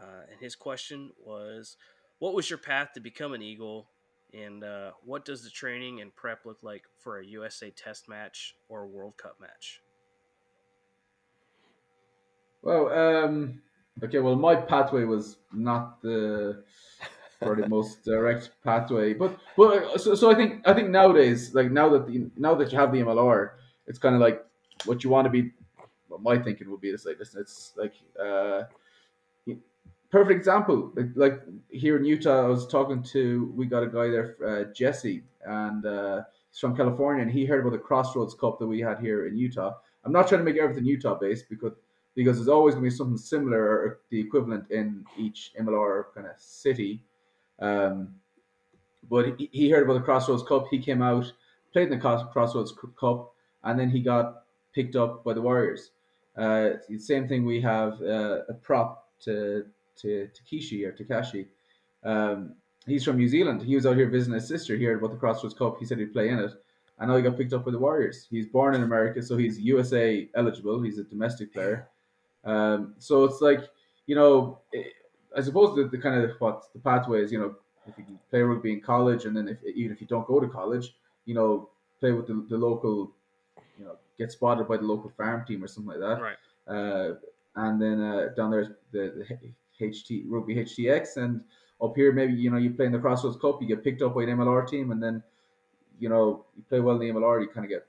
uh, 0.00 0.22
and 0.30 0.40
his 0.40 0.54
question 0.54 1.10
was, 1.24 1.76
"What 2.18 2.34
was 2.34 2.48
your 2.50 2.58
path 2.58 2.92
to 2.94 3.00
become 3.00 3.32
an 3.32 3.42
Eagle?" 3.42 3.88
And 4.32 4.64
uh, 4.64 4.92
what 5.04 5.24
does 5.24 5.44
the 5.44 5.50
training 5.50 6.00
and 6.00 6.14
prep 6.14 6.44
look 6.44 6.58
like 6.62 6.84
for 6.98 7.18
a 7.18 7.26
USA 7.26 7.70
Test 7.70 8.08
match 8.08 8.56
or 8.68 8.82
a 8.82 8.86
World 8.86 9.16
Cup 9.16 9.36
match? 9.40 9.80
Well, 12.62 12.88
um, 12.88 13.62
okay. 14.02 14.18
Well, 14.18 14.36
my 14.36 14.56
pathway 14.56 15.04
was 15.04 15.36
not 15.52 16.02
the 16.02 16.64
probably 17.40 17.68
most 17.68 18.04
direct 18.04 18.50
pathway, 18.64 19.12
but 19.14 19.38
but 19.56 19.84
uh, 19.84 19.98
so, 19.98 20.14
so 20.14 20.30
I 20.30 20.34
think 20.34 20.66
I 20.66 20.72
think 20.72 20.88
nowadays, 20.88 21.54
like 21.54 21.70
now 21.70 21.88
that 21.90 22.06
the 22.06 22.30
now 22.36 22.54
that 22.54 22.72
you 22.72 22.78
have 22.78 22.90
the 22.90 23.00
MLR, 23.00 23.50
it's 23.86 23.98
kind 23.98 24.14
of 24.14 24.20
like 24.20 24.44
what 24.84 25.04
you 25.04 25.10
want 25.10 25.26
to 25.26 25.30
be. 25.30 25.52
What 26.08 26.22
my 26.22 26.38
thinking 26.38 26.70
would 26.70 26.80
be 26.80 26.90
is 26.90 27.06
like 27.06 27.18
listen, 27.18 27.40
it's 27.40 27.72
like 27.76 27.94
uh, 28.20 28.62
perfect 30.14 30.38
example. 30.38 30.92
Like, 31.16 31.40
here 31.70 31.96
in 31.96 32.04
Utah, 32.04 32.44
I 32.44 32.46
was 32.46 32.68
talking 32.68 33.02
to 33.14 33.52
we 33.56 33.66
got 33.66 33.82
a 33.82 33.88
guy 33.88 34.08
there, 34.10 34.36
uh, 34.46 34.72
Jesse, 34.72 35.24
and 35.44 35.84
uh, 35.84 36.22
he's 36.52 36.60
from 36.60 36.76
California, 36.76 37.22
and 37.22 37.32
he 37.32 37.44
heard 37.44 37.60
about 37.60 37.72
the 37.72 37.78
Crossroads 37.78 38.32
Cup 38.32 38.60
that 38.60 38.66
we 38.68 38.78
had 38.78 39.00
here 39.00 39.26
in 39.26 39.36
Utah. 39.36 39.72
I'm 40.04 40.12
not 40.12 40.28
trying 40.28 40.38
to 40.38 40.44
make 40.44 40.56
everything 40.56 40.84
Utah 40.84 41.18
based 41.18 41.46
because 41.50 41.72
because 42.14 42.36
there's 42.36 42.48
always 42.48 42.74
going 42.76 42.84
to 42.84 42.90
be 42.90 42.96
something 42.96 43.16
similar 43.16 43.60
or 43.60 44.00
the 44.10 44.20
equivalent 44.20 44.70
in 44.70 45.04
each 45.18 45.50
MLR 45.60 46.04
kind 46.14 46.28
of 46.28 46.38
city. 46.38 47.02
Um, 47.58 48.14
but 49.10 49.36
he, 49.36 49.50
he 49.50 49.68
heard 49.68 49.82
about 49.82 49.94
the 49.94 50.04
Crossroads 50.04 50.44
Cup. 50.44 50.66
He 50.70 50.78
came 50.78 51.02
out, 51.02 51.32
played 51.72 51.90
in 51.90 51.98
the 51.98 52.28
Crossroads 52.32 52.72
Cup, 53.00 53.32
and 53.64 53.76
then 53.76 53.90
he 53.90 53.98
got 53.98 54.44
picked 54.72 54.94
up 54.94 55.24
by 55.24 55.32
the 55.32 55.42
Warriors. 55.42 55.90
Uh, 56.36 56.74
same 56.98 57.26
thing. 57.26 57.44
We 57.44 57.60
have 57.62 58.00
uh, 58.00 58.42
a 58.48 58.54
prop 58.54 59.08
to 59.24 59.66
to 60.02 60.28
Takeshi 60.28 60.84
or 60.84 60.92
Takashi. 60.92 61.46
Um, 62.02 62.54
he's 62.86 63.04
from 63.04 63.16
New 63.16 63.28
Zealand. 63.28 63.62
He 63.62 63.74
was 63.74 63.86
out 63.86 63.96
here 63.96 64.08
visiting 64.08 64.34
his 64.34 64.48
sister. 64.48 64.76
here 64.76 64.96
about 64.96 65.10
the 65.10 65.16
Crossroads 65.16 65.54
Cup. 65.54 65.78
He 65.78 65.84
said 65.84 65.98
he'd 65.98 66.12
play 66.12 66.28
in 66.28 66.38
it, 66.38 66.52
and 66.98 67.10
now 67.10 67.16
he 67.16 67.22
got 67.22 67.36
picked 67.36 67.52
up 67.52 67.64
by 67.64 67.70
the 67.70 67.78
Warriors. 67.78 68.26
He's 68.30 68.46
born 68.46 68.74
in 68.74 68.82
America, 68.82 69.22
so 69.22 69.36
he's 69.36 69.58
USA 69.60 70.28
eligible. 70.34 70.82
He's 70.82 70.98
a 70.98 71.04
domestic 71.04 71.52
player. 71.52 71.88
Um, 72.44 72.94
so 72.98 73.24
it's 73.24 73.40
like 73.40 73.60
you 74.06 74.14
know, 74.14 74.60
I 75.36 75.40
suppose 75.40 75.76
the, 75.76 75.84
the 75.84 75.98
kind 75.98 76.22
of 76.22 76.32
what 76.38 76.72
the 76.72 76.78
pathway 76.78 77.22
is. 77.22 77.32
You 77.32 77.40
know, 77.40 77.54
if 77.86 77.98
you 77.98 78.04
play 78.30 78.42
rugby 78.42 78.72
in 78.72 78.80
college, 78.80 79.24
and 79.24 79.36
then 79.36 79.48
if 79.48 79.58
even 79.64 79.92
if 79.92 80.00
you 80.00 80.06
don't 80.06 80.26
go 80.26 80.40
to 80.40 80.48
college, 80.48 80.94
you 81.24 81.34
know, 81.34 81.70
play 82.00 82.12
with 82.12 82.26
the, 82.26 82.46
the 82.48 82.56
local, 82.56 83.12
you 83.78 83.84
know, 83.84 83.96
get 84.18 84.32
spotted 84.32 84.68
by 84.68 84.76
the 84.76 84.84
local 84.84 85.10
farm 85.16 85.44
team 85.46 85.64
or 85.64 85.68
something 85.68 85.98
like 85.98 86.00
that. 86.00 86.22
Right. 86.22 86.36
Uh, 86.66 87.14
and 87.56 87.80
then 87.80 88.00
uh, 88.00 88.28
down 88.36 88.50
there's 88.50 88.68
the, 88.92 89.26
the 89.40 89.52
HT 89.80 90.24
rugby 90.28 90.56
HTX, 90.56 91.16
and 91.16 91.42
up 91.82 91.94
here 91.96 92.12
maybe 92.12 92.32
you 92.34 92.50
know 92.50 92.56
you 92.58 92.70
play 92.70 92.86
in 92.86 92.92
the 92.92 92.98
Crossroads 92.98 93.36
Cup, 93.36 93.60
you 93.60 93.68
get 93.68 93.82
picked 93.84 94.02
up 94.02 94.14
by 94.14 94.22
an 94.22 94.28
MLR 94.30 94.66
team, 94.68 94.90
and 94.92 95.02
then 95.02 95.22
you 95.98 96.08
know 96.08 96.44
you 96.56 96.62
play 96.68 96.80
well 96.80 97.00
in 97.00 97.00
the 97.00 97.12
MLR, 97.20 97.40
you 97.42 97.48
kind 97.48 97.64
of 97.64 97.70
get 97.70 97.86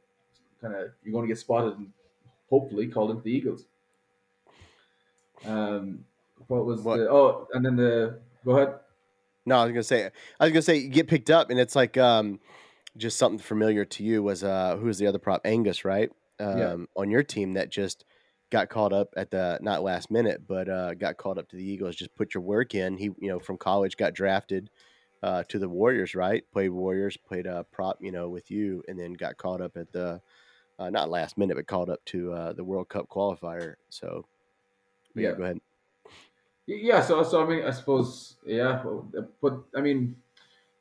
kind 0.61 0.73
of 0.75 0.89
you're 1.03 1.11
going 1.13 1.23
to 1.23 1.27
get 1.27 1.37
spotted 1.37 1.77
and 1.77 1.91
hopefully 2.49 2.87
called 2.87 3.11
into 3.11 3.21
the 3.23 3.31
Eagles. 3.31 3.65
Um, 5.45 6.05
what 6.47 6.65
was 6.65 6.81
What- 6.81 6.97
the 6.97 7.09
oh, 7.09 7.47
and 7.53 7.65
then 7.65 7.75
the 7.75 8.19
go 8.43 8.57
ahead. 8.57 8.79
No, 9.45 9.57
I 9.57 9.63
was 9.65 9.71
gonna 9.73 9.83
say. 9.83 10.09
I 10.39 10.45
was 10.45 10.51
gonna 10.53 10.61
say 10.63 10.77
you 10.77 10.89
get 10.89 11.07
picked 11.07 11.29
up, 11.29 11.49
and 11.51 11.59
it's 11.59 11.75
like 11.75 11.97
um, 11.97 12.39
just 12.97 13.17
something 13.17 13.37
familiar 13.39 13.85
to 13.85 14.03
you 14.03 14.23
was 14.23 14.43
uh, 14.43 14.75
who 14.77 14.87
was 14.87 14.97
the 14.97 15.05
other 15.07 15.19
prop? 15.19 15.41
Angus, 15.45 15.85
right? 15.85 16.11
Um, 16.39 16.57
Yeah. 16.57 16.75
on 16.95 17.11
your 17.11 17.21
team 17.23 17.53
that 17.53 17.69
just 17.69 18.05
got 18.55 18.69
called 18.69 18.93
up 18.93 19.13
at 19.17 19.29
the 19.31 19.59
not 19.61 19.83
last 19.83 20.09
minute, 20.09 20.47
but 20.47 20.69
uh, 20.69 20.93
got 20.93 21.17
called 21.17 21.37
up 21.37 21.49
to 21.49 21.57
the 21.57 21.63
Eagles. 21.63 21.93
Just 21.93 22.15
put 22.15 22.33
your 22.33 22.41
work 22.41 22.73
in. 22.73 22.97
He, 22.97 23.09
you 23.19 23.27
know, 23.27 23.37
from 23.37 23.57
college 23.57 23.97
got 23.97 24.13
drafted 24.13 24.69
uh, 25.21 25.43
to 25.49 25.59
the 25.59 25.67
Warriors, 25.67 26.15
right? 26.15 26.41
Played 26.53 26.69
Warriors, 26.69 27.17
played 27.17 27.47
uh, 27.47 27.63
prop, 27.63 27.97
you 27.99 28.13
know, 28.13 28.29
with 28.29 28.49
you, 28.49 28.81
and 28.87 28.97
then 28.97 29.11
got 29.11 29.35
called 29.35 29.61
up 29.61 29.75
at 29.75 29.91
the 29.91 30.21
uh, 30.79 30.89
not 30.89 31.09
last 31.09 31.37
minute, 31.37 31.57
but 31.57 31.67
called 31.67 31.89
up 31.89 31.99
to 32.05 32.31
uh, 32.31 32.53
the 32.53 32.63
World 32.63 32.87
Cup 32.87 33.09
qualifier. 33.09 33.75
So, 33.89 34.25
yeah, 35.15 35.31
Yeah. 35.31 35.35
go 35.35 35.43
ahead. 35.43 35.59
Yeah, 36.65 37.01
so 37.01 37.23
so 37.23 37.43
I 37.43 37.49
mean, 37.49 37.65
I 37.65 37.71
suppose 37.71 38.37
yeah, 38.45 38.81
but 39.41 39.63
I 39.75 39.81
mean, 39.81 40.15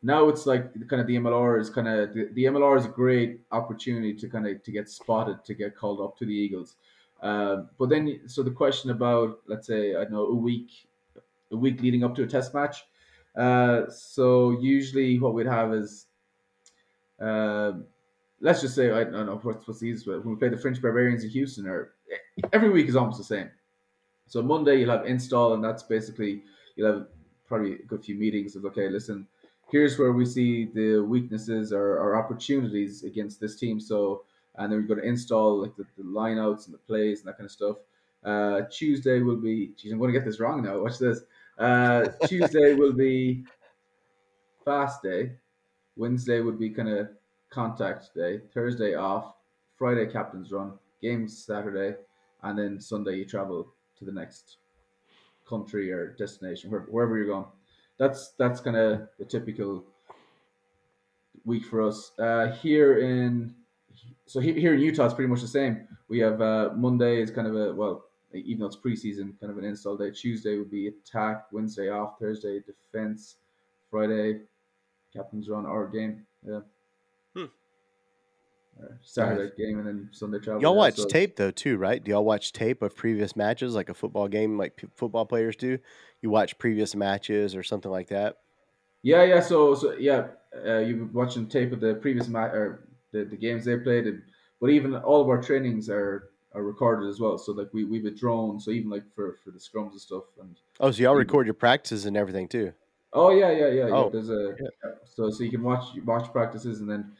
now 0.00 0.28
it's 0.28 0.46
like 0.46 0.72
kind 0.88 1.00
of 1.00 1.08
the 1.08 1.16
MLR 1.16 1.60
is 1.60 1.70
kind 1.70 1.88
of 1.88 2.14
the, 2.14 2.30
the 2.34 2.44
MLR 2.44 2.78
is 2.78 2.84
a 2.84 2.88
great 2.88 3.40
opportunity 3.50 4.14
to 4.14 4.28
kind 4.28 4.46
of 4.46 4.62
to 4.62 4.70
get 4.70 4.88
spotted 4.88 5.44
to 5.44 5.54
get 5.54 5.76
called 5.76 6.00
up 6.00 6.16
to 6.18 6.24
the 6.24 6.32
Eagles. 6.32 6.76
Um, 7.24 7.70
but 7.78 7.88
then, 7.88 8.20
so 8.26 8.42
the 8.42 8.50
question 8.50 8.90
about 8.90 9.40
let's 9.48 9.66
say 9.66 9.96
I 9.96 10.04
know 10.04 10.26
a 10.26 10.34
week, 10.34 10.70
a 11.50 11.56
week 11.56 11.80
leading 11.80 12.04
up 12.04 12.14
to 12.16 12.22
a 12.22 12.26
test 12.26 12.54
match. 12.54 12.84
Uh, 13.34 13.90
so 13.90 14.52
usually 14.60 15.18
what 15.18 15.34
we'd 15.34 15.46
have 15.46 15.72
is, 15.74 16.06
um 17.20 17.86
let's 18.40 18.60
just 18.60 18.74
say 18.74 18.90
I 18.90 19.04
don't 19.04 19.26
know 19.26 19.40
what's 19.42 19.66
what's 19.66 19.80
the 19.80 19.86
easiest 19.86 20.06
way. 20.06 20.18
When 20.18 20.34
we 20.34 20.36
play 20.36 20.50
the 20.50 20.58
French 20.58 20.80
Barbarians 20.80 21.24
in 21.24 21.30
Houston, 21.30 21.66
or 21.66 21.94
every 22.52 22.70
week 22.70 22.88
is 22.88 22.96
almost 22.96 23.18
the 23.18 23.24
same. 23.24 23.50
So 24.26 24.42
Monday 24.42 24.80
you'll 24.80 24.90
have 24.90 25.06
install, 25.06 25.54
and 25.54 25.64
that's 25.64 25.82
basically 25.82 26.42
you'll 26.76 26.92
have 26.92 27.06
probably 27.46 27.74
a 27.74 27.82
good 27.86 28.04
few 28.04 28.16
meetings 28.16 28.54
of 28.54 28.64
okay, 28.66 28.88
listen, 28.88 29.26
here's 29.70 29.98
where 29.98 30.12
we 30.12 30.26
see 30.26 30.66
the 30.66 30.98
weaknesses 30.98 31.72
or, 31.72 31.98
or 31.98 32.16
opportunities 32.16 33.02
against 33.04 33.40
this 33.40 33.56
team. 33.56 33.80
So 33.80 34.24
and 34.56 34.72
then 34.72 34.80
we're 34.80 34.86
going 34.86 35.00
to 35.00 35.06
install 35.06 35.60
like 35.62 35.76
the, 35.76 35.84
the 35.96 36.04
lineouts 36.04 36.66
and 36.66 36.74
the 36.74 36.78
plays 36.78 37.20
and 37.20 37.28
that 37.28 37.36
kind 37.36 37.46
of 37.46 37.50
stuff. 37.50 37.76
Uh, 38.24 38.62
Tuesday 38.70 39.20
will 39.20 39.36
be. 39.36 39.72
Geez, 39.76 39.92
I'm 39.92 39.98
going 39.98 40.12
to 40.12 40.18
get 40.18 40.24
this 40.24 40.40
wrong 40.40 40.62
now. 40.62 40.80
Watch 40.80 40.98
this. 40.98 41.20
Uh, 41.58 42.06
Tuesday 42.26 42.74
will 42.74 42.92
be 42.92 43.44
fast 44.64 45.02
day. 45.02 45.32
Wednesday 45.96 46.40
would 46.40 46.58
be 46.58 46.70
kind 46.70 46.88
of 46.88 47.08
contact 47.50 48.14
day. 48.14 48.40
Thursday 48.52 48.94
off. 48.94 49.34
Friday 49.76 50.06
captain's 50.06 50.52
run. 50.52 50.72
Games 51.02 51.36
Saturday, 51.44 51.96
and 52.42 52.58
then 52.58 52.80
Sunday 52.80 53.16
you 53.16 53.26
travel 53.26 53.74
to 53.98 54.04
the 54.06 54.12
next 54.12 54.56
country 55.46 55.92
or 55.92 56.12
destination, 56.12 56.70
where- 56.70 56.86
wherever 56.88 57.16
you're 57.18 57.26
going. 57.26 57.44
That's 57.98 58.30
that's 58.38 58.60
kind 58.60 58.76
of 58.76 59.08
the 59.18 59.24
typical 59.26 59.84
week 61.44 61.66
for 61.66 61.82
us. 61.82 62.12
Uh, 62.18 62.52
here 62.62 62.98
in 62.98 63.54
so 64.26 64.40
here, 64.40 64.54
here 64.54 64.74
in 64.74 64.80
Utah, 64.80 65.06
it's 65.06 65.14
pretty 65.14 65.28
much 65.28 65.40
the 65.40 65.48
same. 65.48 65.86
We 66.08 66.18
have 66.20 66.40
uh, 66.40 66.70
Monday 66.74 67.20
is 67.20 67.30
kind 67.30 67.46
of 67.46 67.56
a 67.56 67.74
well, 67.74 68.06
even 68.32 68.60
though 68.60 68.66
it's 68.66 68.76
preseason, 68.76 69.38
kind 69.40 69.50
of 69.50 69.58
an 69.58 69.64
install 69.64 69.96
day. 69.96 70.10
Tuesday 70.10 70.58
would 70.58 70.70
be 70.70 70.88
attack. 70.88 71.46
Wednesday 71.52 71.90
off. 71.90 72.18
Thursday 72.18 72.60
defense. 72.60 73.36
Friday 73.90 74.40
captain's 75.14 75.48
run 75.48 75.66
our 75.66 75.86
game. 75.86 76.26
Yeah. 76.46 76.60
Hmm. 77.36 77.44
Uh, 78.82 78.88
Saturday 79.02 79.52
game 79.56 79.78
and 79.78 79.86
then 79.86 80.08
Sunday 80.10 80.38
travel. 80.38 80.60
Y'all 80.60 80.74
watch 80.74 80.96
so- 80.96 81.06
tape 81.06 81.36
though 81.36 81.50
too, 81.52 81.76
right? 81.76 82.02
Do 82.02 82.10
y'all 82.10 82.24
watch 82.24 82.52
tape 82.52 82.82
of 82.82 82.96
previous 82.96 83.36
matches, 83.36 83.74
like 83.74 83.88
a 83.88 83.94
football 83.94 84.26
game, 84.26 84.58
like 84.58 84.76
p- 84.76 84.88
football 84.94 85.26
players 85.26 85.54
do? 85.54 85.78
You 86.22 86.30
watch 86.30 86.58
previous 86.58 86.94
matches 86.96 87.54
or 87.54 87.62
something 87.62 87.90
like 87.90 88.08
that. 88.08 88.38
Yeah, 89.02 89.22
yeah. 89.22 89.40
So, 89.40 89.74
so 89.74 89.92
yeah, 89.92 90.28
uh, 90.66 90.78
you've 90.78 91.14
watching 91.14 91.46
tape 91.46 91.72
of 91.72 91.80
the 91.80 91.94
previous 91.94 92.26
match 92.26 92.52
or 92.52 92.88
the, 93.14 93.24
the 93.24 93.36
games 93.36 93.64
they 93.64 93.76
played, 93.78 94.06
and, 94.06 94.22
but 94.60 94.70
even 94.70 94.94
all 94.94 95.20
of 95.22 95.28
our 95.28 95.40
trainings 95.42 95.88
are 95.88 96.30
are 96.54 96.62
recorded 96.62 97.08
as 97.08 97.18
well. 97.20 97.36
So 97.38 97.52
like 97.52 97.70
we 97.72 97.84
we 97.84 97.96
have 97.98 98.06
a 98.06 98.16
drone, 98.22 98.60
so 98.60 98.70
even 98.70 98.90
like 98.90 99.06
for 99.14 99.38
for 99.42 99.50
the 99.50 99.58
scrums 99.58 99.92
and 99.92 100.00
stuff. 100.00 100.24
And 100.40 100.56
Oh, 100.80 100.90
so 100.90 101.02
y'all 101.02 101.14
record 101.14 101.46
your 101.46 101.54
practices 101.54 102.06
and 102.06 102.16
everything 102.16 102.48
too. 102.48 102.72
oh 103.12 103.30
yeah, 103.30 103.50
yeah, 103.50 103.68
yeah. 103.68 103.86
yeah. 103.88 103.94
Oh, 103.94 104.10
There's 104.10 104.30
a 104.30 104.42
yeah. 104.60 104.68
yeah. 104.84 104.90
so 105.04 105.30
so 105.30 105.44
you 105.44 105.50
can 105.50 105.62
watch 105.62 105.84
watch 106.04 106.30
practices, 106.32 106.80
and 106.80 106.88
then 106.90 107.16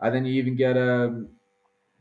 and 0.00 0.14
then 0.14 0.24
you 0.24 0.34
even 0.34 0.56
get 0.56 0.76
um. 0.76 1.28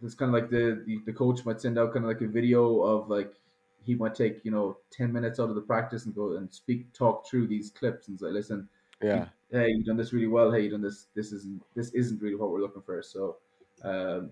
It's 0.03 0.14
kind 0.14 0.30
of 0.30 0.40
like 0.40 0.52
the, 0.52 0.84
the 0.86 1.02
the 1.07 1.14
coach 1.14 1.44
might 1.44 1.60
send 1.60 1.80
out 1.80 1.91
kind 1.94 2.06
of 2.06 2.10
like 2.10 2.22
a 2.22 2.28
video 2.28 2.82
of 2.84 3.10
like 3.10 3.34
he 3.82 3.95
might 3.95 4.14
take 4.14 4.45
you 4.45 4.52
know 4.52 4.78
ten 4.91 5.11
minutes 5.11 5.40
out 5.40 5.49
of 5.49 5.56
the 5.56 5.61
practice 5.61 6.06
and 6.06 6.14
go 6.14 6.36
and 6.38 6.53
speak 6.53 6.94
talk 6.94 7.28
through 7.28 7.48
these 7.48 7.72
clips 7.72 8.07
and 8.07 8.19
say 8.19 8.28
listen 8.28 8.69
Yeah, 9.02 9.30
hey, 9.52 9.69
you've 9.69 9.86
done 9.86 9.98
this 9.98 10.14
really 10.14 10.28
well. 10.28 10.52
Hey, 10.52 10.64
you've 10.64 10.72
done 10.74 10.82
this. 10.82 11.07
This 11.15 11.32
isn't 11.32 11.61
this 11.76 11.91
isn't 11.91 12.22
really 12.22 12.36
what 12.36 12.52
we're 12.52 12.61
looking 12.61 12.82
for. 12.82 13.02
So, 13.02 13.38
um, 13.84 14.32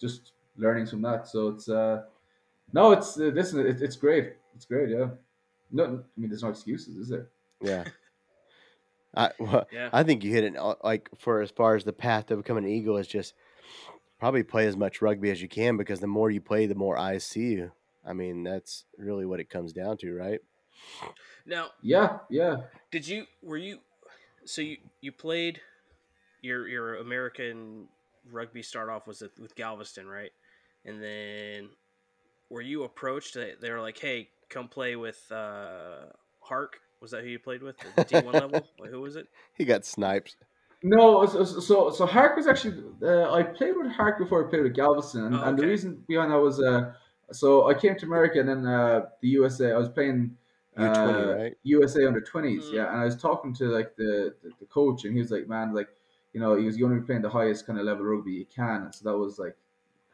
just 0.00 0.32
learning 0.56 0.86
from 0.86 1.02
that. 1.02 1.26
So 1.28 1.48
it's 1.48 1.68
uh, 1.68 2.04
no, 2.72 2.92
it's 2.92 3.18
uh, 3.18 3.24
listen, 3.34 3.66
it, 3.66 3.82
it's 3.82 3.96
great. 3.96 4.34
It's 4.54 4.64
great. 4.64 4.90
Yeah. 4.90 5.08
No, 5.70 5.84
I 5.84 6.20
mean, 6.20 6.30
there's 6.30 6.42
no 6.42 6.50
excuses, 6.50 6.96
is 6.96 7.08
there? 7.08 7.28
yeah. 7.60 7.84
I 9.16 9.30
well, 9.38 9.66
Yeah. 9.72 9.90
I 9.92 10.02
think 10.02 10.24
you 10.24 10.32
hit 10.32 10.44
it 10.44 10.56
uh, 10.56 10.74
like 10.82 11.08
for 11.18 11.40
as 11.40 11.50
far 11.50 11.76
as 11.76 11.84
the 11.84 11.92
path 11.92 12.26
to 12.26 12.36
becoming 12.36 12.64
an 12.64 12.70
eagle 12.70 12.96
is 12.96 13.06
just 13.06 13.34
probably 14.18 14.42
play 14.42 14.66
as 14.66 14.76
much 14.76 15.00
rugby 15.02 15.30
as 15.30 15.40
you 15.40 15.48
can 15.48 15.76
because 15.76 16.00
the 16.00 16.06
more 16.08 16.30
you 16.30 16.40
play, 16.40 16.66
the 16.66 16.74
more 16.74 16.98
eyes 16.98 17.24
see 17.24 17.52
you. 17.52 17.72
I 18.04 18.12
mean, 18.12 18.42
that's 18.42 18.84
really 18.98 19.24
what 19.24 19.40
it 19.40 19.48
comes 19.48 19.72
down 19.72 19.96
to, 19.98 20.12
right? 20.12 20.40
Now, 21.46 21.68
Yeah, 21.82 22.18
yeah. 22.28 22.56
did 22.90 23.06
you 23.06 23.26
were 23.42 23.56
you 23.56 23.78
so 24.46 24.62
you 24.62 24.76
you 25.00 25.12
played 25.12 25.60
your 26.42 26.68
your 26.68 26.96
American 26.96 27.88
rugby 28.30 28.62
start 28.62 28.88
off 28.88 29.06
was 29.06 29.20
with- 29.20 29.38
with 29.38 29.54
Galveston, 29.54 30.06
right? 30.06 30.32
And 30.84 31.02
then 31.02 31.70
were 32.50 32.60
you 32.60 32.84
approached? 32.84 33.34
They 33.34 33.54
they 33.60 33.70
were 33.70 33.80
like, 33.80 33.98
"Hey, 33.98 34.28
come 34.50 34.68
play 34.68 34.96
with 34.96 35.30
uh, 35.32 36.06
Hark." 36.40 36.80
Was 37.00 37.10
that 37.10 37.22
who 37.22 37.28
you 37.28 37.38
played 37.38 37.62
with? 37.62 37.76
The 37.96 38.04
D 38.04 38.20
one 38.20 38.32
level? 38.44 38.66
Like, 38.78 38.90
who 38.90 39.00
was 39.00 39.16
it? 39.16 39.26
He 39.56 39.64
got 39.64 39.84
sniped. 39.84 40.36
No, 40.82 41.24
so 41.26 41.44
so 41.44 41.90
so 41.90 42.06
Hark 42.06 42.36
was 42.36 42.46
actually 42.46 42.82
uh, 43.02 43.32
I 43.32 43.42
played 43.42 43.74
with 43.76 43.90
Hark 43.92 44.18
before 44.18 44.46
I 44.46 44.50
played 44.50 44.62
with 44.62 44.74
Galveston, 44.74 45.24
and, 45.24 45.34
Oh, 45.34 45.42
and 45.44 45.58
the 45.58 45.66
reason 45.66 46.04
behind 46.06 46.30
that 46.30 46.38
was 46.40 46.60
uh, 46.62 46.92
so 47.32 47.68
I 47.68 47.74
came 47.74 47.96
to 47.96 48.06
America 48.06 48.38
and 48.40 48.48
then 48.48 48.66
uh, 48.66 49.06
the 49.22 49.28
USA. 49.28 49.72
I 49.72 49.78
was 49.78 49.88
playing 49.88 50.36
U20, 50.78 50.96
uh, 50.96 51.36
right? 51.36 51.56
USA 51.62 52.06
under 52.06 52.20
twenties, 52.20 52.64
Mm. 52.64 52.72
yeah. 52.74 52.92
And 52.92 53.00
I 53.00 53.04
was 53.04 53.16
talking 53.16 53.54
to 53.54 53.64
like 53.66 53.96
the, 53.96 54.34
the 54.42 54.50
the 54.60 54.66
coach, 54.66 55.04
and 55.04 55.12
he 55.14 55.20
was 55.20 55.30
like, 55.30 55.46
"Man, 55.48 55.72
like, 55.74 55.88
you 56.32 56.40
know, 56.40 56.56
he 56.56 56.64
was 56.66 56.76
you 56.76 56.84
only 56.86 57.00
playing 57.00 57.22
the 57.22 57.30
highest 57.30 57.66
kind 57.66 57.78
of 57.78 57.84
level 57.84 58.04
rugby 58.04 58.32
you 58.32 58.46
can." 58.46 58.82
And 58.84 58.94
so 58.94 59.08
that 59.10 59.16
was 59.16 59.38
like, 59.38 59.56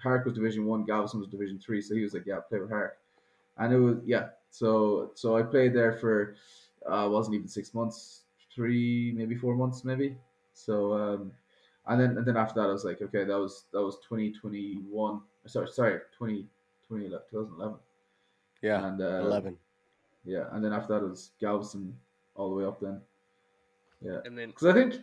Hark 0.03 0.25
was 0.25 0.35
Division 0.35 0.67
One, 0.67 0.85
Galveston 0.85 1.21
was 1.21 1.29
Division 1.29 1.59
Three. 1.59 1.81
So 1.81 1.95
he 1.95 2.03
was 2.03 2.15
like, 2.15 2.27
"Yeah, 2.27 2.41
play 2.49 2.59
with 2.61 2.71
Hark," 2.71 2.99
and 3.59 3.73
it 3.73 3.79
was 3.79 3.97
yeah. 4.05 4.29
So 4.51 5.13
so 5.15 5.37
I 5.37 5.43
played 5.43 5.73
there 5.75 5.93
for 5.95 6.37
uh, 6.87 7.09
wasn't 7.11 7.37
even 7.37 7.49
six 7.49 7.73
months, 7.75 8.23
three 8.55 9.13
maybe 9.17 9.35
four 9.35 9.55
months 9.55 9.85
maybe. 9.85 10.17
So 10.55 10.93
um, 10.93 11.33
and 11.87 12.01
then 12.01 12.19
and 12.19 12.27
then 12.27 12.37
after 12.37 12.61
that, 12.61 12.69
I 12.69 12.73
was 12.73 12.85
like, 12.85 13.01
okay, 13.01 13.25
that 13.25 13.39
was 13.39 13.65
that 13.73 13.83
was 13.83 13.99
twenty 14.07 14.31
twenty 14.33 14.75
one. 14.91 15.23
Sorry, 15.47 15.69
sorry, 15.69 16.01
20, 16.19 16.47
2011. 16.87 17.79
Yeah, 18.61 18.87
and 18.87 19.01
uh, 19.01 19.25
eleven. 19.25 19.57
Yeah, 20.25 20.45
and 20.53 20.65
then 20.65 20.73
after 20.73 20.93
that 20.99 21.05
it 21.05 21.09
was 21.09 21.31
Galveston 21.41 21.95
all 22.35 22.51
the 22.51 22.57
way 22.57 22.65
up 22.65 22.81
then. 22.81 23.01
Yeah, 24.03 24.19
And 24.25 24.37
then 24.37 24.49
because 24.51 24.67
I 24.69 24.73
think, 24.73 24.95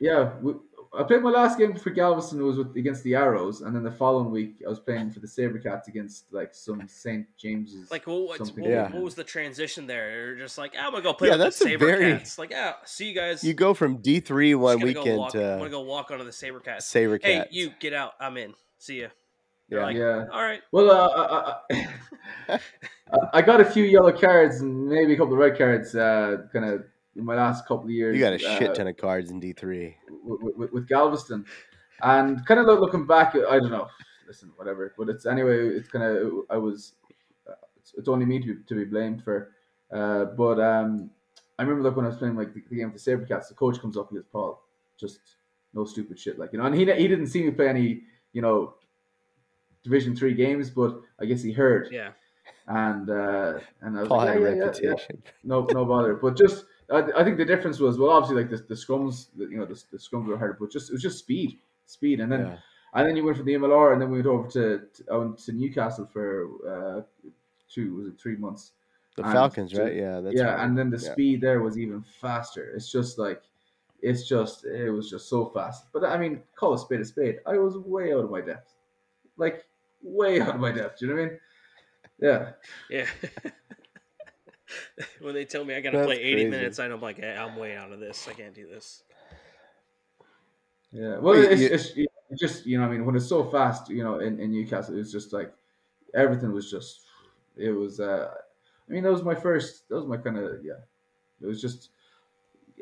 yeah, 0.00 0.32
we, 0.42 0.54
I 0.96 1.02
played 1.02 1.22
my 1.22 1.30
last 1.30 1.58
game 1.58 1.74
for 1.76 1.90
Galveston 1.90 2.40
was 2.44 2.56
with 2.56 2.76
against 2.76 3.02
the 3.04 3.14
Arrows, 3.16 3.62
and 3.62 3.74
then 3.74 3.82
the 3.82 3.90
following 3.90 4.30
week 4.30 4.56
I 4.64 4.68
was 4.68 4.78
playing 4.80 5.10
for 5.10 5.18
the 5.20 5.26
SaberCats 5.26 5.88
against 5.88 6.32
like 6.32 6.54
some 6.54 6.86
St 6.88 7.26
James's. 7.36 7.90
like, 7.90 8.06
well, 8.06 8.26
what, 8.28 8.38
what, 8.40 8.56
Yeah. 8.58 8.90
what 8.92 9.02
was 9.02 9.14
the 9.16 9.24
transition 9.24 9.86
there? 9.88 10.26
You're 10.26 10.36
just 10.36 10.56
like, 10.58 10.74
"Ah, 10.78 10.86
I'm 10.86 10.92
gonna 10.92 11.02
go 11.02 11.12
play 11.14 11.28
Yeah, 11.30 11.36
that's 11.36 11.58
the 11.58 11.74
a 11.74 11.76
very- 11.78 12.12
SaberCats. 12.14 12.38
Like, 12.38 12.50
yeah, 12.50 12.74
see 12.84 13.08
you 13.08 13.14
guys. 13.14 13.42
You 13.42 13.54
go 13.54 13.74
from 13.74 13.96
D 13.98 14.20
three 14.20 14.54
one 14.54 14.78
Just 14.78 14.82
gonna 14.82 14.94
go 14.94 15.00
weekend 15.00 15.18
walk, 15.18 15.34
I'm 15.34 15.58
gonna 15.58 15.70
go 15.70 15.80
walk 15.80 16.10
onto 16.12 16.24
the 16.24 16.30
SaberCats. 16.30 16.82
Saber 16.82 17.18
Hey, 17.20 17.36
Cats. 17.38 17.48
you 17.52 17.70
get 17.80 17.92
out. 17.92 18.12
I'm 18.20 18.36
in. 18.36 18.54
See 18.78 19.00
ya. 19.02 19.08
yeah. 19.68 19.82
like- 19.82 19.96
yeah. 19.96 20.26
All 20.32 20.42
right. 20.42 20.60
Well, 20.70 20.90
uh, 20.90 21.56
I, 21.70 22.54
I, 22.54 22.60
I- 23.12 23.38
I 23.38 23.42
got 23.42 23.60
a 23.60 23.64
few 23.64 23.84
yellow 23.84 24.12
cards 24.12 24.60
and 24.60 24.86
maybe 24.88 25.14
a 25.14 25.16
couple 25.16 25.32
of 25.34 25.38
red 25.38 25.56
cards, 25.58 25.94
uh, 25.94 26.46
kind 26.52 26.64
of 26.64 26.84
in 27.16 27.24
my 27.24 27.34
last 27.36 27.66
couple 27.66 27.84
of 27.84 27.90
years. 27.90 28.16
you 28.16 28.22
got 28.22 28.32
a 28.32 28.36
uh, 28.36 28.58
shit 28.58 28.74
ton 28.74 28.86
of 28.88 28.96
cards 28.96 29.30
in 29.30 29.40
D 29.40 29.52
three. 29.52 29.96
with, 30.24 30.56
with, 30.56 30.72
with 30.72 30.88
Galveston, 30.88 31.44
and 32.02 32.44
kind 32.46 32.60
of 32.60 32.66
looking 32.80 33.06
back, 33.06 33.34
I 33.36 33.58
don't 33.58 33.70
know. 33.70 33.88
Listen, 34.26 34.50
whatever. 34.56 34.94
But 34.96 35.10
it's 35.10 35.26
anyway. 35.26 35.68
It's 35.68 35.88
kind 35.88 36.04
of 36.04 36.32
I 36.50 36.56
was. 36.56 36.94
uh, 37.48 37.52
It's, 37.76 37.92
it's 37.94 38.08
only 38.08 38.24
me 38.26 38.40
to 38.40 38.54
be, 38.54 38.62
to 38.66 38.74
be 38.74 38.84
blamed 38.84 39.22
for. 39.22 39.50
Uh, 39.92 40.24
but 40.24 40.58
um, 40.58 41.10
I 41.58 41.62
remember 41.62 41.86
like 41.88 41.96
when 41.96 42.06
I 42.06 42.08
was 42.08 42.16
playing 42.16 42.34
like 42.36 42.54
the, 42.54 42.62
the 42.68 42.76
game 42.76 42.90
for 42.90 42.98
the 42.98 43.04
SaberCats, 43.10 43.48
the 43.48 43.54
coach 43.54 43.80
comes 43.80 43.96
up 43.98 44.10
and 44.10 44.18
goes, 44.18 44.26
"Paul, 44.32 44.62
just 44.98 45.20
no 45.74 45.84
stupid 45.84 46.18
shit." 46.18 46.38
Like 46.38 46.52
you 46.52 46.58
know, 46.58 46.64
and 46.64 46.74
he 46.74 46.80
he 46.86 47.06
didn't 47.06 47.26
see 47.28 47.44
me 47.44 47.50
play 47.50 47.68
any 47.68 48.02
you 48.32 48.40
know 48.42 48.74
Division 49.84 50.16
three 50.16 50.32
games, 50.34 50.70
but 50.70 51.00
I 51.20 51.26
guess 51.26 51.42
he 51.42 51.52
heard. 51.52 51.88
Yeah. 51.92 52.10
And 52.66 53.10
uh, 53.10 53.58
and 53.82 53.98
I 53.98 54.00
was 54.00 54.08
Paul 54.08 54.18
like, 54.18 54.28
had 54.28 54.42
a 54.42 54.56
yeah, 54.56 54.72
yeah, 54.82 54.94
yeah, 55.10 55.16
no 55.42 55.66
no 55.70 55.84
bother. 55.84 56.14
But 56.14 56.36
just 56.36 56.64
I, 56.90 57.02
I 57.16 57.24
think 57.24 57.36
the 57.36 57.44
difference 57.44 57.78
was 57.78 57.98
well, 57.98 58.10
obviously 58.10 58.42
like 58.42 58.50
the, 58.50 58.56
the 58.56 58.74
scrums, 58.74 59.26
you 59.36 59.58
know, 59.58 59.66
the, 59.66 59.82
the 59.90 59.98
scrums 59.98 60.26
were 60.26 60.38
harder, 60.38 60.56
but 60.58 60.70
just 60.70 60.90
it 60.90 60.94
was 60.94 61.02
just 61.02 61.18
speed, 61.18 61.58
speed, 61.86 62.20
and 62.20 62.32
then 62.32 62.58
and 62.94 63.08
then 63.08 63.16
you 63.16 63.24
went 63.24 63.36
from 63.36 63.46
the 63.46 63.54
MLR, 63.54 63.92
and 63.92 64.00
then 64.00 64.10
we 64.10 64.18
went 64.18 64.28
over 64.28 64.48
to 64.50 64.78
to, 64.94 65.12
I 65.12 65.16
went 65.16 65.38
to 65.38 65.52
Newcastle 65.52 66.08
for 66.12 66.48
uh, 66.66 67.28
two 67.68 67.94
was 67.96 68.06
it 68.06 68.20
three 68.20 68.36
months. 68.36 68.72
The 69.16 69.24
and 69.24 69.32
Falcons, 69.32 69.72
to- 69.72 69.82
right? 69.82 69.94
Yeah, 69.94 70.20
that's 70.20 70.36
yeah, 70.36 70.54
right. 70.54 70.64
and 70.64 70.78
then 70.78 70.90
the 70.90 70.98
speed 70.98 71.40
there 71.40 71.60
was 71.60 71.78
even 71.78 72.02
faster. 72.20 72.72
It's 72.74 72.90
just 72.90 73.18
like, 73.18 73.42
it's 74.00 74.28
just 74.28 74.64
it 74.64 74.90
was 74.90 75.10
just 75.10 75.28
so 75.28 75.46
fast. 75.46 75.86
But 75.92 76.04
I 76.04 76.16
mean, 76.16 76.42
call 76.54 76.74
a 76.74 76.78
spade 76.78 77.00
a 77.00 77.04
spade. 77.04 77.38
I 77.46 77.58
was 77.58 77.76
way 77.78 78.12
out 78.12 78.24
of 78.24 78.30
my 78.30 78.40
depth, 78.40 78.74
like 79.36 79.64
way 80.02 80.40
out 80.40 80.54
of 80.54 80.60
my 80.60 80.72
depth. 80.72 81.00
Do 81.00 81.06
you 81.06 81.12
know 81.12 81.20
what 81.20 81.26
I 81.26 81.30
mean? 81.30 81.40
Yeah. 82.18 82.52
Yeah. 82.88 83.06
when 85.20 85.34
they 85.34 85.44
tell 85.44 85.64
me 85.64 85.74
I 85.74 85.80
got 85.80 85.92
to 85.92 85.98
play 86.04 86.16
80 86.20 86.34
crazy. 86.34 86.48
minutes, 86.50 86.78
I'm 86.78 87.00
like, 87.00 87.18
"Eh, 87.20 87.36
I'm 87.36 87.56
way 87.56 87.76
out 87.76 87.92
of 87.92 88.00
this. 88.00 88.26
I 88.28 88.32
can't 88.34 88.54
do 88.54 88.66
this. 88.66 89.02
Yeah, 90.92 91.18
well, 91.18 91.34
Well, 91.34 91.42
it's, 91.42 91.60
you- 91.60 91.68
it's, 91.68 91.90
it's 92.30 92.40
just 92.40 92.66
you 92.66 92.78
know, 92.78 92.84
I 92.86 92.88
mean, 92.90 93.04
when 93.04 93.16
it's 93.16 93.26
so 93.28 93.44
fast, 93.50 93.88
you 93.90 94.02
know, 94.04 94.18
in, 94.20 94.38
in 94.40 94.52
Newcastle, 94.52 94.94
it 94.94 94.98
was 94.98 95.12
just 95.12 95.32
like 95.32 95.54
everything 96.14 96.52
was 96.52 96.70
just, 96.70 97.02
it 97.56 97.70
was. 97.72 98.00
uh 98.00 98.34
I 98.88 98.92
mean, 98.92 99.02
that 99.04 99.12
was 99.12 99.22
my 99.22 99.34
first. 99.34 99.88
That 99.88 99.96
was 99.96 100.06
my 100.06 100.18
kind 100.18 100.38
of 100.38 100.64
yeah. 100.64 100.82
It 101.40 101.46
was 101.46 101.60
just, 101.60 101.90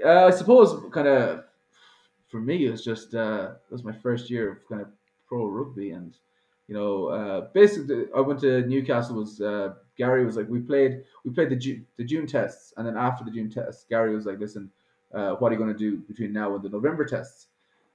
uh, 0.04 0.26
I 0.26 0.30
suppose, 0.30 0.82
kind 0.92 1.08
of 1.08 1.44
for 2.28 2.40
me, 2.40 2.66
it 2.66 2.70
was 2.70 2.84
just 2.84 3.14
uh 3.14 3.54
it 3.70 3.72
was 3.72 3.84
my 3.84 3.92
first 3.92 4.30
year 4.30 4.52
of 4.52 4.68
kind 4.68 4.82
of 4.82 4.88
pro 5.26 5.46
rugby, 5.46 5.92
and 5.92 6.16
you 6.68 6.74
know, 6.74 7.06
uh 7.08 7.40
basically, 7.52 8.04
I 8.16 8.20
went 8.20 8.40
to 8.40 8.62
Newcastle. 8.66 9.16
Was 9.16 9.40
uh 9.40 9.74
Gary 9.96 10.24
was 10.24 10.36
like, 10.36 10.48
we 10.48 10.60
played 10.60 11.04
we 11.24 11.32
played 11.32 11.50
the 11.50 11.56
June 11.56 11.86
the 11.96 12.04
June 12.04 12.26
tests, 12.26 12.72
and 12.76 12.86
then 12.86 12.96
after 12.96 13.24
the 13.24 13.30
June 13.30 13.50
tests, 13.50 13.84
Gary 13.88 14.14
was 14.14 14.26
like, 14.26 14.38
listen, 14.38 14.70
uh, 15.14 15.32
what 15.34 15.50
are 15.50 15.54
you 15.54 15.58
going 15.58 15.72
to 15.72 15.78
do 15.78 15.98
between 15.98 16.32
now 16.32 16.54
and 16.54 16.64
the 16.64 16.68
November 16.68 17.04
tests? 17.04 17.48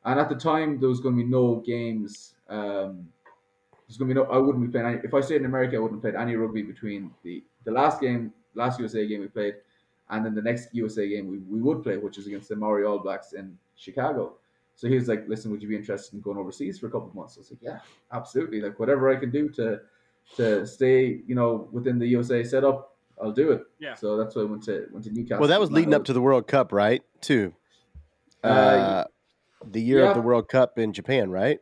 And 0.06 0.20
at 0.20 0.30
the 0.30 0.36
time, 0.36 0.80
there 0.80 0.90
was 0.90 1.00
going 1.00 1.18
to 1.18 1.24
be 1.24 1.30
no 1.30 1.58
games. 1.66 2.36
Um, 2.50 3.10
there's 3.88 3.98
going 3.98 4.10
to 4.10 4.16
be 4.16 4.20
no. 4.22 4.26
I 4.26 4.38
wouldn't 4.38 4.64
be 4.64 4.72
playing. 4.72 4.88
Any, 4.88 5.00
if 5.04 5.14
I 5.14 5.22
stayed 5.22 5.42
in 5.42 5.46
America, 5.46 5.76
I 5.76 5.80
wouldn't 5.80 6.04
have 6.04 6.14
played 6.14 6.22
any 6.22 6.36
rugby 6.36 6.62
between 6.62 7.12
the 7.24 7.44
the 7.66 7.72
last 7.72 8.00
game, 8.00 8.34
last 8.54 8.80
USA 8.80 9.08
game 9.08 9.22
we 9.22 9.28
played, 9.28 9.56
and 10.10 10.26
then 10.26 10.36
the 10.36 10.42
next 10.42 10.74
USA 10.74 11.08
game 11.08 11.28
we, 11.28 11.40
we 11.40 11.62
would 11.62 11.84
play, 11.84 11.98
which 11.98 12.18
is 12.18 12.28
against 12.28 12.50
the 12.50 12.56
Maori 12.56 12.86
All 12.86 13.00
Blacks 13.00 13.34
in 13.34 13.58
Chicago. 13.76 14.36
So 14.78 14.88
he 14.88 14.96
was 14.96 15.08
like, 15.10 15.28
"Listen, 15.28 15.52
would 15.52 15.62
you 15.62 15.68
be 15.68 15.76
interested 15.76 16.14
in 16.16 16.22
going 16.22 16.38
overseas 16.38 16.80
for 16.80 16.88
a 16.88 16.92
couple 16.92 17.10
of 17.10 17.16
months?" 17.16 17.36
I 17.38 17.42
was 17.42 17.52
like, 17.52 17.62
"Yeah, 17.62 17.80
absolutely. 18.14 18.62
Like 18.62 18.80
whatever 18.80 19.10
I 19.14 19.20
can 19.20 19.32
do 19.32 19.50
to 19.50 19.82
to 20.38 20.66
stay, 20.66 21.22
you 21.28 21.36
know, 21.36 21.68
within 21.72 21.98
the 22.00 22.08
USA 22.08 22.44
setup, 22.44 22.96
I'll 23.22 23.32
do 23.34 23.52
it." 23.52 23.64
Yeah. 23.80 23.96
So 23.96 24.16
that's 24.18 24.36
why 24.36 24.44
I 24.44 24.46
went 24.46 24.64
to 24.64 24.88
went 24.92 25.04
to 25.06 25.12
Newcastle. 25.12 25.40
well, 25.42 25.50
that 25.50 25.60
was 25.60 25.72
leading 25.72 25.94
up 25.94 26.06
to 26.06 26.14
the 26.14 26.22
World 26.22 26.48
Cup, 26.48 26.72
right? 26.72 27.02
Too. 27.22 27.54
Uh, 28.44 28.48
Uh, 28.48 29.04
the 29.66 29.82
year 29.82 30.02
yeah. 30.04 30.10
of 30.10 30.16
the 30.16 30.22
World 30.22 30.48
Cup 30.48 30.78
in 30.78 30.94
Japan, 30.94 31.32
right? 31.32 31.60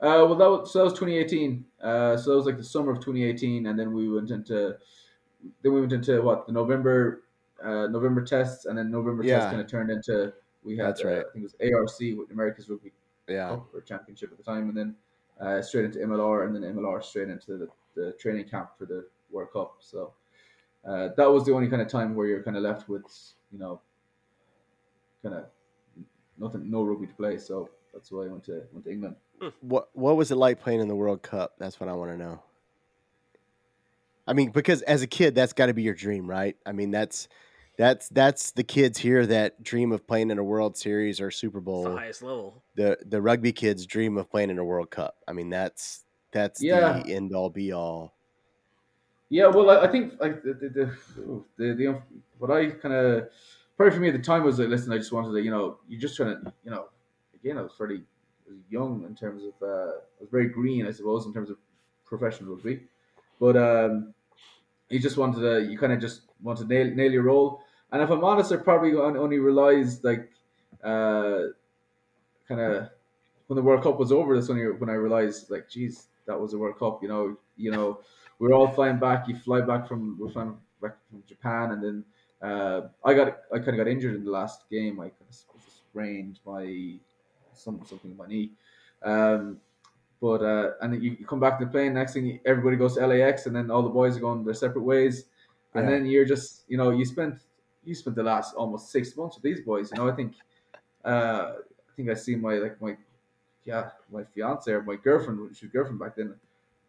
Uh, 0.00 0.20
well, 0.28 0.34
that 0.34 0.50
was, 0.50 0.70
so 0.72 0.80
that 0.80 0.84
was 0.84 0.92
2018. 0.92 1.64
Uh, 1.82 2.16
so 2.18 2.30
that 2.30 2.36
was 2.36 2.44
like 2.46 2.58
the 2.58 2.64
summer 2.64 2.92
of 2.92 2.98
2018, 3.00 3.66
and 3.66 3.78
then 3.78 3.92
we 3.94 4.08
went 4.10 4.30
into 4.30 4.76
then 5.62 5.72
we 5.72 5.80
went 5.80 5.92
into 5.92 6.20
what 6.20 6.46
the 6.46 6.52
November 6.52 7.22
uh, 7.64 7.86
November 7.86 8.22
tests, 8.22 8.66
and 8.66 8.76
then 8.76 8.90
November 8.90 9.24
Yeah. 9.24 9.36
tests 9.38 9.50
kind 9.50 9.62
of 9.62 9.66
turned 9.70 9.90
into 9.90 10.34
we 10.64 10.76
had 10.76 10.86
That's 10.88 11.04
uh, 11.04 11.08
right. 11.08 11.18
I 11.18 11.32
think 11.32 11.44
it 11.44 11.58
was 11.60 11.88
ARC 11.90 12.18
with 12.18 12.30
America's 12.30 12.68
Rugby 12.68 12.92
Yeah. 13.28 13.48
Cup 13.50 13.68
or 13.74 13.80
Championship 13.82 14.30
at 14.32 14.38
the 14.38 14.44
time, 14.44 14.68
and 14.68 14.76
then 14.76 14.94
uh, 15.40 15.60
straight 15.62 15.84
into 15.84 15.98
MLR, 15.98 16.46
and 16.46 16.54
then 16.54 16.62
MLR 16.74 17.02
straight 17.02 17.28
into 17.28 17.56
the, 17.56 17.68
the 17.94 18.12
training 18.12 18.48
camp 18.48 18.70
for 18.78 18.86
the 18.86 19.06
World 19.30 19.52
Cup. 19.52 19.76
So 19.80 20.12
uh, 20.86 21.08
that 21.16 21.30
was 21.30 21.44
the 21.44 21.52
only 21.52 21.68
kind 21.68 21.82
of 21.82 21.88
time 21.88 22.14
where 22.14 22.26
you're 22.26 22.42
kind 22.42 22.56
of 22.56 22.62
left 22.62 22.88
with 22.88 23.04
you 23.52 23.58
know 23.58 23.80
kind 25.22 25.34
of 25.34 25.46
nothing, 26.38 26.70
no 26.70 26.82
rugby 26.82 27.06
to 27.06 27.14
play. 27.14 27.38
So 27.38 27.70
that's 27.92 28.10
why 28.10 28.24
I 28.24 28.28
went 28.28 28.44
to 28.44 28.62
went 28.72 28.84
to 28.84 28.90
England. 28.92 29.16
What 29.60 29.88
What 29.92 30.16
was 30.16 30.30
it 30.30 30.36
like 30.36 30.60
playing 30.60 30.80
in 30.80 30.88
the 30.88 30.96
World 30.96 31.22
Cup? 31.22 31.54
That's 31.58 31.80
what 31.80 31.88
I 31.88 31.92
want 31.92 32.10
to 32.12 32.16
know. 32.16 32.42
I 34.26 34.32
mean, 34.32 34.50
because 34.50 34.80
as 34.82 35.02
a 35.02 35.06
kid, 35.06 35.34
that's 35.34 35.52
got 35.52 35.66
to 35.66 35.74
be 35.74 35.82
your 35.82 35.94
dream, 35.94 36.26
right? 36.26 36.56
I 36.64 36.72
mean, 36.72 36.90
that's 36.90 37.28
that's 37.76 38.08
that's 38.10 38.52
the 38.52 38.62
kids 38.64 38.98
here 38.98 39.26
that 39.26 39.62
dream 39.62 39.92
of 39.92 40.06
playing 40.06 40.30
in 40.30 40.38
a 40.38 40.44
World 40.44 40.76
Series 40.76 41.20
or 41.20 41.30
Super 41.30 41.58
It's 41.58 41.64
Bowl. 41.64 41.84
the 41.84 41.96
highest 41.96 42.22
level. 42.22 42.62
The 42.76 42.98
the 43.06 43.20
rugby 43.20 43.52
kids 43.52 43.86
dream 43.86 44.16
of 44.16 44.30
playing 44.30 44.50
in 44.50 44.58
a 44.58 44.64
World 44.64 44.90
Cup. 44.90 45.16
I 45.26 45.32
mean, 45.32 45.50
that's 45.50 46.04
that's 46.32 46.62
Yeah. 46.62 47.02
the 47.02 47.14
end 47.14 47.34
all 47.34 47.50
be 47.50 47.72
all. 47.72 48.14
Yeah, 49.30 49.46
well, 49.46 49.70
I, 49.70 49.86
I 49.86 49.88
think 49.88 50.14
like 50.20 50.42
the 50.42 50.52
the, 50.54 50.68
the, 50.68 51.44
the, 51.56 51.74
the 51.74 52.02
what 52.38 52.50
I 52.50 52.70
kind 52.70 52.94
of 52.94 53.28
probably 53.76 53.94
for 53.94 54.00
me 54.00 54.08
at 54.08 54.14
the 54.14 54.22
time 54.22 54.44
was 54.44 54.58
like, 54.58 54.68
listen, 54.68 54.92
I 54.92 54.98
just 54.98 55.12
wanted 55.12 55.32
to, 55.32 55.42
you 55.42 55.50
know, 55.50 55.78
you're 55.88 56.00
just 56.00 56.16
trying 56.16 56.36
to, 56.36 56.52
you 56.64 56.70
know, 56.70 56.86
again, 57.34 57.58
I 57.58 57.62
was 57.62 57.72
fairly 57.76 58.02
young 58.70 59.04
in 59.04 59.16
terms 59.16 59.42
of, 59.42 59.52
uh, 59.66 59.66
I 59.94 60.20
was 60.20 60.28
very 60.30 60.48
green, 60.48 60.86
I 60.86 60.92
suppose, 60.92 61.26
in 61.26 61.32
terms 61.32 61.50
of 61.50 61.56
professional 62.04 62.54
rugby, 62.54 62.82
but 63.40 63.56
um, 63.56 64.14
you 64.90 65.00
just 65.00 65.16
wanted 65.16 65.40
to, 65.40 65.68
you 65.68 65.76
kind 65.78 65.92
of 65.92 66.00
just 66.00 66.22
want 66.42 66.58
to 66.60 66.64
nail 66.66 66.86
nail 66.94 67.10
your 67.10 67.22
role, 67.22 67.62
and 67.94 68.02
if 68.02 68.10
I'm 68.10 68.24
honest, 68.24 68.52
I 68.52 68.58
probably 68.58 68.94
only 68.94 69.38
realized 69.40 70.04
like, 70.04 70.32
uh, 70.84 71.54
kind 72.48 72.60
of 72.60 72.90
when 73.46 73.56
the 73.56 73.62
World 73.62 73.82
Cup 73.82 73.98
was 73.98 74.12
over, 74.12 74.36
that's 74.36 74.48
when 74.48 74.58
I, 74.58 74.64
when 74.70 74.90
I 74.90 74.94
realized 74.94 75.50
like, 75.50 75.68
geez, 75.68 76.08
that 76.26 76.40
was 76.40 76.54
a 76.54 76.58
World 76.58 76.78
Cup, 76.78 77.02
you 77.02 77.08
know, 77.08 77.38
you 77.56 77.70
know 77.72 78.00
we're 78.38 78.52
all 78.54 78.68
flying 78.68 78.98
back. 78.98 79.28
You 79.28 79.36
fly 79.36 79.60
back 79.60 79.86
from 79.88 80.18
we're 80.18 80.30
flying 80.30 80.58
back 80.82 80.96
from 81.08 81.22
Japan, 81.26 81.72
and 81.72 81.82
then 81.84 82.04
uh, 82.42 82.88
I 83.04 83.14
got 83.14 83.42
I 83.52 83.58
kind 83.58 83.70
of 83.70 83.76
got 83.78 83.88
injured 83.88 84.16
in 84.16 84.24
the 84.24 84.30
last 84.30 84.68
game. 84.70 85.00
I 85.00 85.10
kind 85.10 85.28
of 85.28 85.36
sprained 85.62 86.40
my 86.46 86.98
some 87.52 87.84
something 87.84 88.12
in 88.12 88.16
my 88.16 88.26
knee. 88.26 88.52
Um, 89.02 89.60
but 90.20 90.42
uh, 90.42 90.72
and 90.80 90.92
then 90.94 91.02
you, 91.02 91.16
you 91.20 91.26
come 91.26 91.40
back 91.40 91.58
to 91.60 91.64
the 91.66 91.70
plane. 91.70 91.94
Next 91.94 92.14
thing, 92.14 92.40
everybody 92.44 92.76
goes 92.76 92.96
to 92.96 93.06
LAX, 93.06 93.46
and 93.46 93.54
then 93.54 93.70
all 93.70 93.82
the 93.82 93.90
boys 93.90 94.16
are 94.16 94.20
going 94.20 94.44
their 94.44 94.54
separate 94.54 94.82
ways. 94.84 95.26
And 95.74 95.86
Yeah. 95.86 95.90
then 95.90 96.06
you're 96.06 96.24
just 96.24 96.64
you 96.68 96.76
know 96.76 96.90
you 96.90 97.04
spent 97.04 97.40
you 97.84 97.94
spent 97.94 98.16
the 98.16 98.22
last 98.22 98.54
almost 98.54 98.90
six 98.90 99.16
months 99.16 99.36
with 99.36 99.42
these 99.44 99.60
boys. 99.60 99.90
You 99.92 99.98
know 99.98 100.08
I 100.08 100.12
think 100.12 100.34
uh, 101.04 101.54
I 101.58 101.92
think 101.96 102.10
I 102.10 102.14
see 102.14 102.36
my 102.36 102.54
like 102.54 102.80
my 102.80 102.96
yeah 103.64 103.90
my 104.10 104.24
fiance 104.24 104.70
or 104.70 104.82
my 104.82 104.96
girlfriend 104.96 105.56
she 105.56 105.66
was 105.66 105.72
girlfriend 105.72 105.98
back 105.98 106.16
then. 106.16 106.34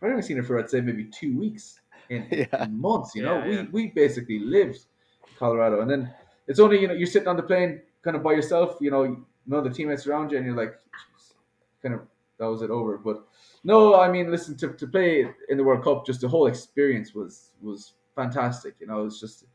I've 0.01 0.09
only 0.09 0.21
seen 0.21 0.37
her 0.37 0.43
for 0.43 0.59
I'd 0.59 0.69
say 0.69 0.81
maybe 0.81 1.05
two 1.05 1.37
weeks 1.37 1.81
in, 2.09 2.27
Yeah. 2.31 2.63
in 2.63 2.79
months. 2.79 3.15
You 3.15 3.23
know, 3.23 3.37
Yeah, 3.39 3.47
we 3.47 3.55
yeah. 3.55 3.65
we 3.71 3.87
basically 3.87 4.39
lived 4.39 4.85
in 5.27 5.33
Colorado, 5.35 5.81
and 5.81 5.89
then 5.89 6.13
it's 6.47 6.59
only 6.59 6.79
you 6.81 6.87
know 6.87 6.93
you're 6.93 7.07
sitting 7.07 7.27
on 7.27 7.37
the 7.37 7.43
plane 7.43 7.81
kind 8.01 8.15
of 8.15 8.23
by 8.23 8.33
yourself. 8.33 8.77
You 8.81 8.91
know, 8.91 9.25
none 9.45 9.59
of 9.59 9.63
the 9.65 9.71
teammates 9.71 10.07
around 10.07 10.31
you, 10.31 10.37
and 10.37 10.45
you're 10.45 10.55
like, 10.55 10.73
"Jeez," 10.73 11.33
kind 11.81 11.95
of 11.95 12.01
that 12.37 12.45
was 12.45 12.61
it 12.61 12.69
over. 12.69 12.97
But 12.97 13.25
no, 13.63 13.99
I 13.99 14.09
mean, 14.11 14.29
listen 14.29 14.57
to, 14.57 14.73
to 14.73 14.87
play 14.87 15.27
in 15.49 15.57
the 15.57 15.63
World 15.63 15.83
Cup, 15.83 16.05
just 16.05 16.21
the 16.21 16.27
whole 16.27 16.47
experience 16.47 17.13
was 17.15 17.51
was 17.61 17.93
fantastic. 18.15 18.75
You 18.79 18.87
know, 18.87 19.05
it's 19.05 19.19
just 19.19 19.45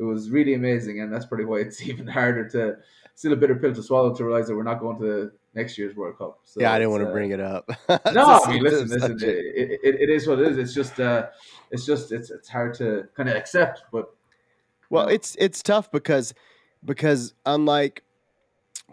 it 0.00 0.04
was 0.04 0.30
really 0.30 0.54
amazing, 0.54 1.00
and 1.00 1.12
that's 1.12 1.26
probably 1.26 1.44
why 1.44 1.58
it's 1.58 1.82
even 1.86 2.06
harder 2.06 2.48
to 2.48 2.76
still 3.14 3.34
a 3.34 3.36
bitter 3.36 3.54
pill 3.54 3.74
to 3.74 3.82
swallow 3.82 4.14
to 4.14 4.24
realize 4.24 4.48
that 4.48 4.56
we're 4.56 4.62
not 4.62 4.80
going 4.80 4.98
to 4.98 5.30
next 5.54 5.76
year's 5.76 5.94
World 5.94 6.16
Cup. 6.16 6.40
So 6.44 6.60
yeah, 6.60 6.72
I 6.72 6.78
didn't 6.78 6.92
want 6.92 7.04
to 7.04 7.10
uh, 7.10 7.12
bring 7.12 7.32
it 7.32 7.40
up. 7.40 7.68
no, 8.12 8.40
I 8.44 8.52
mean, 8.52 8.62
listen, 8.62 8.88
listen. 8.88 9.18
It, 9.22 9.80
it, 9.82 10.00
it 10.00 10.10
is 10.10 10.26
what 10.26 10.38
it 10.38 10.48
is. 10.48 10.56
It's 10.56 10.72
just, 10.72 10.98
uh, 10.98 11.26
it's 11.70 11.84
just, 11.84 12.12
it's 12.12 12.30
it's 12.30 12.48
hard 12.48 12.72
to 12.74 13.08
kind 13.14 13.28
of 13.28 13.36
accept. 13.36 13.82
But 13.92 14.14
Well, 14.88 15.06
know? 15.06 15.12
it's 15.12 15.36
it's 15.38 15.62
tough 15.62 15.92
because 15.92 16.32
because 16.82 17.34
unlike 17.44 18.02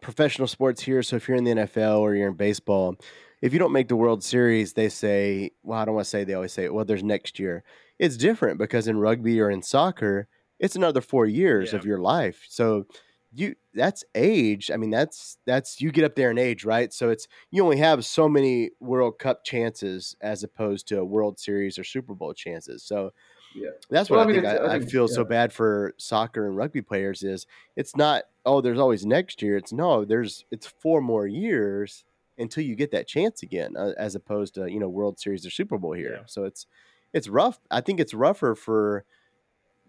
professional 0.01 0.47
sports 0.47 0.81
here, 0.83 1.01
so 1.03 1.15
if 1.15 1.27
you're 1.27 1.37
in 1.37 1.45
the 1.45 1.51
NFL 1.51 1.99
or 1.99 2.13
you're 2.13 2.27
in 2.27 2.35
baseball, 2.35 2.97
if 3.41 3.53
you 3.53 3.59
don't 3.59 3.71
make 3.71 3.87
the 3.87 3.95
World 3.95 4.23
Series, 4.23 4.73
they 4.73 4.89
say, 4.89 5.51
well, 5.63 5.79
I 5.79 5.85
don't 5.85 5.95
want 5.95 6.05
to 6.05 6.09
say 6.09 6.25
they 6.25 6.33
always 6.33 6.51
say, 6.51 6.67
well, 6.67 6.83
there's 6.83 7.03
next 7.03 7.39
year. 7.39 7.63
It's 7.97 8.17
different 8.17 8.57
because 8.57 8.87
in 8.87 8.97
rugby 8.97 9.39
or 9.39 9.49
in 9.49 9.61
soccer, 9.61 10.27
it's 10.59 10.75
another 10.75 11.01
four 11.01 11.25
years 11.25 11.71
Yeah. 11.73 11.79
of 11.79 11.85
your 11.85 11.99
life. 11.99 12.45
So 12.47 12.85
you 13.33 13.55
that's 13.73 14.03
age. 14.15 14.71
I 14.71 14.77
mean, 14.77 14.89
that's 14.89 15.37
that's 15.45 15.81
you 15.81 15.91
get 15.91 16.05
up 16.05 16.15
there 16.15 16.31
in 16.31 16.37
age, 16.37 16.63
right? 16.65 16.91
So 16.93 17.09
it's 17.09 17.27
you 17.51 17.63
only 17.63 17.77
have 17.77 18.05
so 18.05 18.27
many 18.29 18.71
World 18.79 19.19
Cup 19.19 19.43
chances 19.43 20.15
as 20.21 20.43
opposed 20.43 20.87
to 20.87 20.99
a 20.99 21.05
World 21.05 21.37
Series 21.37 21.77
or 21.77 21.83
Super 21.83 22.13
Bowl 22.15 22.33
chances. 22.33 22.83
So 22.83 23.11
Yeah. 23.53 23.71
that's 23.89 24.09
what 24.09 24.17
Well, 24.17 24.27
I, 24.27 24.29
I 24.29 24.33
mean, 24.33 24.41
think, 24.43 24.59
I, 24.61 24.63
I 24.63 24.75
I 24.75 24.79
think- 24.79 24.89
feel 24.91 25.07
so 25.07 25.23
bad 25.25 25.51
for 25.53 25.93
soccer 25.97 26.45
and 26.47 26.55
rugby 26.55 26.81
players 26.81 27.21
is 27.23 27.45
it's 27.75 27.95
not 27.95 28.23
oh 28.45 28.61
there's 28.61 28.79
always 28.79 29.05
next 29.05 29.41
year. 29.41 29.57
It's 29.57 29.73
no 29.73 30.05
there's 30.05 30.45
it's 30.49 30.65
four 30.65 31.01
more 31.01 31.27
years 31.27 32.05
until 32.39 32.63
you 32.63 32.75
get 32.75 32.91
that 32.91 33.07
chance 33.07 33.43
again, 33.43 33.75
uh, 33.75 33.93
as 33.97 34.15
opposed 34.15 34.53
to 34.55 34.71
you 34.71 34.79
know 34.79 34.89
World 34.89 35.19
Series 35.19 35.45
or 35.45 35.49
Super 35.49 35.77
Bowl 35.77 35.93
here. 35.93 36.17
Yeah. 36.21 36.25
So 36.27 36.45
it's 36.45 36.65
it's 37.13 37.27
rough. 37.27 37.59
I 37.69 37.81
think 37.81 37.99
it's 37.99 38.13
rougher 38.13 38.55
for 38.55 39.03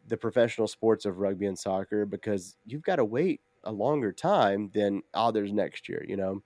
the 0.09 0.17
professional 0.17 0.67
sports 0.67 1.05
of 1.05 1.19
rugby 1.19 1.47
and 1.47 1.59
soccer 1.59 2.05
because 2.07 2.57
you've 2.67 2.83
got 2.83 2.97
to 2.97 3.05
wait 3.05 3.41
a 3.65 3.73
longer 3.73 4.13
time 4.13 4.71
than 4.75 5.03
oh 5.15 5.31
there's 5.31 5.53
next 5.53 5.89
year. 5.89 6.05
You 6.09 6.17
know. 6.17 6.43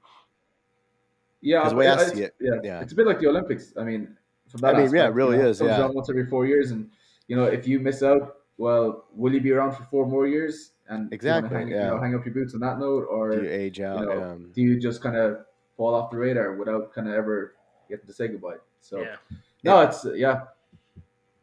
yeah, 1.41 1.63
'Cause 1.63 1.71
the 1.73 1.77
way 1.77 1.89
I 1.89 1.93
it's- 1.95 2.13
see 2.13 2.23
it, 2.23 2.35
yeah, 2.41 2.55
yeah. 2.63 2.81
it's 2.81 2.93
a 2.93 2.97
bit 2.97 3.07
like 3.07 3.21
the 3.21 3.27
Olympics. 3.29 3.73
I 3.77 3.85
mean, 3.85 4.17
from 4.49 4.61
that 4.61 4.77
I 4.77 4.83
mean, 4.85 4.95
yeah, 4.95 5.07
it 5.09 5.15
really 5.15 5.37
you 5.37 5.43
know, 5.43 5.49
is, 5.51 5.59
Comes 5.59 5.71
yeah. 5.71 5.87
once 5.87 6.11
every 6.11 6.27
four 6.27 6.47
years, 6.47 6.71
and 6.71 6.91
you 7.29 7.37
know, 7.37 7.45
if 7.45 7.67
you 7.67 7.79
miss 7.81 8.03
out, 8.03 8.37
well, 8.59 9.07
will 9.15 9.33
you 9.33 9.41
be 9.41 9.51
around 9.53 9.73
for 9.77 9.85
four 9.85 10.07
more 10.07 10.27
years? 10.27 10.73
And 10.89 11.09
do 11.11 11.17
you 11.17 11.33
wanna 11.33 11.47
Exactly, 11.47 11.57
hang, 11.59 11.69
you 11.69 11.75
yeah. 11.77 11.87
know, 11.89 12.01
hang 12.01 12.15
up 12.15 12.25
your 12.25 12.35
boots 12.35 12.55
on 12.55 12.61
that 12.61 12.79
note, 12.79 13.07
or 13.11 13.31
Do 13.31 13.43
you 13.45 13.51
age 13.51 13.79
you 13.79 13.87
out? 13.87 14.05
know, 14.05 14.23
um, 14.23 14.51
do 14.55 14.61
you 14.63 14.79
just 14.79 15.01
kind 15.03 15.17
of 15.17 15.45
fall 15.77 15.95
off 15.95 16.11
the 16.11 16.17
radar 16.19 16.55
without 16.57 16.93
kind 16.93 17.09
of 17.09 17.15
ever 17.15 17.55
getting 17.89 18.07
to 18.07 18.13
say 18.13 18.29
goodbye? 18.29 18.57
So 18.81 19.01
Yeah. 19.01 19.17
no, 19.65 19.81
it's 19.81 20.05
yeah, 20.17 20.47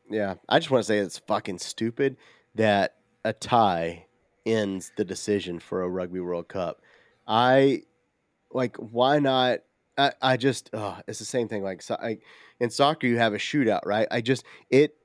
Yeah, 0.10 0.36
I 0.48 0.60
just 0.60 0.72
want 0.72 0.84
to 0.84 0.88
say 0.88 0.98
it's 0.98 1.20
fucking 1.20 1.60
stupid 1.60 2.18
that 2.56 2.96
a 3.24 3.34
tie 3.34 4.08
ends 4.46 4.92
the 4.98 5.06
decision 5.06 5.60
for 5.60 5.84
a 5.84 5.90
Rugby 5.90 6.20
World 6.20 6.48
Cup. 6.48 6.82
I 7.28 7.84
like 8.52 8.76
why 8.78 9.20
not? 9.20 9.60
I, 9.98 10.14
I 10.22 10.38
just 10.38 10.72
oh, 10.74 10.98
it's 11.08 11.20
the 11.20 11.26
same 11.26 11.48
thing. 11.48 11.64
Like 11.64 11.82
so, 11.82 11.98
in 12.60 12.70
soccer, 12.70 13.06
you 13.06 13.18
have 13.18 13.34
a 13.34 13.38
shootout, 13.38 13.86
right? 13.86 14.08
I 14.10 14.22
just 14.22 14.44
it 14.70 14.96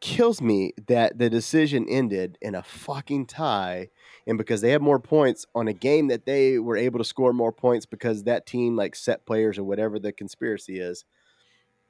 kills 0.00 0.40
me 0.40 0.72
that 0.86 1.18
the 1.18 1.28
decision 1.28 1.86
ended 1.88 2.38
in 2.40 2.54
a 2.54 2.62
fucking 2.62 3.26
tie, 3.26 3.88
and 4.26 4.38
because 4.38 4.60
they 4.60 4.70
have 4.70 4.80
more 4.80 5.00
points 5.00 5.46
on 5.54 5.66
a 5.66 5.72
game 5.72 6.08
that 6.08 6.24
they 6.24 6.58
were 6.58 6.76
able 6.76 6.98
to 6.98 7.04
score 7.04 7.32
more 7.32 7.52
points 7.52 7.84
because 7.84 8.24
that 8.24 8.46
team 8.46 8.76
like 8.76 8.94
set 8.94 9.26
players 9.26 9.58
or 9.58 9.64
whatever 9.64 9.98
the 9.98 10.12
conspiracy 10.12 10.78
is. 10.78 11.04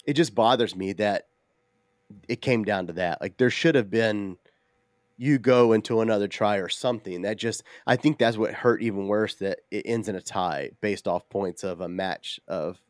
It 0.06 0.14
just 0.14 0.34
bothers 0.34 0.74
me 0.74 0.94
that 0.94 1.26
it 2.28 2.40
came 2.40 2.64
down 2.64 2.86
to 2.88 2.92
that. 2.94 3.20
Like 3.20 3.36
there 3.36 3.50
should 3.50 3.74
have 3.74 3.90
been 3.90 4.36
you 5.16 5.38
go 5.38 5.72
into 5.72 6.00
another 6.00 6.28
try 6.28 6.56
or 6.56 6.68
something. 6.68 7.22
That 7.22 7.36
just 7.36 7.62
I 7.86 7.96
think 7.96 8.18
that's 8.18 8.36
what 8.36 8.54
hurt 8.54 8.82
even 8.82 9.06
worse 9.06 9.34
that 9.36 9.60
it 9.70 9.82
ends 9.84 10.08
in 10.08 10.16
a 10.16 10.22
tie 10.22 10.70
based 10.80 11.06
off 11.06 11.28
points 11.28 11.62
of 11.62 11.80
a 11.80 11.88
match 11.88 12.40
of 12.48 12.80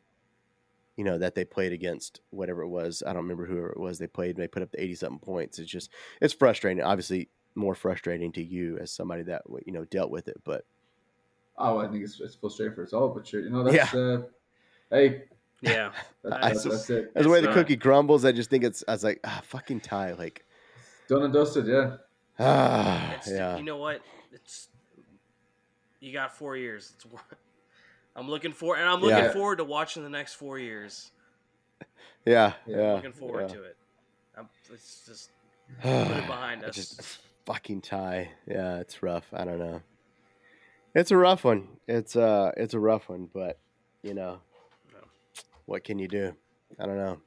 you 0.95 1.03
know 1.03 1.17
that 1.17 1.35
they 1.35 1.45
played 1.45 1.73
against 1.73 2.21
whatever 2.29 2.61
it 2.61 2.69
was. 2.69 3.03
I 3.05 3.13
don't 3.13 3.23
remember 3.23 3.45
who 3.45 3.65
it 3.65 3.79
was 3.79 3.99
they 3.99 4.07
played. 4.07 4.35
and 4.35 4.43
They 4.43 4.47
put 4.47 4.63
up 4.63 4.71
the 4.71 4.81
eighty 4.81 4.95
something 4.95 5.19
points. 5.19 5.59
It's 5.59 5.69
just 5.69 5.91
it's 6.21 6.33
frustrating. 6.33 6.83
Obviously 6.83 7.29
more 7.55 7.75
frustrating 7.75 8.31
to 8.31 8.43
you 8.43 8.77
as 8.77 8.91
somebody 8.91 9.23
that 9.23 9.41
you 9.65 9.73
know 9.73 9.85
dealt 9.85 10.11
with 10.11 10.27
it. 10.27 10.41
But 10.43 10.63
oh, 11.57 11.79
I 11.79 11.87
think 11.87 12.03
it's, 12.03 12.19
it's 12.19 12.35
frustrating 12.35 12.75
for 12.75 12.83
us 12.83 12.93
all. 12.93 13.09
But 13.09 13.27
sure, 13.27 13.41
you 13.41 13.49
know 13.49 13.63
that's 13.63 13.93
uh, 13.93 14.21
hey, 14.89 15.23
Yeah. 15.61 15.91
I 16.29 16.49
that's, 16.53 16.63
just- 16.63 16.87
that's 16.87 16.89
it. 16.89 17.11
as 17.15 17.23
the 17.25 17.29
way 17.29 17.37
It's 17.39 17.47
the 17.47 17.53
not- 17.53 17.55
cookie 17.55 17.77
crumbles, 17.77 18.25
I 18.25 18.31
just 18.31 18.49
think 18.49 18.63
it's 18.63 18.83
I 18.87 18.91
was 18.93 19.03
like 19.03 19.19
ah 19.23 19.41
fucking 19.45 19.81
tie 19.81 20.13
like 20.13 20.45
Done 21.07 21.23
and 21.23 21.33
dusted, 21.33 21.67
yeah. 21.67 21.97
ah 22.39 23.13
It's, 23.15 23.29
yeah 23.29 23.57
You 23.57 23.63
know 23.63 23.77
what? 23.77 24.01
It's 24.31 24.69
you 25.99 26.11
got 26.13 26.35
four 26.35 26.57
years. 26.57 26.93
It's, 26.95 27.05
wor- 27.05 27.21
I'm 28.15 28.27
looking 28.27 28.53
for, 28.53 28.75
and 28.75 28.89
I'm 28.89 28.99
looking 29.01 29.17
Yeah. 29.25 29.31
forward 29.33 29.57
to 29.59 29.63
watching 29.63 30.03
the 30.03 30.09
next 30.09 30.33
four 30.33 30.57
years. 30.57 31.11
yeah 32.25 32.53
Yeah, 32.65 32.75
yeah. 32.77 32.89
I'm 32.89 32.95
looking 32.95 33.11
forward 33.13 33.49
yeah. 33.49 33.55
to 33.55 33.63
it. 33.63 33.77
I'm, 34.37 34.49
it's 34.73 35.03
just 35.05 35.29
put 35.81 35.89
it 36.17 36.27
behind 36.27 36.63
us. 36.63 36.75
Just 36.75 37.19
fucking 37.45 37.81
tie. 37.81 38.31
Yeah, 38.47 38.77
it's 38.79 39.03
rough. 39.03 39.27
I 39.33 39.45
don't 39.45 39.59
know. 39.59 39.81
It's 40.95 41.11
a 41.11 41.17
rough 41.17 41.43
one. 41.43 41.67
It's 41.87 42.15
uh 42.15 42.51
it's 42.57 42.73
a 42.73 42.79
rough 42.79 43.07
one, 43.09 43.29
but 43.33 43.59
you 44.01 44.13
know, 44.13 44.31
No. 44.31 44.39
What 45.71 45.85
can 45.85 45.97
you 45.97 46.09
do? 46.09 46.35
I 46.77 46.85
don't 46.85 46.97
know. 46.97 47.17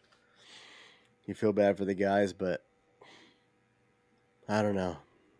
You 1.24 1.32
feel 1.34 1.54
bad 1.54 1.78
for 1.78 1.86
the 1.86 1.94
guys, 1.94 2.34
but 2.34 2.62
I 4.46 4.60
don't 4.60 4.74
know. 4.74 4.98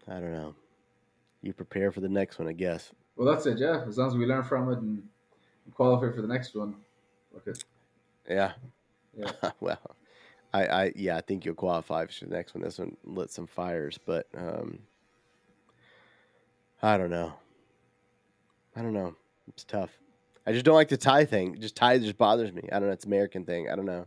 I 0.08 0.14
don't 0.14 0.32
know. 0.32 0.54
You 1.42 1.52
prepare 1.52 1.92
for 1.92 2.00
the 2.00 2.08
next 2.08 2.38
one, 2.38 2.48
I 2.48 2.52
guess. 2.52 2.92
Well, 3.16 3.30
that's 3.30 3.44
it, 3.44 3.58
yeah. 3.58 3.84
As 3.86 3.98
long 3.98 4.08
as 4.08 4.16
we 4.16 4.24
learn 4.24 4.42
from 4.42 4.72
it 4.72 4.78
and 4.78 5.02
qualify 5.74 6.14
for 6.14 6.22
the 6.22 6.28
next 6.28 6.54
one. 6.54 6.76
Okay. 7.36 7.60
Yeah. 8.26 8.52
Yeah. 9.14 9.50
well, 9.60 9.96
I, 10.54 10.66
I 10.66 10.92
yeah, 10.96 11.18
I 11.18 11.20
think 11.20 11.44
you'll 11.44 11.54
qualify 11.54 12.06
for 12.06 12.24
the 12.24 12.34
next 12.34 12.54
one. 12.54 12.64
This 12.64 12.78
one 12.78 12.96
lit 13.04 13.30
some 13.30 13.46
fires, 13.46 13.98
but 14.06 14.28
um 14.34 14.78
I 16.82 16.96
don't 16.96 17.10
know. 17.10 17.34
I 18.74 18.80
don't 18.80 18.94
know. 18.94 19.14
It's 19.46 19.64
tough. 19.64 19.90
I 20.46 20.52
just 20.52 20.64
don't 20.64 20.74
like 20.74 20.88
the 20.88 20.96
tie 20.96 21.24
thing. 21.24 21.58
Just 21.60 21.76
tie 21.76 21.98
just 21.98 22.18
bothers 22.18 22.52
me. 22.52 22.68
I 22.70 22.78
don't 22.78 22.88
know. 22.88 22.92
It's 22.94 23.06
American 23.06 23.44
thing. 23.44 23.70
I 23.70 23.76
don't 23.76 23.86
know. 23.86 24.06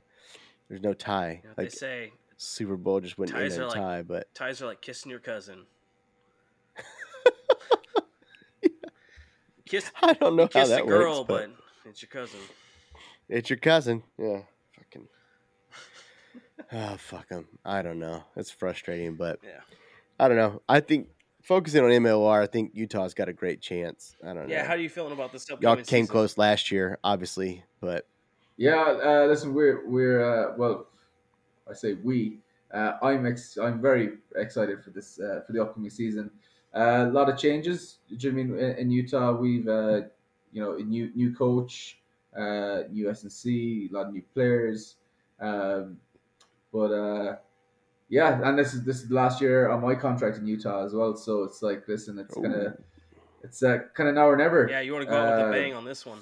There's 0.69 0.81
no 0.81 0.93
tie. 0.93 1.41
You 1.43 1.49
know, 1.49 1.53
Like 1.57 1.69
they 1.72 1.76
say 1.76 2.11
Super 2.38 2.77
Bowl 2.77 2.99
just 2.99 3.18
wouldn't 3.18 3.38
end 3.38 3.53
in 3.53 3.61
a 3.61 3.65
like- 3.68 3.76
tie, 3.76 4.01
but 4.03 4.34
ties 4.35 4.61
are 4.61 4.68
like 4.68 4.81
kissing 4.81 5.09
your 5.09 5.19
cousin. 5.19 5.65
Kiss, 9.65 9.91
I 10.01 10.14
don't 10.14 10.38
know 10.38 10.43
how 10.43 10.47
kiss 10.61 10.69
that 10.69 10.85
girl, 10.88 11.19
works. 11.19 11.27
But, 11.27 11.49
but 11.84 11.89
it's 11.89 12.01
your 12.01 12.07
cousin. 12.09 12.39
it's 13.27 13.49
your 13.49 13.59
cousin. 13.59 14.01
Yeah. 14.18 14.41
Fucking. 14.77 15.07
Oh 16.72 16.95
fuck 16.97 17.27
them. 17.27 17.47
I 17.65 17.81
don't 17.81 17.99
know. 17.99 18.23
It's 18.38 18.49
frustrating, 18.51 19.15
but 19.15 19.39
Yeah. 19.43 19.59
I 20.19 20.30
don't 20.30 20.38
know. 20.38 20.61
I 20.69 20.80
think 20.80 21.09
focusing 21.47 21.81
on 21.83 21.89
MLR, 21.89 22.43
I 22.43 22.45
think 22.45 22.71
Utah's 22.73 23.13
got 23.13 23.29
a 23.29 23.33
great 23.33 23.61
chance. 23.61 24.15
I 24.21 24.33
don't 24.33 24.47
know. 24.47 24.53
Yeah. 24.53 24.65
How 24.65 24.73
are 24.73 24.77
you 24.77 24.89
feeling 24.89 25.13
about 25.13 25.31
this 25.31 25.47
Y'all 25.61 25.75
came 25.77 25.85
season? 25.85 26.07
close 26.07 26.37
last 26.37 26.71
year, 26.71 26.99
obviously, 27.03 27.63
but 27.79 28.05
Yeah, 28.57 28.97
uh, 29.03 29.25
listen, 29.27 29.53
we're 29.53 29.87
we're 29.87 30.21
uh, 30.51 30.55
well, 30.57 30.87
I 31.69 31.73
say 31.73 31.93
we. 31.93 32.39
Uh, 32.73 32.97
I'm 33.01 33.25
ex- 33.25 33.57
I'm 33.57 33.81
very 33.81 34.17
excited 34.35 34.83
for 34.83 34.89
this 34.89 35.19
uh, 35.19 35.41
for 35.47 35.53
the 35.53 35.61
upcoming 35.61 35.89
season. 35.89 36.29
Uh, 36.75 37.05
a 37.07 37.11
lot 37.11 37.29
of 37.29 37.37
changes. 37.37 37.99
Do 38.09 38.15
you 38.19 38.33
know 38.33 38.41
I 38.41 38.43
mean 38.43 38.59
in, 38.59 38.75
in 38.77 38.91
Utah? 38.91 39.31
We've 39.31 39.67
uh, 39.67 40.01
you 40.51 40.61
know 40.61 40.73
a 40.75 40.81
new 40.83 41.11
new 41.15 41.33
coach, 41.33 41.99
uh, 42.35 42.83
new 42.91 43.07
SNC, 43.07 43.89
a 43.89 43.93
lot 43.93 44.07
of 44.07 44.13
new 44.13 44.23
players. 44.33 44.97
Um, 45.39 45.97
but 46.73 46.91
uh, 46.91 47.35
yeah, 48.09 48.39
and 48.43 48.57
this 48.57 48.73
is 48.73 48.84
this 48.84 48.97
is 48.97 49.09
the 49.09 49.15
last 49.15 49.41
year 49.41 49.69
on 49.69 49.81
my 49.81 49.95
contract 49.95 50.38
in 50.38 50.47
Utah 50.47 50.85
as 50.85 50.93
well. 50.93 51.15
So 51.15 51.43
it's 51.43 51.61
like, 51.61 51.88
listen, 51.88 52.19
it's 52.19 52.35
gonna 52.35 52.75
it's 53.43 53.63
uh, 53.63 53.79
kind 53.93 54.09
of 54.09 54.15
now 54.15 54.27
or 54.27 54.35
never. 54.35 54.67
Yeah, 54.69 54.81
you 54.81 54.93
want 54.93 55.05
to 55.05 55.11
go 55.11 55.17
out 55.17 55.38
with 55.38 55.45
Uh, 55.45 55.49
a 55.49 55.51
bang 55.51 55.73
on 55.73 55.85
this 55.85 56.05
one. 56.05 56.19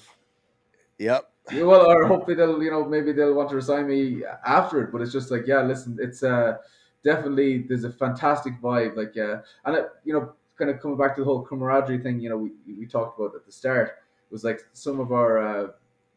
yep. 0.98 1.32
Yeah, 1.52 1.64
well, 1.64 1.86
or 1.92 2.08
hopefully 2.08 2.36
they'll, 2.36 2.62
you 2.64 2.72
know, 2.72 2.84
maybe 2.84 3.12
they'll 3.12 3.36
want 3.36 3.50
to 3.50 3.56
resign 3.56 3.88
me 3.88 4.24
after 4.46 4.84
it. 4.84 4.92
But 4.92 5.02
it's 5.02 5.12
just 5.12 5.30
like, 5.30 5.46
yeah, 5.46 5.62
listen, 5.62 5.98
it's 6.02 6.24
uh 6.24 6.58
definitely 7.04 7.60
there's 7.60 7.84
a 7.84 7.92
fantastic 7.92 8.60
vibe, 8.60 8.96
like, 8.96 9.16
uh, 9.16 9.42
and 9.66 9.76
it, 9.78 9.90
you 10.06 10.14
know, 10.14 10.34
kind 10.58 10.72
of 10.72 10.82
coming 10.82 10.98
back 10.98 11.16
to 11.16 11.22
the 11.22 11.26
whole 11.26 11.44
camaraderie 11.44 12.00
thing, 12.00 12.20
you 12.20 12.30
know, 12.30 12.38
we 12.38 12.52
we 12.80 12.88
talked 12.88 13.20
about 13.20 13.36
at 13.36 13.46
the 13.46 13.52
start 13.52 13.90
it 13.90 14.32
was 14.32 14.44
like 14.44 14.66
some 14.74 15.00
of 15.00 15.12
our 15.12 15.38
uh, 15.38 15.68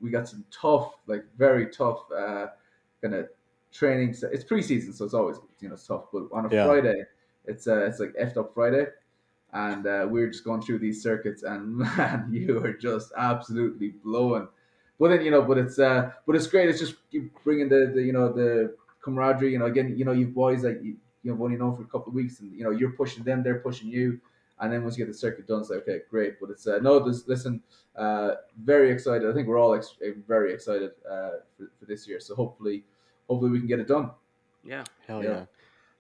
we 0.01 0.11
got 0.11 0.27
some 0.29 0.45
tough, 0.51 0.95
like 1.07 1.25
very 1.37 1.67
tough, 1.69 2.11
uh, 2.11 2.47
kind 3.03 3.15
of 3.15 3.29
training. 3.73 4.11
It's 4.11 4.45
preseason, 4.45 4.95
so 4.95 5.05
it's 5.05 5.15
always 5.15 5.39
you 5.61 5.69
know 5.69 5.75
it's 5.75 5.87
tough. 5.87 6.07
But 6.13 6.25
on 6.33 6.47
a 6.47 6.51
Yeah. 6.51 6.65
Friday, 6.65 7.05
it's 7.45 7.67
uh, 7.67 7.85
it's 7.87 8.01
like 8.01 8.15
effed 8.15 8.37
up 8.37 8.55
Friday. 8.55 8.87
And 9.53 9.87
uh, 9.87 10.07
we 10.11 10.21
we're 10.21 10.29
just 10.31 10.45
going 10.45 10.61
through 10.61 10.79
these 10.81 11.03
circuits, 11.03 11.43
and 11.43 11.77
man, 11.79 12.29
you 12.33 12.59
are 12.65 12.73
just 12.75 13.13
absolutely 13.17 13.91
blowing. 13.91 14.49
But 14.99 15.09
then 15.09 15.25
you 15.25 15.31
know, 15.31 15.43
but 15.43 15.57
it's 15.59 15.79
uh, 15.79 16.13
but 16.27 16.37
it's 16.37 16.47
great. 16.47 16.69
It's 16.69 16.81
just 16.81 16.97
bringing 17.45 17.69
the, 17.69 17.91
the 17.95 18.03
you 18.03 18.13
know 18.13 18.33
the 18.33 18.77
camaraderie. 19.01 19.53
You 19.53 19.59
know, 19.59 19.67
again, 19.67 19.97
you 19.97 20.05
know, 20.05 20.13
you 20.13 20.27
boys 20.27 20.65
like 20.65 20.83
you, 20.83 20.97
you 21.23 21.35
know 21.35 21.43
only 21.43 21.57
known 21.57 21.77
for 21.77 21.83
a 21.83 21.87
couple 21.87 22.09
of 22.09 22.15
weeks, 22.15 22.41
and 22.41 22.53
you 22.53 22.63
know 22.65 22.71
you're 22.71 22.93
pushing 22.93 23.25
them, 23.25 23.43
they're 23.43 23.61
pushing 23.61 23.89
you, 23.89 24.21
and 24.61 24.71
then 24.71 24.83
once 24.83 24.99
you 24.99 25.05
get 25.05 25.11
the 25.11 25.19
circuit 25.19 25.47
done, 25.47 25.61
it's 25.61 25.71
like 25.71 25.81
okay, 25.81 26.01
great. 26.11 26.39
But 26.41 26.51
it's 26.51 26.67
uh, 26.67 26.79
no, 26.83 26.99
this 26.99 27.27
listen, 27.27 27.63
uh, 27.97 28.35
very 28.61 28.91
excited. 28.91 29.29
I 29.31 29.33
think 29.33 29.49
we're 29.49 29.59
all 29.59 29.75
ex- 29.75 29.97
very 30.27 30.53
excited 30.53 30.91
uh, 31.09 31.31
for, 31.57 31.71
for 31.79 31.87
this 31.87 32.07
year. 32.07 32.21
So 32.21 32.35
hopefully, 32.35 32.85
hopefully 33.29 33.51
we 33.51 33.59
can 33.59 33.69
get 33.69 33.81
it 33.81 33.89
done. 33.89 34.11
Yeah. 34.65 34.85
Hell 35.07 35.23
Yeah. 35.23 35.31
yeah. 35.31 35.45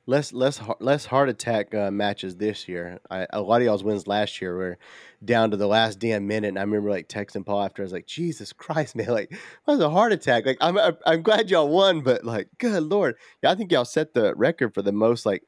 Less 0.06 0.32
less 0.32 0.58
less 0.80 1.04
heart 1.04 1.28
attack 1.28 1.74
uh, 1.74 1.90
matches 1.90 2.36
this 2.36 2.66
year. 2.66 2.98
I, 3.10 3.26
a 3.30 3.42
lot 3.42 3.60
of 3.60 3.66
y'all's 3.66 3.84
wins 3.84 4.06
last 4.06 4.40
year 4.40 4.56
were 4.56 4.78
down 5.22 5.50
to 5.50 5.58
the 5.58 5.66
last 5.66 5.98
damn 5.98 6.26
minute, 6.26 6.48
and 6.48 6.58
I 6.58 6.62
remember 6.62 6.88
like 6.88 7.08
texting 7.10 7.44
Paul 7.44 7.62
after. 7.62 7.82
I 7.82 7.84
was 7.84 7.92
like, 7.92 8.06
"Jesus 8.06 8.54
Christ, 8.54 8.96
man! 8.96 9.08
Like, 9.08 9.28
that 9.30 9.38
was 9.66 9.80
a 9.80 9.90
heart 9.90 10.12
attack. 10.12 10.46
Like, 10.46 10.56
I'm 10.62 10.78
I'm- 10.78 10.96
I'm 11.04 11.20
glad 11.22 11.50
y'all 11.50 11.68
won, 11.68 12.00
but 12.00 12.24
like, 12.24 12.48
good 12.56 12.82
lord, 12.84 13.16
yeah, 13.42 13.50
I 13.50 13.54
think 13.54 13.70
y'all 13.70 13.84
set 13.84 14.14
the 14.14 14.34
record 14.34 14.72
for 14.72 14.80
the 14.80 14.92
most 14.92 15.26
like 15.26 15.42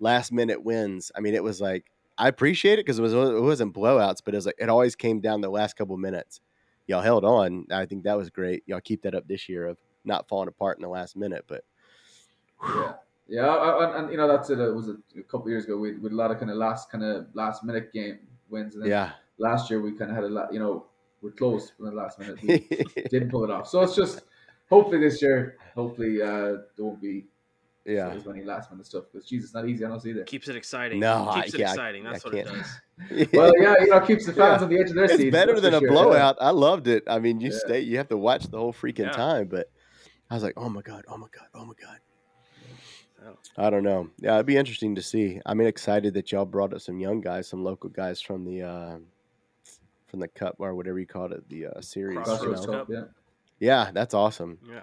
last 0.00 0.32
minute 0.32 0.64
wins. 0.64 1.12
I 1.14 1.20
mean, 1.20 1.34
it 1.34 1.42
was 1.44 1.60
like 1.60 1.84
I 2.16 2.28
appreciate 2.28 2.78
it 2.78 2.86
because 2.86 2.98
it 2.98 3.02
was 3.02 3.12
it 3.12 3.42
wasn't 3.42 3.74
blowouts, 3.74 4.22
but 4.24 4.32
it 4.32 4.38
was 4.38 4.46
like 4.46 4.56
it 4.58 4.70
always 4.70 4.96
came 4.96 5.20
down 5.20 5.42
the 5.42 5.50
last 5.50 5.76
couple 5.76 5.98
minutes. 5.98 6.40
Y'all 6.86 7.02
held 7.02 7.26
on. 7.26 7.66
I 7.70 7.84
think 7.84 8.04
that 8.04 8.16
was 8.16 8.30
great. 8.30 8.62
Y'all 8.66 8.80
keep 8.80 9.02
that 9.02 9.14
up 9.14 9.28
this 9.28 9.46
year 9.46 9.66
of 9.66 9.76
not 10.04 10.28
falling 10.28 10.48
apart 10.48 10.78
in 10.78 10.82
the 10.82 10.88
last 10.88 11.16
minute, 11.16 11.44
but. 11.46 11.64
Yeah, 12.66 12.92
yeah, 13.28 13.46
I- 13.46 13.84
and, 13.96 14.04
and 14.04 14.10
you 14.12 14.16
know 14.16 14.28
that's 14.28 14.50
it. 14.50 14.58
It 14.58 14.74
was 14.74 14.88
a, 14.88 14.96
a 15.18 15.22
couple 15.22 15.42
of 15.46 15.48
years 15.50 15.64
ago. 15.64 15.76
We 15.76 15.92
with 15.98 16.12
a 16.12 16.16
lot 16.16 16.30
of 16.30 16.38
kind 16.38 16.50
of 16.50 16.56
last 16.56 16.90
kind 16.90 17.04
of 17.04 17.26
last 17.34 17.64
minute 17.64 17.92
game 17.92 18.18
wins, 18.48 18.74
and 18.74 18.84
then 18.84 18.90
Yeah. 18.90 19.10
last 19.38 19.70
year 19.70 19.80
we 19.80 19.92
kind 19.92 20.10
of 20.10 20.16
had 20.16 20.24
a 20.24 20.28
lot. 20.28 20.52
You 20.52 20.60
know, 20.60 20.86
we're 21.20 21.30
close 21.32 21.72
in 21.78 21.84
the 21.86 21.90
last 21.92 22.18
minute. 22.18 22.40
We 22.42 22.58
didn't 23.10 23.30
pull 23.30 23.44
it 23.44 23.50
off. 23.50 23.68
So 23.68 23.80
it's 23.82 23.94
just 23.96 24.22
hopefully 24.70 24.98
this 25.00 25.20
year, 25.20 25.56
hopefully 25.74 26.22
uh, 26.22 26.26
there 26.76 26.84
won't 26.84 27.00
be 27.02 27.26
yeah. 27.84 28.08
as 28.10 28.24
many 28.24 28.44
last 28.44 28.70
minute 28.70 28.86
stuff 28.86 29.04
because 29.12 29.28
Jesus, 29.28 29.52
not 29.52 29.68
easy 29.68 29.84
on 29.84 29.92
us 29.92 30.06
either. 30.06 30.24
Keeps 30.24 30.48
it 30.48 30.56
exciting. 30.56 31.00
No, 31.00 31.28
I- 31.28 31.42
Keeps 31.42 31.54
it 31.54 31.60
yeah, 31.60 31.70
exciting. 31.70 32.04
That's 32.04 32.24
I 32.24 32.28
what 32.28 32.34
it 32.38 32.46
can't. 32.46 32.56
does. 32.58 33.28
Well, 33.32 33.52
yeah, 33.60 33.74
you 33.80 33.86
know, 33.90 33.96
it 33.96 34.06
keeps 34.06 34.24
the 34.26 34.32
fans 34.32 34.60
Yeah. 34.60 34.64
on 34.64 34.68
the 34.70 34.78
edge 34.80 34.88
of 34.90 34.94
their 34.96 35.04
it's 35.04 35.16
seats. 35.16 35.32
better 35.32 35.58
than 35.60 35.74
a 35.74 35.80
sure, 35.80 35.88
blowout. 35.90 36.36
I 36.40 36.50
loved 36.50 36.86
it. 36.88 37.02
I 37.08 37.18
mean, 37.18 37.40
you 37.40 37.50
Yeah. 37.50 37.58
stay, 37.58 37.80
you 37.80 37.96
have 37.98 38.08
to 38.08 38.16
watch 38.16 38.44
the 38.48 38.56
whole 38.58 38.72
freaking 38.72 39.06
Yeah. 39.06 39.12
time, 39.12 39.48
but 39.48 39.68
I 40.34 40.36
was 40.36 40.42
like, 40.42 40.54
oh 40.56 40.68
my 40.68 40.82
god, 40.82 41.04
oh 41.06 41.16
my 41.16 41.28
god, 41.30 41.46
oh 41.54 41.64
my 41.64 41.74
god. 41.80 41.98
I 43.56 43.70
don't 43.70 43.84
know. 43.84 44.10
Yeah, 44.18 44.34
it'd 44.34 44.46
be 44.46 44.56
interesting 44.56 44.96
to 44.96 45.02
see. 45.02 45.40
I'm 45.46 45.60
excited 45.60 46.14
that 46.14 46.32
y'all 46.32 46.44
brought 46.44 46.74
up 46.74 46.80
some 46.80 46.98
young 46.98 47.20
guys, 47.20 47.46
some 47.46 47.62
local 47.62 47.88
guys 47.88 48.20
from 48.20 48.44
the 48.44 48.62
uh, 48.62 48.96
from 50.08 50.18
the 50.18 50.26
cup 50.26 50.56
or 50.58 50.74
whatever 50.74 50.98
you 50.98 51.06
called 51.06 51.30
it, 51.30 51.48
the 51.48 51.66
uh, 51.66 51.80
series. 51.80 52.16
you 52.16 52.24
Crossroads 52.24 52.66
know? 52.66 52.72
Cup. 52.72 52.88
yeah. 52.90 53.04
Yeah, 53.60 53.90
that's 53.94 54.12
awesome. 54.12 54.58
Yeah. 54.66 54.80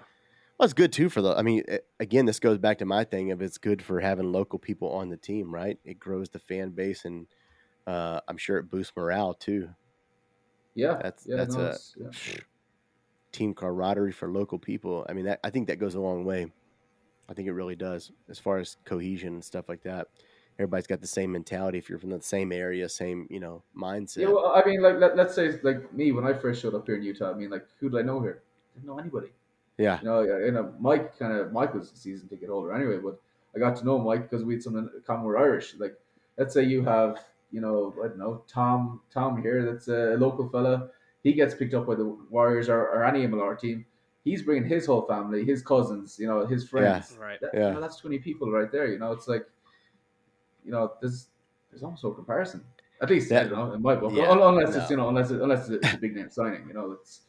Well, 0.56 0.64
it's 0.64 0.72
good 0.72 0.90
too 0.90 1.10
for 1.10 1.20
the. 1.20 1.36
I 1.36 1.42
mean, 1.42 1.64
a- 1.68 1.80
again, 2.00 2.24
this 2.24 2.40
goes 2.40 2.56
back 2.56 2.78
to 2.78 2.86
my 2.86 3.04
thing 3.04 3.30
of 3.30 3.42
it's 3.42 3.58
good 3.58 3.82
for 3.82 4.00
having 4.00 4.32
local 4.32 4.58
people 4.58 4.90
on 4.92 5.10
the 5.10 5.18
team, 5.18 5.54
right? 5.54 5.78
It 5.84 6.00
grows 6.00 6.30
the 6.30 6.38
fan 6.38 6.70
base, 6.70 7.04
and 7.04 7.26
uh, 7.86 8.20
I'm 8.26 8.38
sure 8.38 8.56
it 8.56 8.70
boosts 8.70 8.94
morale 8.96 9.34
too. 9.34 9.68
Yeah, 10.74 10.98
That's 11.02 11.26
yeah, 11.26 11.36
that's 11.36 11.56
no, 11.56 11.64
a 11.64 11.78
yeah. 11.98 12.40
Team 13.32 13.54
camaraderie 13.54 14.12
for 14.12 14.28
local 14.28 14.58
people. 14.58 15.06
I 15.08 15.12
mean, 15.12 15.24
that, 15.24 15.40
I 15.42 15.50
think 15.50 15.66
that 15.68 15.78
goes 15.78 15.94
a 15.94 16.00
long 16.00 16.24
way. 16.24 16.46
I 17.28 17.34
think 17.34 17.48
it 17.48 17.52
really 17.52 17.76
does 17.76 18.12
as 18.28 18.38
far 18.38 18.58
as 18.58 18.76
cohesion 18.84 19.34
and 19.34 19.44
stuff 19.44 19.68
like 19.68 19.82
that. 19.84 20.08
Everybody's 20.58 20.86
got 20.86 21.00
the 21.00 21.06
same 21.06 21.32
mentality. 21.32 21.78
If 21.78 21.88
you're 21.88 21.98
from 21.98 22.10
the 22.10 22.20
same 22.20 22.52
area, 22.52 22.86
same 22.88 23.26
you 23.30 23.40
know 23.40 23.62
mindset. 23.76 24.18
Yeah, 24.18 24.28
well, 24.28 24.52
I 24.54 24.68
mean, 24.68 24.82
like 24.82 24.96
let, 24.98 25.16
let's 25.16 25.34
say 25.34 25.58
like 25.62 25.92
me 25.94 26.12
when 26.12 26.26
I 26.26 26.34
first 26.34 26.60
showed 26.60 26.74
up 26.74 26.84
here 26.86 26.96
in 26.96 27.02
Utah. 27.02 27.30
I 27.30 27.34
mean, 27.34 27.48
like 27.48 27.66
who 27.80 27.88
did 27.88 27.98
I 27.98 28.02
know 28.02 28.20
here? 28.20 28.42
Didn't 28.74 28.86
know 28.86 28.98
anybody. 28.98 29.28
yeah, 29.78 29.98
You 30.00 30.04
know, 30.04 30.22
you 30.22 30.52
know, 30.52 30.74
Mike 30.78 31.18
kind 31.18 31.32
of 31.32 31.52
Mike 31.52 31.74
was 31.74 31.90
a 31.90 31.96
season 31.96 32.28
ticket 32.28 32.50
holder 32.50 32.74
anyway, 32.74 32.98
but 32.98 33.18
I 33.56 33.58
got 33.60 33.76
to 33.76 33.84
know 33.84 33.98
Mike 33.98 34.28
because 34.28 34.44
we 34.44 34.54
had 34.54 34.62
some 34.62 34.76
in 34.76 34.90
common. 35.06 35.24
We're 35.24 35.38
Irish. 35.38 35.74
Like, 35.78 35.94
let's 36.36 36.52
say 36.52 36.64
you 36.64 36.82
have, 36.84 37.24
you 37.50 37.60
know, 37.62 37.94
I 38.04 38.08
don't 38.08 38.18
know, 38.18 38.44
Tom, 38.46 39.00
Tom 39.10 39.40
here. 39.40 39.64
That's 39.64 39.88
a 39.88 40.16
local 40.18 40.48
fella. 40.50 40.90
He 41.22 41.32
gets 41.32 41.54
picked 41.54 41.74
up 41.74 41.86
by 41.86 41.94
the 41.94 42.04
Warriors 42.30 42.68
or, 42.68 42.80
or 42.80 43.04
any 43.04 43.26
MLR 43.26 43.58
team. 43.58 43.84
He's 44.24 44.42
bringing 44.42 44.68
his 44.68 44.86
whole 44.86 45.02
family, 45.06 45.44
his 45.44 45.62
cousins, 45.62 46.16
you 46.18 46.26
know, 46.26 46.46
his 46.46 46.68
friends. 46.68 47.16
Right. 47.20 47.40
That, 47.40 47.50
Yeah. 47.54 47.68
you 47.68 47.74
know, 47.74 47.80
that's 47.80 47.96
twenty 47.96 48.18
people 48.18 48.50
right 48.50 48.70
there. 48.70 48.86
You 48.86 48.98
know, 48.98 49.12
it's 49.12 49.26
like, 49.28 49.44
you 50.64 50.70
know, 50.72 50.92
there's 51.00 51.28
there's 51.70 51.82
almost 51.82 52.04
no 52.04 52.10
comparison. 52.12 52.64
At 53.00 53.10
least 53.10 53.32
I 53.32 53.34
That- 53.44 53.50
don't 53.50 53.68
know 53.68 53.74
in 53.74 53.82
my 53.82 53.96
book, 53.96 54.12
yeah, 54.14 54.28
Un- 54.30 54.40
unless 54.40 54.74
no. 54.76 54.80
it's 54.82 54.90
you 54.90 54.96
know, 54.96 55.08
unless 55.08 55.30
it, 55.30 55.40
unless 55.40 55.68
it's 55.68 55.92
a 55.94 55.96
big 55.98 56.14
name 56.14 56.30
signing. 56.30 56.66
You 56.68 56.74
know, 56.74 56.92
it's 56.92 57.22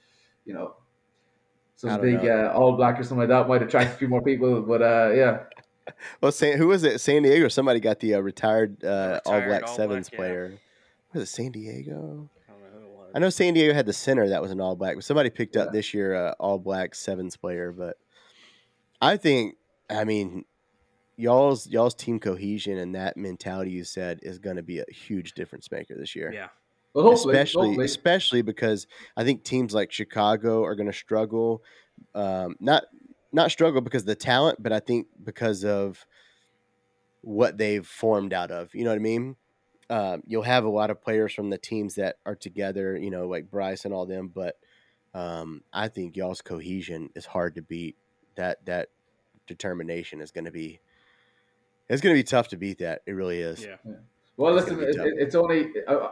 you 0.45 0.53
know, 0.53 0.75
I 0.75 1.75
some 1.75 2.01
big 2.01 2.23
know. 2.23 2.47
uh, 2.47 2.53
all 2.53 2.73
black 2.75 2.99
or 2.99 3.03
something 3.03 3.27
like 3.27 3.29
that 3.29 3.47
might 3.47 3.61
attract 3.63 3.93
a 3.95 3.97
few 3.97 4.07
more 4.07 4.21
people. 4.21 4.61
But 4.61 4.81
uh, 4.83 5.11
yeah, 5.15 5.43
Well, 6.21 6.31
San, 6.31 6.57
who 6.57 6.67
was 6.67 6.83
it? 6.83 6.99
San 7.01 7.23
Diego. 7.23 7.47
Somebody 7.47 7.79
got 7.79 7.99
the 7.99 8.15
uh, 8.15 8.19
retired, 8.19 8.83
uh, 8.83 9.19
All 9.25 9.33
Retired 9.33 9.47
Black 9.49 9.63
All 9.67 9.75
Sevens 9.75 10.09
Black, 10.09 10.11
yeah. 10.11 10.17
player. 10.17 10.53
Was 11.13 11.23
it 11.23 11.25
San 11.27 11.51
Diego? 11.51 12.29
I 13.13 13.19
know 13.19 13.25
who 13.25 13.25
it 13.25 13.27
was. 13.27 13.39
I 13.39 13.45
know 13.45 13.47
San 13.47 13.53
Diego 13.53 13.73
had 13.73 13.85
the 13.85 13.93
center 13.93 14.29
that 14.29 14.41
was 14.41 14.51
an 14.51 14.61
All 14.61 14.75
Black, 14.75 14.95
but 14.95 15.03
somebody 15.03 15.29
picked 15.29 15.55
up 15.55 15.71
this 15.71 15.93
year 15.93 16.15
uh, 16.15 16.33
All 16.39 16.59
Black 16.59 16.95
Sevens 16.95 17.37
player. 17.37 17.71
But 17.71 17.97
I 19.01 19.17
think, 19.17 19.55
I 19.89 20.03
mean, 20.03 20.45
y'all's 21.15 21.67
y'all's 21.67 21.95
team 21.95 22.19
cohesion 22.19 22.77
and 22.77 22.95
that 22.95 23.17
mentality 23.17 23.71
you 23.71 23.83
said 23.83 24.19
is 24.23 24.39
going 24.39 24.55
to 24.55 24.63
be 24.63 24.79
a 24.79 24.85
huge 24.91 25.33
difference 25.33 25.71
maker 25.71 25.95
this 25.97 26.15
year. 26.15 26.31
Yeah. 26.33 26.47
well, 26.93 27.05
hopefully, 27.05 27.35
especially 27.35 27.67
hopefully. 27.67 27.85
especially 27.85 28.41
because 28.41 28.87
I 29.15 29.23
think 29.23 29.43
teams 29.43 29.73
like 29.73 29.91
Chicago 29.91 30.63
are 30.63 30.75
going 30.75 30.87
to 30.87 30.93
struggle. 30.93 31.63
Um, 32.15 32.55
not 32.59 32.83
not 33.31 33.51
struggle 33.51 33.81
because 33.81 34.03
of 34.03 34.07
the 34.07 34.15
talent, 34.15 34.61
but 34.61 34.71
I 34.71 34.79
think 34.79 35.07
because 35.23 35.63
of 35.63 36.05
what 37.21 37.57
they've 37.57 37.85
formed 37.85 38.33
out 38.33 38.51
of. 38.51 38.73
You 38.75 38.83
know 38.83 38.91
what 38.91 38.97
I 38.97 38.99
mean? 38.99 39.35
Um, 39.89 40.23
you'll 40.25 40.43
have 40.43 40.65
a 40.65 40.69
lot 40.69 40.89
of 40.89 41.01
players 41.01 41.33
from 41.33 41.49
the 41.49 41.57
teams 41.57 41.95
that 41.95 42.17
are 42.25 42.35
together. 42.35 42.97
You 42.97 43.11
know, 43.11 43.27
like 43.27 43.51
Bryce 43.51 43.85
and 43.85 43.93
all 43.93 44.05
them. 44.05 44.31
But 44.33 44.57
um, 45.13 45.61
I 45.71 45.87
think 45.87 46.15
y'all's 46.15 46.41
cohesion 46.41 47.09
is 47.15 47.25
hard 47.25 47.55
to 47.55 47.61
beat. 47.61 47.95
That 48.35 48.65
that 48.65 48.89
determination 49.47 50.21
is 50.21 50.31
going 50.31 50.45
to 50.45 50.51
be. 50.51 50.79
It's 51.89 52.01
going 52.01 52.15
to 52.15 52.19
be 52.19 52.23
tough 52.23 52.47
to 52.49 52.57
beat 52.57 52.79
that. 52.79 53.01
It 53.05 53.11
really 53.11 53.39
is. 53.39 53.63
Yeah. 53.63 53.75
well, 54.37 54.57
it's 54.57 54.69
listen, 54.69 54.83
it, 54.83 55.13
it's 55.17 55.35
only. 55.35 55.69
I, 55.87 56.09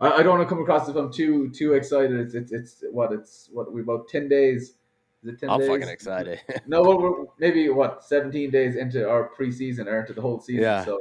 I 0.00 0.10
I 0.18 0.22
don't 0.22 0.38
want 0.38 0.48
to 0.48 0.54
come 0.54 0.62
across 0.62 0.88
if 0.88 0.96
I'm 0.96 1.12
too 1.12 1.50
too 1.50 1.74
excited. 1.74 2.18
It's 2.18 2.34
it's, 2.34 2.52
it's 2.52 2.84
what 2.90 3.12
it's 3.12 3.50
what 3.52 3.72
we 3.72 3.82
about 3.82 4.08
ten 4.08 4.28
days. 4.28 4.74
Is 5.22 5.34
it 5.34 5.40
10 5.40 5.50
I'm 5.50 5.60
days? 5.60 5.68
fucking 5.68 5.88
excited. 5.88 6.40
No, 6.66 6.80
well, 6.80 6.98
we're 6.98 7.24
maybe 7.38 7.68
what 7.68 8.02
17 8.02 8.50
days 8.50 8.76
into 8.76 9.06
our 9.06 9.30
preseason 9.38 9.86
or 9.86 10.00
into 10.00 10.14
the 10.14 10.22
whole 10.22 10.40
season. 10.40 10.62
Yeah. 10.62 10.82
So 10.82 10.98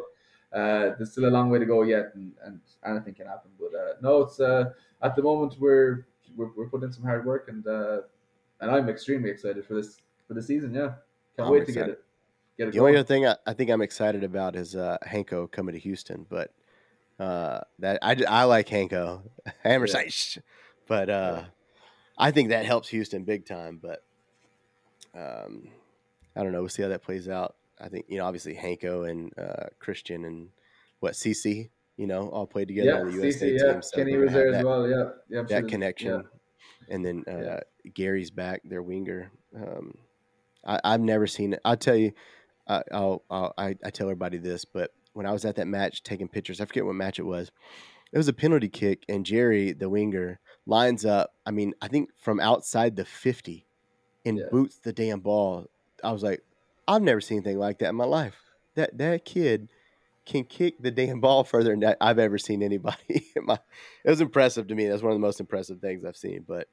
uh, 0.52 0.96
there's 0.98 1.12
still 1.12 1.26
a 1.26 1.30
long 1.30 1.50
way 1.50 1.60
to 1.60 1.66
go 1.66 1.84
yet, 1.84 2.12
and, 2.16 2.32
and 2.44 2.60
anything 2.86 3.14
can 3.14 3.28
happen. 3.28 3.52
But 3.60 3.78
uh, 3.78 3.94
no, 4.02 4.22
it's 4.22 4.40
uh, 4.40 4.72
at 5.02 5.16
the 5.16 5.22
moment 5.22 5.56
we're, 5.60 6.06
we're 6.36 6.50
we're 6.56 6.68
putting 6.68 6.88
in 6.88 6.94
some 6.94 7.04
hard 7.04 7.26
work, 7.26 7.50
and 7.50 7.66
uh, 7.68 8.02
and 8.60 8.72
I'm 8.72 8.90
extremely 8.90 9.30
excited 9.30 9.66
for 9.66 9.76
this 9.76 9.98
for 10.28 10.34
the 10.34 10.42
season. 10.42 10.74
Yeah, 10.74 10.94
can't 11.36 11.48
I'm 11.48 11.50
wait 11.50 11.66
to 11.68 11.72
get 11.72 11.90
it. 11.90 12.04
Get 12.58 12.70
it 12.70 12.74
The 12.74 12.80
only 12.80 12.96
other 12.96 13.04
thing 13.04 13.28
I, 13.28 13.36
I 13.46 13.54
think 13.54 13.70
I'm 13.70 13.82
excited 13.82 14.24
about 14.24 14.56
is 14.56 14.76
uh, 14.76 14.98
Hanco 15.06 15.48
coming 15.48 15.74
to 15.74 15.80
Houston, 15.80 16.26
but 16.30 16.52
uh, 17.20 17.62
that 17.80 18.00
I, 18.02 18.16
I 18.28 18.44
like 18.46 18.70
Hanco 18.70 19.22
Hammer 19.64 19.88
Yeah. 19.88 20.42
But 20.88 21.10
uh, 21.10 21.44
I 22.18 22.32
think 22.32 22.50
that 22.50 22.66
helps 22.66 22.90
Houston 22.90 23.24
big 23.24 23.46
time. 23.46 23.80
But 23.82 24.04
um, 25.14 25.68
I 26.36 26.44
don't 26.44 26.52
know. 26.52 26.62
We'll 26.62 26.70
see 26.70 26.82
how 26.82 26.90
that 26.90 27.04
plays 27.04 27.30
out. 27.30 27.56
I 27.80 27.90
think 27.90 28.06
you 28.08 28.18
know, 28.18 28.26
obviously 28.26 28.54
Hanco 28.54 29.04
and 29.04 29.32
uh, 29.38 29.68
Christian 29.80 30.26
and 30.26 30.50
what 31.00 31.14
CC, 31.14 31.70
you 31.98 32.08
know, 32.08 32.30
all 32.30 32.48
played 32.48 32.68
together 32.68 32.90
yeah, 32.90 33.00
on 33.00 33.08
the 33.08 33.14
USA 33.14 33.52
CC, 33.52 33.60
yeah, 33.60 33.74
team. 33.74 33.82
So 33.82 33.98
Kenny 33.98 34.18
was 34.18 34.32
there 34.34 34.48
have 34.48 34.56
as 34.56 34.66
well. 34.66 34.88
Yeah, 34.88 35.04
yeah, 35.30 35.44
that 35.44 35.68
connection, 35.68 36.24
yeah. 36.88 36.96
and 36.96 37.06
then 37.06 37.24
uh, 37.28 37.38
Yeah. 37.40 37.60
Gary's 37.94 38.32
back, 38.32 38.62
their 38.64 38.82
winger. 38.84 39.32
Um, 39.56 39.94
I, 40.66 40.80
I've 40.84 41.02
never 41.02 41.28
seen 41.28 41.54
it. 41.54 41.62
I'll 41.64 41.78
tell 41.78 41.96
you, 41.96 42.12
I, 42.68 42.84
I'll, 42.92 43.24
I'll 43.30 43.54
I, 43.58 43.76
I 43.84 43.90
tell 43.90 44.08
everybody 44.08 44.38
this, 44.38 44.66
but 44.66 44.92
when 45.14 45.26
I 45.26 45.32
was 45.32 45.46
at 45.46 45.56
that 45.56 45.68
match 45.68 46.04
taking 46.04 46.28
pictures, 46.28 46.62
I 46.62 46.66
forget 46.66 46.86
what 46.86 46.96
match 46.96 47.20
it 47.20 47.24
was. 47.24 47.52
It 48.12 48.18
was 48.18 48.28
a 48.28 48.34
penalty 48.34 48.70
kick, 48.70 49.04
and 49.08 49.26
Jerry, 49.26 49.72
the 49.72 49.90
winger, 49.90 50.40
lines 50.66 51.06
up. 51.06 51.34
I 51.46 51.52
mean, 51.52 51.74
I 51.82 51.88
think 51.88 52.10
from 52.18 52.40
outside 52.40 52.96
the 52.96 53.06
fifty, 53.06 53.66
and 54.26 54.38
Yeah. 54.38 54.46
boots 54.52 54.80
the 54.80 54.94
damn 54.94 55.20
ball. 55.20 55.68
I 56.04 56.12
was 56.12 56.24
like, 56.24 56.42
I've 56.90 57.04
never 57.04 57.22
seen 57.22 57.38
anything 57.38 57.60
like 57.60 57.80
that 57.80 57.90
in 57.90 57.96
my 57.96 58.06
life. 58.06 58.36
That 58.76 58.98
that 58.98 59.24
kid 59.24 59.70
can 60.26 60.44
kick 60.44 60.82
the 60.82 60.92
damn 60.92 61.22
ball 61.22 61.44
further 61.44 61.76
than 61.76 61.96
I've 62.02 62.20
ever 62.20 62.38
seen 62.38 62.64
anybody. 62.64 63.28
my, 63.44 63.60
it 64.04 64.10
was 64.10 64.22
impressive 64.22 64.68
to 64.68 64.76
me. 64.76 64.88
That's 64.88 65.02
one 65.02 65.12
of 65.12 65.16
the 65.16 65.22
most 65.22 65.40
impressive 65.40 65.80
things 65.80 66.04
I've 66.04 66.18
seen. 66.18 66.46
But 66.48 66.68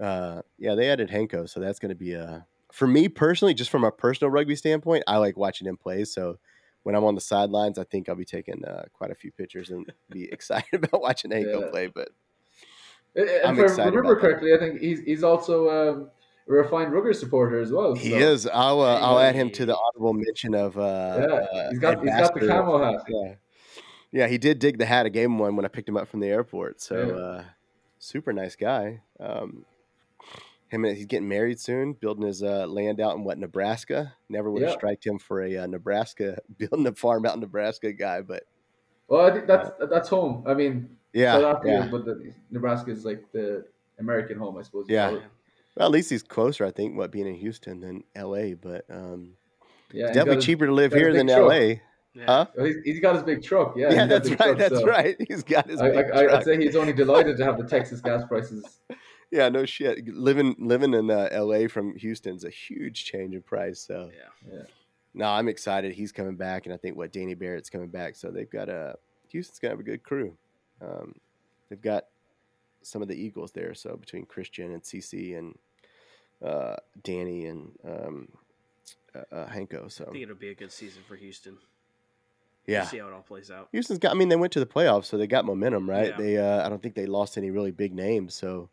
uh, 0.00 0.42
yeah, 0.58 0.74
they 0.74 0.90
added 0.90 1.10
Hanco, 1.10 1.46
so 1.46 1.60
that's 1.60 1.78
going 1.78 1.90
to 1.90 1.94
be 1.96 2.12
a 2.14 2.46
for 2.72 2.88
me 2.88 3.08
personally, 3.08 3.54
just 3.54 3.70
from 3.70 3.84
a 3.84 3.92
personal 3.92 4.30
rugby 4.30 4.56
standpoint. 4.56 5.04
I 5.06 5.18
like 5.18 5.36
watching 5.36 5.68
him 5.68 5.76
play. 5.76 6.04
So 6.04 6.38
when 6.82 6.94
I'm 6.94 7.04
on 7.04 7.14
the 7.14 7.20
sidelines, 7.20 7.78
I 7.78 7.84
think 7.84 8.08
I'll 8.08 8.16
be 8.16 8.24
taking 8.24 8.64
uh, 8.64 8.84
quite 8.92 9.10
a 9.10 9.14
few 9.14 9.30
pictures 9.30 9.70
and 9.70 9.92
be 10.10 10.24
excited 10.32 10.84
about 10.84 11.00
watching 11.00 11.30
Hanco 11.30 11.62
Yeah. 11.62 11.70
play. 11.70 11.86
But 11.86 12.08
And 13.14 13.28
I'm 13.44 13.58
if 13.58 13.70
I 13.78 13.84
remember 13.84 14.00
about 14.00 14.14
that. 14.14 14.20
correctly, 14.20 14.54
I 14.54 14.58
think 14.58 14.80
he's 14.80 15.00
he's 15.00 15.22
also 15.22 15.70
um, 15.70 16.10
refined 16.46 16.92
Rugger 16.92 17.12
supporter 17.12 17.60
as 17.60 17.72
well. 17.72 17.94
he 17.94 18.14
is. 18.14 18.46
I'll 18.46 18.80
uh, 18.80 18.98
I'll 19.00 19.18
add 19.18 19.34
him 19.34 19.50
to 19.52 19.66
the 19.66 19.76
honorable 19.76 20.14
mention 20.14 20.54
of. 20.54 20.76
Uh, 20.78 20.80
Yeah, 21.28 21.34
uh, 21.34 21.70
he's 21.70 21.78
got 21.78 22.00
he's 22.00 22.10
got 22.10 22.34
the 22.34 22.46
camo 22.46 22.78
hat. 22.82 23.04
Yeah. 23.08 23.34
Yeah, 24.12 24.26
he 24.28 24.38
did 24.38 24.60
dig 24.60 24.78
the 24.78 24.86
hat. 24.86 25.04
I 25.04 25.08
gave 25.10 25.26
him 25.26 25.38
one 25.38 25.56
when 25.56 25.64
I 25.64 25.68
picked 25.68 25.88
him 25.88 25.96
up 25.96 26.08
from 26.08 26.20
the 26.20 26.28
airport. 26.28 26.80
So, 26.80 26.96
Yeah. 26.96 27.14
uh, 27.14 27.44
super 27.98 28.32
nice 28.32 28.56
guy. 28.56 29.02
Um, 29.20 29.66
him 30.68 30.84
and 30.84 30.96
he's 30.96 31.06
getting 31.06 31.28
married 31.28 31.60
soon, 31.60 31.92
building 31.92 32.26
his 32.26 32.42
uh, 32.42 32.66
land 32.66 33.00
out 33.00 33.16
in 33.16 33.24
what 33.24 33.36
Nebraska. 33.38 34.14
Never 34.28 34.50
would 34.50 34.62
have 34.62 34.70
Yeah. 34.70 34.76
striked 34.76 35.04
him 35.06 35.18
for 35.18 35.42
a 35.42 35.56
uh, 35.58 35.66
Nebraska 35.66 36.38
building 36.58 36.86
a 36.86 36.92
farm 36.94 37.26
out 37.26 37.34
in 37.34 37.40
Nebraska 37.40 37.92
guy, 37.92 38.22
but 38.22 38.44
Well, 39.08 39.26
I 39.26 39.32
think 39.32 39.46
that's 39.46 39.70
that's 39.90 40.08
home. 40.08 40.44
I 40.46 40.54
mean, 40.54 40.96
yeah, 41.12 41.34
South 41.34 41.56
Africa, 41.56 41.68
yeah. 41.70 41.88
but 41.90 42.04
the, 42.04 42.32
Nebraska 42.50 42.90
is 42.92 43.04
like 43.04 43.24
the 43.32 43.64
American 43.98 44.38
home, 44.38 44.56
I 44.56 44.62
suppose. 44.62 44.86
Yeah. 44.88 45.18
Call 45.76 45.82
it. 45.82 45.84
Well, 45.84 45.86
at 45.88 45.92
least 45.92 46.10
he's 46.10 46.22
closer, 46.22 46.64
I 46.64 46.70
think, 46.70 46.96
what 46.96 47.10
being 47.10 47.26
in 47.26 47.34
Houston 47.36 47.80
than 47.80 48.04
L.A. 48.14 48.54
But 48.54 48.84
um, 48.90 49.32
yeah. 49.92 50.06
it's 50.06 50.08
he's 50.10 50.14
definitely 50.16 50.34
his- 50.36 50.44
cheaper 50.44 50.66
to 50.66 50.72
live 50.72 50.92
here 50.92 51.12
than 51.12 51.26
truck. 51.26 51.38
L.A. 51.40 51.82
Yeah. 52.14 52.24
Huh? 52.26 52.46
he's, 52.58 52.76
he's 52.84 53.00
got 53.00 53.14
his 53.14 53.24
big 53.24 53.42
truck. 53.42 53.74
Yeah, 53.76 53.92
Yeah, 53.92 54.06
that's 54.06 54.30
right. 54.30 54.38
truck, 54.38 54.56
That's 54.58 54.78
so 54.78 54.86
right. 54.86 55.16
He's 55.28 55.42
got 55.42 55.68
his 55.68 55.80
I, 55.82 55.90
big 55.90 56.06
I, 56.14 56.22
truck. 56.24 56.38
I'd 56.38 56.44
say 56.44 56.56
he's 56.56 56.74
only 56.74 56.94
delighted 56.94 57.36
to 57.36 57.44
have 57.44 57.58
the 57.58 57.64
Texas 57.64 58.00
gas 58.00 58.24
prices. 58.26 58.78
Yeah, 59.30 59.48
no 59.50 59.66
shit. 59.66 60.08
Living 60.08 60.54
living 60.58 60.94
in 60.94 61.10
uh, 61.10 61.28
L.A. 61.30 61.66
from 61.66 61.94
Houston's 61.96 62.44
a 62.44 62.48
huge 62.48 63.04
change 63.04 63.34
in 63.34 63.42
price. 63.42 63.80
So 63.80 64.10
Yeah. 64.50 64.62
no, 65.12 65.26
I'm 65.26 65.46
excited. 65.48 65.92
He's 65.92 66.10
coming 66.12 66.36
back, 66.36 66.64
and 66.64 66.72
I 66.72 66.78
think 66.78 66.96
what 66.96 67.12
Danny 67.12 67.34
Barrett's 67.34 67.68
coming 67.68 67.88
back. 67.88 68.16
So 68.16 68.30
they've 68.30 68.48
got 68.48 68.68
a 68.70 68.94
Houston's 69.28 69.58
gonna 69.58 69.72
have 69.72 69.80
a 69.80 69.82
good 69.82 70.02
crew. 70.02 70.38
Um, 70.80 71.16
they've 71.68 71.82
got 71.82 72.04
some 72.82 73.02
of 73.02 73.08
the 73.08 73.14
Eagles 73.20 73.52
there. 73.52 73.74
So 73.74 73.94
between 73.96 74.24
Christian 74.24 74.72
and 74.72 74.82
CC 74.82 75.36
and 75.36 75.54
uh, 76.44 76.76
Danny 77.02 77.46
and 77.46 77.72
um, 77.84 78.28
uh, 79.14 79.34
uh, 79.34 79.46
Hanco. 79.48 79.88
So 79.90 80.04
I 80.08 80.10
think 80.12 80.22
it'll 80.24 80.34
be 80.36 80.50
a 80.50 80.54
good 80.54 80.72
season 80.72 81.02
for 81.06 81.16
Houston. 81.16 81.58
yeah, 82.66 82.80
We'll 82.80 82.88
see 82.88 82.98
how 82.98 83.08
it 83.08 83.12
all 83.12 83.22
plays 83.22 83.50
out. 83.50 83.68
Houston's 83.72 83.98
got. 83.98 84.12
I 84.12 84.14
mean, 84.14 84.28
they 84.28 84.36
went 84.36 84.52
to 84.54 84.60
the 84.60 84.66
playoffs, 84.66 85.06
so 85.06 85.16
they 85.16 85.26
got 85.26 85.44
momentum, 85.44 85.88
right? 85.88 86.10
Yeah. 86.10 86.16
They. 86.16 86.38
Uh, 86.38 86.64
I 86.64 86.68
don't 86.68 86.82
think 86.82 86.94
they 86.94 87.06
lost 87.06 87.36
any 87.38 87.50
really 87.50 87.70
big 87.72 87.94
names, 87.94 88.34
so 88.34 88.68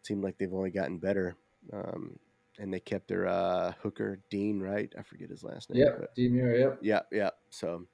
it 0.00 0.06
seemed 0.06 0.22
like 0.22 0.38
they've 0.38 0.52
only 0.52 0.70
gotten 0.70 0.98
better. 0.98 1.36
Um, 1.72 2.18
and 2.58 2.72
they 2.72 2.80
kept 2.80 3.08
their 3.08 3.26
uh, 3.26 3.72
hooker 3.82 4.18
Dean, 4.30 4.60
right? 4.60 4.90
I 4.98 5.02
forget 5.02 5.28
his 5.28 5.44
last 5.44 5.68
name. 5.68 5.82
Yeah, 5.82 6.06
Dean 6.14 6.32
Muir. 6.32 6.58
Yep. 6.58 6.78
yeah, 6.80 7.00
yeah. 7.12 7.30
So 7.50 7.84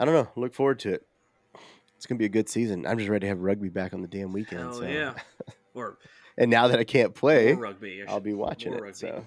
I 0.00 0.04
don't 0.04 0.14
know. 0.14 0.28
Look 0.34 0.54
forward 0.54 0.78
to 0.80 0.94
it. 0.94 1.06
It's 1.96 2.06
gonna 2.06 2.18
be 2.18 2.24
a 2.24 2.30
good 2.30 2.48
season. 2.48 2.86
I'm 2.86 2.96
just 2.98 3.10
ready 3.10 3.24
to 3.24 3.28
have 3.28 3.40
rugby 3.40 3.68
back 3.68 3.92
on 3.92 4.02
the 4.02 4.08
damn 4.08 4.32
weekend. 4.32 4.60
Hell 4.62 4.72
so. 4.74 4.86
yeah. 4.86 5.14
Or 5.74 5.98
And 6.38 6.50
now 6.50 6.68
that 6.68 6.78
I 6.78 6.84
can't 6.84 7.14
play, 7.14 7.52
more 7.52 7.64
rugby. 7.64 8.02
I 8.06 8.10
I'll 8.10 8.20
be 8.20 8.32
watching 8.32 8.72
it. 8.72 8.96
So 8.96 9.24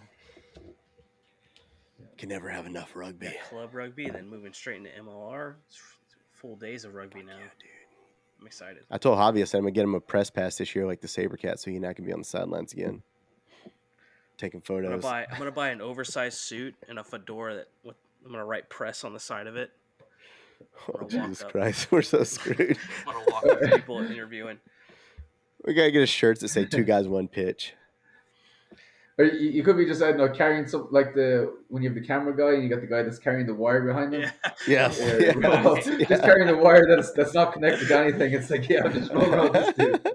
can 2.18 2.30
never 2.30 2.50
have 2.50 2.68
enough 2.68 2.96
rugby. 2.96 3.26
Yeah, 3.26 3.42
club 3.50 3.74
rugby, 3.74 4.08
then 4.10 4.30
moving 4.30 4.54
straight 4.54 4.78
into 4.78 4.92
MLR. 4.92 5.56
It's 5.68 5.80
full 6.34 6.56
days 6.56 6.86
of 6.86 6.94
rugby 6.94 7.24
now. 7.24 7.34
Yeah, 7.34 7.44
dude. 7.60 7.70
I'm 8.40 8.46
excited. 8.48 8.84
I 8.92 8.98
told 9.00 9.18
Javi 9.18 9.42
I 9.42 9.46
said 9.46 9.58
I'm 9.58 9.64
gonna 9.64 9.72
get 9.72 9.84
him 9.84 9.96
a 9.96 10.00
press 10.00 10.30
pass 10.30 10.56
this 10.56 10.76
year, 10.76 10.86
like 10.86 11.02
the 11.02 11.08
SaberCat, 11.08 11.60
so 11.60 11.72
he's 11.72 11.82
not 11.82 11.96
gonna 11.96 12.08
be 12.08 12.14
on 12.14 12.20
the 12.20 12.26
sidelines 12.26 12.74
again, 12.74 13.02
taking 14.38 14.62
I'm 14.70 14.76
gonna 14.76 14.90
photos. 14.90 15.04
buy. 15.04 15.26
I'm 15.32 15.38
gonna 15.40 15.52
buy 15.52 15.70
an 15.70 15.82
oversized 15.82 16.38
suit 16.38 16.76
and 16.88 16.98
a 17.00 17.04
fedora 17.04 17.56
that 17.56 17.68
with. 17.84 17.96
I'm 18.24 18.32
gonna 18.32 18.46
write 18.46 18.70
press 18.70 19.04
on 19.04 19.14
the 19.14 19.20
side 19.20 19.48
of 19.48 19.56
it. 19.58 19.72
Oh, 20.94 21.08
Jesus. 21.08 21.44
Christ, 21.44 21.92
we're 21.92 22.04
so 22.04 22.24
screwed. 22.24 22.78
I'm 23.08 23.14
gonna 23.14 23.26
walk 23.32 23.46
up 23.48 23.60
to 23.62 23.68
people 23.70 24.00
interviewing. 24.00 24.60
We 25.66 25.74
gotta 25.74 25.92
get 25.92 26.04
us 26.04 26.10
shirts 26.10 26.42
that 26.42 26.50
say 26.50 26.66
two 26.66 26.84
guys, 26.86 27.08
one 27.08 27.28
pitch. 27.28 27.74
Or 29.18 29.26
you, 29.26 29.50
you 29.52 29.64
could 29.64 29.78
be 29.78 29.86
just 29.86 30.02
I 30.02 30.08
don't 30.10 30.18
know 30.18 30.30
carrying 30.30 30.66
some 30.68 30.88
like 30.92 31.14
the 31.14 31.54
when 31.68 31.84
you 31.84 31.90
have 31.90 31.96
the 31.96 32.06
camera 32.06 32.36
guy 32.36 32.54
and 32.54 32.64
you 32.64 32.70
got 32.70 32.82
the 32.82 32.88
guy 32.88 33.04
that's 33.04 33.20
carrying 33.20 33.46
the 33.46 33.54
wire 33.54 33.82
behind 33.86 34.14
him. 34.14 34.22
Yeah. 34.22 34.32
Yes. 34.68 35.00
Yeah, 35.00 35.16
Yeah. 35.42 35.64
well, 35.64 35.78
Yeah. 35.78 36.06
just 36.08 36.24
carrying 36.24 36.48
the 36.48 36.58
wire 36.58 36.86
that's 36.88 37.12
that's 37.12 37.34
not 37.34 37.54
connected 37.54 37.88
to 37.90 37.98
anything. 38.00 38.34
It's 38.34 38.50
like 38.50 38.68
yeah, 38.70 38.84
I'm 38.86 38.94
just 38.94 39.12
rolling 39.12 39.34
around 39.34 39.54
this 39.54 39.74
dude. 39.76 40.08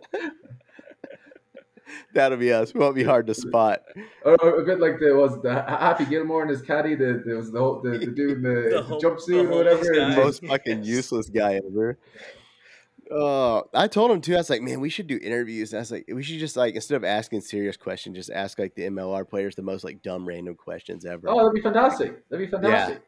That'll 2.15 2.39
be 2.39 2.53
us. 2.53 2.73
We 2.73 2.81
won't 2.81 2.95
be 2.95 3.05
hard 3.05 3.27
to 3.27 3.35
spot. 3.35 3.83
Or, 4.25 4.37
or 4.43 4.61
a 4.63 4.65
bit 4.65 4.81
like 4.81 4.99
the 4.99 5.13
was 5.15 5.41
the 5.43 5.53
Happy 5.53 6.07
Gilmore 6.07 6.41
and 6.43 6.51
his 6.51 6.63
caddy. 6.63 6.95
The 6.95 7.23
there 7.25 7.37
was 7.37 7.53
the 7.53 7.59
whole, 7.61 7.81
the, 7.83 7.91
the 7.99 8.07
dude 8.07 8.39
in 8.39 8.43
the, 8.43 8.49
The 8.49 8.71
the 8.71 8.83
whole- 8.83 9.01
jumpsuit 9.01 9.27
the 9.27 9.41
or 9.41 9.49
whatever. 9.59 9.85
homeless. 10.01 10.17
Most 10.17 10.47
fucking 10.47 10.79
Yes. 10.79 10.87
useless 10.87 11.29
guy 11.29 11.61
ever. 11.71 11.99
Oh, 13.11 13.63
I 13.73 13.87
told 13.89 14.11
him 14.11 14.21
too. 14.21 14.35
I 14.35 14.39
was 14.39 14.51
like, 14.51 14.63
man, 14.63 14.81
we 14.81 14.89
should 14.89 15.07
do 15.07 15.19
interviews. 15.23 15.73
And 15.73 15.79
I 15.79 15.83
was 15.83 15.93
like, 15.93 16.07
we 16.13 16.23
should 16.23 16.39
just 16.41 16.57
like 16.57 16.75
instead 16.75 16.97
of 16.97 17.05
asking 17.05 17.43
serious 17.43 17.77
questions, 17.77 18.17
just 18.17 18.31
ask 18.31 18.59
like 18.59 18.75
the 18.75 18.83
MLR 18.83 19.29
players 19.29 19.55
the 19.55 19.63
most 19.63 19.85
like 19.85 20.03
dumb 20.03 20.27
random 20.27 20.57
questions 20.57 21.05
ever. 21.05 21.29
Oh, 21.29 21.37
that'd 21.39 21.55
be 21.55 21.61
fantastic. 21.61 22.29
That'd 22.29 22.47
be 22.47 22.51
fantastic. 22.51 23.03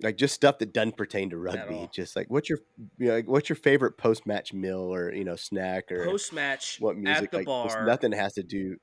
Yeah. 0.00 0.06
like 0.06 0.16
just 0.16 0.34
stuff 0.34 0.58
that 0.60 0.72
doesn't 0.72 0.96
pertain 0.96 1.28
to 1.30 1.36
rugby. 1.36 1.88
Just 1.92 2.16
like 2.16 2.30
what's 2.30 2.48
your 2.48 2.60
you 2.98 3.08
know, 3.08 3.14
like, 3.16 3.28
what's 3.28 3.48
your 3.50 3.56
favorite 3.56 3.98
post 3.98 4.26
match 4.26 4.54
meal 4.54 4.80
or 4.94 5.12
you 5.12 5.24
know 5.24 5.36
snack 5.36 5.92
or 5.92 6.04
Post 6.06 6.32
match 6.32 6.78
what 6.80 6.96
music? 6.96 7.24
at 7.24 7.30
the 7.30 7.36
like 7.38 7.46
bar. 7.46 7.84
nothing 7.84 8.12
has 8.12 8.32
to 8.34 8.42
do. 8.42 8.76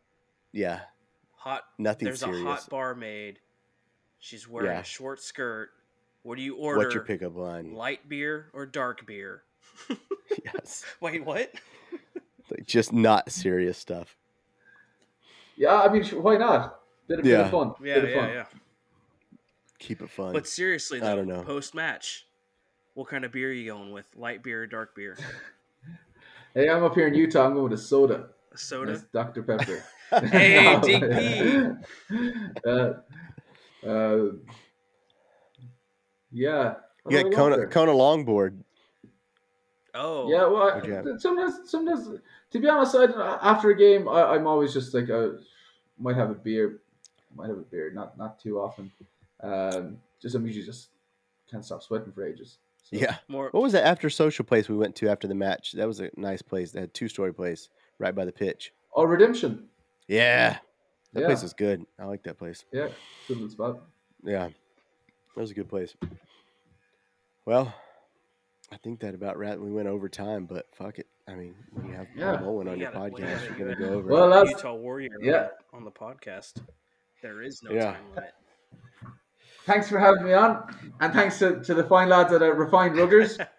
Yeah, 0.53 0.81
Hot. 1.37 1.63
nothing 1.79 2.05
There's 2.05 2.19
serious. 2.19 2.41
a 2.41 2.45
hot 2.45 2.69
barmaid. 2.69 3.39
She's 4.19 4.47
wearing 4.47 4.69
Yeah. 4.71 4.81
a 4.81 4.83
short 4.83 5.21
skirt. 5.21 5.69
What 6.23 6.35
do 6.37 6.43
you 6.43 6.55
order? 6.55 6.77
What's 6.77 6.93
your 6.93 7.03
pickup 7.03 7.35
line? 7.35 7.73
Light 7.73 8.07
beer 8.07 8.51
or 8.53 8.67
dark 8.67 9.07
beer? 9.07 9.41
yes, 10.45 10.83
Wait, 10.99 11.25
what? 11.25 11.51
like 12.49 12.65
just 12.65 12.91
not 12.93 13.31
serious 13.31 13.77
stuff. 13.77 14.15
Yeah, 15.55 15.81
I 15.81 15.91
mean, 15.91 16.03
why 16.21 16.37
not? 16.37 16.79
Bit 17.07 17.19
of, 17.19 17.25
bit 17.25 17.39
of 17.39 17.51
fun. 17.51 17.73
Yeah, 17.83 17.95
bit 17.95 18.03
of 18.03 18.09
yeah, 18.09 18.19
fun. 18.19 18.29
yeah. 18.29 18.45
Keep 19.79 20.01
it 20.01 20.09
fun. 20.09 20.33
But 20.33 20.47
seriously, 20.47 21.01
I 21.01 21.15
don't 21.15 21.27
know. 21.27 21.41
Post 21.41 21.73
match, 21.73 22.27
what 22.93 23.07
kind 23.07 23.25
of 23.25 23.31
beer 23.31 23.49
are 23.49 23.53
you 23.53 23.71
going 23.71 23.91
with? 23.91 24.05
Light 24.15 24.43
beer 24.43 24.63
or 24.63 24.67
dark 24.67 24.95
beer? 24.95 25.17
Hey, 26.53 26.69
I'm 26.69 26.83
up 26.83 26.95
here 26.95 27.07
in 27.07 27.13
Utah. 27.13 27.45
I'm 27.45 27.53
going 27.53 27.69
with 27.69 27.79
a 27.79 27.81
soda. 27.81 28.27
A 28.51 28.57
soda? 28.57 28.91
Nice 28.91 29.03
Dr. 29.13 29.43
Pepper. 29.43 29.83
Hey, 30.29 30.65
DP. 30.81 31.81
uh, 32.67 33.87
uh, 33.87 34.25
yeah. 36.29 36.73
What 37.03 37.15
you 37.15 37.23
got 37.23 37.33
Kona. 37.33 37.67
Kona 37.67 37.93
longboard. 37.93 38.57
Oh, 39.93 40.29
Yeah, 40.29 40.45
well, 40.47 40.65
What'd 40.67 40.85
you 40.85 40.93
have? 40.93 41.05
I, 41.07 41.17
sometimes, 41.17 41.69
sometimes, 41.69 42.07
to 42.51 42.59
be 42.59 42.67
honest, 42.69 42.95
I, 42.95 43.05
after 43.41 43.69
a 43.71 43.75
game, 43.77 44.07
I, 44.07 44.23
I'm 44.35 44.47
always 44.47 44.73
just 44.73 44.93
like, 44.93 45.09
I 45.09 45.29
might 45.99 46.15
have 46.15 46.29
a 46.29 46.35
beer, 46.35 46.79
might 47.35 47.49
have 47.49 47.57
a 47.57 47.61
beer, 47.61 47.91
not 47.91 48.17
not 48.17 48.39
too 48.39 48.59
often. 48.59 48.91
Um, 49.41 49.97
just 50.21 50.35
I'm 50.35 50.45
usually 50.45 50.65
just 50.65 50.89
can't 51.49 51.65
stop 51.65 51.83
sweating 51.83 52.11
for 52.13 52.23
ages. 52.25 52.57
So- 52.83 52.97
Yeah. 52.97 53.17
more. 53.27 53.49
What 53.51 53.63
was 53.63 53.73
that 53.73 53.85
after 53.85 54.09
social 54.09 54.45
place 54.45 54.69
we 54.69 54.77
went 54.77 54.95
to 54.97 55.09
after 55.09 55.27
the 55.27 55.35
match? 55.35 55.73
That 55.73 55.87
was 55.87 55.99
a 55.99 56.09
nice 56.15 56.41
place. 56.41 56.71
They 56.71 56.79
had 56.81 56.93
two 56.93 57.07
story 57.09 57.33
place 57.33 57.69
right 57.99 58.15
by 58.15 58.25
the 58.25 58.31
pitch. 58.31 58.73
Oh, 58.95 59.03
Redemption. 59.03 59.67
Yeah. 60.07 60.57
That 61.13 61.21
Yeah. 61.21 61.25
place 61.27 61.43
is 61.43 61.53
good. 61.53 61.85
I 61.99 62.05
like 62.05 62.23
that 62.23 62.37
place. 62.37 62.63
Yeah, 62.71 62.87
good 63.27 63.37
little 63.37 63.49
spot. 63.49 63.81
Yeah. 64.23 64.47
That 65.35 65.41
was 65.41 65.51
a 65.51 65.53
good 65.53 65.67
place. 65.69 65.95
Well, 67.45 67.73
I 68.71 68.77
think 68.77 68.99
that 69.01 69.13
about 69.13 69.37
right. 69.37 69.59
We 69.59 69.71
went 69.71 69.87
over 69.87 70.07
time, 70.07 70.45
but 70.45 70.67
fuck 70.73 70.97
it. 70.99 71.07
I 71.27 71.35
mean, 71.35 71.55
when 71.73 71.87
you 71.87 71.93
have 71.93 72.07
Yeah. 72.15 72.37
Paul 72.37 72.45
Mullen 72.45 72.67
on 72.69 72.77
You 72.77 72.83
your 72.83 72.91
gotta- 72.91 73.11
podcast, 73.11 73.45
you're 73.57 73.57
gonna 73.73 73.75
go 73.75 73.93
over. 73.95 74.09
Well, 74.09 74.31
it. 74.31 74.45
that's 74.45 74.51
Utah 74.63 74.73
Warrior 74.75 75.09
yeah. 75.21 75.49
on, 75.73 75.79
on 75.79 75.83
the 75.85 75.91
podcast. 75.91 76.61
There 77.21 77.41
is 77.41 77.61
no 77.63 77.71
Yeah. 77.71 77.91
time 77.93 78.03
limit. 78.15 78.33
thanks 79.65 79.89
for 79.89 79.99
having 79.99 80.23
me 80.23 80.33
on, 80.33 80.73
and 81.01 81.13
thanks 81.13 81.37
to, 81.39 81.61
to 81.63 81.73
the 81.73 81.83
fine 81.83 82.09
lads 82.09 82.31
at 82.33 82.41
uh, 82.41 82.53
Refined 82.53 82.95
Ruggers. 82.95 83.37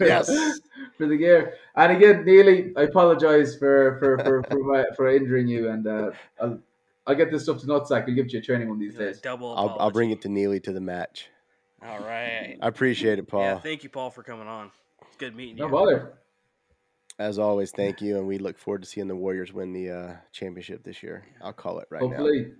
Yes. 0.00 0.26
for 0.98 1.06
the 1.06 1.16
gear. 1.16 1.54
And 1.76 1.92
again, 1.96 2.24
Neely, 2.24 2.72
I 2.76 2.82
apologize 2.82 3.56
for 3.56 3.96
for 4.00 4.18
for 4.18 4.42
for, 4.42 4.58
my, 4.64 4.84
for 4.96 5.08
injuring 5.08 5.46
you, 5.46 5.68
and 5.70 5.86
uh, 5.86 6.10
I'll 6.40 6.58
I'll 7.06 7.14
get 7.14 7.30
this 7.30 7.44
stuff 7.44 7.60
to 7.60 7.66
Nutsack. 7.68 8.08
I'll 8.08 8.14
give 8.14 8.32
you 8.32 8.40
a 8.40 8.42
training 8.42 8.68
one 8.68 8.78
of 8.78 8.80
these 8.80 8.94
Yeah, 8.94 9.06
days. 9.06 9.20
double. 9.20 9.54
I'll, 9.56 9.76
I'll 9.78 9.90
bring 9.92 10.10
it 10.10 10.20
to 10.22 10.28
Neely 10.28 10.58
to 10.58 10.72
the 10.72 10.80
match. 10.80 11.28
All 11.84 11.98
right. 12.00 12.56
I 12.60 12.68
appreciate 12.68 13.18
it, 13.18 13.28
Paul. 13.28 13.42
Yeah, 13.42 13.58
thank 13.58 13.82
you, 13.84 13.90
Paul, 13.90 14.10
for 14.10 14.22
coming 14.22 14.48
on. 14.48 14.70
It's 15.02 15.16
good 15.16 15.36
meeting 15.36 15.56
No 15.56 15.66
you. 15.66 15.70
No 15.70 15.76
bother. 15.78 16.18
As 17.18 17.38
always, 17.38 17.70
thank 17.70 18.02
you, 18.02 18.18
and 18.18 18.26
we 18.26 18.36
look 18.38 18.58
forward 18.58 18.82
to 18.82 18.88
seeing 18.88 19.08
the 19.08 19.16
Warriors 19.16 19.52
win 19.52 19.72
the 19.72 19.90
uh, 19.90 20.12
championship 20.32 20.84
this 20.84 21.02
year. 21.02 21.24
I'll 21.42 21.52
call 21.52 21.78
it 21.78 21.88
right 21.90 22.02
now. 22.02 22.08
Hopefully, 22.08 22.52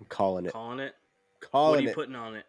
I'm 0.00 0.06
calling 0.08 0.46
it. 0.46 0.52
Calling 0.52 0.80
it. 0.80 0.94
Calling 1.40 1.70
what 1.70 1.78
are 1.80 1.82
you 1.82 1.88
it. 1.90 1.94
putting 1.94 2.14
on 2.14 2.36
it? 2.36 2.44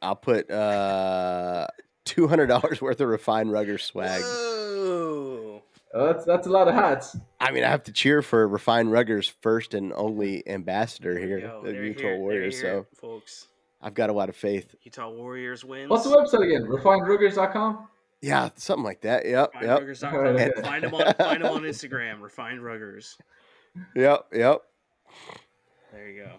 I'll 0.00 0.14
put 0.16 0.48
uh, 0.50 1.66
two 2.04 2.28
hundred 2.28 2.46
dollars 2.46 2.80
worth 2.80 3.00
of 3.00 3.08
refined 3.08 3.50
rugger 3.50 3.78
swag. 3.78 4.22
Whoa. 4.22 5.62
Oh, 5.94 6.06
that's 6.06 6.24
that's 6.24 6.46
a 6.46 6.50
lot 6.50 6.68
of 6.68 6.74
hats. 6.74 7.16
I 7.40 7.50
mean, 7.50 7.64
I 7.64 7.68
have 7.68 7.82
to 7.84 7.92
cheer 7.92 8.22
for 8.22 8.46
refined 8.46 8.92
rugger's 8.92 9.28
first 9.40 9.74
and 9.74 9.92
only 9.94 10.46
ambassador 10.48 11.18
here, 11.18 11.40
go. 11.40 11.62
the 11.64 11.72
There 11.72 11.84
Utah 11.84 12.00
hear 12.02 12.08
it. 12.08 12.12
There 12.12 12.16
you 12.16 12.20
Warriors. 12.22 12.60
hear 12.60 12.86
So 12.92 13.00
folks, 13.00 13.48
I've 13.80 13.94
got 13.94 14.10
a 14.10 14.12
lot 14.12 14.28
of 14.28 14.36
faith. 14.36 14.74
Utah 14.82 15.10
Warriors 15.10 15.64
wins. 15.64 15.90
What's 15.90 16.04
the 16.04 16.10
website 16.16 16.44
again? 16.44 16.66
RefinedRuggers.com. 16.66 17.88
Yeah, 18.22 18.48
something 18.56 18.84
like 18.84 19.02
that. 19.02 19.26
Yep, 19.26 19.52
yep, 19.62 19.80
RefinedRuggers.com. 19.80 20.36
And- 20.36 20.54
find 20.64 20.84
them 20.84 20.94
on 20.94 21.14
find 21.14 21.44
them 21.44 21.52
on 21.52 21.62
Instagram. 21.62 22.22
Refined 22.22 22.60
Ruggers. 22.60 23.16
yep, 23.94 24.26
yep. 24.32 24.62
There 25.92 26.08
you 26.08 26.24
go. 26.24 26.30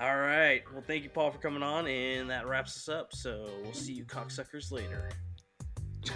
All 0.00 0.16
right. 0.16 0.62
Well, 0.72 0.82
thank 0.86 1.04
you, 1.04 1.10
Paul, 1.10 1.30
for 1.30 1.38
coming 1.38 1.62
on, 1.62 1.86
and 1.86 2.30
that 2.30 2.48
wraps 2.48 2.76
us 2.76 2.88
up. 2.88 3.12
So 3.14 3.48
we'll 3.62 3.72
see 3.72 3.92
you 3.92 4.04
cocksuckers 4.04 4.72
later. 4.72 5.10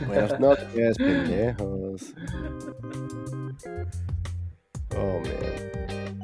Buenas 0.01 0.39
noches, 0.41 0.99
pendejos. 0.99 2.15
Oh 4.95 5.21
man. 5.21 6.21